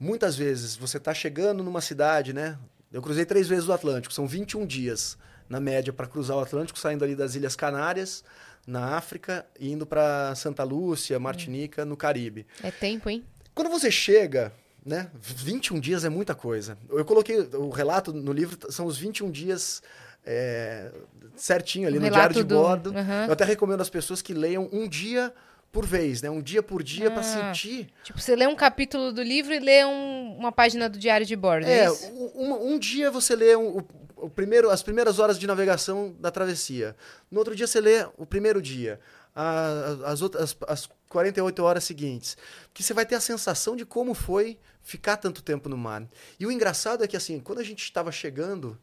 Muitas 0.00 0.34
vezes 0.34 0.74
você 0.74 0.96
está 0.96 1.12
chegando 1.12 1.62
numa 1.62 1.82
cidade, 1.82 2.32
né? 2.32 2.58
Eu 2.90 3.02
cruzei 3.02 3.26
três 3.26 3.46
vezes 3.46 3.68
o 3.68 3.72
Atlântico, 3.72 4.14
são 4.14 4.26
21 4.26 4.64
dias 4.64 5.18
na 5.48 5.60
média 5.60 5.92
para 5.92 6.06
cruzar 6.06 6.36
o 6.36 6.40
Atlântico, 6.40 6.78
saindo 6.78 7.04
ali 7.04 7.14
das 7.14 7.34
Ilhas 7.34 7.56
Canárias, 7.56 8.24
na 8.66 8.96
África, 8.96 9.46
e 9.58 9.70
indo 9.70 9.86
para 9.86 10.34
Santa 10.34 10.64
Lúcia, 10.64 11.18
Martinica, 11.18 11.84
no 11.84 11.96
Caribe. 11.96 12.46
É 12.62 12.70
tempo, 12.70 13.08
hein? 13.08 13.24
Quando 13.54 13.70
você 13.70 13.90
chega, 13.90 14.52
né? 14.84 15.10
21 15.14 15.80
dias 15.80 16.04
é 16.04 16.08
muita 16.08 16.34
coisa. 16.34 16.76
Eu 16.90 17.04
coloquei 17.04 17.38
o 17.54 17.70
relato 17.70 18.12
no 18.12 18.32
livro, 18.32 18.70
são 18.70 18.86
os 18.86 18.98
21 18.98 19.30
dias 19.30 19.82
é, 20.24 20.90
certinho 21.36 21.86
ali 21.86 21.98
um 21.98 22.02
no 22.02 22.10
diário 22.10 22.34
de 22.34 22.42
do... 22.42 22.54
bordo. 22.56 22.90
Uhum. 22.90 23.24
Eu 23.26 23.32
até 23.32 23.44
recomendo 23.44 23.80
às 23.80 23.90
pessoas 23.90 24.20
que 24.20 24.34
leiam 24.34 24.68
um 24.72 24.88
dia 24.88 25.32
por 25.70 25.84
vez, 25.84 26.22
né? 26.22 26.30
Um 26.30 26.40
dia 26.40 26.62
por 26.62 26.82
dia 26.82 27.08
ah, 27.08 27.10
para 27.10 27.22
sentir. 27.22 27.88
Tipo, 28.02 28.18
você 28.18 28.34
lê 28.34 28.46
um 28.46 28.56
capítulo 28.56 29.12
do 29.12 29.22
livro 29.22 29.52
e 29.52 29.58
lê 29.58 29.84
um, 29.84 30.36
uma 30.38 30.50
página 30.50 30.88
do 30.88 30.98
diário 30.98 31.26
de 31.26 31.36
bordo. 31.36 31.66
É, 31.66 31.84
é 31.84 31.90
um, 31.90 32.72
um, 32.72 32.78
dia 32.78 33.10
você 33.10 33.36
lê 33.36 33.54
um, 33.54 33.84
o, 34.16 34.30
primeiro, 34.30 34.70
as 34.70 34.82
primeiras 34.82 35.18
horas 35.18 35.38
de 35.38 35.46
navegação 35.46 36.14
da 36.18 36.30
travessia. 36.30 36.96
No 37.30 37.38
outro 37.38 37.54
dia 37.54 37.66
você 37.66 37.80
lê 37.80 38.06
o 38.16 38.26
primeiro 38.26 38.60
dia. 38.60 38.98
A, 39.34 39.96
as, 40.06 40.22
outras, 40.22 40.42
as, 40.42 40.56
as 40.66 40.90
48 41.08 41.62
horas 41.62 41.84
seguintes. 41.84 42.36
Que 42.72 42.82
você 42.82 42.94
vai 42.94 43.04
ter 43.04 43.14
a 43.14 43.20
sensação 43.20 43.76
de 43.76 43.84
como 43.84 44.14
foi 44.14 44.58
ficar 44.82 45.16
tanto 45.16 45.42
tempo 45.42 45.68
no 45.68 45.76
mar. 45.76 46.06
E 46.40 46.46
o 46.46 46.50
engraçado 46.50 47.04
é 47.04 47.06
que, 47.06 47.16
assim, 47.16 47.38
quando 47.38 47.58
a 47.58 47.64
gente 47.64 47.82
estava 47.82 48.10
chegando 48.10 48.78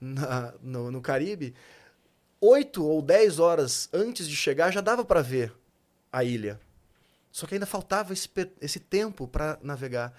na, 0.00 0.54
no, 0.62 0.90
no 0.90 1.00
Caribe, 1.00 1.54
oito 2.40 2.84
ou 2.84 3.02
dez 3.02 3.38
horas 3.38 3.88
antes 3.92 4.28
de 4.28 4.36
chegar 4.36 4.70
já 4.70 4.80
dava 4.80 5.04
para 5.04 5.20
ver 5.20 5.52
a 6.12 6.24
ilha. 6.24 6.60
Só 7.30 7.46
que 7.46 7.54
ainda 7.54 7.66
faltava 7.66 8.12
esse, 8.12 8.28
esse 8.60 8.80
tempo 8.80 9.28
para 9.28 9.58
navegar. 9.62 10.14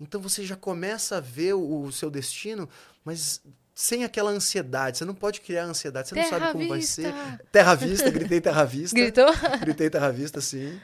Então 0.00 0.20
você 0.20 0.44
já 0.44 0.56
começa 0.56 1.16
a 1.16 1.20
ver 1.20 1.54
o, 1.54 1.82
o, 1.82 1.92
seu 1.92 2.10
destino, 2.10 2.68
mas 3.04 3.42
sem 3.80 4.04
aquela 4.04 4.30
ansiedade. 4.30 4.98
Você 4.98 5.06
não 5.06 5.14
pode 5.14 5.40
criar 5.40 5.64
ansiedade, 5.64 6.08
você 6.08 6.14
terra 6.14 6.30
não 6.30 6.38
sabe 6.38 6.52
como 6.52 6.74
vista. 6.74 7.02
vai 7.02 7.12
ser. 7.14 7.46
Terra 7.50 7.74
vista, 7.74 8.10
gritei 8.10 8.38
terra 8.38 8.64
vista. 8.64 8.94
Gritou? 8.94 9.32
Gritei 9.58 9.88
terra 9.88 10.10
vista, 10.12 10.38
sim. 10.38 10.78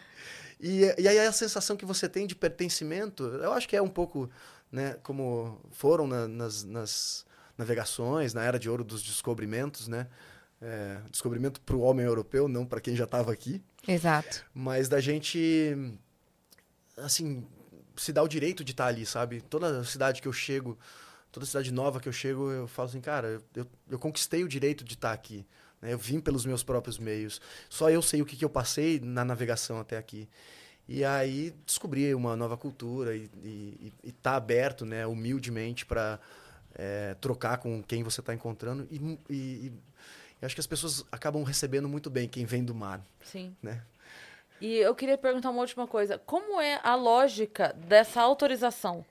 E, 0.59 0.80
e 0.97 1.07
aí 1.07 1.18
a 1.18 1.30
sensação 1.30 1.76
que 1.76 1.84
você 1.84 2.09
tem 2.09 2.26
de 2.26 2.34
pertencimento, 2.34 3.24
eu 3.24 3.53
acho 3.53 3.68
que 3.68 3.76
é 3.76 3.82
um 3.82 3.88
pouco, 3.88 4.30
né, 4.72 4.97
como 5.03 5.61
foram 5.72 6.07
na, 6.07 6.26
nas, 6.26 6.64
nas 6.64 7.26
navegações, 7.59 8.32
na 8.32 8.42
era 8.42 8.59
de 8.59 8.70
ouro 8.70 8.82
dos 8.82 9.03
descobrimentos, 9.03 9.88
né? 9.88 10.07
É, 10.59 10.99
descobrimento 11.11 11.61
para 11.61 11.76
o 11.76 11.80
homem 11.80 12.07
europeu, 12.07 12.49
não 12.49 12.64
para 12.64 12.80
quem 12.80 12.97
já 12.97 13.05
estava 13.05 13.30
aqui. 13.30 13.62
Exato. 13.86 14.42
Mas 14.55 14.88
da 14.88 15.01
gente, 15.01 15.76
assim, 16.97 17.47
se 17.94 18.11
dar 18.11 18.22
o 18.22 18.28
direito 18.28 18.64
de 18.64 18.72
estar 18.72 18.84
tá 18.84 18.88
ali, 18.88 19.05
sabe? 19.05 19.42
Toda 19.42 19.84
cidade 19.84 20.22
que 20.22 20.28
eu 20.28 20.32
chego, 20.32 20.78
toda 21.32 21.46
cidade 21.46 21.72
nova 21.72 22.00
que 22.00 22.08
eu 22.08 22.12
chego, 22.12 22.50
eu 22.50 22.66
falo 22.66 22.88
assim, 22.88 23.00
cara, 23.00 23.40
eu, 23.54 23.66
eu 23.90 23.98
conquistei 23.98 24.44
o 24.44 24.48
direito 24.48 24.84
de 24.84 24.94
estar 24.94 25.08
tá 25.08 25.14
aqui. 25.14 25.46
Né? 25.80 25.92
Eu 25.92 25.98
vim 25.98 26.20
pelos 26.20 26.44
meus 26.46 26.62
próprios 26.62 26.98
meios. 26.98 27.40
Só 27.68 27.90
eu 27.90 28.02
sei 28.02 28.22
o 28.22 28.26
que, 28.26 28.36
que 28.36 28.44
eu 28.44 28.50
passei 28.50 29.00
na 29.00 29.24
navegação 29.24 29.78
até 29.78 29.96
aqui. 29.96 30.28
E 30.88 31.04
aí 31.04 31.52
descobri 31.64 32.14
uma 32.14 32.36
nova 32.36 32.56
cultura 32.56 33.16
e 33.16 33.92
estar 34.04 34.30
tá 34.30 34.36
aberto, 34.36 34.84
né, 34.84 35.04
humildemente, 35.04 35.84
para 35.84 36.20
é, 36.74 37.14
trocar 37.14 37.58
com 37.58 37.82
quem 37.82 38.04
você 38.04 38.20
está 38.20 38.32
encontrando 38.32 38.86
e, 38.90 39.18
e, 39.28 39.72
acho 40.42 40.54
que 40.54 40.60
as 40.60 40.66
pessoas 40.66 41.04
acabam 41.10 41.42
recebendo 41.42 41.88
muito 41.88 42.08
bem 42.08 42.28
quem 42.28 42.44
vem 42.44 42.64
do 42.64 42.74
mar. 42.74 43.04
Sim. 43.24 43.56
Né? 43.62 43.82
E 44.60 44.76
eu 44.76 44.94
queria 44.94 45.18
perguntar 45.18 45.50
uma 45.50 45.60
última 45.60 45.86
coisa. 45.86 46.18
Como 46.18 46.60
é 46.60 46.80
a 46.84 46.94
lógica 46.94 47.72
dessa 47.72 48.22
autorização? 48.22 49.04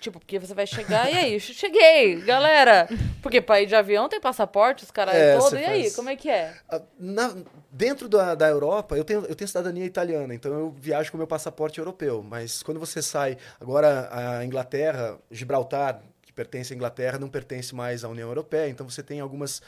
Tipo, 0.00 0.20
porque 0.20 0.38
você 0.38 0.54
vai 0.54 0.66
chegar, 0.66 1.10
e 1.10 1.16
aí? 1.16 1.40
Cheguei, 1.40 2.20
galera! 2.20 2.88
Porque 3.22 3.40
para 3.40 3.62
ir 3.62 3.66
de 3.66 3.74
avião 3.74 4.08
tem 4.08 4.20
passaporte, 4.20 4.84
os 4.84 4.90
caras 4.90 5.14
é, 5.14 5.36
todos, 5.36 5.52
e 5.54 5.62
faz... 5.62 5.68
aí? 5.68 5.90
Como 5.92 6.10
é 6.10 6.16
que 6.16 6.28
é? 6.28 6.54
Ah, 6.68 6.82
na, 6.98 7.34
dentro 7.70 8.08
da, 8.08 8.34
da 8.34 8.48
Europa, 8.48 8.96
eu 8.96 9.04
tenho, 9.04 9.24
eu 9.26 9.34
tenho 9.34 9.48
cidadania 9.48 9.84
italiana, 9.84 10.34
então 10.34 10.52
eu 10.52 10.74
viajo 10.78 11.10
com 11.10 11.18
meu 11.18 11.26
passaporte 11.26 11.78
europeu. 11.78 12.22
Mas 12.22 12.62
quando 12.62 12.78
você 12.78 13.00
sai, 13.00 13.38
agora 13.60 14.08
a 14.12 14.44
Inglaterra, 14.44 15.18
Gibraltar, 15.30 16.02
pertence 16.36 16.74
à 16.74 16.76
Inglaterra 16.76 17.18
não 17.18 17.30
pertence 17.30 17.74
mais 17.74 18.04
à 18.04 18.08
União 18.08 18.28
Europeia, 18.28 18.68
então 18.68 18.88
você 18.88 19.02
tem 19.02 19.20
algumas, 19.20 19.62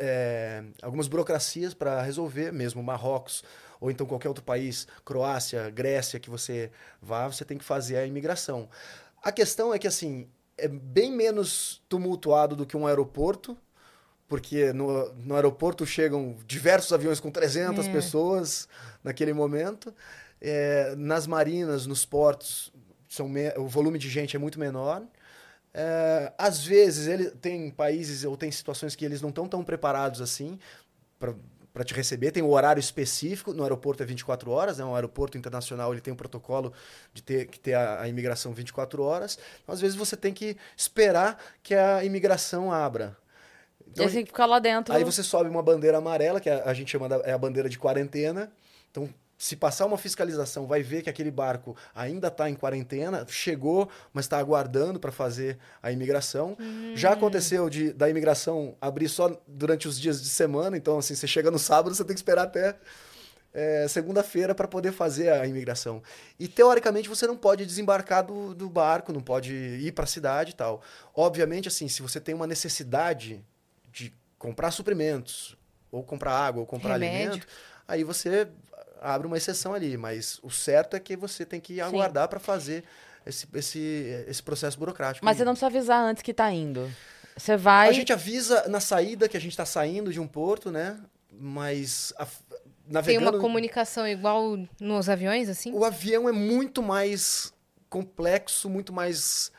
é, 0.00 0.64
algumas 0.82 1.06
burocracias 1.06 1.72
para 1.72 2.02
resolver, 2.02 2.52
mesmo 2.52 2.82
Marrocos 2.82 3.44
ou 3.80 3.90
então 3.90 4.06
qualquer 4.06 4.28
outro 4.28 4.42
país, 4.42 4.86
Croácia, 5.04 5.70
Grécia, 5.70 6.18
que 6.18 6.28
você 6.28 6.70
vá, 7.00 7.28
você 7.28 7.44
tem 7.44 7.56
que 7.56 7.64
fazer 7.64 7.96
a 7.96 8.06
imigração. 8.06 8.68
A 9.22 9.32
questão 9.32 9.74
é 9.74 9.78
que, 9.78 9.86
assim, 9.86 10.28
é 10.56 10.68
bem 10.68 11.12
menos 11.12 11.82
tumultuado 11.88 12.56
do 12.56 12.66
que 12.66 12.76
um 12.76 12.86
aeroporto, 12.86 13.56
porque 14.26 14.72
no, 14.72 15.12
no 15.14 15.34
aeroporto 15.34 15.86
chegam 15.86 16.36
diversos 16.46 16.92
aviões 16.92 17.20
com 17.20 17.30
300 17.30 17.86
é. 17.86 17.92
pessoas 17.92 18.68
naquele 19.02 19.32
momento. 19.32 19.94
É, 20.40 20.94
nas 20.96 21.26
marinas, 21.26 21.86
nos 21.86 22.04
portos, 22.04 22.72
são 23.08 23.30
o 23.56 23.66
volume 23.66 23.98
de 23.98 24.08
gente 24.08 24.36
é 24.36 24.38
muito 24.38 24.60
menor. 24.60 25.02
É, 25.72 26.32
às 26.36 26.64
vezes 26.64 27.06
ele 27.06 27.30
tem 27.30 27.70
países 27.70 28.24
ou 28.24 28.36
tem 28.36 28.50
situações 28.50 28.94
que 28.94 29.04
eles 29.04 29.20
não 29.20 29.28
estão 29.30 29.46
tão 29.48 29.62
preparados 29.62 30.20
assim 30.20 30.58
para 31.78 31.84
te 31.84 31.94
receber. 31.94 32.32
Tem 32.32 32.42
um 32.42 32.50
horário 32.50 32.80
específico, 32.80 33.54
no 33.54 33.62
aeroporto 33.62 34.02
é 34.02 34.06
24 34.06 34.50
horas, 34.50 34.78
né? 34.78 34.84
um 34.84 34.96
aeroporto 34.96 35.38
internacional 35.38 35.92
ele 35.92 36.00
tem 36.00 36.12
um 36.12 36.16
protocolo 36.16 36.72
de 37.14 37.22
ter 37.22 37.46
que 37.46 37.60
ter 37.60 37.74
a, 37.74 38.00
a 38.02 38.08
imigração 38.08 38.52
24 38.52 39.00
horas. 39.00 39.38
Então, 39.62 39.72
às 39.72 39.80
vezes 39.80 39.96
você 39.96 40.16
tem 40.16 40.34
que 40.34 40.56
esperar 40.76 41.40
que 41.62 41.76
a 41.76 42.04
imigração 42.04 42.72
abra. 42.72 43.16
Então, 43.86 44.06
e 44.06 44.10
tem 44.10 44.24
que 44.24 44.30
ficar 44.30 44.46
lá 44.46 44.58
dentro. 44.58 44.92
Aí 44.92 45.04
você 45.04 45.22
sobe 45.22 45.48
uma 45.48 45.62
bandeira 45.62 45.98
amarela, 45.98 46.40
que 46.40 46.50
a, 46.50 46.64
a 46.64 46.74
gente 46.74 46.90
chama 46.90 47.08
da, 47.08 47.16
é 47.18 47.32
a 47.32 47.38
bandeira 47.38 47.68
de 47.68 47.78
quarentena. 47.78 48.50
Então 48.90 49.08
se 49.38 49.54
passar 49.54 49.86
uma 49.86 49.96
fiscalização, 49.96 50.66
vai 50.66 50.82
ver 50.82 51.02
que 51.02 51.08
aquele 51.08 51.30
barco 51.30 51.76
ainda 51.94 52.26
está 52.26 52.50
em 52.50 52.56
quarentena, 52.56 53.24
chegou, 53.28 53.88
mas 54.12 54.24
está 54.24 54.36
aguardando 54.36 54.98
para 54.98 55.12
fazer 55.12 55.56
a 55.80 55.92
imigração. 55.92 56.56
Hum. 56.58 56.92
Já 56.96 57.12
aconteceu 57.12 57.70
de 57.70 57.92
da 57.92 58.10
imigração 58.10 58.76
abrir 58.80 59.08
só 59.08 59.40
durante 59.46 59.86
os 59.86 59.98
dias 59.98 60.20
de 60.20 60.28
semana, 60.28 60.76
então 60.76 60.98
assim, 60.98 61.14
você 61.14 61.28
chega 61.28 61.52
no 61.52 61.58
sábado, 61.58 61.94
você 61.94 62.04
tem 62.04 62.14
que 62.14 62.18
esperar 62.18 62.42
até 62.42 62.74
é, 63.54 63.86
segunda-feira 63.86 64.56
para 64.56 64.66
poder 64.66 64.90
fazer 64.90 65.30
a 65.30 65.46
imigração. 65.46 66.02
E 66.36 66.48
teoricamente 66.48 67.08
você 67.08 67.24
não 67.24 67.36
pode 67.36 67.64
desembarcar 67.64 68.26
do, 68.26 68.52
do 68.52 68.68
barco, 68.68 69.12
não 69.12 69.22
pode 69.22 69.54
ir 69.54 69.92
para 69.92 70.02
a 70.04 70.08
cidade 70.08 70.50
e 70.50 70.54
tal. 70.54 70.82
Obviamente, 71.14 71.68
assim, 71.68 71.86
se 71.86 72.02
você 72.02 72.20
tem 72.20 72.34
uma 72.34 72.46
necessidade 72.46 73.40
de 73.92 74.12
comprar 74.36 74.72
suprimentos, 74.72 75.56
ou 75.92 76.02
comprar 76.02 76.32
água, 76.32 76.60
ou 76.60 76.66
comprar 76.66 76.94
Remédio. 76.94 77.20
alimento, 77.20 77.46
aí 77.86 78.04
você 78.04 78.48
abre 79.00 79.26
uma 79.26 79.36
exceção 79.36 79.74
ali, 79.74 79.96
mas 79.96 80.38
o 80.42 80.50
certo 80.50 80.96
é 80.96 81.00
que 81.00 81.16
você 81.16 81.44
tem 81.44 81.60
que 81.60 81.80
aguardar 81.80 82.28
para 82.28 82.40
fazer 82.40 82.84
esse, 83.24 83.46
esse, 83.54 84.24
esse 84.26 84.42
processo 84.42 84.78
burocrático. 84.78 85.24
Mas 85.24 85.36
aí. 85.36 85.38
você 85.38 85.44
não 85.44 85.52
precisa 85.52 85.66
avisar 85.66 86.02
antes 86.02 86.22
que 86.22 86.30
está 86.30 86.50
indo. 86.50 86.90
Você 87.36 87.56
vai. 87.56 87.88
A 87.88 87.92
gente 87.92 88.12
avisa 88.12 88.68
na 88.68 88.80
saída 88.80 89.28
que 89.28 89.36
a 89.36 89.40
gente 89.40 89.52
está 89.52 89.64
saindo 89.64 90.12
de 90.12 90.18
um 90.18 90.26
porto, 90.26 90.70
né? 90.70 90.98
Mas 91.30 92.12
a, 92.18 92.26
navegando... 92.86 93.26
Tem 93.26 93.36
uma 93.36 93.40
comunicação 93.40 94.06
igual 94.06 94.58
nos 94.80 95.08
aviões, 95.08 95.48
assim? 95.48 95.72
O 95.72 95.84
avião 95.84 96.28
é 96.28 96.32
muito 96.32 96.82
mais 96.82 97.52
complexo, 97.88 98.68
muito 98.68 98.92
mais 98.92 99.52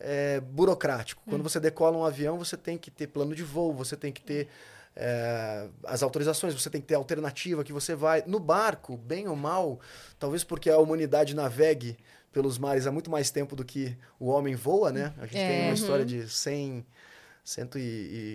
é, 0.00 0.40
burocrático. 0.40 1.22
Quando 1.28 1.42
você 1.42 1.60
decola 1.60 1.96
um 1.96 2.04
avião, 2.04 2.38
você 2.38 2.56
tem 2.56 2.78
que 2.78 2.90
ter 2.90 3.08
plano 3.08 3.34
de 3.34 3.42
voo, 3.42 3.72
você 3.72 3.96
tem 3.96 4.12
que 4.12 4.22
ter 4.22 4.48
é, 4.96 5.68
as 5.84 6.02
autorizações, 6.02 6.54
você 6.54 6.70
tem 6.70 6.80
que 6.80 6.86
ter 6.86 6.94
alternativa 6.94 7.62
que 7.62 7.72
você 7.72 7.94
vai. 7.94 8.24
No 8.26 8.40
barco, 8.40 8.96
bem 8.96 9.28
ou 9.28 9.36
mal, 9.36 9.78
talvez 10.18 10.42
porque 10.42 10.70
a 10.70 10.78
humanidade 10.78 11.34
navegue 11.36 11.96
pelos 12.32 12.58
mares 12.58 12.86
há 12.86 12.92
muito 12.92 13.10
mais 13.10 13.30
tempo 13.30 13.54
do 13.54 13.64
que 13.64 13.96
o 14.18 14.26
homem 14.28 14.54
voa, 14.54 14.90
né? 14.92 15.12
A 15.18 15.22
gente 15.26 15.36
É. 15.38 15.48
tem 15.48 15.58
uma 15.60 15.68
Uhum. 15.68 15.74
história 15.74 16.04
de 16.04 16.28
100, 16.28 16.84
100 17.44 17.68
e, 17.76 17.78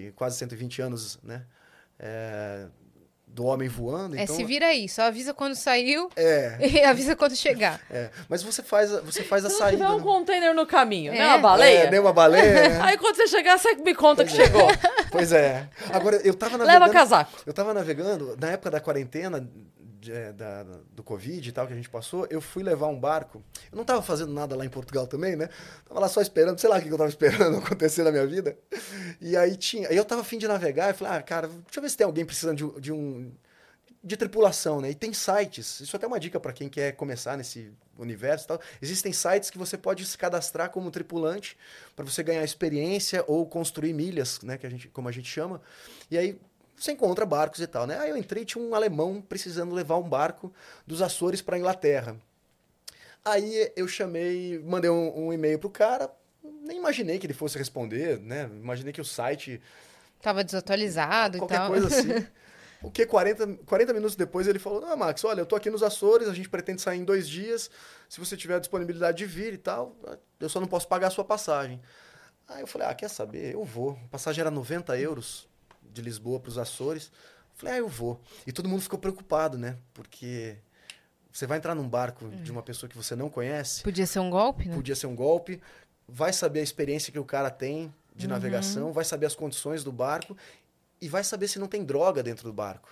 e 0.07 0.13
quase 0.15 0.37
120 0.37 0.81
anos, 0.81 1.19
né? 1.23 1.45
É, 1.99 2.67
do 3.33 3.45
homem 3.45 3.69
voando. 3.69 4.15
É, 4.17 4.23
então, 4.23 4.35
se 4.35 4.43
vira 4.43 4.67
aí, 4.67 4.89
só 4.89 5.03
avisa 5.03 5.33
quando 5.33 5.55
saiu 5.55 6.09
é, 6.15 6.57
e 6.67 6.83
avisa 6.83 7.15
quando 7.15 7.35
chegar. 7.35 7.79
é. 7.89 8.09
Mas 8.27 8.43
você 8.43 8.61
faz, 8.61 8.93
a- 8.93 8.99
você 9.01 9.23
faz 9.23 9.45
a 9.45 9.49
Se 9.49 9.59
não 9.59 9.65
tiver 9.69 9.77
saída. 9.85 9.93
um 9.93 9.97
né? 9.97 10.03
container 10.03 10.53
no 10.53 10.65
caminho, 10.65 11.11
né? 11.13 11.19
É. 11.19 11.27
Uma 11.27 11.37
baleia. 11.37 11.79
É, 11.83 11.91
nem 11.91 11.99
uma 11.99 12.11
baleia. 12.13 12.69
né? 12.69 12.79
Aí 12.81 12.97
quando 12.97 13.15
você 13.15 13.27
chegar, 13.27 13.57
você 13.57 13.73
me 13.75 13.95
conta 13.95 14.25
que 14.25 14.31
Pois 14.35 14.39
é. 14.41 14.45
chegou. 14.45 14.67
Pois 15.11 15.31
é. 15.31 15.67
Agora, 15.91 16.17
eu 16.17 16.33
tava 16.33 16.57
navegando... 16.57 16.79
Leva 16.83 16.93
casaco. 16.93 17.31
Eu 17.45 17.53
tava 17.53 17.73
navegando, 17.73 18.37
na 18.39 18.51
época 18.51 18.69
da 18.71 18.79
quarentena, 18.81 19.47
de- 20.01 20.11
é, 20.11 20.33
da- 20.33 20.63
do 20.91 21.03
Covid 21.03 21.47
e 21.47 21.51
tal, 21.51 21.67
que 21.67 21.73
a 21.73 21.75
gente 21.75 21.89
passou, 21.89 22.27
eu 22.29 22.41
fui 22.41 22.63
levar 22.63 22.87
um 22.87 22.99
barco. 22.99 23.41
Eu 23.71 23.77
não 23.77 23.85
tava 23.85 24.01
fazendo 24.01 24.33
nada 24.33 24.55
lá 24.55 24.65
em 24.65 24.69
Portugal 24.69 25.05
também, 25.07 25.35
né? 25.35 25.47
Tava 25.87 25.99
lá 25.99 26.09
só 26.09 26.19
esperando, 26.21 26.59
sei 26.59 26.69
lá 26.69 26.77
o 26.79 26.81
que 26.81 26.89
eu 26.89 26.97
tava 26.97 27.07
esperando 27.11 27.57
acontecer 27.59 28.03
na 28.03 28.11
minha 28.11 28.25
vida. 28.25 28.57
E 29.21 29.37
aí 29.37 29.55
tinha. 29.55 29.87
Aí 29.89 29.95
eu 29.95 30.03
tava 30.03 30.21
afim 30.21 30.37
de 30.39 30.47
navegar, 30.47 30.89
e 30.89 30.93
falei, 30.97 31.13
ah, 31.17 31.21
cara, 31.21 31.47
deixa 31.47 31.61
eu 31.77 31.81
ver 31.83 31.89
se 31.89 31.97
tem 31.97 32.05
alguém 32.05 32.25
precisando 32.25 32.57
de, 32.73 32.81
de 32.81 32.91
um. 32.91 33.31
De 34.03 34.17
tripulação, 34.17 34.81
né? 34.81 34.89
E 34.89 34.95
tem 34.95 35.13
sites. 35.13 35.79
Isso 35.79 35.95
é 35.95 35.97
até 35.97 36.07
uma 36.07 36.19
dica 36.19 36.39
para 36.39 36.51
quem 36.51 36.67
quer 36.67 36.93
começar 36.93 37.37
nesse 37.37 37.71
universo 37.99 38.45
e 38.45 38.47
tal. 38.47 38.59
Existem 38.81 39.13
sites 39.13 39.51
que 39.51 39.59
você 39.59 39.77
pode 39.77 40.03
se 40.07 40.17
cadastrar 40.17 40.71
como 40.71 40.89
tripulante 40.89 41.55
para 41.95 42.03
você 42.03 42.23
ganhar 42.23 42.43
experiência 42.43 43.23
ou 43.27 43.45
construir 43.45 43.93
milhas, 43.93 44.41
né? 44.41 44.57
Que 44.57 44.65
a 44.65 44.69
gente, 44.71 44.87
como 44.87 45.07
a 45.07 45.11
gente 45.11 45.29
chama. 45.29 45.61
E 46.09 46.17
aí 46.17 46.39
você 46.83 46.91
encontra 46.93 47.25
barcos 47.25 47.59
e 47.59 47.67
tal, 47.67 47.85
né? 47.85 47.97
Aí 47.99 48.09
eu 48.09 48.17
entrei, 48.17 48.43
tinha 48.43 48.63
um 48.63 48.73
alemão 48.73 49.21
precisando 49.21 49.75
levar 49.75 49.97
um 49.97 50.09
barco 50.09 50.51
dos 50.85 51.01
Açores 51.01 51.41
para 51.41 51.57
Inglaterra. 51.57 52.15
Aí 53.23 53.71
eu 53.75 53.87
chamei, 53.87 54.59
mandei 54.65 54.89
um, 54.89 55.27
um 55.27 55.33
e-mail 55.33 55.59
pro 55.59 55.69
cara, 55.69 56.11
nem 56.43 56.77
imaginei 56.77 57.19
que 57.19 57.27
ele 57.27 57.33
fosse 57.33 57.57
responder, 57.57 58.19
né? 58.19 58.49
Imaginei 58.51 58.91
que 58.91 59.01
o 59.01 59.05
site, 59.05 59.61
Tava 60.21 60.43
desatualizado 60.43 61.37
e 61.37 61.39
qualquer 61.39 61.57
tal. 61.57 61.67
coisa 61.69 61.87
assim. 61.87 62.09
O 62.83 62.89
que 62.89 63.05
40, 63.05 63.59
40 63.63 63.93
minutos 63.93 64.15
depois 64.15 64.47
ele 64.47 64.57
falou: 64.57 64.81
Não, 64.81 64.97
Max, 64.97 65.23
olha, 65.23 65.41
eu 65.41 65.45
tô 65.45 65.55
aqui 65.55 65.69
nos 65.69 65.83
Açores, 65.83 66.27
a 66.27 66.33
gente 66.33 66.49
pretende 66.49 66.81
sair 66.81 66.97
em 66.97 67.03
dois 67.03 67.29
dias. 67.29 67.69
Se 68.09 68.19
você 68.19 68.35
tiver 68.35 68.55
a 68.55 68.59
disponibilidade 68.59 69.19
de 69.19 69.25
vir 69.27 69.53
e 69.53 69.57
tal, 69.59 69.95
eu 70.39 70.49
só 70.49 70.59
não 70.59 70.65
posso 70.65 70.87
pagar 70.87 71.05
a 71.05 71.11
sua 71.11 71.23
passagem. 71.23 71.79
Aí 72.47 72.61
eu 72.61 72.65
falei: 72.65 72.87
Ah, 72.87 72.95
quer 72.95 73.07
saber? 73.07 73.53
Eu 73.53 73.63
vou. 73.63 73.99
A 74.05 74.07
passagem 74.07 74.41
era 74.41 74.49
90 74.49 74.97
euros 74.97 75.47
de 75.81 76.01
Lisboa 76.01 76.39
para 76.39 76.49
os 76.49 76.57
Açores. 76.57 77.05
Eu 77.05 77.55
falei: 77.55 77.75
Ah, 77.75 77.77
eu 77.77 77.87
vou. 77.87 78.19
E 78.45 78.51
todo 78.51 78.67
mundo 78.69 78.81
ficou 78.81 78.99
preocupado, 78.99 79.57
né? 79.57 79.77
Porque 79.93 80.57
você 81.31 81.45
vai 81.47 81.57
entrar 81.57 81.73
num 81.75 81.87
barco 81.87 82.27
de 82.29 82.51
uma 82.51 82.61
pessoa 82.61 82.89
que 82.89 82.95
você 82.97 83.15
não 83.15 83.29
conhece, 83.29 83.83
Podia 83.83 84.05
ser 84.05 84.19
um 84.19 84.29
golpe, 84.29 84.67
né? 84.67 84.75
podia 84.75 84.95
ser 84.95 85.07
um 85.07 85.15
golpe, 85.15 85.61
vai 86.07 86.33
saber 86.33 86.59
a 86.59 86.63
experiência 86.63 87.11
que 87.11 87.19
o 87.19 87.23
cara 87.25 87.49
tem 87.49 87.93
de 88.13 88.25
Uhum. 88.25 88.33
navegação, 88.33 88.91
vai 88.91 89.05
saber 89.05 89.25
as 89.25 89.35
condições 89.35 89.81
do 89.83 89.91
barco 89.93 90.35
e 91.01 91.07
vai 91.07 91.23
saber 91.23 91.47
se 91.47 91.57
não 91.57 91.67
tem 91.67 91.83
droga 91.85 92.21
dentro 92.21 92.43
do 92.43 92.51
barco. 92.53 92.89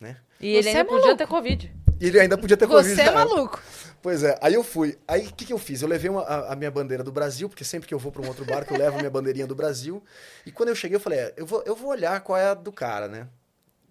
Né? 0.00 0.16
E 0.40 0.46
ele 0.48 0.62
Você 0.62 0.68
ainda 0.70 0.80
é 0.80 0.84
podia 0.84 1.16
ter 1.16 1.26
Covid. 1.26 1.74
E 2.00 2.06
ele 2.06 2.20
ainda 2.20 2.38
podia 2.38 2.56
ter 2.56 2.66
Covid. 2.66 2.94
Você 2.94 3.02
é 3.02 3.10
maluco. 3.10 3.60
Pois 4.00 4.22
é, 4.22 4.38
aí 4.40 4.54
eu 4.54 4.62
fui. 4.62 4.96
Aí 5.08 5.26
o 5.26 5.32
que, 5.34 5.44
que 5.44 5.52
eu 5.52 5.58
fiz? 5.58 5.82
Eu 5.82 5.88
levei 5.88 6.08
uma- 6.08 6.22
a, 6.22 6.52
a 6.52 6.56
minha 6.56 6.70
bandeira 6.70 7.02
do 7.02 7.10
Brasil, 7.10 7.48
porque 7.48 7.64
sempre 7.64 7.88
que 7.88 7.94
eu 7.94 7.98
vou 7.98 8.12
para 8.12 8.22
um 8.22 8.28
outro 8.28 8.44
barco 8.44 8.72
eu 8.72 8.78
levo 8.78 8.96
a 8.96 8.98
minha 9.00 9.10
bandeirinha 9.10 9.46
do 9.46 9.54
Brasil. 9.56 10.02
E 10.46 10.52
quando 10.52 10.68
eu 10.68 10.74
cheguei, 10.76 10.96
eu 10.96 11.00
falei: 11.00 11.18
é, 11.18 11.34
eu, 11.36 11.44
vou, 11.44 11.62
eu 11.66 11.74
vou 11.74 11.90
olhar 11.90 12.20
qual 12.20 12.38
é 12.38 12.46
a 12.46 12.54
do 12.54 12.70
cara, 12.70 13.08
né? 13.08 13.26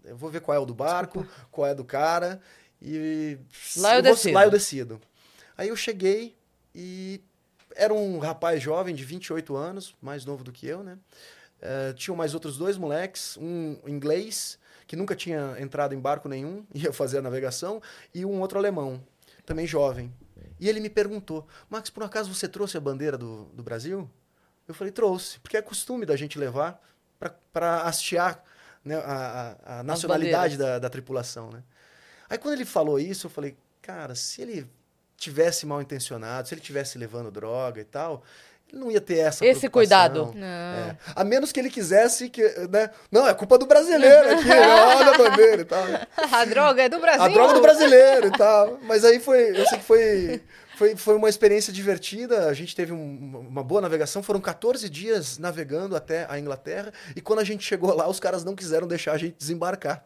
Eu 0.06 0.16
vou 0.16 0.30
ver 0.30 0.40
qual 0.40 0.56
é 0.56 0.60
o 0.60 0.66
do 0.66 0.74
barco, 0.74 1.28
qual 1.52 1.68
é 1.68 1.72
a 1.72 1.74
do 1.74 1.84
cara. 1.84 2.40
E. 2.82 3.38
Lá 3.78 3.98
eu 3.98 4.04
vou- 4.04 4.14
decido. 4.14 4.34
Lá 4.34 4.46
eu 4.46 4.52
decido. 4.52 5.02
Aí 5.58 5.68
eu 5.68 5.76
cheguei 5.76 6.36
e 6.74 7.20
era 7.76 7.94
um 7.94 8.18
rapaz 8.20 8.62
jovem 8.64 8.96
de 8.96 9.04
28 9.04 9.56
anos, 9.58 9.94
mais 10.02 10.24
novo 10.24 10.44
do 10.44 10.52
que 10.54 10.66
eu, 10.68 10.82
né? 10.84 10.98
Eh, 11.62 11.94
tinham 11.98 12.16
mais 12.16 12.34
outros 12.34 12.58
dois 12.58 12.78
moleques, 12.78 13.36
um 13.38 13.78
inglês, 13.88 14.58
que 14.88 14.96
nunca 14.96 15.16
tinha 15.16 15.56
entrado 15.60 15.94
em 15.94 16.00
barco 16.00 16.28
nenhum, 16.30 16.66
ia 16.74 16.92
fazer 16.94 17.20
a 17.20 17.22
navegação, 17.22 17.82
e 18.14 18.26
um 18.26 18.40
outro 18.42 18.58
alemão, 18.58 19.04
também 19.46 19.68
jovem. 19.68 20.12
E 20.60 20.68
ele 20.68 20.80
me 20.80 20.90
perguntou, 20.90 21.46
Max, 21.70 21.90
por 21.90 22.04
acaso 22.04 22.34
você 22.34 22.48
trouxe 22.48 22.78
a 22.78 22.80
bandeira 22.80 23.18
do, 23.18 23.46
do 23.54 23.62
Brasil? 23.62 24.10
Eu 24.68 24.74
falei, 24.74 24.92
trouxe, 24.92 25.40
porque 25.40 25.56
é 25.58 25.62
costume 25.62 26.06
da 26.06 26.16
gente 26.16 26.40
levar 26.40 26.82
para 27.54 27.82
hastear 27.84 28.44
né, 28.84 28.96
a, 28.96 29.56
a- 29.66 29.80
a 29.80 29.84
nacionalidade 29.84 30.58
da, 30.58 30.80
da 30.80 30.90
tripulação, 30.90 31.52
né? 31.52 31.64
Aí 32.30 32.38
quando 32.38 32.56
ele 32.56 32.66
falou 32.66 33.00
isso, 33.00 33.28
eu 33.28 33.32
falei, 33.32 33.56
cara, 33.82 34.14
se 34.16 34.42
ele 34.42 34.70
tivesse 35.16 35.66
mal 35.66 35.82
intencionado, 35.82 36.48
se 36.48 36.54
ele 36.54 36.62
tivesse 36.62 36.98
levando 36.98 37.32
droga 37.32 37.80
e 37.82 37.86
tal, 37.86 38.24
não 38.74 38.92
ia 38.92 39.00
ter 39.02 39.20
essa 39.20 39.46
Esse 39.46 39.70
cuidado. 39.70 40.32
Não. 40.36 40.46
É. 40.46 40.98
A 41.16 41.24
menos 41.24 41.52
que 41.52 41.60
ele 41.60 41.70
quisesse 41.70 42.30
que, 42.30 42.42
né? 42.70 42.90
Não, 43.12 43.28
é 43.28 43.34
culpa 43.34 43.58
do 43.58 43.66
brasileiro 43.66 44.32
aqui, 44.34 44.46
né? 44.50 44.68
olha 44.68 45.12
a 45.14 45.18
bandeira 45.18 45.62
e 45.62 45.66
tal. 45.66 45.84
A 46.32 46.46
droga 46.46 46.84
é 46.84 46.90
do 46.90 47.00
Brasil. 47.00 47.22
A 47.24 47.28
droga 47.30 47.54
do 47.54 47.62
brasileiro 47.62 48.28
e 48.28 48.32
tal. 48.32 48.80
Mas 48.84 49.04
aí 49.06 49.20
foi, 49.20 49.60
eu 49.60 49.66
sei 49.66 49.78
que 49.78 49.84
foi, 49.86 50.42
foi, 50.78 50.96
foi 50.96 51.16
uma 51.16 51.30
experiência 51.30 51.72
divertida. 51.72 52.48
A 52.48 52.54
gente 52.54 52.76
teve 52.76 52.92
um- 52.94 53.48
uma 53.50 53.64
boa 53.64 53.82
navegação. 53.82 54.22
Foram 54.22 54.42
14 54.42 54.90
dias 54.90 55.38
navegando 55.38 55.96
até 55.96 56.26
a 56.30 56.38
Inglaterra. 56.38 56.92
E 57.16 57.22
quando 57.22 57.40
a 57.40 57.44
gente 57.44 57.64
chegou 57.64 57.96
lá, 57.96 58.08
os 58.08 58.20
caras 58.20 58.44
não 58.44 58.56
quiseram 58.56 58.88
deixar 58.88 59.14
a 59.14 59.18
gente 59.18 59.36
desembarcar. 59.38 60.04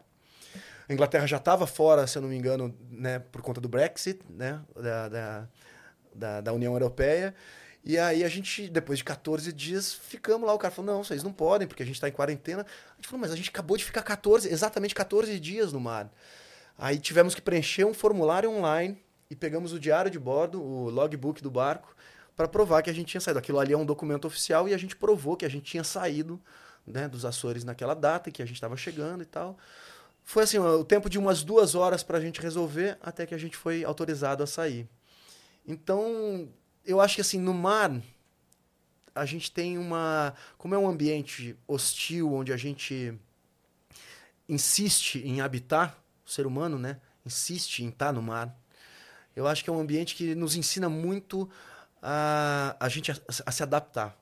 A 0.88 0.92
Inglaterra 0.92 1.26
já 1.26 1.36
estava 1.38 1.66
fora, 1.66 2.06
se 2.06 2.18
eu 2.18 2.22
não 2.22 2.28
me 2.28 2.36
engano, 2.36 2.74
né, 2.90 3.20
por 3.30 3.40
conta 3.40 3.60
do 3.60 3.68
Brexit, 3.68 4.20
né, 4.28 4.60
da, 4.76 5.08
da, 5.08 5.48
da, 6.14 6.40
da 6.40 6.52
União 6.52 6.72
Europeia. 6.72 7.34
E 7.84 7.98
aí 7.98 8.22
a 8.22 8.28
gente, 8.28 8.68
depois 8.68 8.98
de 8.98 9.04
14 9.04 9.52
dias, 9.52 9.92
ficamos 9.92 10.46
lá. 10.46 10.54
O 10.54 10.58
cara 10.58 10.72
falou, 10.72 10.94
não, 10.94 11.04
vocês 11.04 11.22
não 11.22 11.32
podem, 11.32 11.66
porque 11.66 11.82
a 11.82 11.86
gente 11.86 11.96
está 11.96 12.08
em 12.08 12.12
quarentena. 12.12 12.62
A 12.62 12.94
gente 12.96 13.08
falou, 13.08 13.20
mas 13.20 13.32
a 13.32 13.36
gente 13.36 13.50
acabou 13.50 13.76
de 13.76 13.84
ficar 13.84 14.02
14, 14.02 14.48
exatamente 14.48 14.94
14 14.94 15.38
dias 15.40 15.72
no 15.72 15.80
mar. 15.80 16.10
Aí 16.78 16.98
tivemos 16.98 17.34
que 17.34 17.42
preencher 17.42 17.84
um 17.84 17.92
formulário 17.92 18.50
online 18.50 18.96
e 19.28 19.34
pegamos 19.34 19.72
o 19.72 19.80
diário 19.80 20.10
de 20.10 20.18
bordo, 20.18 20.62
o 20.62 20.90
logbook 20.90 21.42
do 21.42 21.50
barco, 21.50 21.94
para 22.36 22.46
provar 22.46 22.82
que 22.82 22.90
a 22.90 22.92
gente 22.92 23.08
tinha 23.08 23.20
saído. 23.20 23.38
Aquilo 23.38 23.58
ali 23.58 23.72
é 23.72 23.76
um 23.76 23.84
documento 23.84 24.26
oficial 24.26 24.68
e 24.68 24.74
a 24.74 24.78
gente 24.78 24.94
provou 24.94 25.36
que 25.36 25.44
a 25.44 25.48
gente 25.48 25.64
tinha 25.64 25.84
saído 25.84 26.40
né, 26.86 27.08
dos 27.08 27.24
Açores 27.24 27.64
naquela 27.64 27.94
data 27.94 28.30
que 28.30 28.42
a 28.42 28.46
gente 28.46 28.56
estava 28.56 28.76
chegando 28.76 29.22
e 29.22 29.26
tal. 29.26 29.58
Foi 30.24 30.44
assim, 30.44 30.58
o 30.58 30.84
tempo 30.84 31.10
de 31.10 31.18
umas 31.18 31.42
duas 31.42 31.74
horas 31.74 32.02
para 32.02 32.18
a 32.18 32.20
gente 32.20 32.40
resolver 32.40 32.96
até 33.02 33.26
que 33.26 33.34
a 33.34 33.38
gente 33.38 33.56
foi 33.56 33.84
autorizado 33.84 34.42
a 34.42 34.46
sair. 34.46 34.88
Então, 35.66 36.48
eu 36.84 37.00
acho 37.00 37.16
que 37.16 37.20
assim, 37.20 37.38
no 37.38 37.54
mar, 37.54 38.00
a 39.14 39.24
gente 39.24 39.50
tem 39.50 39.78
uma. 39.78 40.34
Como 40.58 40.74
é 40.74 40.78
um 40.78 40.88
ambiente 40.88 41.56
hostil, 41.66 42.32
onde 42.32 42.52
a 42.52 42.56
gente 42.56 43.14
insiste 44.48 45.18
em 45.18 45.40
habitar, 45.40 45.98
o 46.26 46.30
ser 46.30 46.46
humano, 46.46 46.78
né? 46.78 47.00
Insiste 47.24 47.80
em 47.80 47.88
estar 47.88 48.12
no 48.12 48.22
mar. 48.22 48.56
Eu 49.34 49.46
acho 49.46 49.64
que 49.64 49.70
é 49.70 49.72
um 49.72 49.80
ambiente 49.80 50.14
que 50.14 50.34
nos 50.34 50.56
ensina 50.56 50.88
muito 50.88 51.48
a, 52.02 52.76
a 52.78 52.88
gente 52.88 53.10
a, 53.10 53.16
a 53.46 53.52
se 53.52 53.62
adaptar. 53.62 54.16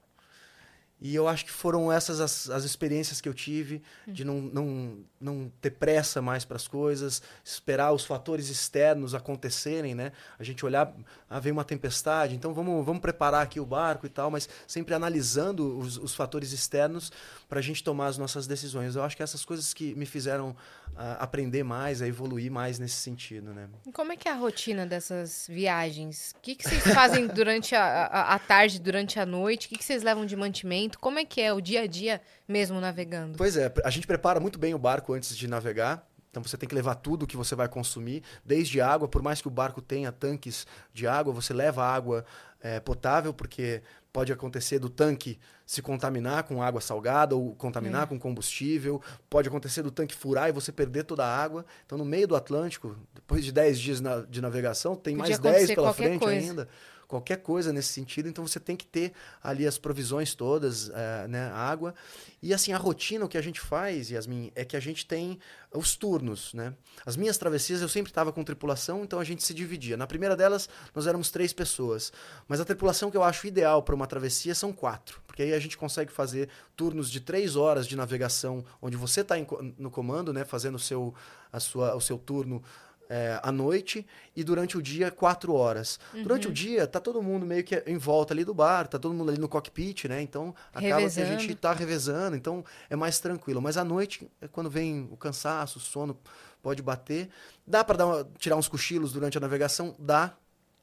E 1.01 1.15
eu 1.15 1.27
acho 1.27 1.47
que 1.47 1.51
foram 1.51 1.91
essas 1.91 2.21
as, 2.21 2.51
as 2.51 2.65
experiências 2.65 3.21
que 3.21 3.29
eu 3.29 3.33
tive 3.33 3.83
de 4.07 4.23
não, 4.23 4.41
não, 4.41 4.99
não 5.21 5.53
ter 5.61 5.71
pressa 5.71 6.23
mais 6.23 6.45
para 6.45 6.57
as 6.57 6.67
coisas, 6.67 7.23
esperar 7.45 7.93
os 7.93 8.05
fatores 8.05 8.49
externos 8.49 9.15
acontecerem, 9.15 9.95
né? 9.95 10.13
A 10.39 10.43
gente 10.43 10.65
olhar, 10.65 10.93
ah, 11.29 11.39
veio 11.39 11.53
uma 11.53 11.65
tempestade, 11.65 12.35
então 12.35 12.55
vamos, 12.55 12.85
vamos 12.85 13.03
preparar 13.03 13.43
aqui 13.43 13.61
o 13.61 13.67
barco 13.67 14.07
e 14.07 14.09
tal, 14.09 14.31
mas 14.31 14.49
sempre 14.67 14.95
analisando 14.95 15.79
os, 15.79 15.99
os 15.99 16.15
fatores 16.15 16.53
externos 16.53 17.13
para 17.49 17.59
a 17.59 17.63
gente 17.63 17.85
tomar 17.85 18.07
as 18.07 18.17
nossas 18.17 18.47
decisões. 18.47 18.97
Eu 18.97 19.03
acho 19.03 19.17
que 19.17 19.23
essas 19.23 19.45
coisas 19.45 19.75
que 19.75 19.95
me 19.95 20.07
fizeram 20.07 20.57
ah, 20.97 21.19
aprender 21.21 21.63
mais, 21.63 22.01
a 22.01 22.09
evoluir 22.09 22.51
mais 22.51 22.79
nesse 22.79 22.97
sentido, 22.97 23.53
né? 23.53 23.69
E 23.87 23.93
Como 23.93 24.13
é 24.13 24.17
que 24.17 24.29
é 24.29 24.33
a 24.33 24.37
rotina 24.37 24.87
dessas 24.87 25.47
viagens? 25.49 26.33
O 26.39 26.41
que, 26.41 26.55
que 26.55 26.69
vocês 26.69 26.83
fazem 26.95 27.27
durante 27.27 27.75
a, 27.75 28.07
a, 28.07 28.35
a 28.35 28.39
tarde, 28.39 28.81
durante 28.81 29.21
a 29.21 29.27
noite? 29.27 29.67
O 29.67 29.71
que, 29.71 29.77
que 29.77 29.85
vocês 29.85 30.03
levam 30.03 30.25
de 30.25 30.35
mantimento? 30.35 30.99
Como 30.99 31.19
é 31.19 31.25
que 31.25 31.41
é 31.41 31.53
o 31.53 31.61
dia 31.61 31.83
a 31.83 31.87
dia 31.87 32.21
mesmo 32.51 32.81
navegando? 32.81 33.37
Pois 33.39 33.57
é, 33.57 33.73
a 33.85 33.91
gente 33.91 34.07
prepara 34.07 34.41
muito 34.41 34.59
bem 34.59 34.75
o 34.75 34.79
barco 34.79 35.13
antes 35.15 35.37
de 35.37 35.47
navegar. 35.49 36.07
Então 36.31 36.43
você 36.45 36.57
tem 36.57 36.69
que 36.69 36.75
levar 36.75 36.95
tudo 36.95 37.27
que 37.27 37.37
você 37.37 37.57
vai 37.57 37.69
consumir, 37.69 38.23
desde 38.45 38.81
água, 38.81 39.09
por 39.09 39.21
mais 39.21 39.43
que 39.43 39.49
o 39.49 39.51
barco 39.51 39.83
tenha 39.83 40.13
tanques 40.13 40.65
de 40.95 41.05
água, 41.07 41.33
você 41.33 41.53
leva 41.53 41.83
água 41.85 42.25
eh, 42.63 42.79
potável, 42.79 43.35
porque 43.35 43.83
pode 44.13 44.33
acontecer 44.33 44.79
do 44.79 44.89
tanque 44.89 45.41
se 45.67 45.83
contaminar 45.83 46.45
com 46.45 46.63
água 46.63 46.81
salgada 46.81 47.35
ou 47.35 47.55
contaminar 47.57 48.07
com 48.07 48.17
combustível, 48.17 49.03
pode 49.29 49.49
acontecer 49.49 49.83
do 49.83 49.91
tanque 49.91 50.15
furar 50.15 50.49
e 50.49 50.53
você 50.53 50.71
perder 50.71 51.03
toda 51.03 51.25
a 51.25 51.37
água. 51.37 51.65
Então 51.85 51.99
no 51.99 52.05
meio 52.05 52.29
do 52.29 52.37
Atlântico, 52.37 52.97
depois 53.13 53.45
de 53.45 53.51
10 53.51 53.79
dias 53.81 54.01
na- 54.01 54.21
de 54.21 54.41
navegação, 54.41 54.95
tem 54.95 55.17
Podia 55.17 55.31
mais 55.31 55.39
10 55.41 55.55
acontecer 55.55 55.75
pela 55.75 55.93
frente 55.93 56.21
coisa. 56.21 56.49
ainda. 56.51 56.69
Qualquer 57.11 57.39
coisa 57.39 57.73
nesse 57.73 57.93
sentido. 57.93 58.29
Então 58.29 58.47
você 58.47 58.61
tem 58.61 58.77
que 58.77 58.87
ter 58.87 59.13
ali 59.43 59.67
as 59.67 59.77
provisões 59.77 60.33
todas, 60.33 60.89
uh, 60.89 60.93
né, 61.29 61.51
água. 61.53 61.93
E 62.41 62.55
assim, 62.55 62.73
a 62.73 62.79
rotina, 62.79 63.25
o 63.25 63.29
que 63.29 63.37
a 63.37 63.43
gente 63.43 63.61
faz, 63.61 64.11
Yasmin, 64.11 64.53
é 64.55 64.65
que 64.65 64.77
a 64.77 64.81
gente 64.81 65.05
tem 65.05 65.39
os 65.75 65.97
turnos, 65.97 66.55
né? 66.55 66.73
As 67.05 67.17
minhas 67.17 67.37
travessias 67.37 67.83
eu 67.83 67.89
sempre 67.89 68.11
estava 68.11 68.33
com 68.33 68.45
tripulação, 68.45 69.03
então 69.03 69.19
a 69.19 69.25
gente 69.25 69.43
se 69.43 69.53
dividia. 69.53 69.97
Na 69.97 70.07
primeira 70.07 70.37
delas, 70.37 70.69
nós 70.95 71.07
éramos 71.07 71.31
três 71.31 71.53
pessoas. 71.53 72.13
Mas 72.47 72.61
a 72.61 72.65
tripulação 72.65 73.11
que 73.11 73.17
eu 73.17 73.25
acho 73.25 73.47
ideal 73.47 73.83
para 73.83 73.95
uma 73.95 74.07
travessia 74.07 74.55
são 74.55 74.73
quatro. 74.73 75.21
Porque 75.27 75.43
aí 75.43 75.53
a 75.53 75.59
gente 75.59 75.77
consegue 75.77 76.13
fazer 76.13 76.49
turnos 76.77 77.11
de 77.11 77.21
três 77.21 77.57
horas 77.57 77.89
de 77.89 77.97
navegação, 77.97 78.65
onde 78.81 78.97
você 78.97 79.23
está 79.23 79.35
no 79.77 79.91
comando, 79.91 80.33
né? 80.33 80.45
Fazendo 80.45 80.79
seu, 80.79 81.13
a 81.53 81.59
sua, 81.59 81.97
o 81.97 82.01
seu 82.01 82.19
turno 82.19 82.63
é, 83.11 83.41
à 83.43 83.51
noite 83.51 84.07
e 84.37 84.45
durante 84.45 84.79
o 84.79 84.83
dia 84.83 85.11
quatro 85.11 85.53
horas. 85.53 85.99
Uhum. 86.15 86.23
Durante 86.23 86.47
o 86.47 86.53
dia 86.53 86.87
tá 86.87 87.01
todo 87.01 87.21
mundo 87.21 87.45
meio 87.45 87.65
que 87.65 87.83
em 87.85 87.99
volta 87.99 88.33
ali 88.33 88.45
do 88.45 88.55
bar, 88.55 88.87
tá 88.87 89.01
todo 89.01 89.13
mundo 89.13 89.31
ali 89.31 89.41
no 89.41 89.49
cockpit, 89.49 90.05
né? 90.05 90.23
Então 90.23 90.55
acaba 90.73 90.97
revezando. 90.97 91.27
que 91.27 91.35
a 91.35 91.39
gente 91.39 91.55
tá 91.57 91.73
revezando, 91.73 92.37
então 92.37 92.65
é 92.89 92.95
mais 92.95 93.19
tranquilo. 93.19 93.61
Mas 93.61 93.77
à 93.77 93.83
noite 93.83 94.31
é 94.41 94.47
quando 94.47 94.71
vem 94.71 95.09
o 95.11 95.17
cansaço, 95.17 95.79
o 95.79 95.83
sono 95.83 96.17
pode 96.63 96.83
bater. 96.83 97.29
Dá 97.67 97.83
para 97.83 98.25
tirar 98.39 98.55
uns 98.55 98.69
cochilos 98.69 99.13
durante 99.13 99.37
a 99.37 99.41
navegação? 99.41 99.97
Dá, 99.99 100.33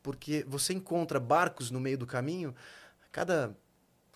porque 0.03 0.45
você 0.49 0.73
encontra 0.73 1.21
barcos 1.21 1.71
no 1.71 1.79
meio 1.79 1.97
do 1.97 2.05
caminho. 2.05 2.53
Cada 3.09 3.55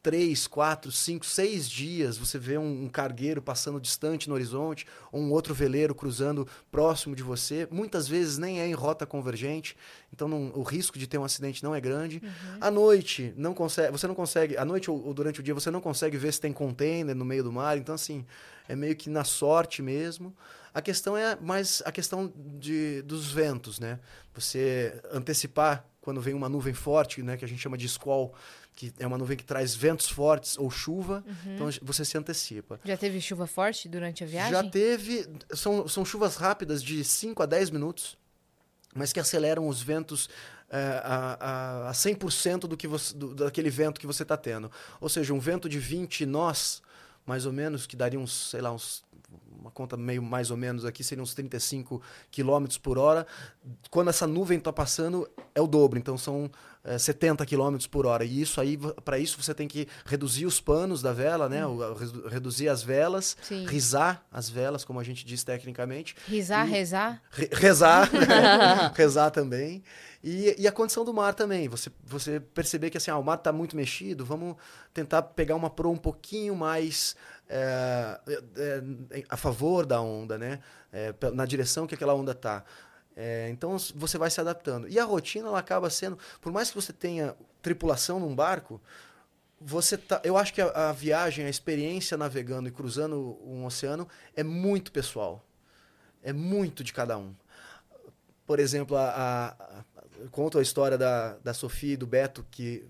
três, 0.01 0.47
quatro, 0.47 0.91
cinco, 0.91 1.25
seis 1.25 1.69
dias 1.69 2.17
você 2.17 2.39
vê 2.39 2.57
um, 2.57 2.85
um, 2.85 2.89
cargueiro 2.89 3.41
passando 3.41 3.79
distante 3.79 4.27
no 4.27 4.35
horizonte, 4.35 4.85
ou 5.11 5.21
um 5.21 5.31
outro 5.31 5.53
veleiro 5.53 5.93
cruzando 5.93 6.47
próximo 6.71 7.15
de 7.15 7.21
você. 7.21 7.67
Muitas 7.71 8.07
vezes 8.07 8.37
nem 8.37 8.59
é 8.59 8.67
em 8.67 8.73
rota 8.73 9.05
convergente, 9.05 9.77
então 10.11 10.27
não, 10.27 10.51
o 10.55 10.63
risco 10.63 10.97
de 10.97 11.07
ter 11.07 11.17
um 11.17 11.23
acidente 11.23 11.63
não 11.63 11.75
é 11.75 11.79
grande. 11.79 12.21
Uhum. 12.23 12.57
À 12.59 12.71
noite, 12.71 13.33
não 13.37 13.53
consegue, 13.53 13.91
você 13.91 14.07
não 14.07 14.15
consegue, 14.15 14.57
à 14.57 14.65
noite 14.65 14.89
ou, 14.89 15.05
ou, 15.05 15.13
durante 15.13 15.39
o 15.39 15.43
dia, 15.43 15.53
você 15.53 15.69
não 15.69 15.81
consegue 15.81 16.17
ver 16.17 16.33
se 16.33 16.41
tem 16.41 16.51
container 16.51 17.15
no 17.15 17.25
meio 17.25 17.43
do 17.43 17.51
mar, 17.51 17.77
então 17.77 17.93
assim, 17.93 18.25
é 18.67 18.75
meio 18.75 18.95
que 18.95 19.09
na 19.09 19.23
sorte 19.23 19.81
mesmo. 19.81 20.35
A 20.73 20.81
questão 20.81 21.17
é 21.17 21.35
mais 21.35 21.83
a 21.85 21.91
questão 21.91 22.31
de, 22.57 23.01
dos 23.01 23.29
ventos, 23.31 23.77
né? 23.77 23.99
Você 24.33 25.01
antecipar 25.11 25.85
quando 26.01 26.19
vem 26.19 26.33
uma 26.33 26.49
nuvem 26.49 26.73
forte, 26.73 27.21
né, 27.21 27.37
que 27.37 27.45
a 27.45 27.47
gente 27.47 27.61
chama 27.61 27.77
de 27.77 27.87
squall, 27.87 28.33
que 28.76 28.93
é 28.99 29.06
uma 29.06 29.18
nuvem 29.18 29.38
que 29.38 29.43
traz 29.43 29.76
ventos 29.76 30.10
fortes 30.10 30.57
ou 30.57 30.69
chuva, 30.72 31.23
uhum. 31.27 31.56
então 31.56 31.69
você 31.81 32.03
se 32.03 32.18
antecipa. 32.18 32.80
Já 32.84 32.98
teve 32.98 33.19
chuva 33.22 33.45
forte 33.45 33.88
durante 33.88 34.23
a 34.23 34.27
viagem? 34.27 34.52
Já 34.52 34.64
teve, 34.64 35.27
são, 35.53 35.88
são 35.88 36.06
chuvas 36.06 36.35
rápidas 36.35 36.84
de 36.84 37.03
5 37.03 37.43
a 37.43 37.45
10 37.45 37.69
minutos, 37.69 38.18
mas 38.95 39.14
que 39.14 39.19
aceleram 39.19 39.68
os 39.68 39.81
ventos 39.81 40.30
é, 40.69 41.02
a, 41.03 41.38
a, 41.39 41.89
a 41.89 41.91
100% 41.91 42.61
do 42.61 42.77
que 42.77 42.88
você, 42.88 43.14
do, 43.14 43.35
daquele 43.35 43.69
vento 43.69 43.99
que 43.99 44.07
você 44.07 44.23
está 44.23 44.38
tendo. 44.38 44.72
Ou 44.99 45.10
seja, 45.10 45.34
um 45.34 45.39
vento 45.39 45.68
de 45.68 45.77
20 45.77 46.26
nós, 46.26 46.81
mais 47.26 47.45
ou 47.45 47.53
menos, 47.53 47.85
que 47.85 47.95
daria 47.95 48.19
uns, 48.19 48.49
sei 48.49 48.61
lá, 48.61 48.72
uns 48.72 49.03
uma 49.61 49.69
conta 49.69 49.95
meio 49.95 50.23
mais 50.23 50.49
ou 50.49 50.57
menos 50.57 50.85
aqui, 50.85 51.03
seriam 51.03 51.23
uns 51.23 51.33
35 51.33 52.01
km 52.31 52.65
por 52.81 52.97
hora. 52.97 53.27
Quando 53.89 54.09
essa 54.09 54.25
nuvem 54.25 54.57
está 54.57 54.73
passando, 54.73 55.29
é 55.53 55.61
o 55.61 55.67
dobro, 55.67 55.99
então 55.99 56.17
são 56.17 56.49
é, 56.83 56.97
70 56.97 57.45
km 57.45 57.77
por 57.89 58.05
hora. 58.07 58.25
E 58.25 58.41
isso 58.41 58.59
aí, 58.59 58.77
para 59.05 59.19
isso, 59.19 59.41
você 59.41 59.53
tem 59.53 59.67
que 59.67 59.87
reduzir 60.05 60.45
os 60.47 60.59
panos 60.59 61.01
da 61.01 61.13
vela, 61.13 61.47
né? 61.47 61.65
Hum. 61.65 61.77
Reduzir 62.27 62.69
as 62.69 62.81
velas, 62.81 63.37
Sim. 63.43 63.65
risar 63.67 64.25
as 64.31 64.49
velas, 64.49 64.83
como 64.83 64.99
a 64.99 65.03
gente 65.03 65.23
diz 65.23 65.43
tecnicamente. 65.43 66.15
Risar, 66.27 66.67
e, 66.67 66.71
rezar? 66.71 67.21
Re, 67.29 67.49
rezar, 67.53 68.09
rezar 68.95 69.29
também. 69.29 69.83
E, 70.23 70.55
e, 70.57 70.67
a 70.67 70.71
condição 70.71 71.03
do 71.03 71.13
mar 71.13 71.33
também. 71.33 71.67
Você, 71.67 71.91
você 72.03 72.39
perceber 72.39 72.89
que 72.89 72.97
assim, 72.97 73.09
ah, 73.09 73.17
o 73.17 73.23
mar 73.23 73.37
está 73.37 73.51
muito 73.51 73.75
mexido, 73.75 74.23
vamos 74.23 74.55
tentar 74.93 75.21
pegar 75.23 75.55
uma 75.55 75.69
proa 75.69 75.93
um 75.93 75.97
pouquinho 75.97 76.55
mais 76.55 77.15
é, 77.51 78.21
é, 79.11 79.23
a 79.29 79.35
favor 79.35 79.85
da 79.85 80.01
onda, 80.01 80.37
né? 80.37 80.59
É, 80.91 81.13
na 81.33 81.45
direção 81.45 81.85
que 81.85 81.95
aquela 81.95 82.13
onda 82.13 82.31
está. 82.31 82.63
É, 83.15 83.49
então 83.49 83.77
você 83.95 84.17
vai 84.17 84.29
se 84.29 84.39
adaptando. 84.39 84.87
E 84.87 84.97
a 84.97 85.03
rotina 85.03 85.49
ela 85.49 85.59
acaba 85.59 85.89
sendo, 85.89 86.17
por 86.39 86.51
mais 86.51 86.69
que 86.69 86.75
você 86.75 86.93
tenha 86.93 87.35
tripulação 87.61 88.19
num 88.19 88.33
barco, 88.33 88.81
você 89.59 89.97
tá, 89.97 90.21
eu 90.23 90.37
acho 90.37 90.53
que 90.53 90.61
a, 90.61 90.89
a 90.89 90.91
viagem, 90.93 91.45
a 91.45 91.49
experiência 91.49 92.17
navegando 92.17 92.69
e 92.69 92.71
cruzando 92.71 93.37
um 93.45 93.65
oceano 93.65 94.07
é 94.35 94.43
muito 94.43 94.91
pessoal. 94.91 95.45
É 96.23 96.31
muito 96.31 96.83
de 96.83 96.93
cada 96.93 97.17
um. 97.17 97.35
Por 98.45 98.59
exemplo, 98.59 98.95
a, 98.95 99.09
a, 99.09 99.47
a 99.49 99.83
conto 100.31 100.57
a 100.57 100.61
história 100.61 100.97
da, 100.97 101.37
da 101.43 101.53
Sofia 101.53 101.93
e 101.93 101.97
do 101.97 102.07
Beto, 102.07 102.45
que 102.49 102.87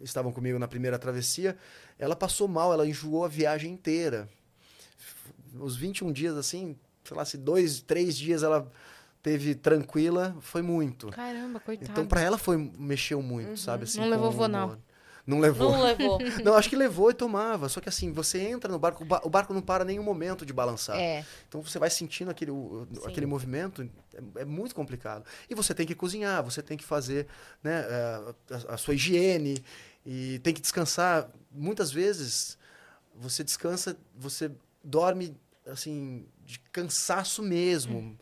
estavam 0.00 0.32
comigo 0.32 0.58
na 0.58 0.68
primeira 0.68 0.98
travessia. 0.98 1.56
Ela 2.02 2.16
passou 2.16 2.48
mal, 2.48 2.72
ela 2.72 2.84
enjoou 2.84 3.24
a 3.24 3.28
viagem 3.28 3.72
inteira. 3.72 4.28
Os 5.54 5.76
21 5.76 6.10
dias, 6.10 6.36
assim, 6.36 6.76
sei 7.04 7.16
lá, 7.16 7.24
se 7.24 7.38
dois, 7.38 7.80
três 7.80 8.18
dias 8.18 8.42
ela 8.42 8.68
teve 9.22 9.54
tranquila, 9.54 10.36
foi 10.40 10.62
muito. 10.62 11.10
Caramba, 11.10 11.60
coitado. 11.60 11.88
Então, 11.92 12.04
para 12.04 12.20
ela 12.20 12.36
foi 12.36 12.56
mexeu 12.76 13.22
muito, 13.22 13.50
uhum. 13.50 13.56
sabe? 13.56 13.84
Assim, 13.84 14.00
não 14.00 14.08
levou 14.08 14.32
vonal. 14.32 14.76
Não 15.24 15.38
levou. 15.38 15.70
Não 15.70 15.84
levou. 15.84 16.18
não, 16.42 16.54
acho 16.54 16.68
que 16.68 16.74
levou 16.74 17.08
e 17.08 17.14
tomava. 17.14 17.68
Só 17.68 17.80
que 17.80 17.88
assim, 17.88 18.10
você 18.10 18.40
entra 18.40 18.72
no 18.72 18.80
barco, 18.80 19.06
o 19.22 19.30
barco 19.30 19.54
não 19.54 19.62
para 19.62 19.84
nenhum 19.84 20.02
momento 20.02 20.44
de 20.44 20.52
balançar. 20.52 20.98
É. 20.98 21.24
Então 21.48 21.62
você 21.62 21.78
vai 21.78 21.88
sentindo 21.88 22.32
aquele, 22.32 22.50
aquele 23.06 23.26
movimento, 23.26 23.88
é, 24.12 24.42
é, 24.42 24.44
muito 24.44 24.74
complicado. 24.74 25.24
E 25.48 25.54
você 25.54 25.72
tem 25.72 25.86
que 25.86 25.94
cozinhar, 25.94 26.42
você 26.42 26.60
tem 26.60 26.76
que 26.76 26.84
fazer 26.84 27.28
né, 27.62 27.78
a, 27.78 28.34
é, 28.50 28.54
a, 28.54 28.74
a 28.74 28.76
sua 28.76 28.94
higiene 28.94 29.62
e 30.04 30.38
tem 30.40 30.52
que 30.52 30.60
descansar. 30.60 31.30
Muitas 31.50 31.90
vezes 31.90 32.58
você 33.14 33.44
descansa, 33.44 33.96
você 34.14 34.50
dorme 34.82 35.36
assim, 35.66 36.26
de 36.44 36.58
cansaço 36.72 37.42
mesmo. 37.42 37.98
Hum. 37.98 38.16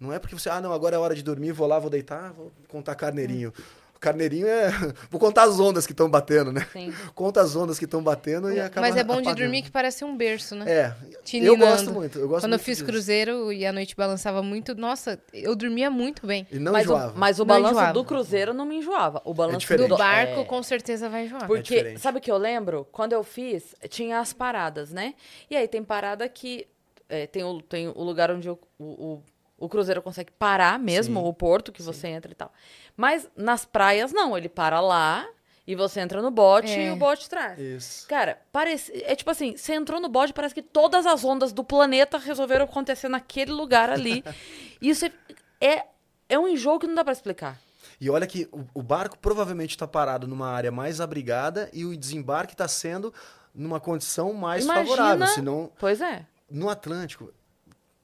Não 0.00 0.12
é 0.12 0.18
porque 0.18 0.34
você, 0.34 0.48
ah, 0.48 0.60
não, 0.60 0.72
agora 0.72 0.94
é 0.94 0.98
hora 0.98 1.14
de 1.14 1.22
dormir, 1.22 1.52
vou 1.52 1.66
lá, 1.66 1.78
vou 1.78 1.90
deitar, 1.90 2.32
vou 2.32 2.52
contar 2.68 2.94
carneirinho. 2.94 3.52
Hum. 3.56 3.62
Carneirinho 4.00 4.46
é. 4.46 4.70
Vou 5.10 5.20
contar 5.20 5.44
as 5.44 5.58
ondas 5.58 5.86
que 5.86 5.92
estão 5.92 6.08
batendo, 6.08 6.52
né? 6.52 6.66
Sim. 6.72 6.92
Conta 7.14 7.40
as 7.40 7.56
ondas 7.56 7.78
que 7.78 7.84
estão 7.84 8.02
batendo 8.02 8.52
e 8.52 8.60
acaba. 8.60 8.86
Mas 8.86 8.96
é 8.96 9.04
bom 9.04 9.14
apagando. 9.14 9.34
de 9.34 9.42
dormir 9.42 9.62
que 9.62 9.70
parece 9.70 10.04
um 10.04 10.16
berço, 10.16 10.54
né? 10.54 10.70
É. 10.70 10.94
Tininando. 11.24 11.62
Eu 11.62 11.68
gosto 11.68 11.92
muito. 11.92 12.18
Eu 12.18 12.28
gosto 12.28 12.44
Quando 12.44 12.50
muito 12.52 12.60
eu 12.60 12.64
fiz 12.64 12.78
disso. 12.78 12.86
cruzeiro 12.86 13.52
e 13.52 13.66
a 13.66 13.72
noite 13.72 13.96
balançava 13.96 14.42
muito, 14.42 14.74
nossa, 14.74 15.18
eu 15.32 15.54
dormia 15.56 15.90
muito 15.90 16.26
bem. 16.26 16.46
E 16.50 16.58
não 16.58 16.72
mas 16.72 16.84
enjoava. 16.84 17.12
O, 17.12 17.18
mas 17.18 17.38
o 17.38 17.42
não 17.42 17.46
balanço 17.46 17.74
enjoava. 17.74 17.92
do 17.92 18.04
cruzeiro 18.04 18.54
não 18.54 18.66
me 18.66 18.76
enjoava. 18.76 19.22
O 19.24 19.34
balanço 19.34 19.72
é 19.72 19.76
do 19.76 19.96
barco 19.96 20.40
é... 20.40 20.44
com 20.44 20.62
certeza 20.62 21.08
vai 21.08 21.24
enjoar. 21.24 21.46
Porque, 21.46 21.74
é 21.74 21.98
sabe 21.98 22.18
o 22.18 22.20
que 22.20 22.30
eu 22.30 22.38
lembro? 22.38 22.86
Quando 22.92 23.12
eu 23.12 23.22
fiz, 23.22 23.74
tinha 23.88 24.20
as 24.20 24.32
paradas, 24.32 24.92
né? 24.92 25.14
E 25.50 25.56
aí 25.56 25.66
tem 25.66 25.82
parada 25.82 26.28
que. 26.28 26.66
É, 27.08 27.26
tem, 27.26 27.42
o, 27.42 27.62
tem 27.62 27.88
o 27.88 28.02
lugar 28.02 28.30
onde 28.30 28.50
o, 28.50 28.58
o 28.78 29.22
o 29.58 29.68
cruzeiro 29.68 30.00
consegue 30.00 30.30
parar 30.38 30.78
mesmo, 30.78 31.20
Sim. 31.20 31.26
o 31.26 31.34
porto 31.34 31.72
que 31.72 31.82
Sim. 31.82 31.86
você 31.86 32.08
entra 32.08 32.30
e 32.30 32.34
tal. 32.34 32.52
Mas 32.98 33.28
nas 33.36 33.64
praias, 33.64 34.12
não. 34.12 34.36
Ele 34.36 34.48
para 34.48 34.80
lá 34.80 35.24
e 35.64 35.76
você 35.76 36.00
entra 36.00 36.20
no 36.20 36.32
bote 36.32 36.72
é. 36.72 36.88
e 36.88 36.90
o 36.90 36.96
bote 36.96 37.30
traz. 37.30 37.56
Isso. 37.56 38.08
Cara, 38.08 38.42
parece. 38.50 38.90
É 39.04 39.14
tipo 39.14 39.30
assim, 39.30 39.56
você 39.56 39.74
entrou 39.74 40.00
no 40.00 40.08
bote, 40.08 40.32
parece 40.32 40.52
que 40.52 40.62
todas 40.62 41.06
as 41.06 41.24
ondas 41.24 41.52
do 41.52 41.62
planeta 41.62 42.18
resolveram 42.18 42.64
acontecer 42.64 43.08
naquele 43.08 43.52
lugar 43.52 43.88
ali. 43.88 44.24
Isso 44.82 45.06
é, 45.06 45.12
é, 45.60 45.84
é 46.28 46.36
um 46.36 46.48
enjoo 46.48 46.80
que 46.80 46.88
não 46.88 46.94
dá 46.96 47.04
para 47.04 47.12
explicar. 47.12 47.56
E 48.00 48.10
olha 48.10 48.26
que 48.26 48.48
o, 48.50 48.64
o 48.74 48.82
barco 48.82 49.16
provavelmente 49.16 49.70
está 49.70 49.86
parado 49.86 50.26
numa 50.26 50.48
área 50.48 50.72
mais 50.72 51.00
abrigada 51.00 51.70
e 51.72 51.84
o 51.84 51.96
desembarque 51.96 52.54
está 52.54 52.66
sendo 52.66 53.14
numa 53.54 53.78
condição 53.78 54.32
mais 54.32 54.64
Imagina... 54.64 54.84
favorável. 54.84 55.26
Senão, 55.28 55.70
pois 55.78 56.00
é. 56.00 56.26
No 56.50 56.68
Atlântico, 56.68 57.32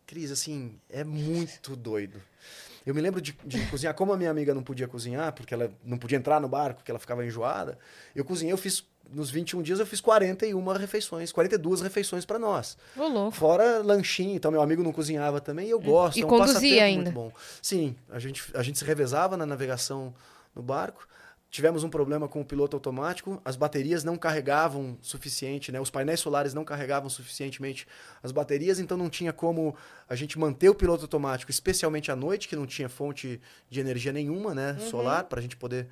Cris, 0.07 0.31
assim, 0.31 0.79
é 0.89 1.03
muito 1.03 1.75
doido. 1.75 2.23
Eu 2.87 2.95
me 2.95 3.01
lembro 3.01 3.21
de, 3.21 3.37
de 3.45 3.67
cozinhar, 3.67 3.95
como 3.95 4.13
a 4.13 4.17
minha 4.17 4.31
amiga 4.31 4.53
não 4.55 4.63
podia 4.63 4.87
cozinhar, 4.87 5.33
porque 5.33 5.55
ela 5.55 5.71
não 5.85 5.97
podia 5.97 6.19
entrar 6.19 6.41
no 6.41 6.49
barco, 6.49 6.77
porque 6.77 6.91
ela 6.91 6.99
ficava 6.99 7.25
enjoada, 7.25 7.79
eu 8.15 8.25
cozinhei, 8.25 8.53
eu 8.53 8.59
fiz, 8.59 8.85
nos 9.11 9.31
21 9.31 9.63
dias 9.63 9.81
eu 9.81 9.87
fiz 9.87 10.01
41 10.01 10.63
refeições, 10.73 11.33
42 11.33 11.81
refeições 11.81 12.25
para 12.27 12.39
nós. 12.39 12.77
Olô. 12.97 13.31
Fora 13.31 13.79
lanchinho, 13.79 14.37
então 14.37 14.51
meu 14.51 14.61
amigo 14.61 14.83
não 14.83 14.93
cozinhava 14.93 15.41
também, 15.41 15.69
e 15.69 15.71
eu 15.71 15.81
gosto, 15.81 16.19
e 16.19 16.23
é 16.23 16.27
um 16.27 16.29
conduzia 16.29 16.85
ainda. 16.85 17.05
muito 17.05 17.15
bom. 17.15 17.33
Sim, 17.63 17.97
a 18.11 18.19
gente, 18.19 18.45
a 18.55 18.63
gente 18.63 18.79
se 18.79 18.85
revezava 18.85 19.37
na 19.37 19.47
navegação 19.47 20.15
no 20.55 20.63
barco, 20.63 21.09
Tivemos 21.55 21.85
um 21.85 21.89
problema 21.89 22.27
com 22.27 22.41
o 22.41 22.45
piloto 22.45 22.77
automático, 22.77 23.41
as 23.45 23.55
baterias 23.55 24.03
não 24.03 24.17
carregavam 24.17 24.99
suficiente, 25.01 25.71
né? 25.71 25.81
os 25.81 25.89
painéis 25.89 26.19
solares 26.19 26.53
não 26.53 26.65
carregavam 26.65 27.09
suficientemente 27.09 27.87
as 28.21 28.33
baterias, 28.33 28.81
então 28.81 28.97
não 28.97 29.09
tinha 29.09 29.33
como 29.33 29.77
a 30.09 30.17
gente 30.17 30.37
manter 30.37 30.69
o 30.69 30.75
piloto 30.75 31.03
automático, 31.03 31.53
especialmente 31.53 32.11
à 32.11 32.17
noite, 32.17 32.49
que 32.49 32.57
não 32.57 32.67
tinha 32.67 32.89
fonte 32.89 33.41
de 33.71 33.79
energia 33.79 34.13
nenhuma 34.13 34.53
né? 34.53 34.73
Uhum. 34.73 34.91
solar, 34.91 35.25
para 35.27 35.39
a 35.39 35.43
gente 35.43 35.57
poder 35.57 35.87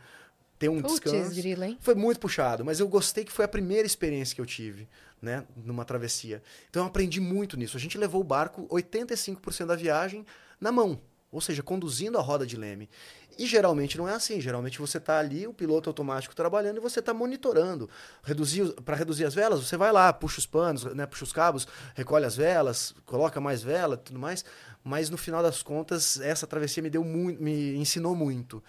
ter 0.59 0.69
um 0.69 0.83
Puts, 0.83 0.99
descanso. 0.99 1.37
Grilo? 1.37 1.77
Foi 1.79 1.95
muito 1.95 2.19
puxado, 2.19 2.65
mas 2.65 2.81
eu 2.81 2.89
gostei 2.89 3.25
que 3.25 3.31
foi 3.31 3.45
a 3.45 3.49
primeira 3.49 3.87
experiência 3.87 4.35
que 4.35 4.41
eu 4.41 4.47
tive, 4.47 4.89
né, 5.23 5.45
numa 5.55 5.85
travessia. 5.85 6.43
Então 6.71 6.83
eu 6.83 6.89
aprendi 6.89 7.21
muito 7.21 7.57
nisso. 7.57 7.77
A 7.77 7.81
gente 7.81 7.97
levou 7.97 8.21
o 8.21 8.25
barco 8.25 8.67
85% 8.67 9.67
da 9.67 9.77
viagem 9.77 10.27
na 10.61 10.73
mão. 10.73 11.01
Ou 11.33 11.41
seja, 11.41 11.63
conduzindo 11.63 12.19
a 12.19 12.21
roda 12.21 12.47
de 12.47 12.57
leme. 12.57 12.91
E 13.39 13.47
geralmente 13.47 13.97
não 13.97 14.07
é 14.07 14.13
assim. 14.13 14.39
Geralmente 14.39 14.79
você 14.79 14.99
está 14.99 15.19
ali, 15.19 15.47
o 15.47 15.55
piloto 15.55 15.89
automático 15.89 16.37
trabalhando 16.37 16.77
e 16.77 16.81
você 16.81 17.01
está 17.01 17.15
monitorando. 17.15 17.89
Reduzir, 18.23 18.71
para 18.83 18.95
reduzir 18.95 19.25
as 19.25 19.35
velas, 19.35 19.67
você 19.67 19.77
vai 19.77 19.91
lá, 19.91 20.13
puxa 20.13 20.39
os 20.39 20.47
panos, 20.47 20.85
né, 20.95 21.07
puxa 21.07 21.25
os 21.25 21.33
cabos, 21.33 21.67
recolhe 21.95 22.27
as 22.27 22.37
velas, 22.37 22.95
coloca 23.07 23.41
mais 23.41 23.63
vela, 23.63 23.97
tudo 23.97 24.19
mais. 24.19 24.45
Mas 24.85 25.09
no 25.09 25.17
final 25.17 25.43
das 25.43 25.63
contas, 25.63 26.21
essa 26.21 26.47
travessia 26.47 26.83
me 26.83 26.91
deu 26.91 27.03
muito, 27.03 27.43
me 27.43 27.75
ensinou 27.77 28.15
muito. 28.15 28.63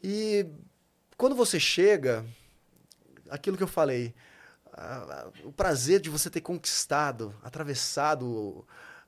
E 0.00 0.46
quando 1.16 1.34
você 1.34 1.58
chega, 1.58 2.24
aquilo 3.28 3.56
que 3.56 3.62
eu 3.64 3.68
falei, 3.68 4.14
o 5.42 5.50
prazer 5.50 5.98
de 6.00 6.08
você 6.08 6.30
ter 6.30 6.42
conquistado, 6.42 7.34
atravessado 7.42 8.64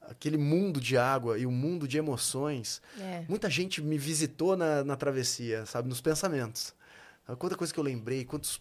aquele 0.09 0.37
mundo 0.37 0.81
de 0.81 0.97
água 0.97 1.39
e 1.39 1.47
o 1.47 1.49
um 1.49 1.53
mundo 1.53 1.87
de 1.87 1.99
emoções. 1.99 2.81
É. 2.99 3.25
Muita 3.29 3.49
gente 3.49 3.83
me 3.83 3.99
visitou 3.99 4.57
na, 4.57 4.83
na 4.83 4.97
travessia, 4.97 5.67
sabe, 5.67 5.89
nos 5.89 6.01
pensamentos. 6.01 6.75
Quanta 7.39 7.57
coisa 7.57 7.73
que 7.75 7.79
eu 7.79 7.85
lembrei, 7.85 8.25
quantos 8.25 8.59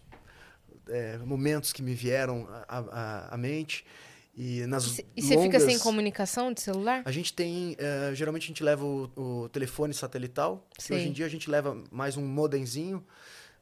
é, 0.88 1.18
momentos 1.18 1.72
que 1.72 1.82
me 1.82 1.94
vieram 1.94 2.46
à, 2.68 3.34
à, 3.34 3.36
mente. 3.36 3.84
E 4.36 4.64
nas 4.66 4.98
E 5.16 5.22
você 5.22 5.34
longas... 5.34 5.44
fica 5.44 5.60
sem 5.60 5.78
comunicação 5.78 6.52
de 6.52 6.60
celular? 6.60 7.02
A 7.04 7.10
gente 7.10 7.32
tem. 7.32 7.72
Uh, 7.72 8.14
geralmente 8.14 8.44
a 8.44 8.46
gente 8.46 8.62
leva 8.62 8.84
o, 8.84 9.10
o 9.16 9.48
telefone 9.48 9.92
satelital. 9.92 10.66
Hoje 10.78 11.08
em 11.08 11.12
dia 11.12 11.26
a 11.26 11.28
gente 11.28 11.50
leva 11.50 11.82
mais 11.90 12.16
um 12.16 12.24
modemzinho 12.24 13.04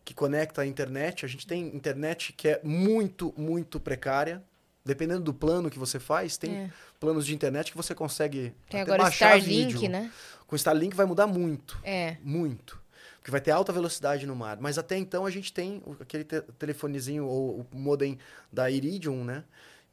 que 0.04 0.12
conecta 0.12 0.62
a 0.62 0.66
internet. 0.66 1.24
A 1.24 1.28
gente 1.28 1.46
tem 1.46 1.74
internet 1.74 2.32
que 2.32 2.48
é 2.48 2.60
muito, 2.62 3.32
muito 3.38 3.80
precária. 3.80 4.42
Dependendo 4.86 5.20
do 5.20 5.34
plano 5.34 5.68
que 5.68 5.80
você 5.80 5.98
faz, 5.98 6.36
tem 6.36 6.54
é. 6.54 6.70
planos 7.00 7.26
de 7.26 7.34
internet 7.34 7.72
que 7.72 7.76
você 7.76 7.92
consegue 7.92 8.54
tem 8.70 8.80
agora 8.80 9.02
baixar 9.02 9.36
Starlink, 9.36 9.72
vídeo. 9.72 9.90
né? 9.90 10.12
Com 10.46 10.54
Starlink 10.54 10.94
vai 10.94 11.04
mudar 11.04 11.26
muito. 11.26 11.76
É. 11.82 12.16
Muito. 12.22 12.80
Porque 13.16 13.32
vai 13.32 13.40
ter 13.40 13.50
alta 13.50 13.72
velocidade 13.72 14.28
no 14.28 14.36
mar. 14.36 14.58
Mas 14.60 14.78
até 14.78 14.96
então 14.96 15.26
a 15.26 15.30
gente 15.30 15.52
tem 15.52 15.82
aquele 15.98 16.22
te 16.22 16.40
telefonezinho 16.56 17.26
ou 17.26 17.66
o 17.72 17.76
modem 17.76 18.16
da 18.52 18.70
Iridium, 18.70 19.24
né? 19.24 19.42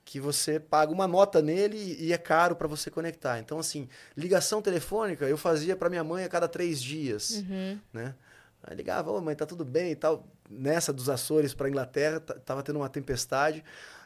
Que 0.05 0.19
você 0.19 0.59
paga 0.59 0.91
uma 0.91 1.07
nota 1.07 1.41
nele 1.41 1.97
e 1.99 2.13
é 2.13 2.17
caro 2.19 2.55
para 2.55 2.67
você 2.67 2.91
conectar. 2.91 3.39
Então, 3.39 3.57
assim, 3.57 3.89
ligação 4.15 4.61
telefônica 4.61 5.25
eu 5.25 5.37
fazia 5.37 5.75
para 5.75 5.89
minha 5.89 6.03
mãe 6.03 6.23
a 6.23 6.29
cada 6.29 6.47
três 6.47 6.79
dias, 6.79 7.43
uhum. 7.49 7.79
né? 7.91 8.13
Aí 8.63 8.75
ligava, 8.75 9.11
ô 9.11 9.19
mãe, 9.19 9.35
tá 9.35 9.47
tudo 9.47 9.65
bem 9.65 9.91
e 9.91 9.95
tal. 9.95 10.27
Nessa 10.47 10.93
dos 10.93 11.09
Açores 11.09 11.55
para 11.55 11.67
Inglaterra, 11.67 12.19
tava 12.19 12.61
tendo 12.61 12.77
uma 12.77 12.89
tempestade. 12.89 13.63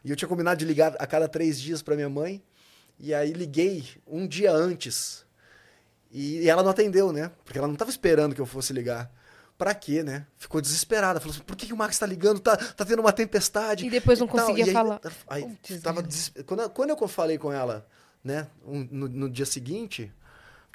E 0.08 0.10
eu 0.10 0.16
tinha 0.16 0.30
combinado 0.30 0.58
de 0.58 0.64
ligar 0.64 0.96
a 1.00 1.06
cada 1.06 1.28
três 1.28 1.60
dias 1.60 1.82
para 1.82 1.94
minha 1.94 2.08
mãe. 2.08 2.42
E 2.98 3.14
aí 3.14 3.34
liguei 3.34 3.84
um 4.08 4.26
dia 4.26 4.54
antes. 4.54 5.26
E 6.10 6.50
ela 6.50 6.64
não 6.64 6.70
atendeu, 6.70 7.12
né? 7.12 7.30
Porque 7.44 7.58
ela 7.58 7.68
não 7.68 7.74
estava 7.74 7.92
esperando 7.92 8.34
que 8.34 8.40
eu 8.40 8.46
fosse 8.46 8.72
ligar. 8.72 9.12
Pra 9.58 9.76
quê, 9.76 10.04
né? 10.04 10.26
Ficou 10.38 10.62
desesperada. 10.62 11.20
Falou 11.20 11.36
assim, 11.36 11.44
por 11.44 11.58
que, 11.58 11.66
que 11.66 11.74
o 11.74 11.78
Max 11.78 12.00
tá 12.00 12.06
ligando? 12.06 12.40
Tá, 12.40 12.56
tá 12.56 12.86
tendo 12.86 13.02
uma 13.02 13.12
tempestade. 13.12 13.86
E 13.86 13.90
depois 13.90 14.18
não 14.18 14.30
conseguia 14.30 14.64
aí, 14.64 14.72
falar. 14.72 15.02
Aí, 15.28 15.58
tava 15.84 16.02
des... 16.02 16.32
quando, 16.46 16.70
quando 16.70 16.90
eu 16.92 17.08
falei 17.10 17.38
com 17.38 17.52
ela, 17.52 17.86
né, 18.24 18.48
um, 18.66 18.88
no, 18.90 19.10
no 19.10 19.30
dia 19.30 19.46
seguinte, 19.46 20.10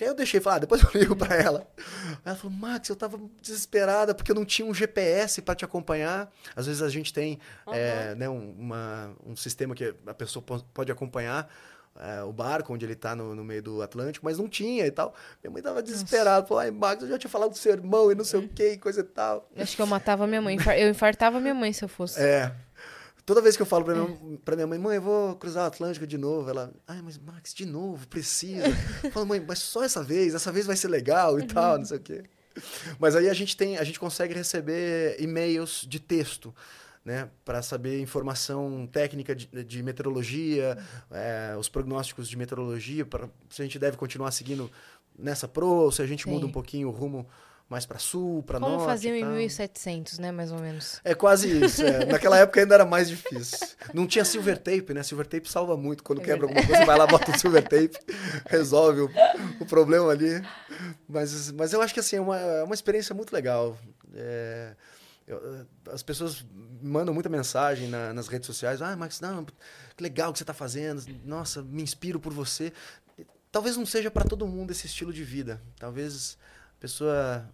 aí 0.02 0.10
eu 0.10 0.14
deixei 0.14 0.40
falar, 0.40 0.56
ah, 0.56 0.60
depois 0.60 0.82
eu 0.82 0.90
ligo 0.98 1.16
para 1.16 1.36
ela. 1.36 1.66
Aí 1.76 2.16
ela 2.24 2.36
falou, 2.36 2.56
Max, 2.56 2.88
eu 2.88 2.96
tava 2.96 3.20
desesperada 3.40 4.14
porque 4.14 4.30
eu 4.30 4.34
não 4.34 4.44
tinha 4.44 4.66
um 4.66 4.74
GPS 4.74 5.42
para 5.42 5.54
te 5.54 5.64
acompanhar. 5.64 6.30
Às 6.54 6.66
vezes 6.66 6.82
a 6.82 6.88
gente 6.88 7.12
tem 7.12 7.38
uhum. 7.66 7.74
é, 7.74 8.14
né, 8.14 8.28
um, 8.28 8.54
uma, 8.58 9.14
um 9.24 9.36
sistema 9.36 9.74
que 9.74 9.94
a 10.06 10.14
pessoa 10.14 10.44
pode 10.72 10.90
acompanhar 10.90 11.48
é, 12.00 12.22
o 12.22 12.32
barco 12.32 12.72
onde 12.72 12.84
ele 12.86 12.94
tá 12.94 13.14
no, 13.14 13.34
no, 13.34 13.44
meio 13.44 13.62
do 13.62 13.82
Atlântico, 13.82 14.24
mas 14.24 14.38
não 14.38 14.48
tinha 14.48 14.86
e 14.86 14.90
tal. 14.90 15.14
Minha 15.42 15.52
mãe 15.52 15.62
tava 15.62 15.82
desesperada, 15.82 16.46
falou, 16.46 16.60
ai, 16.60 16.70
Max, 16.70 17.02
eu 17.02 17.08
já 17.08 17.18
tinha 17.18 17.30
falado 17.30 17.50
do 17.50 17.58
seu 17.58 17.72
irmão 17.72 18.10
e 18.10 18.14
não 18.14 18.24
sei 18.24 18.40
o 18.40 18.48
que, 18.48 18.78
coisa 18.78 19.00
e 19.00 19.04
tal. 19.04 19.48
Acho 19.56 19.76
que 19.76 19.82
eu 19.82 19.86
matava 19.86 20.26
minha 20.26 20.40
mãe, 20.40 20.56
eu 20.78 20.88
infartava 20.88 21.40
minha 21.40 21.54
mãe 21.54 21.72
se 21.72 21.84
eu 21.84 21.88
fosse. 21.88 22.20
É. 22.20 22.52
Toda 23.24 23.40
vez 23.40 23.56
que 23.56 23.62
eu 23.62 23.66
falo 23.66 23.84
pra 23.84 23.94
minha, 23.94 24.38
pra 24.44 24.56
minha 24.56 24.66
mãe, 24.66 24.78
mãe, 24.78 24.96
eu 24.96 25.02
vou 25.02 25.36
cruzar 25.36 25.64
o 25.64 25.66
Atlântico 25.68 26.06
de 26.06 26.18
novo, 26.18 26.50
ela, 26.50 26.72
ai, 26.88 27.00
mas 27.02 27.18
Max, 27.18 27.54
de 27.54 27.64
novo, 27.64 28.06
precisa. 28.08 28.66
Eu 29.04 29.12
falo, 29.12 29.26
mãe, 29.26 29.40
mas 29.46 29.60
só 29.60 29.84
essa 29.84 30.02
vez, 30.02 30.34
essa 30.34 30.50
vez 30.50 30.66
vai 30.66 30.74
ser 30.74 30.88
legal 30.88 31.38
e 31.38 31.42
uhum. 31.42 31.46
tal, 31.46 31.78
não 31.78 31.84
sei 31.84 31.98
o 31.98 32.00
quê. 32.00 32.24
Mas 32.98 33.14
aí 33.14 33.28
a 33.28 33.34
gente 33.34 33.56
tem, 33.56 33.78
a 33.78 33.84
gente 33.84 33.98
consegue 33.98 34.34
receber 34.34 35.16
e-mails 35.20 35.86
de 35.88 36.00
texto, 36.00 36.54
né, 37.04 37.30
para 37.44 37.62
saber 37.62 38.00
informação 38.00 38.88
técnica 38.90 39.34
de, 39.34 39.46
de 39.64 39.82
meteorologia, 39.82 40.76
é, 41.10 41.56
os 41.56 41.68
prognósticos 41.68 42.28
de 42.28 42.36
meteorologia, 42.36 43.04
para 43.04 43.28
se 43.50 43.62
a 43.62 43.64
gente 43.64 43.78
deve 43.78 43.96
continuar 43.96 44.30
seguindo 44.32 44.70
nessa 45.18 45.46
pro, 45.46 45.66
ou 45.66 45.92
se 45.92 46.02
a 46.02 46.06
gente 46.06 46.24
Sim. 46.24 46.30
muda 46.30 46.46
um 46.46 46.52
pouquinho 46.52 46.88
o 46.88 46.90
rumo 46.92 47.26
mais 47.72 47.86
para 47.86 47.98
sul, 47.98 48.42
para 48.42 48.60
norte. 48.60 48.74
Como 48.74 48.86
faziam 48.86 49.16
em 49.16 49.24
1700, 49.24 50.18
né, 50.18 50.30
mais 50.30 50.52
ou 50.52 50.58
menos. 50.58 51.00
É 51.02 51.14
quase 51.14 51.64
isso. 51.64 51.82
É. 51.82 52.04
Naquela 52.04 52.38
época 52.38 52.60
ainda 52.60 52.74
era 52.74 52.84
mais 52.84 53.08
difícil. 53.08 53.66
Não 53.94 54.06
tinha 54.06 54.24
silver 54.24 54.58
tape, 54.58 54.92
né? 54.92 55.02
Silver 55.02 55.26
tape 55.26 55.50
salva 55.50 55.76
muito. 55.76 56.04
Quando 56.04 56.20
é 56.20 56.24
quebra 56.24 56.46
verdade. 56.46 56.58
alguma 56.58 56.66
coisa, 56.66 56.86
vai 56.86 56.98
lá, 56.98 57.06
bota 57.06 57.30
um 57.30 57.38
silver 57.38 57.62
tape, 57.62 57.98
resolve 58.46 59.00
o, 59.00 59.10
o, 59.58 59.64
problema 59.64 60.10
ali. 60.10 60.42
Mas, 61.08 61.50
mas 61.52 61.72
eu 61.72 61.80
acho 61.80 61.94
que 61.94 62.00
assim, 62.00 62.16
é 62.16 62.20
uma, 62.20 62.38
é 62.38 62.62
uma 62.62 62.74
experiência 62.74 63.14
muito 63.14 63.32
legal. 63.32 63.76
É, 64.14 64.74
eu, 65.26 65.66
as 65.90 66.02
pessoas 66.02 66.44
mandam 66.82 67.14
muita 67.14 67.30
mensagem 67.30 67.88
na, 67.88 68.12
nas 68.12 68.28
redes 68.28 68.46
sociais. 68.46 68.82
Ah, 68.82 68.94
Max, 68.94 69.18
não, 69.20 69.44
que 69.44 70.02
legal 70.02 70.30
que 70.30 70.38
você 70.38 70.42
está 70.42 70.54
fazendo. 70.54 71.02
Nossa, 71.24 71.62
me 71.62 71.82
inspiro 71.82 72.20
por 72.20 72.34
você. 72.34 72.72
Talvez 73.50 73.76
não 73.76 73.86
seja 73.86 74.10
para 74.10 74.24
todo 74.24 74.46
mundo 74.46 74.72
esse 74.72 74.86
estilo 74.86 75.12
de 75.12 75.24
vida. 75.24 75.60
Talvez 75.78 76.36
a 76.76 76.80
pessoa 76.80 77.48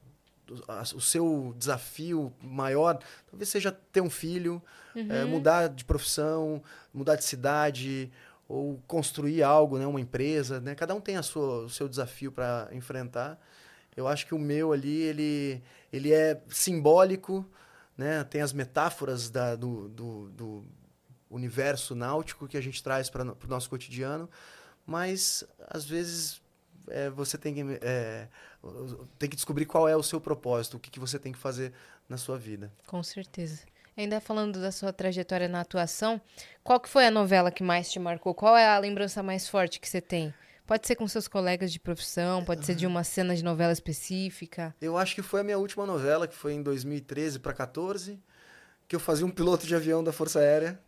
o 0.94 1.00
seu 1.00 1.54
desafio 1.56 2.32
maior 2.42 2.98
talvez 3.30 3.48
seja 3.48 3.70
ter 3.70 4.00
um 4.00 4.10
filho, 4.10 4.62
uhum. 4.94 5.12
é, 5.12 5.24
mudar 5.24 5.68
de 5.68 5.84
profissão, 5.84 6.62
mudar 6.92 7.16
de 7.16 7.24
cidade 7.24 8.10
ou 8.48 8.82
construir 8.86 9.42
algo, 9.42 9.78
né, 9.78 9.86
uma 9.86 10.00
empresa, 10.00 10.60
né? 10.60 10.74
Cada 10.74 10.94
um 10.94 11.00
tem 11.00 11.16
a 11.16 11.22
sua, 11.22 11.64
o 11.64 11.70
seu 11.70 11.88
desafio 11.88 12.32
para 12.32 12.68
enfrentar. 12.72 13.38
Eu 13.94 14.08
acho 14.08 14.26
que 14.26 14.34
o 14.34 14.38
meu 14.38 14.72
ali 14.72 15.02
ele 15.02 15.62
ele 15.92 16.12
é 16.12 16.40
simbólico, 16.48 17.44
né? 17.96 18.24
Tem 18.24 18.40
as 18.40 18.52
metáforas 18.52 19.28
da, 19.28 19.54
do, 19.54 19.88
do, 19.88 20.30
do 20.30 20.64
universo 21.30 21.94
náutico 21.94 22.48
que 22.48 22.56
a 22.56 22.60
gente 22.60 22.82
traz 22.82 23.10
para 23.10 23.22
o 23.22 23.36
nosso 23.46 23.68
cotidiano, 23.68 24.28
mas 24.86 25.44
às 25.68 25.84
vezes 25.84 26.40
é, 26.88 27.10
você 27.10 27.36
tem 27.36 27.54
que 27.54 27.78
é, 27.82 28.28
tem 29.18 29.28
que 29.28 29.36
descobrir 29.36 29.66
qual 29.66 29.88
é 29.88 29.96
o 29.96 30.02
seu 30.02 30.20
propósito, 30.20 30.76
o 30.76 30.80
que, 30.80 30.90
que 30.90 31.00
você 31.00 31.18
tem 31.18 31.32
que 31.32 31.38
fazer 31.38 31.72
na 32.08 32.16
sua 32.16 32.38
vida. 32.38 32.72
Com 32.86 33.02
certeza. 33.02 33.62
Ainda 33.96 34.20
falando 34.20 34.60
da 34.60 34.70
sua 34.70 34.92
trajetória 34.92 35.48
na 35.48 35.60
atuação, 35.60 36.20
qual 36.62 36.78
que 36.78 36.88
foi 36.88 37.06
a 37.06 37.10
novela 37.10 37.50
que 37.50 37.62
mais 37.62 37.90
te 37.90 37.98
marcou? 37.98 38.32
Qual 38.32 38.56
é 38.56 38.66
a 38.66 38.78
lembrança 38.78 39.22
mais 39.22 39.48
forte 39.48 39.80
que 39.80 39.88
você 39.88 40.00
tem? 40.00 40.32
Pode 40.66 40.86
ser 40.86 40.96
com 40.96 41.08
seus 41.08 41.26
colegas 41.26 41.72
de 41.72 41.80
profissão, 41.80 42.44
pode 42.44 42.64
ser 42.64 42.74
de 42.74 42.86
uma 42.86 43.02
cena 43.02 43.34
de 43.34 43.42
novela 43.42 43.72
específica. 43.72 44.74
Eu 44.80 44.98
acho 44.98 45.14
que 45.14 45.22
foi 45.22 45.40
a 45.40 45.44
minha 45.44 45.58
última 45.58 45.86
novela, 45.86 46.28
que 46.28 46.34
foi 46.34 46.52
em 46.52 46.62
2013 46.62 47.38
para 47.38 47.54
14, 47.54 48.20
que 48.86 48.94
eu 48.94 49.00
fazia 49.00 49.24
um 49.24 49.30
piloto 49.30 49.66
de 49.66 49.74
avião 49.74 50.04
da 50.04 50.12
Força 50.12 50.40
Aérea. 50.40 50.78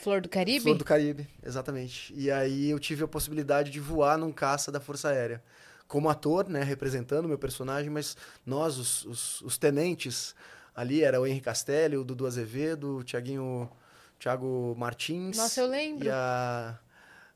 Flor 0.00 0.20
do 0.20 0.28
Caribe? 0.28 0.64
Flor 0.64 0.76
do 0.76 0.84
Caribe, 0.84 1.28
exatamente. 1.42 2.12
E 2.14 2.30
aí 2.30 2.70
eu 2.70 2.78
tive 2.78 3.04
a 3.04 3.08
possibilidade 3.08 3.70
de 3.70 3.78
voar 3.78 4.18
num 4.18 4.32
caça 4.32 4.72
da 4.72 4.80
Força 4.80 5.10
Aérea 5.10 5.42
como 5.90 6.08
ator, 6.08 6.48
né, 6.48 6.62
representando 6.62 7.24
o 7.24 7.28
meu 7.28 7.36
personagem, 7.36 7.90
mas 7.90 8.16
nós, 8.46 8.78
os, 8.78 9.04
os, 9.06 9.40
os, 9.40 9.58
tenentes, 9.58 10.36
ali 10.72 11.02
era 11.02 11.20
o 11.20 11.26
Henrique 11.26 11.46
Castelli, 11.46 11.96
o 11.96 12.04
Dudu 12.04 12.28
Azevedo, 12.28 12.98
o 12.98 13.04
Thiaguinho, 13.04 13.68
Thiago 14.16 14.76
Martins. 14.78 15.36
Nossa, 15.36 15.60
eu 15.60 15.66
lembro. 15.66 16.06
E 16.06 16.08
a, 16.08 16.78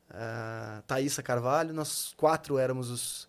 a 0.08 0.82
Thaísa 0.86 1.20
Carvalho, 1.20 1.74
nós 1.74 2.14
quatro 2.16 2.56
éramos 2.56 2.90
os, 2.90 3.28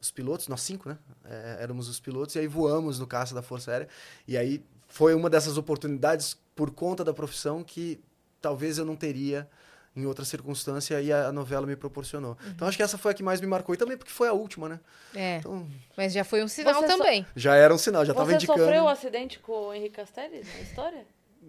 os 0.00 0.10
pilotos, 0.10 0.48
nós 0.48 0.62
cinco, 0.62 0.88
né? 0.88 0.96
É, 1.26 1.58
éramos 1.60 1.86
os 1.86 2.00
pilotos, 2.00 2.34
e 2.34 2.38
aí 2.38 2.46
voamos 2.46 2.98
no 2.98 3.06
caça 3.06 3.34
da 3.34 3.42
Força 3.42 3.72
Aérea. 3.72 3.88
E 4.26 4.38
aí 4.38 4.64
foi 4.88 5.14
uma 5.14 5.28
dessas 5.28 5.58
oportunidades, 5.58 6.34
por 6.56 6.70
conta 6.70 7.04
da 7.04 7.12
profissão, 7.12 7.62
que 7.62 8.00
talvez 8.40 8.78
eu 8.78 8.86
não 8.86 8.96
teria 8.96 9.46
em 9.94 10.06
outra 10.06 10.24
circunstância 10.24 11.00
e 11.00 11.12
a 11.12 11.30
novela 11.30 11.66
me 11.66 11.76
proporcionou. 11.76 12.32
Uhum. 12.42 12.50
Então 12.54 12.68
acho 12.68 12.76
que 12.76 12.82
essa 12.82 12.96
foi 12.96 13.12
a 13.12 13.14
que 13.14 13.22
mais 13.22 13.40
me 13.40 13.46
marcou 13.46 13.74
e 13.74 13.78
também 13.78 13.96
porque 13.96 14.12
foi 14.12 14.28
a 14.28 14.32
última, 14.32 14.68
né? 14.68 14.80
É. 15.14 15.36
Então, 15.36 15.66
Mas 15.96 16.12
já 16.12 16.24
foi 16.24 16.42
um 16.42 16.48
sinal 16.48 16.82
também. 16.82 17.24
So... 17.24 17.28
Já 17.36 17.54
era 17.54 17.74
um 17.74 17.78
sinal, 17.78 18.04
já 18.04 18.12
estava 18.12 18.32
indicando. 18.32 18.58
Você 18.58 18.64
sofreu 18.64 18.82
o 18.82 18.86
um 18.86 18.88
acidente 18.88 19.38
com 19.38 19.52
o 19.52 19.74
Henrique 19.74 19.96
Castelli 19.96 20.42
na 20.42 20.60
história? 20.60 21.04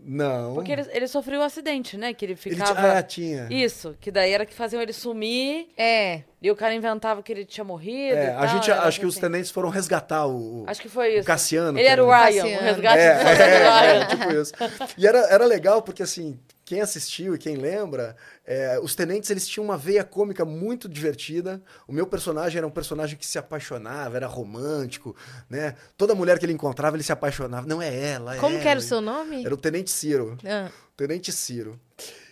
Não. 0.06 0.56
Porque 0.56 0.72
ele, 0.72 0.86
ele 0.92 1.08
sofreu 1.08 1.40
um 1.40 1.44
acidente, 1.44 1.96
né? 1.96 2.14
Que 2.14 2.26
ele 2.26 2.36
ficava. 2.36 2.80
Ele 2.80 2.98
ah, 2.98 3.04
tinha. 3.04 3.48
Isso, 3.50 3.96
que 4.02 4.12
daí 4.12 4.32
era 4.32 4.46
que 4.46 4.54
faziam 4.54 4.82
ele 4.82 4.92
sumir. 4.92 5.70
É. 5.78 6.24
E 6.42 6.50
o 6.50 6.56
cara 6.56 6.74
inventava 6.74 7.22
que 7.22 7.32
ele 7.32 7.46
tinha 7.46 7.64
morrido. 7.64 8.18
É, 8.18 8.34
a 8.34 8.40
tal, 8.40 8.48
gente, 8.50 8.72
acho 8.72 9.00
que 9.00 9.06
assim. 9.06 9.16
os 9.16 9.18
tenentes 9.18 9.52
foram 9.52 9.70
resgatar 9.70 10.26
o. 10.26 10.66
Acho 10.68 10.82
que 10.82 10.90
foi 10.90 11.18
isso. 11.18 11.28
Cassiano. 11.28 11.78
Ele 11.78 11.88
era 11.88 12.04
o 12.04 12.10
Ryan, 12.10 12.44
o 12.44 12.64
resgate 12.64 13.00
é, 13.00 13.24
do 13.24 13.30
é, 13.30 13.80
Ryan. 13.80 14.02
É, 14.02 14.06
tipo 14.08 14.32
isso. 14.32 14.54
E 14.98 15.08
era, 15.08 15.20
era 15.30 15.46
legal 15.46 15.82
porque, 15.82 16.02
assim, 16.02 16.40
quem 16.74 16.82
assistiu 16.82 17.36
e 17.36 17.38
quem 17.38 17.56
lembra, 17.56 18.16
é, 18.44 18.80
os 18.82 18.96
tenentes 18.96 19.30
eles 19.30 19.48
tinham 19.48 19.64
uma 19.64 19.78
veia 19.78 20.04
cômica 20.04 20.44
muito 20.44 20.90
divertida. 20.90 21.62
O 21.88 21.94
meu 21.94 22.08
personagem 22.08 22.58
era 22.58 22.66
um 22.66 22.72
personagem 22.72 23.16
que 23.16 23.28
se 23.28 23.38
apaixonava, 23.38 24.16
era 24.16 24.26
romântico, 24.26 25.16
né? 25.48 25.76
Toda 25.96 26.16
mulher 26.16 26.40
que 26.40 26.46
ele 26.48 26.54
encontrava, 26.54 26.96
ele 26.96 27.04
se 27.04 27.12
apaixonava. 27.12 27.68
Não 27.68 27.80
é 27.80 27.96
ela, 27.96 28.36
é 28.36 28.40
Como 28.40 28.60
que 28.60 28.68
era 28.68 28.80
o 28.80 28.82
ela. 28.82 28.88
seu 28.88 29.02
nome? 29.02 29.46
Era 29.46 29.54
o 29.54 29.58
Tenente 29.58 29.92
Ciro. 29.92 30.36
Ah. 30.44 30.72
Tenente 30.98 31.32
Ciro. 31.32 31.80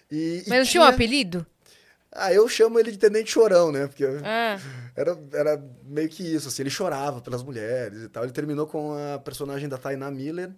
E, 0.10 0.42
e 0.44 0.50
Mas 0.50 0.58
não 0.58 0.66
tinha 0.66 0.82
um 0.82 0.88
apelido? 0.88 1.46
Ah, 2.12 2.34
eu 2.34 2.50
chamo 2.50 2.80
ele 2.80 2.92
de 2.92 2.98
Tenente 2.98 3.30
Chorão, 3.32 3.72
né? 3.72 3.86
Porque 3.86 4.06
Ah, 4.24 4.60
era, 4.96 5.18
era 5.34 5.64
meio 5.84 6.10
que 6.10 6.24
isso, 6.24 6.48
assim, 6.48 6.64
ele 6.64 6.72
chorava 6.72 7.22
pelas 7.22 7.44
mulheres 7.44 8.02
e 8.02 8.10
tal. 8.10 8.24
Ele 8.24 8.34
terminou 8.34 8.66
com 8.66 8.94
a 8.96 9.20
personagem 9.20 9.70
da 9.70 9.78
Tainá 9.78 10.10
Miller, 10.10 10.50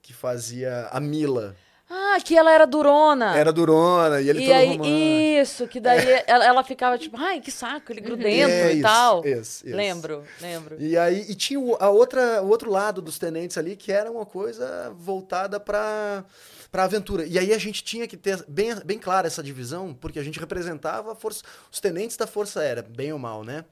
que 0.00 0.14
fazia 0.14 0.88
a 0.90 0.98
Mila. 0.98 1.54
Ah, 1.88 2.18
que 2.22 2.36
ela 2.36 2.52
era 2.52 2.66
durona. 2.66 3.36
Era 3.36 3.52
durona, 3.52 4.20
e 4.20 4.28
ele 4.28 4.40
e 4.40 4.46
todo 4.46 4.54
aí, 4.56 4.66
romântico. 4.70 4.88
isso, 4.88 5.68
que 5.68 5.78
daí 5.78 6.22
ela, 6.26 6.44
ela 6.44 6.64
ficava 6.64 6.98
tipo, 6.98 7.16
ai, 7.16 7.40
que 7.40 7.50
saco, 7.52 7.92
ele 7.92 8.00
grudento 8.00 8.50
É, 8.50 8.72
e 8.72 8.74
isso, 8.74 8.82
tal. 8.82 9.24
isso, 9.24 9.66
isso. 9.66 9.76
Lembro, 9.76 10.24
lembro. 10.40 10.76
E 10.80 10.98
aí 10.98 11.24
e 11.28 11.34
tinha 11.36 11.60
o, 11.60 11.76
a 11.78 11.88
outra, 11.88 12.42
o 12.42 12.48
outro 12.48 12.70
lado 12.70 13.00
dos 13.00 13.18
tenentes 13.20 13.56
ali, 13.56 13.76
que 13.76 13.92
era 13.92 14.10
uma 14.10 14.26
coisa 14.26 14.92
voltada 14.98 15.60
para 15.60 16.24
para 16.72 16.82
aventura. 16.82 17.24
E 17.24 17.38
aí 17.38 17.54
a 17.54 17.58
gente 17.58 17.82
tinha 17.82 18.06
que 18.08 18.16
ter 18.16 18.44
bem, 18.48 18.74
bem 18.84 18.98
clara 18.98 19.26
essa 19.28 19.42
divisão, 19.42 19.94
porque 19.94 20.18
a 20.18 20.22
gente 20.22 20.38
representava 20.40 21.12
a 21.12 21.14
força, 21.14 21.42
os 21.70 21.80
tenentes 21.80 22.16
da 22.16 22.26
Força 22.26 22.60
Aérea, 22.60 22.82
bem 22.82 23.12
ou 23.12 23.18
mal, 23.18 23.44
né? 23.44 23.64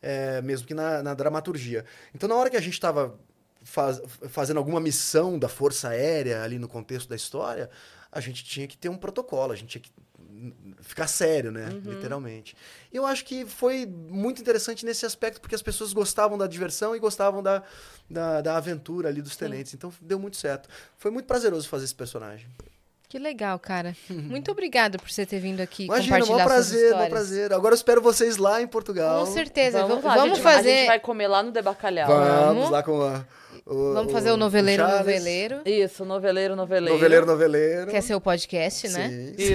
É, 0.00 0.40
mesmo 0.42 0.66
que 0.66 0.72
na, 0.72 1.02
na 1.02 1.12
dramaturgia. 1.12 1.84
Então, 2.14 2.28
na 2.28 2.36
hora 2.36 2.48
que 2.48 2.56
a 2.56 2.60
gente 2.60 2.74
estava 2.74 3.18
faz, 3.62 4.00
fazendo 4.28 4.58
alguma 4.58 4.80
missão 4.80 5.38
da 5.38 5.48
Força 5.48 5.88
Aérea 5.88 6.42
ali 6.42 6.58
no 6.58 6.68
contexto 6.68 7.08
da 7.08 7.16
história, 7.16 7.70
a 8.10 8.20
gente 8.20 8.44
tinha 8.44 8.66
que 8.66 8.76
ter 8.76 8.88
um 8.88 8.96
protocolo, 8.96 9.52
a 9.52 9.56
gente 9.56 9.68
tinha 9.68 9.82
que 9.82 9.90
ficar 10.80 11.06
sério, 11.06 11.50
né? 11.50 11.68
Literalmente. 11.84 12.56
E 12.92 12.96
eu 12.96 13.04
acho 13.04 13.24
que 13.24 13.44
foi 13.44 13.86
muito 13.86 14.40
interessante 14.40 14.84
nesse 14.84 15.04
aspecto, 15.04 15.40
porque 15.40 15.54
as 15.54 15.62
pessoas 15.62 15.92
gostavam 15.92 16.38
da 16.38 16.46
diversão 16.46 16.94
e 16.94 16.98
gostavam 16.98 17.42
da, 17.42 17.62
da, 18.08 18.40
da 18.40 18.56
aventura 18.56 19.08
ali 19.08 19.20
dos 19.20 19.36
tenentes. 19.36 19.74
Então 19.74 19.92
deu 20.00 20.18
muito 20.18 20.36
certo. 20.36 20.68
Foi 20.96 21.10
muito 21.10 21.26
prazeroso 21.26 21.68
fazer 21.68 21.84
esse 21.84 21.94
personagem. 21.94 22.48
Que 23.08 23.18
legal, 23.18 23.58
cara. 23.58 23.96
Muito 24.10 24.50
obrigada 24.50 24.98
por 24.98 25.10
você 25.10 25.24
ter 25.24 25.38
vindo 25.38 25.60
aqui 25.60 25.84
Imagina, 25.84 26.18
compartilhar 26.18 26.44
suas 26.44 26.52
prazer, 26.52 26.80
maior 26.80 26.90
histórias. 27.04 27.10
prazer. 27.10 27.52
Agora 27.52 27.72
eu 27.72 27.76
espero 27.76 28.02
vocês 28.02 28.36
lá 28.36 28.60
em 28.60 28.66
Portugal. 28.66 29.24
Com 29.24 29.32
certeza. 29.32 29.86
Vamos, 29.86 30.04
lá, 30.04 30.14
vamos 30.14 30.32
a 30.32 30.34
gente, 30.36 30.46
A 30.46 30.50
fazer. 30.52 30.76
gente 30.78 30.86
vai 30.86 31.00
comer 31.00 31.28
lá 31.28 31.42
no 31.42 31.50
Debacalhau. 31.50 32.08
Vamos, 32.08 32.28
Vamos. 32.28 32.70
lá 32.70 32.82
com 32.82 33.02
a, 33.02 33.24
o, 33.64 33.94
Vamos 33.94 34.12
fazer 34.12 34.30
o 34.30 34.36
noveleiro 34.36 34.82
Charles. 34.82 34.98
noveleiro. 35.00 35.60
Isso, 35.64 36.04
noveleiro, 36.04 36.56
noveleiro. 36.56 36.94
Noveleiro, 36.94 37.26
noveleiro. 37.26 37.90
Que 37.90 37.96
é 37.96 38.00
seu 38.00 38.20
podcast, 38.20 38.88
né? 38.88 39.08
Sim. 39.08 39.34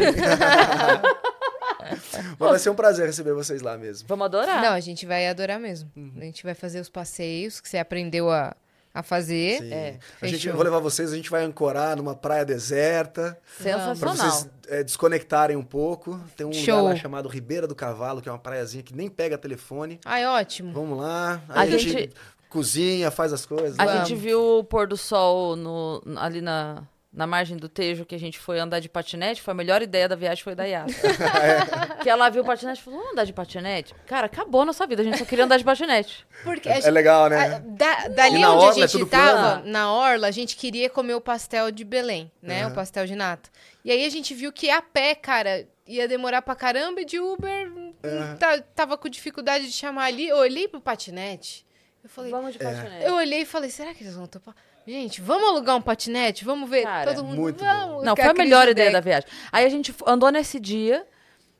Mas 2.39 2.49
vai 2.49 2.59
ser 2.59 2.69
um 2.69 2.75
prazer 2.75 3.05
receber 3.05 3.33
vocês 3.33 3.61
lá 3.61 3.77
mesmo. 3.77 4.07
Vamos 4.07 4.25
adorar. 4.25 4.61
Não, 4.61 4.73
a 4.73 4.79
gente 4.79 5.05
vai 5.05 5.27
adorar 5.27 5.59
mesmo. 5.59 5.91
Uhum. 5.95 6.13
A 6.17 6.21
gente 6.21 6.43
vai 6.43 6.53
fazer 6.53 6.79
os 6.79 6.89
passeios 6.89 7.59
que 7.59 7.67
você 7.67 7.77
aprendeu 7.77 8.31
a, 8.31 8.55
a 8.93 9.01
fazer. 9.01 9.63
É, 9.71 9.97
a 10.21 10.27
gente, 10.27 10.47
eu 10.47 10.53
vou 10.53 10.63
levar 10.63 10.79
vocês, 10.79 11.11
a 11.11 11.15
gente 11.15 11.29
vai 11.29 11.43
ancorar 11.43 11.97
numa 11.97 12.15
praia 12.15 12.45
deserta. 12.45 13.37
Pra 13.57 13.73
Sensacional. 13.73 14.15
vocês 14.15 14.49
é, 14.67 14.83
desconectarem 14.83 15.57
um 15.57 15.63
pouco. 15.63 16.19
Tem 16.37 16.45
um 16.45 16.53
Show. 16.53 16.77
lugar 16.77 16.93
lá 16.93 16.95
chamado 16.95 17.27
Ribeira 17.27 17.65
do 17.65 17.73
Cavalo, 17.73 18.21
que 18.21 18.29
é 18.29 18.31
uma 18.31 18.37
praiazinha 18.37 18.83
que 18.83 18.95
nem 18.95 19.09
pega 19.09 19.37
telefone. 19.37 19.99
Ai, 20.05 20.25
ótimo. 20.25 20.71
Vamos 20.73 20.99
lá. 20.99 21.41
A 21.49 21.61
Aí 21.61 21.73
a, 21.73 21.77
gente... 21.77 21.91
gente- 21.91 22.13
cozinha, 22.49 23.09
faz 23.09 23.33
as 23.33 23.47
coisas. 23.47 23.79
A 23.79 23.83
lá. 23.83 23.97
gente 24.05 24.15
viu 24.15 24.59
o 24.59 24.63
pôr 24.63 24.87
do 24.87 24.95
sol 24.95 25.55
no, 25.55 26.03
ali 26.17 26.39
na, 26.39 26.83
na 27.13 27.27
margem 27.27 27.55
do 27.55 27.69
Tejo, 27.69 28.05
que 28.05 28.15
a 28.15 28.19
gente 28.19 28.39
foi 28.39 28.57
andar 28.59 28.79
de 28.79 28.89
patinete. 28.89 29.41
Foi 29.41 29.51
a 29.51 29.55
melhor 29.55 29.81
ideia 29.83 30.09
da 30.09 30.15
viagem, 30.15 30.43
foi 30.43 30.55
da 30.55 30.63
Yasa. 30.65 30.93
Que 32.01 32.09
ela 32.09 32.27
viu 32.29 32.41
o 32.41 32.45
patinete 32.45 32.81
e 32.81 32.83
falou, 32.83 32.99
vamos 32.99 33.13
andar 33.13 33.23
de 33.25 33.33
patinete? 33.33 33.93
Cara, 34.07 34.25
acabou 34.25 34.61
a 34.61 34.65
nossa 34.65 34.85
vida, 34.87 35.01
a 35.01 35.05
gente 35.05 35.17
só 35.19 35.25
queria 35.25 35.45
andar 35.45 35.57
de 35.57 35.63
patinete. 35.63 36.25
Porque 36.43 36.67
É 36.67 36.89
legal, 36.89 37.29
né? 37.29 37.37
a- 37.55 37.59
da- 37.59 38.07
dali 38.09 38.39
na 38.39 38.53
onde 38.53 38.65
orla 38.65 38.81
é 38.81 38.83
a 38.83 38.87
gente 38.87 38.91
tudo 38.99 39.09
tava, 39.09 39.33
plano? 39.59 39.71
na 39.71 39.93
orla, 39.93 40.27
a 40.27 40.31
gente 40.31 40.55
queria 40.55 40.89
comer 40.89 41.13
o 41.13 41.21
pastel 41.21 41.69
de 41.71 41.83
Belém, 41.83 42.31
né? 42.41 42.63
Aham. 42.63 42.71
O 42.71 42.75
pastel 42.75 43.05
de 43.05 43.15
nata. 43.15 43.49
E 43.85 43.91
aí 43.91 44.05
a 44.05 44.09
gente 44.09 44.33
viu 44.33 44.51
que 44.51 44.69
a 44.69 44.81
pé, 44.81 45.13
cara, 45.15 45.67
ia 45.87 46.07
demorar 46.07 46.41
pra 46.41 46.55
caramba 46.55 47.01
e 47.01 47.05
de 47.05 47.19
Uber 47.19 47.69
hum, 47.71 47.93
tá- 48.39 48.59
tava 48.73 48.97
com 48.97 49.07
dificuldade 49.07 49.65
de 49.67 49.71
chamar 49.73 50.05
ali. 50.05 50.27
Eu 50.27 50.37
olhei 50.37 50.67
pro 50.67 50.81
patinete. 50.81 51.65
Eu 52.03 52.09
falei, 52.09 52.31
Vamos 52.31 52.53
de 52.53 52.59
patinete. 52.59 53.05
eu 53.05 53.13
olhei 53.15 53.41
e 53.41 53.45
falei, 53.45 53.69
será 53.69 53.93
que 53.93 54.03
eles 54.03 54.15
vão 54.15 54.27
topar? 54.27 54.53
Gente, 54.85 55.21
vamos 55.21 55.47
alugar 55.49 55.75
um 55.77 55.81
patinete? 55.81 56.43
Vamos 56.43 56.69
ver? 56.69 56.83
Cara, 56.83 57.13
Todo 57.13 57.23
mundo, 57.25 57.39
muito 57.41 57.63
vamos. 57.63 58.03
Não, 58.03 58.15
foi 58.15 58.25
a 58.25 58.33
melhor 58.33 58.65
de 58.65 58.71
ideia 58.71 58.91
da 58.91 58.99
viagem. 58.99 59.27
Aí 59.51 59.65
a 59.65 59.69
gente 59.69 59.93
andou 60.05 60.29
nesse 60.29 60.59
dia 60.59 61.05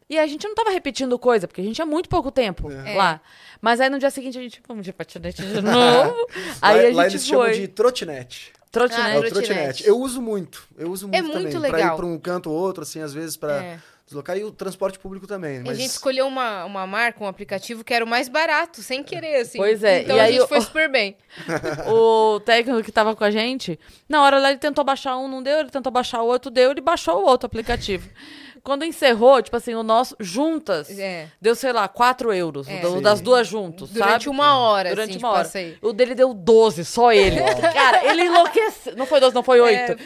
e 0.10 0.20
a 0.20 0.28
gente 0.28 0.46
não 0.48 0.54
tava 0.54 0.70
repetindo 0.72 1.18
coisa, 1.18 1.48
porque 1.48 1.62
a 1.62 1.64
gente 1.64 1.76
tinha 1.76 1.86
muito 1.86 2.10
pouco 2.10 2.30
tempo 2.32 2.70
É. 2.70 2.96
lá. 2.96 3.22
Mas 3.62 3.80
aí 3.80 3.90
no 3.90 3.98
dia 3.98 4.12
seguinte 4.12 4.38
a 4.38 4.42
gente, 4.42 4.62
vamos 4.68 4.84
de 4.84 4.92
patinete 4.92 5.42
de 5.42 5.62
novo. 5.64 6.28
aí 6.62 6.76
lá, 6.76 6.82
a 6.82 6.86
gente 6.86 6.96
lá 6.96 7.06
eles 7.08 7.26
chamam 7.26 7.46
foi. 7.46 7.54
de 7.54 7.68
trotinete. 7.70 8.52
Trotinete. 8.70 9.06
Ah, 9.08 9.10
É 9.14 9.18
o 9.18 9.22
trotinete. 9.22 9.48
trotinete. 9.54 9.88
Eu 9.88 10.00
uso 10.00 10.22
muito. 10.22 10.68
Eu 10.78 10.92
uso 10.92 11.08
muito 11.08 11.24
muito 11.24 11.52
também. 11.52 11.70
Pra 11.70 11.78
legal. 11.80 11.94
ir 11.94 11.98
pra 11.98 12.06
um 12.06 12.18
canto 12.20 12.50
ou 12.50 12.58
outro, 12.58 12.84
assim, 12.84 13.02
às 13.02 13.14
vezes 13.14 13.38
pra 13.38 13.64
É. 13.64 13.80
deslocar. 14.06 14.38
E 14.38 14.44
o 14.44 14.52
transporte 14.52 15.00
público 15.00 15.26
também. 15.28 15.60
A 15.60 15.64
Mas... 15.66 15.78
gente 15.78 15.90
escolheu 15.92 16.28
uma, 16.28 16.66
uma 16.66 16.86
marca, 16.88 17.24
um 17.24 17.28
aplicativo 17.28 17.84
que 17.84 17.94
era 17.94 18.04
o 18.04 18.08
mais 18.08 18.28
barato, 18.30 18.82
sem 18.82 19.04
querer, 19.04 19.38
assim. 19.42 19.58
Pois 19.58 19.84
é, 19.84 20.02
Então 20.02 20.16
e 20.18 20.20
a 20.20 20.24
aí 20.24 20.34
gente 20.34 20.44
o- 20.44 20.48
foi 20.48 20.62
super 20.62 20.90
bem. 20.92 21.16
o 21.88 22.40
técnico 22.42 22.84
que 22.84 22.92
tava 22.92 23.16
com 23.16 23.24
a 23.24 23.32
gente, 23.32 23.80
na 24.08 24.22
hora 24.24 24.40
lá 24.40 24.50
ele 24.50 24.60
tentou 24.60 24.84
baixar 24.84 25.18
um, 25.18 25.28
não 25.28 25.42
deu, 25.42 25.60
ele 25.60 25.70
tentou 25.70 25.92
baixar 25.92 26.22
o 26.22 26.28
outro, 26.28 26.52
deu, 26.52 26.72
ele 26.72 26.82
baixou 26.82 27.22
o 27.24 27.26
outro 27.26 27.48
aplicativo. 27.48 28.08
Quando 28.64 28.86
encerrou, 28.86 29.42
tipo 29.42 29.58
assim, 29.58 29.74
o 29.76 29.84
nosso, 29.84 30.16
juntas, 30.22 30.90
É. 30.98 31.28
deu, 31.42 31.54
sei 31.54 31.74
lá, 31.74 31.86
4 31.90 32.32
euros, 32.32 32.66
É. 32.70 32.82
Sim. 32.82 33.02
das 33.02 33.20
duas 33.20 33.46
juntos, 33.46 33.90
Durante 33.90 34.24
sabe? 34.24 34.30
uma 34.30 34.58
hora, 34.58 34.90
Durante 34.92 35.10
assim, 35.10 35.20
uma 35.20 35.44
de 35.44 35.58
hora. 35.58 35.78
O 35.82 35.92
dele 35.92 36.16
deu 36.16 36.34
12, 36.34 36.86
só 36.86 37.12
ele. 37.12 37.42
Cara, 37.74 38.06
ele 38.10 38.24
enlouqueceu. 38.24 38.96
Não 38.96 39.06
foi 39.06 39.20
12, 39.20 39.36
não 39.36 39.44
foi 39.44 39.60
8. 39.60 39.98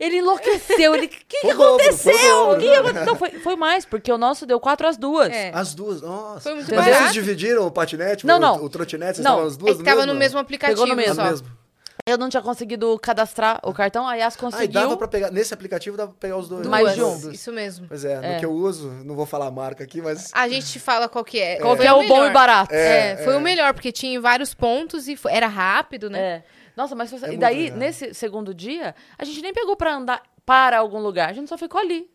Ele 0.00 0.16
enlouqueceu. 0.16 0.94
Ele. 0.94 1.06
O 1.06 1.08
que, 1.10 1.46
o 1.46 1.54
dobro, 1.54 1.56
foi 1.58 1.66
o 1.66 1.74
aconteceu? 1.76 2.36
dobro. 2.36 2.56
O 2.56 2.60
que 2.60 2.74
aconte- 2.74 3.04
Não, 3.04 3.16
foi, 3.16 3.30
foi 3.32 3.56
mais, 3.56 3.84
porque 3.84 4.10
o 4.10 4.16
nosso 4.18 4.46
deu 4.46 4.58
4 4.58 4.88
às 4.88 4.96
duas. 4.96 5.30
É. 5.30 5.52
As 5.54 5.74
duas, 5.74 6.00
nossa. 6.00 6.40
Foi 6.40 6.54
muito 6.54 6.74
Mas 6.74 6.84
barato. 6.86 7.02
vocês 7.02 7.12
dividiram 7.12 7.66
o 7.66 7.70
patinete? 7.70 8.26
Não, 8.26 8.36
o, 8.36 8.40
não. 8.40 8.64
O 8.64 8.68
trotinete? 8.70 9.16
Vocês 9.16 9.24
Não. 9.24 9.32
estavam 9.32 9.46
as 9.48 9.54
É 9.54 9.58
duas 9.58 9.76
que 9.76 9.84
tava 9.84 10.06
no 10.06 10.14
mesmo? 10.14 10.38
aplicativo 10.38 10.80
Pegou 10.80 10.88
no 10.88 10.96
mesmo. 10.96 11.14
Só. 11.14 11.22
no 11.24 11.30
mesmo. 11.30 11.60
Eu 12.06 12.16
não 12.16 12.30
tinha 12.30 12.42
conseguido 12.42 12.98
cadastrar 12.98 13.60
o 13.62 13.74
cartão, 13.74 14.08
a 14.08 14.14
Yas 14.14 14.34
Ah, 14.34 14.36
e 14.36 14.40
conseguiu. 14.40 14.72
dava 14.80 14.96
pra 14.96 15.06
pegar. 15.06 15.30
Nesse 15.30 15.52
aplicativo 15.52 15.98
dava 15.98 16.10
pra 16.12 16.18
pegar 16.18 16.38
os 16.38 16.48
dois. 16.48 16.66
Mais 16.66 16.94
de 16.94 17.02
um. 17.04 17.30
Isso 17.30 17.52
mesmo. 17.52 17.86
Pois 17.88 18.04
é, 18.06 18.16
no 18.16 18.24
É. 18.24 18.38
que 18.38 18.44
eu 18.46 18.50
uso, 18.52 18.88
não 19.04 19.14
vou 19.14 19.26
falar 19.26 19.46
a 19.48 19.50
marca 19.50 19.84
aqui, 19.84 20.00
mas. 20.00 20.30
A 20.32 20.48
gente 20.48 20.66
te 20.66 20.80
fala 20.80 21.10
qual 21.10 21.22
que 21.22 21.38
é. 21.38 21.56
Qual 21.56 21.76
que 21.76 21.86
é 21.86 21.92
o 21.92 21.96
bom 22.08 22.14
melhor. 22.14 22.30
e 22.30 22.32
barato. 22.32 22.74
É, 22.74 23.10
É, 23.12 23.16
foi 23.18 23.34
é. 23.34 23.36
o 23.36 23.40
melhor, 23.40 23.74
porque 23.74 23.92
tinha 23.92 24.18
vários 24.18 24.54
pontos 24.54 25.08
e 25.08 25.14
foi- 25.14 25.30
era 25.32 25.46
rápido, 25.46 26.08
né? 26.08 26.18
É. 26.20 26.42
Nossa, 26.80 26.94
mas 26.94 27.10
foi... 27.10 27.18
É 27.28 27.34
e 27.34 27.36
daí, 27.36 27.64
legal. 27.64 27.78
nesse 27.78 28.14
segundo 28.14 28.54
dia, 28.54 28.94
a 29.18 29.24
gente 29.24 29.42
nem 29.42 29.52
pegou 29.52 29.76
pra 29.76 29.94
andar 29.94 30.22
para 30.46 30.78
algum 30.78 30.98
lugar. 30.98 31.28
A 31.28 31.32
gente 31.34 31.48
só 31.48 31.58
ficou 31.58 31.78
ali. 31.80 32.10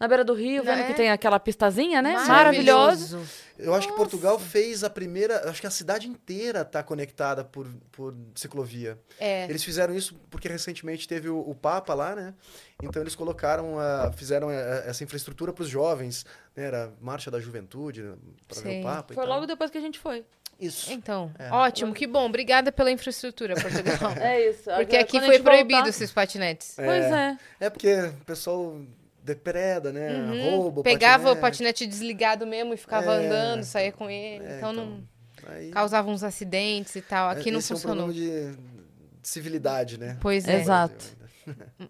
Na 0.00 0.08
beira 0.08 0.24
do 0.24 0.34
rio, 0.34 0.64
vendo 0.64 0.80
É. 0.80 0.86
que 0.88 0.94
tem 0.94 1.12
aquela 1.12 1.38
pistazinha, 1.38 2.02
né? 2.02 2.14
Maravilhoso. 2.26 3.16
Maravilhoso. 3.18 3.20
Eu 3.56 3.72
acho 3.72 3.86
que 3.86 3.94
Portugal 3.94 4.36
fez 4.36 4.82
a 4.82 4.90
primeira. 4.90 5.48
Acho 5.48 5.60
que 5.60 5.66
a 5.68 5.70
cidade 5.70 6.08
inteira 6.08 6.64
tá 6.64 6.82
conectada 6.82 7.44
por, 7.44 7.68
por 7.92 8.12
ciclovia. 8.34 8.98
É. 9.20 9.44
Eles 9.48 9.62
fizeram 9.62 9.94
isso 9.94 10.16
porque 10.28 10.48
recentemente 10.48 11.06
teve 11.06 11.28
o, 11.28 11.38
o 11.38 11.54
Papa 11.54 11.94
lá, 11.94 12.16
né? 12.16 12.34
Então 12.82 13.00
eles 13.00 13.14
colocaram, 13.14 13.78
a, 13.78 14.10
fizeram 14.12 14.48
a- 14.48 14.52
essa 14.88 15.04
infraestrutura 15.04 15.52
para 15.52 15.62
os 15.62 15.68
jovens, 15.68 16.26
né? 16.56 16.64
Era 16.64 16.86
a 16.86 16.90
Marcha 17.00 17.30
da 17.30 17.38
Juventude 17.38 18.02
para 18.48 18.60
ver 18.60 18.80
o 18.80 18.82
Papa. 18.82 19.12
e 19.12 19.14
Foi 19.14 19.24
tal. 19.24 19.32
logo 19.34 19.46
depois 19.46 19.70
que 19.70 19.78
a 19.78 19.82
gente 19.82 20.00
foi. 20.00 20.24
Isso. 20.62 20.92
Então, 20.92 21.30
É. 21.38 21.50
ótimo, 21.50 21.92
que 21.92 22.06
bom. 22.06 22.26
Obrigada 22.26 22.70
pela 22.70 22.90
infraestrutura, 22.90 23.54
Portugal. 23.54 24.12
É 24.20 24.48
isso. 24.50 24.70
Porque 24.76 24.96
aqui 24.96 25.20
foi 25.20 25.38
proibido 25.40 25.74
voltar- 25.74 25.88
esses 25.88 26.10
patinetes. 26.12 26.74
Pois 26.76 27.04
é. 27.04 27.36
É 27.60 27.68
porque 27.70 27.92
o 27.94 28.24
pessoal 28.24 28.80
depreda, 29.24 29.92
né? 29.92 30.10
Uhum. 30.14 30.50
Rouba 30.56 30.80
o 30.80 30.82
Pegava 30.82 31.32
o 31.32 31.36
patinete. 31.36 31.40
patinete 31.40 31.86
desligado 31.86 32.46
mesmo 32.46 32.74
e 32.74 32.76
ficava 32.76 33.14
É. 33.14 33.26
andando, 33.26 33.64
saía 33.64 33.92
com 33.92 34.08
ele. 34.10 34.44
É, 34.44 34.56
então, 34.58 34.72
então, 34.72 34.86
não 34.86 35.02
Aí, 35.48 35.70
causava 35.70 36.10
uns 36.10 36.22
acidentes 36.22 36.94
e 36.96 37.00
tal. 37.02 37.28
Aqui 37.30 37.50
não 37.50 37.58
esse 37.58 37.68
funcionou. 37.68 38.06
é 38.06 38.10
um 38.10 38.12
problema 38.12 38.52
de, 38.52 38.56
de 39.20 39.28
civilidade, 39.28 39.98
né? 39.98 40.16
Pois 40.20 40.46
é. 40.46 40.60
Exato. 40.60 41.04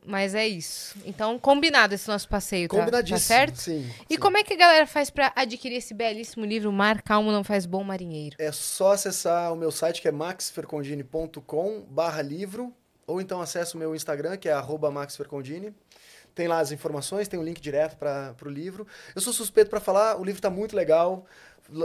Mas 0.07 0.35
é 0.35 0.47
isso. 0.47 0.97
Então, 1.05 1.39
combinado 1.39 1.95
esse 1.95 2.09
nosso 2.09 2.29
passeio, 2.29 2.69
tá, 2.69 2.77
Combinadíssimo. 2.77 3.19
tá 3.19 3.25
certo? 3.25 3.57
Sim. 3.57 3.91
E 4.09 4.15
sim. 4.15 4.21
como 4.21 4.37
é 4.37 4.43
que 4.43 4.55
a 4.55 4.57
galera 4.57 4.87
faz 4.87 5.11
pra 5.11 5.33
adquirir 5.37 5.77
esse 5.77 5.95
belíssimo 5.95 6.45
livro 6.45 6.73
Mar 6.73 7.03
Calmo 7.03 7.31
Não 7.31 7.45
Faz 7.45 7.67
Bom 7.67 7.85
Marinheiro? 7.85 8.37
É 8.39 8.51
só 8.53 8.93
acessar 8.93 9.53
o 9.53 9.57
meu 9.57 9.71
site 9.71 10.01
que 10.01 10.09
é 10.09 10.13
maxfercondini.com 10.13 11.83
barra 11.89 12.23
livro 12.23 12.75
ou 13.07 13.21
então 13.21 13.41
acessa 13.41 13.77
o 13.77 13.79
meu 13.79 13.95
Instagram 13.95 14.37
que 14.37 14.49
é 14.49 14.53
arroba 14.53 14.91
maxfercondini. 14.91 15.75
tem 16.35 16.49
lá 16.49 16.61
as 16.61 16.73
informações, 16.73 17.29
tem 17.29 17.39
o 17.39 17.43
link 17.43 17.61
direto 17.61 17.97
para 17.97 18.35
o 18.45 18.49
livro. 18.49 18.87
Eu 19.15 19.21
sou 19.21 19.33
suspeito 19.33 19.69
para 19.69 19.81
falar, 19.81 20.17
o 20.17 20.25
livro 20.25 20.39
está 20.39 20.49
muito 20.49 20.75
legal. 20.75 21.27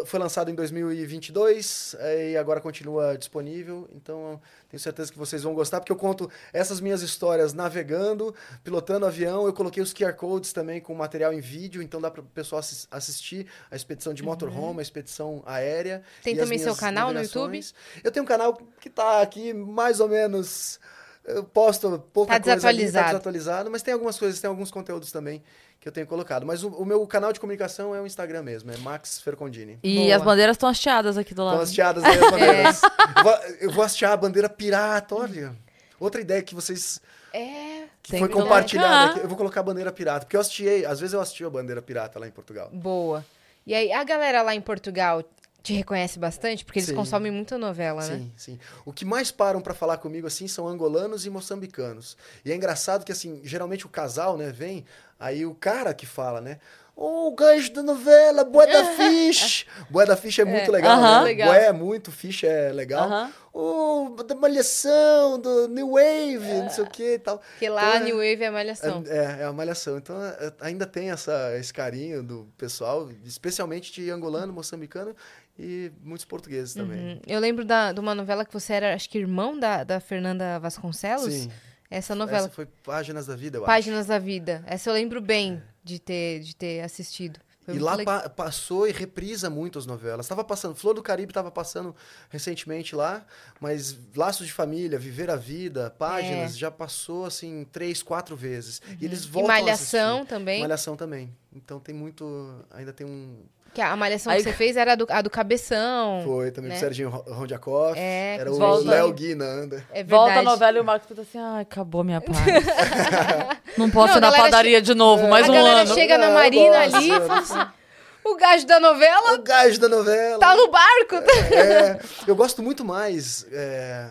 Foi 0.06 0.20
lançado 0.20 0.50
em 0.52 0.56
2022 0.56 1.96
eh, 2.00 2.32
e 2.32 2.38
agora 2.38 2.60
continua 2.60 3.18
disponível. 3.18 3.88
Então, 3.96 4.42
tenho 4.70 4.80
certeza 4.82 5.12
que 5.12 5.18
vocês 5.18 5.44
vão 5.44 5.54
gostar, 5.54 5.80
porque 5.80 5.92
eu 5.92 5.96
conto 5.96 6.30
essas 6.52 6.82
minhas 6.82 7.02
histórias 7.02 7.54
navegando, 7.54 8.34
pilotando 8.64 9.06
avião. 9.06 9.46
Eu 9.46 9.54
coloquei 9.54 9.82
os 9.82 9.94
QR 9.94 10.14
Codes 10.14 10.52
também 10.52 10.82
com 10.82 10.94
material 10.94 11.32
em 11.32 11.40
vídeo, 11.40 11.82
então 11.82 12.02
dá 12.02 12.12
para 12.12 12.22
o 12.22 12.26
pessoal 12.26 12.62
assistir 12.92 13.48
a 13.72 13.76
expedição 13.76 14.14
de 14.14 14.24
motorhome, 14.24 14.74
uhum. 14.74 14.80
a 14.80 14.82
expedição 14.82 15.44
aérea. 15.46 16.02
Tem 16.24 16.36
também 16.36 16.58
seu 16.58 16.76
canal 16.76 17.14
no 17.14 17.22
YouTube? 17.22 17.60
Eu 18.04 18.12
tenho 18.12 18.24
um 18.24 18.28
canal 18.28 18.58
que 18.82 18.90
está 18.90 19.22
aqui 19.22 19.54
mais 19.54 20.00
ou 20.00 20.10
menos. 20.10 20.80
Eu 21.28 21.44
posto 21.44 22.00
pouca 22.14 22.40
tá 22.40 22.52
coisa 22.52 22.70
ali, 22.70 22.90
tá 22.90 23.04
desatualizado, 23.04 23.70
mas 23.70 23.82
tem 23.82 23.94
algumas 23.94 24.18
coisas, 24.18 24.40
tem 24.40 24.48
alguns 24.48 24.72
conteúdos 24.72 25.12
também 25.12 25.44
que 25.78 25.88
eu 25.88 25.92
tenho 25.92 26.08
colocado. 26.08 26.46
Mas 26.46 26.64
o, 26.64 26.70
o, 26.70 26.86
meu 26.86 27.06
canal 27.06 27.34
de 27.34 27.40
comunicação 27.40 27.94
é 27.94 28.02
o 28.02 28.06
Instagram 28.06 28.44
mesmo, 28.44 28.72
é 28.72 28.78
Max 28.78 29.20
Fercondini. 29.20 29.78
E 29.84 29.98
Boa. 29.98 30.16
as 30.16 30.22
bandeiras 30.22 30.56
estão 30.56 30.70
hasteadas 30.70 31.18
aqui 31.18 31.34
do 31.34 31.44
lado. 31.44 31.62
Estão 31.64 31.64
hasteadas 31.64 32.04
aí 32.06 32.18
as 32.18 32.32
bandeiras. 32.32 32.84
é. 32.84 32.88
eu, 33.20 33.24
vou, 33.24 33.34
eu 33.62 33.72
vou 33.72 33.84
hastear 33.84 34.14
a 34.14 34.18
bandeira 34.18 34.48
pirata, 34.48 35.16
olha. 35.16 35.54
Outra 36.00 36.22
ideia 36.22 36.42
que 36.42 36.56
vocês... 36.56 37.02
É... 37.34 37.84
Que 38.02 38.20
foi 38.20 38.30
compartilhada 38.30 39.12
aqui. 39.12 39.20
Eu 39.20 39.28
vou 39.28 39.38
colocar 39.38 39.60
a 39.60 39.64
bandeira 39.64 39.92
pirata, 39.92 40.22
porque 40.22 40.38
eu 40.38 40.42
assisti, 40.42 40.86
às 40.86 41.02
vezes 41.02 41.14
eu 41.14 41.20
assisti 41.20 41.44
a 41.44 41.50
bandeira 41.50 41.82
pirata 41.82 42.18
lá 42.18 42.26
em 42.26 42.32
Portugal. 42.32 42.70
Boa. 42.72 43.26
E 43.66 43.76
aí, 43.76 43.92
a 43.92 44.02
galera 44.06 44.42
lá 44.42 44.56
em 44.56 44.62
Portugal 44.62 45.22
te 45.62 45.74
reconhece 45.74 46.18
bastante? 46.18 46.64
Porque 46.64 46.80
eles 46.80 46.90
sim. 46.90 46.96
consomem 46.96 47.32
muita 47.32 47.58
novela, 47.58 48.02
sim, 48.02 48.12
né? 48.12 48.18
Sim, 48.18 48.32
sim. 48.38 48.60
O 48.86 48.94
que 48.94 49.04
mais 49.04 49.32
param 49.32 49.62
para 49.62 49.74
falar 49.74 49.98
comigo, 49.98 50.28
assim, 50.28 50.48
são 50.48 50.68
angolanos 50.68 51.26
e 51.26 51.30
moçambicanos. 51.30 52.18
E 52.46 52.52
é 52.52 52.56
engraçado 52.56 53.04
que, 53.04 53.12
assim, 53.12 53.42
geralmente 53.44 53.86
o 53.86 53.90
casal, 53.90 54.38
né, 54.38 54.52
vem, 54.52 54.86
aí 55.20 55.46
o 55.46 55.54
cara 55.54 55.94
que 55.94 56.06
fala, 56.06 56.40
né? 56.40 56.60
O 57.00 57.28
oh, 57.28 57.32
gancho 57.32 57.72
da 57.74 57.84
novela, 57.84 58.44
Boé 58.44 58.66
da 58.66 58.84
Fish. 58.98 59.68
Boé 59.88 60.04
da 60.04 60.18
Fish 60.18 60.40
é 60.40 60.46
muito 60.46 60.70
é. 60.70 60.72
legal, 60.72 60.98
uh 60.98 61.04
-huh. 61.04 61.18
né? 61.20 61.24
legal. 61.26 61.50
Boé 61.50 61.66
é 61.68 61.72
muito, 61.72 62.12
Fish 62.12 62.44
é 62.44 62.74
legal. 62.74 63.08
Uh 63.08 63.12
-huh. 63.12 63.30
Oh, 63.54 64.24
da 64.24 64.34
Malhação, 64.34 65.40
do 65.40 65.68
New 65.68 65.92
Wave, 65.92 66.50
é. 66.50 66.62
não 66.64 66.70
sei 66.72 66.84
o 66.84 66.88
que 66.88 67.14
e 67.14 67.20
tal. 67.20 67.40
Que 67.60 67.70
lá 67.70 67.98
então, 67.98 68.06
New 68.06 68.16
Wave 68.16 68.44
é 68.44 68.48
a 68.48 68.52
Malhação. 68.52 69.04
É, 69.08 69.16
é, 69.16 69.42
é 69.42 69.44
a 69.44 69.54
Malhação. 69.54 69.98
Então 70.00 70.16
é, 70.24 70.54
ainda 70.60 70.88
tem 70.88 71.12
essa, 71.12 71.56
esse 71.56 71.72
carinho 71.72 72.24
do 72.24 72.48
pessoal, 72.58 73.08
especialmente 73.24 73.94
de 73.94 74.10
angolano, 74.10 74.52
moçambicano 74.52 75.16
e 75.58 75.92
muitos 76.04 76.26
portugueses 76.26 76.74
também. 76.74 77.00
Uhum. 77.00 77.22
Eu 77.28 77.40
lembro 77.40 77.64
da, 77.64 77.92
de 77.92 78.00
uma 78.00 78.16
novela 78.16 78.44
que 78.44 78.54
você 78.54 78.74
era, 78.74 78.96
acho 78.96 79.08
que 79.08 79.20
irmão 79.20 79.60
da, 79.60 79.84
da 79.84 80.00
Fernanda 80.00 80.58
Vasconcelos. 80.58 81.32
Sim. 81.32 81.52
Essa 81.90 82.14
novela. 82.14 82.46
Essa 82.46 82.50
foi 82.50 82.66
Páginas 82.84 83.28
da 83.28 83.36
Vida, 83.36 83.60
eu 83.60 83.64
Páginas 83.64 84.02
acho. 84.02 84.10
da 84.10 84.20
Vida. 84.20 84.64
Essa 84.66 84.90
eu 84.90 84.94
lembro 84.94 85.22
bem 85.22 85.62
é. 85.64 85.77
De, 85.88 86.00
ter, 86.00 86.42
de 86.42 86.56
ter 86.56 86.82
assistido. 86.82 87.40
Foi 87.68 87.76
e 87.76 87.80
lá 87.80 88.02
pa 88.02 88.30
passou 88.30 88.88
e 88.88 88.94
reprisa 88.94 89.50
muito 89.50 89.78
as 89.78 89.86
novelas. 89.86 90.26
Estava 90.26 90.42
passando, 90.42 90.74
Flor 90.74 90.94
do 90.94 91.04
Caribe 91.04 91.32
estava 91.32 91.52
passando 91.52 91.94
recentemente 92.30 92.96
lá, 92.96 93.26
mas 93.60 93.98
Laços 94.16 94.48
de 94.48 94.54
Família, 94.54 94.98
Viver 94.98 95.30
a 95.30 95.36
Vida, 95.36 95.94
Páginas, 96.00 96.56
é. 96.56 96.58
já 96.58 96.72
passou 96.72 97.26
assim 97.26 97.68
três, 97.70 98.02
quatro 98.02 98.38
vezes. 98.38 98.82
Uhum. 98.88 98.98
E 99.02 99.06
eles 99.06 99.26
voltam 99.26 99.54
e 99.54 99.60
Malhação 99.60 100.26
também. 100.26 100.62
Malhação 100.62 100.96
também. 100.96 101.36
Então 101.52 101.78
tem 101.78 101.94
muito, 101.94 102.64
ainda 102.72 102.94
tem 102.94 103.06
um 103.06 103.44
que 103.78 103.82
a 103.82 103.96
malhação 103.96 104.34
Aí, 104.34 104.40
que 104.40 104.50
você 104.50 104.54
fez 104.54 104.76
era 104.76 104.94
a 104.94 104.96
do, 104.96 105.06
a 105.08 105.22
do 105.22 105.30
Cabeção. 105.30 106.24
Foi, 106.26 106.50
também 106.50 106.72
né? 106.72 106.78
do 106.78 106.80
Serginho 106.80 107.10
Rondiakoff. 107.10 107.94
É, 107.96 108.38
era 108.40 108.52
o 108.52 108.84
Léo 108.84 109.14
Guinanda. 109.14 109.86
É 109.94 110.04
Volta 110.04 110.40
a 110.40 110.42
novela 110.42 110.80
e 110.80 110.82
o 110.82 110.84
Marcos 110.84 111.08
fica 111.08 111.22
assim, 111.22 111.38
ai, 111.38 111.62
acabou 111.62 112.04
minha 112.04 112.20
paz. 112.20 112.36
não 113.78 113.88
posso 113.92 114.14
Não, 114.14 114.18
ir 114.18 114.22
na 114.22 114.32
padaria 114.32 114.82
de 114.82 114.96
novo, 114.96 115.26
é, 115.26 115.30
mais 115.30 115.48
um 115.48 115.54
ano. 115.54 115.60
A 115.60 115.70
galera 115.70 115.94
chega 115.94 116.18
na 116.18 116.32
Marina 116.32 116.80
ali 116.80 117.12
e 117.12 117.22
fala 117.22 117.40
assim... 117.40 117.78
O 118.26 118.36
gajo 118.36 118.66
da 118.66 118.80
novela. 118.80 119.34
O 119.36 119.44
gajo 119.44 119.80
da 119.80 119.88
novela. 119.88 120.40
Tá 120.40 120.56
no 120.56 120.70
barco. 120.70 121.16
É, 121.54 122.00
eu 122.26 122.36
gosto 122.36 122.64
muito 122.64 122.84
mais. 122.84 123.46
É, 123.52 124.10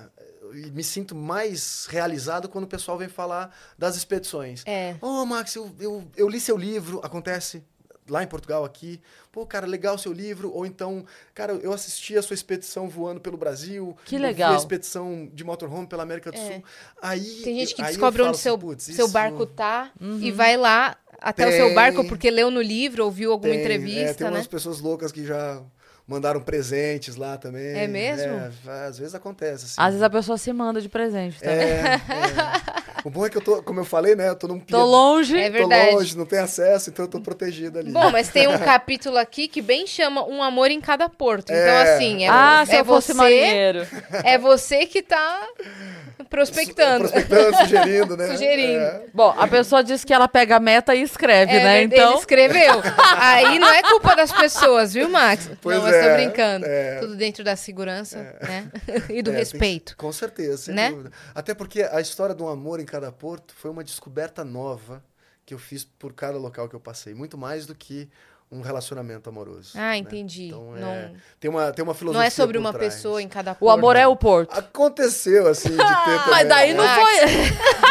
me 0.73 0.83
sinto 0.83 1.15
mais 1.15 1.87
realizado 1.91 2.49
quando 2.49 2.65
o 2.65 2.69
pessoal 2.69 2.97
vem 2.97 3.09
falar 3.09 3.55
das 3.77 3.95
expedições. 3.95 4.63
É. 4.65 4.95
Oh, 5.03 5.27
Max, 5.27 5.55
eu, 5.57 5.71
eu, 5.79 6.05
eu 6.17 6.29
li 6.29 6.41
seu 6.41 6.57
livro. 6.57 7.01
Acontece 7.03 7.63
lá 8.09 8.23
em 8.23 8.27
Portugal, 8.27 8.65
aqui. 8.65 9.01
Pô, 9.33 9.45
cara, 9.47 9.67
legal 9.67 9.97
o 9.97 9.99
seu 9.99 10.13
livro. 10.13 10.53
Ou 10.53 10.65
então, 10.65 11.05
cara, 11.35 11.53
eu 11.55 11.73
assisti 11.73 12.17
a 12.17 12.23
sua 12.23 12.35
expedição 12.35 12.89
voando 12.89 13.21
pelo 13.21 13.37
Brasil. 13.37 13.97
Que 14.05 14.19
legal. 14.19 14.55
a 14.55 14.57
expedição 14.57 15.29
de 15.33 15.45
motorhome 15.45 15.87
pela 15.87 16.03
América 16.03 16.31
do 16.31 16.39
é. 16.39 16.53
Sul. 16.53 16.65
Aí, 17.01 17.43
Tem 17.43 17.59
gente 17.59 17.75
que 17.75 17.83
descobre 17.83 18.23
onde 18.23 18.39
seu, 18.39 18.59
assim, 18.75 18.93
seu 18.93 19.09
barco 19.09 19.47
tá 19.47 19.91
uhum. 20.01 20.19
e 20.21 20.31
vai 20.31 20.57
lá 20.57 20.97
até 21.21 21.45
tem, 21.45 21.53
o 21.53 21.57
seu 21.57 21.75
barco 21.75 22.07
porque 22.07 22.31
leu 22.31 22.51
no 22.51 22.61
livro, 22.61 23.05
ouviu 23.05 23.33
alguma 23.33 23.53
tem, 23.53 23.61
entrevista, 23.61 24.11
é, 24.11 24.15
tem 24.15 24.27
né? 24.27 24.33
umas 24.35 24.47
pessoas 24.47 24.81
loucas 24.81 25.11
que 25.11 25.25
já 25.25 25.63
mandaram 26.07 26.41
presentes 26.41 27.17
lá 27.17 27.37
também. 27.37 27.77
É 27.77 27.87
mesmo? 27.87 28.33
É, 28.67 28.87
às 28.87 28.99
vezes 28.99 29.15
acontece. 29.15 29.65
Assim. 29.65 29.75
Às 29.77 29.89
vezes 29.89 30.03
a 30.03 30.11
pessoa 30.11 30.39
se 30.39 30.53
manda 30.53 30.81
de 30.81 30.89
presente 30.89 31.41
também. 31.41 31.57
É, 31.57 31.95
é. 32.83 32.86
O 33.07 33.11
bom 33.11 33.25
é 33.25 33.31
que 33.31 33.37
eu 33.37 33.41
tô, 33.41 33.63
como 33.63 33.79
eu 33.79 33.85
falei, 33.85 34.17
né? 34.17 34.29
Eu 34.31 34.35
tô 34.35 34.49
num 34.49 34.59
Tô 34.59 34.85
longe. 34.85 35.39
É 35.39 35.49
verdade. 35.49 35.91
Tô 35.91 35.97
longe, 35.99 36.19
não 36.19 36.27
tem 36.27 36.41
acesso, 36.41 36.91
então 36.91 37.05
eu 37.05 37.09
tô 37.09 37.21
protegido 37.21 37.79
ali. 37.79 37.93
Bom, 37.93 38.11
mas 38.11 38.31
tem 38.31 38.49
um 38.49 38.59
capítulo 38.59 39.17
aqui 39.17 39.47
que 39.47 39.63
bem 39.63 39.87
chama 39.87 40.27
Um 40.27 40.43
Amor 40.43 40.73
em 40.73 40.81
Cada 40.81 41.09
Porto. 41.09 41.53
Então, 41.53 41.57
é. 41.57 41.95
assim, 41.95 42.25
é, 42.25 42.29
ah, 42.29 42.63
é 42.63 42.67
se 42.67 42.75
eu 42.75 42.85
você, 42.85 43.13
fosse 43.13 43.15
marinheiro. 43.15 43.87
É 44.25 44.37
você 44.37 44.87
que 44.87 45.03
tá 45.03 45.47
prospectando. 46.29 47.09
Prospectando, 47.09 47.57
sugerindo, 47.59 48.17
né? 48.17 48.27
Sugerindo. 48.33 48.83
É. 48.83 49.03
Bom, 49.15 49.35
a 49.37 49.47
pessoa 49.47 49.85
diz 49.85 50.05
que 50.05 50.13
ela 50.13 50.27
pega 50.27 50.57
a 50.57 50.61
meta 50.61 50.95
e 50.95 51.03
escreve, 51.03 51.53
é, 51.53 51.63
né? 51.63 51.83
Então... 51.83 52.11
Ele 52.11 52.19
escreveu. 52.19 52.83
Aí 53.19 53.59
não 53.59 53.69
é 53.69 53.83
culpa 53.83 54.17
das 54.17 54.33
pessoas, 54.33 54.95
viu, 54.95 55.09
Max? 55.09 55.49
Pois 55.61 55.79
não, 55.79 55.87
é, 55.87 55.91
eu 55.91 56.09
tô 56.09 56.17
brincando. 56.17 56.67
É. 56.67 56.99
Tudo 56.99 57.15
dentro 57.15 57.45
da 57.45 57.55
segurança, 57.55 58.19
é. 58.19 58.47
né? 58.47 58.71
E 59.11 59.23
do 59.23 59.31
é, 59.31 59.37
respeito. 59.37 59.95
Tem, 59.95 59.97
com 59.97 60.13
certeza, 60.13 60.57
sem 60.57 60.75
né? 60.75 60.91
dúvida. 60.91 61.13
Até 61.35 61.55
porque 61.55 61.83
a 61.83 62.01
história 62.01 62.35
do 62.35 62.49
amor 62.49 62.81
em 62.81 62.85
cada 62.85 62.96
porto 63.13 63.55
foi 63.55 63.71
uma 63.71 63.85
descoberta 63.85 64.45
nova 64.45 65.05
que 65.45 65.55
eu 65.55 65.59
fiz 65.59 65.85
por 65.85 66.13
cada 66.13 66.39
local 66.39 66.69
que 66.69 66.75
eu 66.75 66.81
passei. 66.81 67.15
Muito 67.15 67.39
mais 67.39 67.67
do 67.67 67.75
que 67.75 68.11
um 68.51 68.61
relacionamento 68.61 69.29
amoroso. 69.29 69.73
Ah, 69.75 69.91
né? 69.91 69.97
entendi. 69.97 70.47
Então, 70.47 70.73
não... 70.73 70.89
é, 70.89 71.13
tem, 71.41 71.51
uma, 71.51 71.73
tem 71.73 71.83
uma 71.83 71.95
filosofia 71.95 72.21
Não 72.21 72.27
é 72.27 72.31
sobre 72.31 72.57
uma 72.57 72.73
trás. 72.73 72.95
pessoa 72.95 73.21
em 73.21 73.29
cada 73.29 73.55
porto. 73.55 73.63
O 73.63 73.71
amor 73.71 73.97
é 73.97 74.07
o 74.07 74.15
porto. 74.15 74.57
Aconteceu, 74.57 75.49
assim, 75.49 75.71
de 75.71 75.77
ter 75.77 75.85
também. 75.85 76.31
Mas 76.31 76.49
daí 76.49 76.75
não 76.75 76.87
foi... 76.87 77.15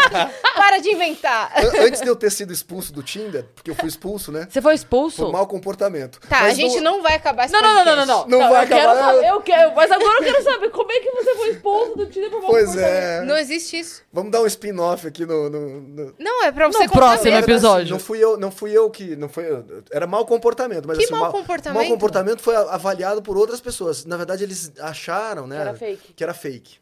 Para 0.56 0.78
de 0.80 0.90
inventar. 0.90 1.52
Antes 1.80 2.02
de 2.02 2.08
eu 2.08 2.16
ter 2.16 2.32
sido 2.32 2.54
expulso 2.54 2.94
do 2.94 3.04
Tinder, 3.04 3.46
porque 3.54 3.70
eu 3.70 3.76
fui 3.76 3.90
expulso, 3.90 4.32
né? 4.32 4.48
Você 4.50 4.62
foi 4.62 4.74
expulso? 4.74 5.26
Por 5.26 5.32
mau 5.32 5.46
comportamento. 5.46 6.20
Tá, 6.22 6.42
Mas 6.42 6.54
a 6.54 6.56
gente 6.56 6.80
não... 6.80 6.96
não 6.96 7.04
vai 7.04 7.16
acabar 7.16 7.46
esse 7.46 7.54
não, 7.54 7.62
não, 7.62 7.74
não, 7.74 7.86
não, 7.86 7.96
não, 7.96 8.06
não. 8.06 8.28
Não, 8.28 8.50
vai 8.50 8.50
eu 8.50 8.66
acabar. 8.66 8.82
Quero 8.82 9.00
saber, 9.00 9.28
eu 9.28 9.42
quero, 9.42 9.76
mas 9.76 9.92
agora 9.92 10.18
eu 10.20 10.24
quero 10.24 10.44
saber 10.44 10.70
como 10.70 10.92
é 10.92 11.00
que 11.00 11.12
você 11.12 11.36
foi 11.36 11.50
expulso 11.50 11.98
do 11.98 12.06
Tinder 12.08 12.30
por 12.32 12.42
mau 12.42 12.50
Pois 12.52 12.66
comportamento. 12.68 12.96
é. 12.96 13.26
Não 13.26 13.38
existe 13.38 13.78
isso. 13.78 14.04
Vamos 14.12 14.32
dar 14.32 14.42
um 14.42 14.46
spin-off 14.48 15.06
aqui 15.06 15.26
no, 15.26 15.50
no, 15.50 15.82
no... 15.82 16.16
Não, 16.18 16.46
é 16.46 16.52
pra 16.52 16.68
você 16.68 16.86
No 16.86 16.90
próximo 16.90 17.36
episódio. 17.36 17.92
Não 17.92 18.00
fui 18.00 18.24
eu, 18.24 18.38
não 18.38 18.50
fui 18.50 18.72
eu 18.72 18.90
que, 18.90 19.16
não 19.16 19.28
foi, 19.28 19.46
era 19.92 20.08
mau 20.08 20.26
comportamento, 20.26 20.45
mas 20.88 20.98
Que 20.98 21.04
assim, 21.06 21.12
mau 21.14 21.22
mal- 21.24 21.32
comportamento? 21.32 21.82
mau 21.82 21.92
comportamento 21.92 22.42
foi 22.42 22.56
avaliado 22.56 23.22
por 23.22 23.36
outras 23.38 23.60
pessoas. 23.62 24.06
Na 24.06 24.18
verdade, 24.18 24.44
eles 24.44 24.72
acharam, 24.80 25.48
né, 25.48 25.56
Que 25.56 25.62
era 25.62 25.74
fake. 25.76 26.14
que 26.14 26.24
era 26.24 26.34
fake. 26.34 26.78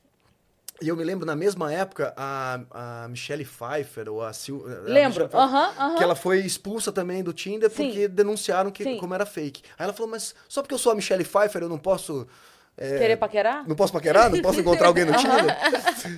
E 0.81 0.87
eu 0.89 0.97
me 0.97 1.03
lembro, 1.03 1.25
na 1.25 1.35
mesma 1.35 1.71
época, 1.71 2.13
a, 2.17 3.03
a 3.03 3.07
Michelle 3.07 3.45
Pfeiffer, 3.45 4.09
ou 4.09 4.21
a 4.21 4.33
Sil... 4.35 4.65
a 4.65 4.81
Lembro. 4.89 5.23
Michelle 5.23 5.29
Pfeiffer, 5.29 5.39
Aham, 5.39 5.73
aham. 5.79 5.95
Que 5.95 6.03
ela 6.03 6.15
foi 6.15 6.39
expulsa 6.39 6.91
também 6.91 7.23
do 7.23 7.31
Tinder 7.31 7.69
Sim. 7.69 7.85
porque 7.87 8.07
denunciaram 8.07 8.69
que 8.69 8.83
Sim. 8.83 8.97
como 8.97 9.13
era 9.13 9.25
fake. 9.25 9.61
Aí 9.77 9.83
ela 9.85 9.93
falou, 9.93 10.11
mas 10.11 10.35
só 10.49 10.61
porque 10.61 10.73
eu 10.73 10.79
sou 10.79 10.91
a 10.91 10.95
Michelle 10.95 11.23
Pfeiffer 11.23 11.61
eu 11.61 11.69
não 11.69 11.77
posso... 11.77 12.27
é, 12.75 12.97
Querer 12.97 13.17
paquerar? 13.17 13.65
não 13.67 13.75
posso 13.77 13.93
paquerar? 13.93 14.29
Não 14.29 14.41
posso 14.41 14.59
encontrar 14.59 14.87
alguém 14.87 15.05
no 15.05 15.13
Tinder? 15.15 15.55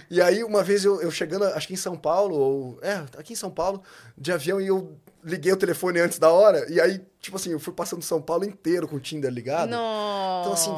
E 0.10 0.20
aí, 0.20 0.44
uma 0.44 0.64
vez 0.64 0.84
eu, 0.84 1.00
eu 1.00 1.12
chegando, 1.12 1.46
acho 1.46 1.68
que 1.68 1.74
em 1.74 1.78
São 1.78 1.96
Paulo, 1.96 2.36
ou. 2.36 2.80
É, 2.82 3.04
aqui 3.20 3.34
em 3.34 3.36
São 3.36 3.52
Paulo, 3.52 3.84
de 4.18 4.32
avião, 4.32 4.60
e 4.60 4.66
eu 4.68 4.98
liguei 5.26 5.52
o 5.52 5.58
telefone 5.58 6.00
antes 6.00 6.20
da 6.20 6.30
hora. 6.30 6.72
E 6.72 6.80
aí, 6.80 7.02
tipo 7.20 7.36
assim, 7.36 7.52
eu 7.52 7.60
fui 7.60 7.74
passando 7.74 8.04
São 8.04 8.22
Paulo 8.22 8.46
inteiro 8.46 8.88
com 8.88 8.98
o 8.98 9.00
Tinder 9.00 9.32
ligado. 9.32 9.70
Então, 9.70 10.54
assim, 10.54 10.72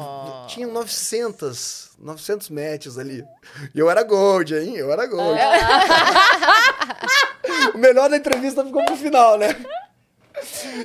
tinham 0.48 0.72
900, 0.72 1.90
900 1.98 2.48
matches 2.48 2.96
ali. 2.98 3.22
E 3.74 3.78
eu 3.78 3.90
era 3.90 4.02
gold, 4.02 4.54
hein? 4.54 4.76
Eu 4.76 4.90
era 4.90 5.06
gold. 5.06 5.38
o 7.74 7.78
melhor 7.78 8.08
da 8.08 8.16
entrevista 8.16 8.64
ficou 8.64 8.82
pro 8.86 8.96
final, 8.96 9.36
né? 9.38 9.54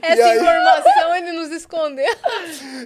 Essa 0.01 0.33
E 0.33 0.37
informação 0.37 1.02
escondeu. 1.55 2.05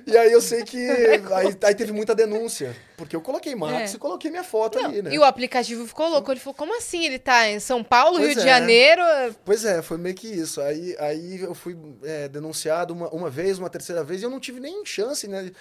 E 0.06 0.18
aí 0.18 0.32
eu 0.32 0.42
sei 0.42 0.64
que. 0.64 0.78
Aí, 1.34 1.56
aí 1.64 1.76
teve 1.76 1.92
muita 1.92 2.14
denúncia. 2.16 2.76
Porque 2.96 3.16
eu 3.16 3.22
coloquei 3.22 3.54
Max 3.56 3.94
É. 3.94 3.96
e 3.96 4.00
coloquei 4.00 4.32
minha 4.32 4.44
foto 4.44 4.80
ali, 4.80 5.02
né? 5.02 5.14
E 5.14 5.20
o 5.20 5.24
aplicativo 5.24 5.86
ficou 5.86 6.08
louco. 6.10 6.32
Ele 6.32 6.40
falou, 6.40 6.56
como 6.56 6.76
assim? 6.78 7.06
Ele 7.06 7.20
tá 7.20 7.48
em 7.50 7.60
São 7.60 7.84
Paulo, 7.84 8.18
Pois 8.18 8.28
Rio 8.30 8.36
de 8.36 8.42
é. 8.42 8.46
Janeiro? 8.46 9.02
Pois 9.46 9.66
é, 9.66 9.82
foi 9.82 9.98
meio 9.98 10.16
que 10.16 10.28
isso. 10.28 10.62
Aí, 10.62 10.96
aí 11.00 11.42
eu 11.42 11.54
fui 11.54 11.78
é, 12.04 12.28
denunciado 12.28 12.94
uma, 12.94 13.08
uma 13.10 13.30
vez, 13.30 13.60
uma 13.60 13.70
terceira 13.70 14.04
vez, 14.04 14.22
e 14.22 14.26
eu 14.26 14.30
não 14.30 14.40
tive 14.40 14.60
nem 14.60 14.84
chance, 14.86 15.28
né, 15.28 15.52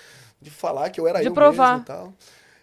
de 0.41 0.51
falar 0.51 0.89
que 0.91 0.99
eu 1.01 1.07
era 1.07 1.21
De 1.21 1.27
eu 1.27 1.35
provar. 1.35 1.73
mesmo 1.79 1.83
e 1.83 1.87
tal. 1.87 2.15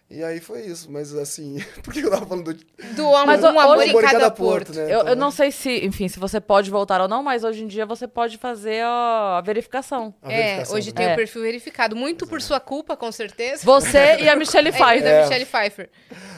E 0.10 0.24
aí 0.24 0.40
foi 0.40 0.62
isso, 0.62 0.92
mas 0.92 1.16
assim, 1.16 1.58
por 1.84 1.92
que 1.92 2.02
eu 2.02 2.10
tava 2.12 2.26
falando 2.26 2.54
do. 2.54 2.66
Do 2.96 3.08
amor, 3.16 3.26
Mas 3.26 3.44
um 3.44 3.60
amor 3.60 3.82
em 3.82 3.94
cada 4.02 4.30
porto. 4.30 4.72
né? 4.74 4.84
Eu, 4.84 5.00
Então, 5.00 5.08
eu 5.08 5.16
não 5.16 5.32
sei 5.32 5.50
se, 5.52 5.84
enfim, 5.86 6.08
se 6.08 6.20
você 6.20 6.40
pode 6.40 6.70
voltar 6.70 7.02
ou 7.02 7.08
não, 7.08 7.24
mas 7.24 7.44
hoje 7.44 7.64
em 7.64 7.68
dia 7.68 7.84
você 7.86 8.08
pode 8.08 8.38
fazer 8.38 8.84
a, 8.84 9.38
a 9.38 9.42
verificação. 9.42 10.14
a 10.22 10.32
É, 10.32 10.36
verificação, 10.38 10.76
hoje 10.78 10.88
né? 10.92 10.94
tem 10.96 11.06
É. 11.08 11.14
o 11.14 11.16
perfil 11.16 11.42
verificado. 11.42 11.96
Muito 11.96 12.28
por 12.28 12.42
sua 12.42 12.60
culpa, 12.60 12.96
com 12.96 13.12
certeza. 13.12 13.64
Você 13.66 14.18
e 14.20 14.30
a 14.30 14.36
Michelle 14.36 14.68
É, 14.70 14.72
e 14.72 14.74
Pfeiffer. 14.74 15.04
da 15.04 15.10
É. 15.10 15.22
Michelle 15.24 15.46
Pfeiffer. 15.46 15.90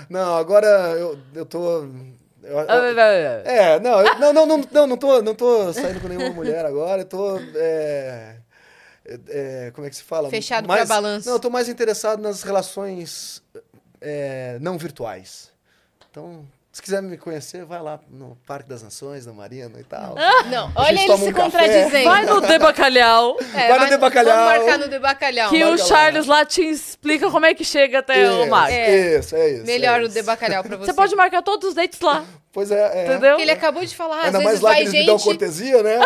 Não, 0.10 0.36
agora 0.38 0.68
eu, 0.98 1.20
eu 1.34 1.46
tô. 1.46 1.84
eu- 2.44 2.60
Ah, 2.70 2.76
eu- 2.76 3.00
é, 3.46 3.80
não, 3.82 4.00
eu- 4.00 4.20
não, 4.20 4.32
não, 4.34 4.46
não, 4.46 4.58
não, 4.72 4.88
não 4.88 4.98
tô, 4.98 5.22
não 5.22 5.36
tô 5.36 5.74
saindo 5.74 6.00
com 6.00 6.08
nenhuma 6.08 6.30
mulher 6.30 6.64
agora, 6.66 7.02
eu 7.02 7.06
tô. 7.06 7.40
é, 7.56 8.38
é, 9.06 9.68
é, 9.68 9.72
como 9.72 9.86
é 9.86 9.90
que 9.90 9.96
se 9.96 10.04
fala? 10.04 10.30
Fechado 10.30 10.68
mais, 10.68 10.86
pra 10.86 10.96
balanço. 10.96 11.28
Não, 11.28 11.36
eu 11.36 11.40
tô 11.40 11.50
mais 11.50 11.70
interessado 11.70 12.22
nas 12.22 12.44
relações 12.44 13.42
é, 14.02 14.58
não 14.60 14.78
virtuais. 14.78 15.52
Então, 16.10 16.46
se 16.76 16.82
quiser 16.82 17.02
me 17.02 17.18
conhecer, 17.18 17.64
vai 17.64 17.82
lá 17.82 17.98
no 18.10 18.36
Parque 18.46 18.68
das 18.68 18.84
Nações, 18.84 19.26
na 19.26 19.32
Marina 19.32 19.80
e 19.80 19.84
tal. 19.86 20.14
Não, 20.52 20.70
A 20.76 20.82
olha 20.82 20.98
gente 20.98 21.10
ele 21.10 21.18
se 21.20 21.30
um 21.30 21.32
café. 21.32 21.44
contradizendo. 21.44 22.04
Vai 22.10 22.26
no 22.26 22.42
De 22.42 22.60
Bacalhau, 22.60 23.38
É, 23.56 23.68
Vai 23.70 23.80
no 23.80 23.88
De 23.88 23.98
Bacalhau. 23.98 24.36
Vamos 24.36 24.58
marcar 24.66 24.80
no 24.80 24.90
De 24.90 25.00
Bacalhau. 25.00 25.50
que 25.52 25.60
Marca 25.64 25.74
o 25.74 25.80
lá. 25.80 25.86
Charles 25.88 26.26
lá 26.28 26.46
te 26.46 26.62
explica 26.64 27.32
como 27.32 27.46
é 27.46 27.54
que 27.54 27.64
chega 27.64 28.00
até 28.00 28.30
o 28.30 28.42
Isso, 28.42 28.50
mar. 28.50 28.70
É. 28.70 29.18
Isso, 29.20 29.36
é 29.38 29.50
isso. 29.52 29.66
Melhor 29.66 30.02
é 30.02 30.04
o 30.04 30.08
isso. 30.08 30.16
De 30.16 30.24
Bacalhau 30.24 30.64
pra 30.66 30.76
você. 30.76 30.86
Você 30.92 30.94
pode 30.94 31.16
marcar 31.16 31.42
todos 31.42 31.70
os 31.70 31.76
dates 31.76 32.02
lá, 32.02 32.26
Pois 32.52 32.70
é, 32.70 32.92
é. 32.94 33.06
entendeu? 33.06 33.40
Ele 33.40 33.52
acabou 33.52 33.86
de 33.86 33.96
falar, 33.96 34.20
às 34.20 34.26
Ainda 34.26 34.40
vezes 34.40 34.60
mais 34.60 34.62
lá 34.62 34.74
que 34.76 34.82
eles 34.82 34.92
me 34.92 35.06
dão 35.06 35.18
gente... 35.18 35.28
cortesia, 35.28 35.82
né? 35.82 35.98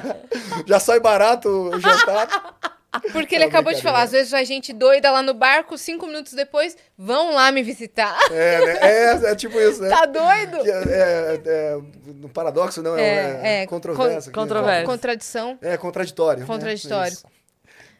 Já 0.66 0.80
sai 0.80 1.00
barato 1.00 1.48
o 1.50 1.78
jantar. 1.78 2.28
Porque 3.12 3.34
ele 3.34 3.44
Não, 3.44 3.48
acabou 3.48 3.72
de 3.72 3.82
falar, 3.82 4.02
às 4.02 4.12
vezes 4.12 4.30
vai 4.30 4.44
gente 4.44 4.72
doida 4.72 5.10
lá 5.10 5.22
no 5.22 5.34
barco, 5.34 5.76
cinco 5.78 6.06
minutos 6.06 6.32
depois, 6.32 6.76
vão 6.96 7.34
lá 7.34 7.50
me 7.52 7.62
visitar. 7.62 8.16
É, 8.30 8.64
né? 8.66 8.78
é, 8.80 9.30
é 9.32 9.34
tipo 9.34 9.58
isso, 9.60 9.82
né? 9.82 9.88
Tá 9.88 10.06
doido? 10.06 10.56
É, 10.66 10.70
é, 10.70 11.40
é, 11.46 11.78
no 12.14 12.28
paradoxo, 12.28 12.82
não, 12.82 12.96
é, 12.96 13.02
É, 13.02 13.40
é, 13.42 13.62
é, 13.62 13.66
controvérsia. 13.66 14.32
con- 14.32 14.46
né? 14.46 14.82
Contradição. 14.84 15.58
É 15.62 15.76
contraditório. 15.76 16.40
né? 16.40 16.46
Contraditório. 16.46 17.12
É 17.12 17.14
isso. 17.14 17.38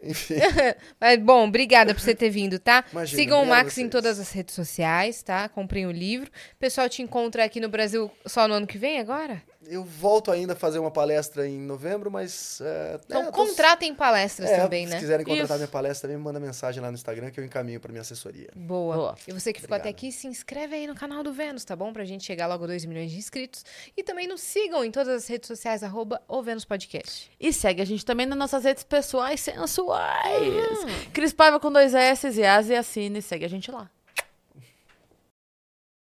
Enfim, 0.00 0.34
Mas, 1.00 1.18
bom, 1.18 1.48
obrigada 1.48 1.92
por 1.92 2.00
você 2.00 2.14
ter 2.14 2.30
vindo, 2.30 2.58
tá? 2.58 2.84
Imagina, 2.92 3.20
Sigam 3.20 3.40
o 3.40 3.42
a 3.42 3.46
Max 3.46 3.78
em 3.78 3.88
todas 3.88 4.20
as 4.20 4.30
redes 4.30 4.54
sociais, 4.54 5.22
tá? 5.22 5.48
Comprem 5.48 5.86
o 5.86 5.90
livro. 5.90 6.30
O 6.54 6.58
pessoal 6.58 6.88
te 6.88 7.02
encontra 7.02 7.44
aqui 7.44 7.60
no 7.60 7.68
Brasil 7.68 8.10
só 8.24 8.46
no 8.46 8.54
ano 8.54 8.66
que 8.66 8.78
vem 8.78 9.00
agora? 9.00 9.42
Eu 9.68 9.84
volto 9.84 10.30
ainda 10.30 10.52
a 10.54 10.56
fazer 10.56 10.78
uma 10.78 10.90
palestra 10.90 11.46
em 11.46 11.58
novembro, 11.60 12.10
mas... 12.10 12.60
É, 12.60 13.00
Então 13.04 13.22
é, 13.22 13.24
tô- 13.26 13.32
contratem 13.32 13.94
palestras 13.94 14.48
é, 14.50 14.60
também, 14.60 14.86
Se 14.86 14.92
né? 14.94 14.98
quiserem 14.98 15.24
contratar 15.26 15.50
Isso. 15.50 15.58
minha 15.58 15.68
palestra, 15.68 16.08
também 16.08 16.16
me 16.16 16.24
manda 16.24 16.40
mensagem 16.40 16.82
lá 16.82 16.90
no 16.90 16.94
Instagram 16.94 17.30
que 17.30 17.38
eu 17.40 17.44
encaminho 17.44 17.78
para 17.80 17.90
minha 17.92 18.02
assessoria. 18.02 18.48
Boa. 18.56 18.96
Boa. 18.96 19.14
E 19.26 19.32
você 19.32 19.52
que 19.52 19.60
ficou 19.60 19.74
até 19.76 19.88
Obrigado. 19.90 19.98
aqui, 19.98 20.12
se 20.12 20.26
inscreve 20.26 20.74
aí 20.76 20.86
no 20.86 20.94
canal 20.94 21.22
do 21.22 21.32
Vênus, 21.32 21.64
tá 21.64 21.74
bom? 21.76 21.92
Pra 21.92 22.04
gente 22.04 22.24
chegar 22.24 22.46
logo 22.46 22.64
a 22.64 22.66
2 22.66 22.84
milhões 22.84 23.10
de 23.10 23.18
inscritos. 23.18 23.64
E 23.96 24.02
também 24.02 24.26
nos 24.26 24.40
sigam 24.40 24.84
em 24.84 24.90
todas 24.90 25.08
as 25.14 25.26
redes 25.28 25.46
sociais, 25.46 25.82
arroba 25.82 26.20
o 26.26 26.42
Vênus 26.42 26.64
Podcast. 26.64 27.30
E 27.38 27.52
segue 27.52 27.82
a 27.82 27.84
gente 27.84 28.04
também 28.04 28.26
nas 28.26 28.38
nossas 28.38 28.64
redes 28.64 28.84
pessoais 28.84 29.40
sensuais. 29.40 30.78
Cris 31.12 31.32
Paiva 31.32 31.60
com 31.60 31.70
dois 31.70 31.94
S 31.94 32.26
e 32.28 32.44
As 32.44 32.68
e 32.68 32.74
assine. 32.74 33.20
Segue 33.22 33.44
a 33.44 33.48
gente 33.48 33.70
lá. 33.70 33.90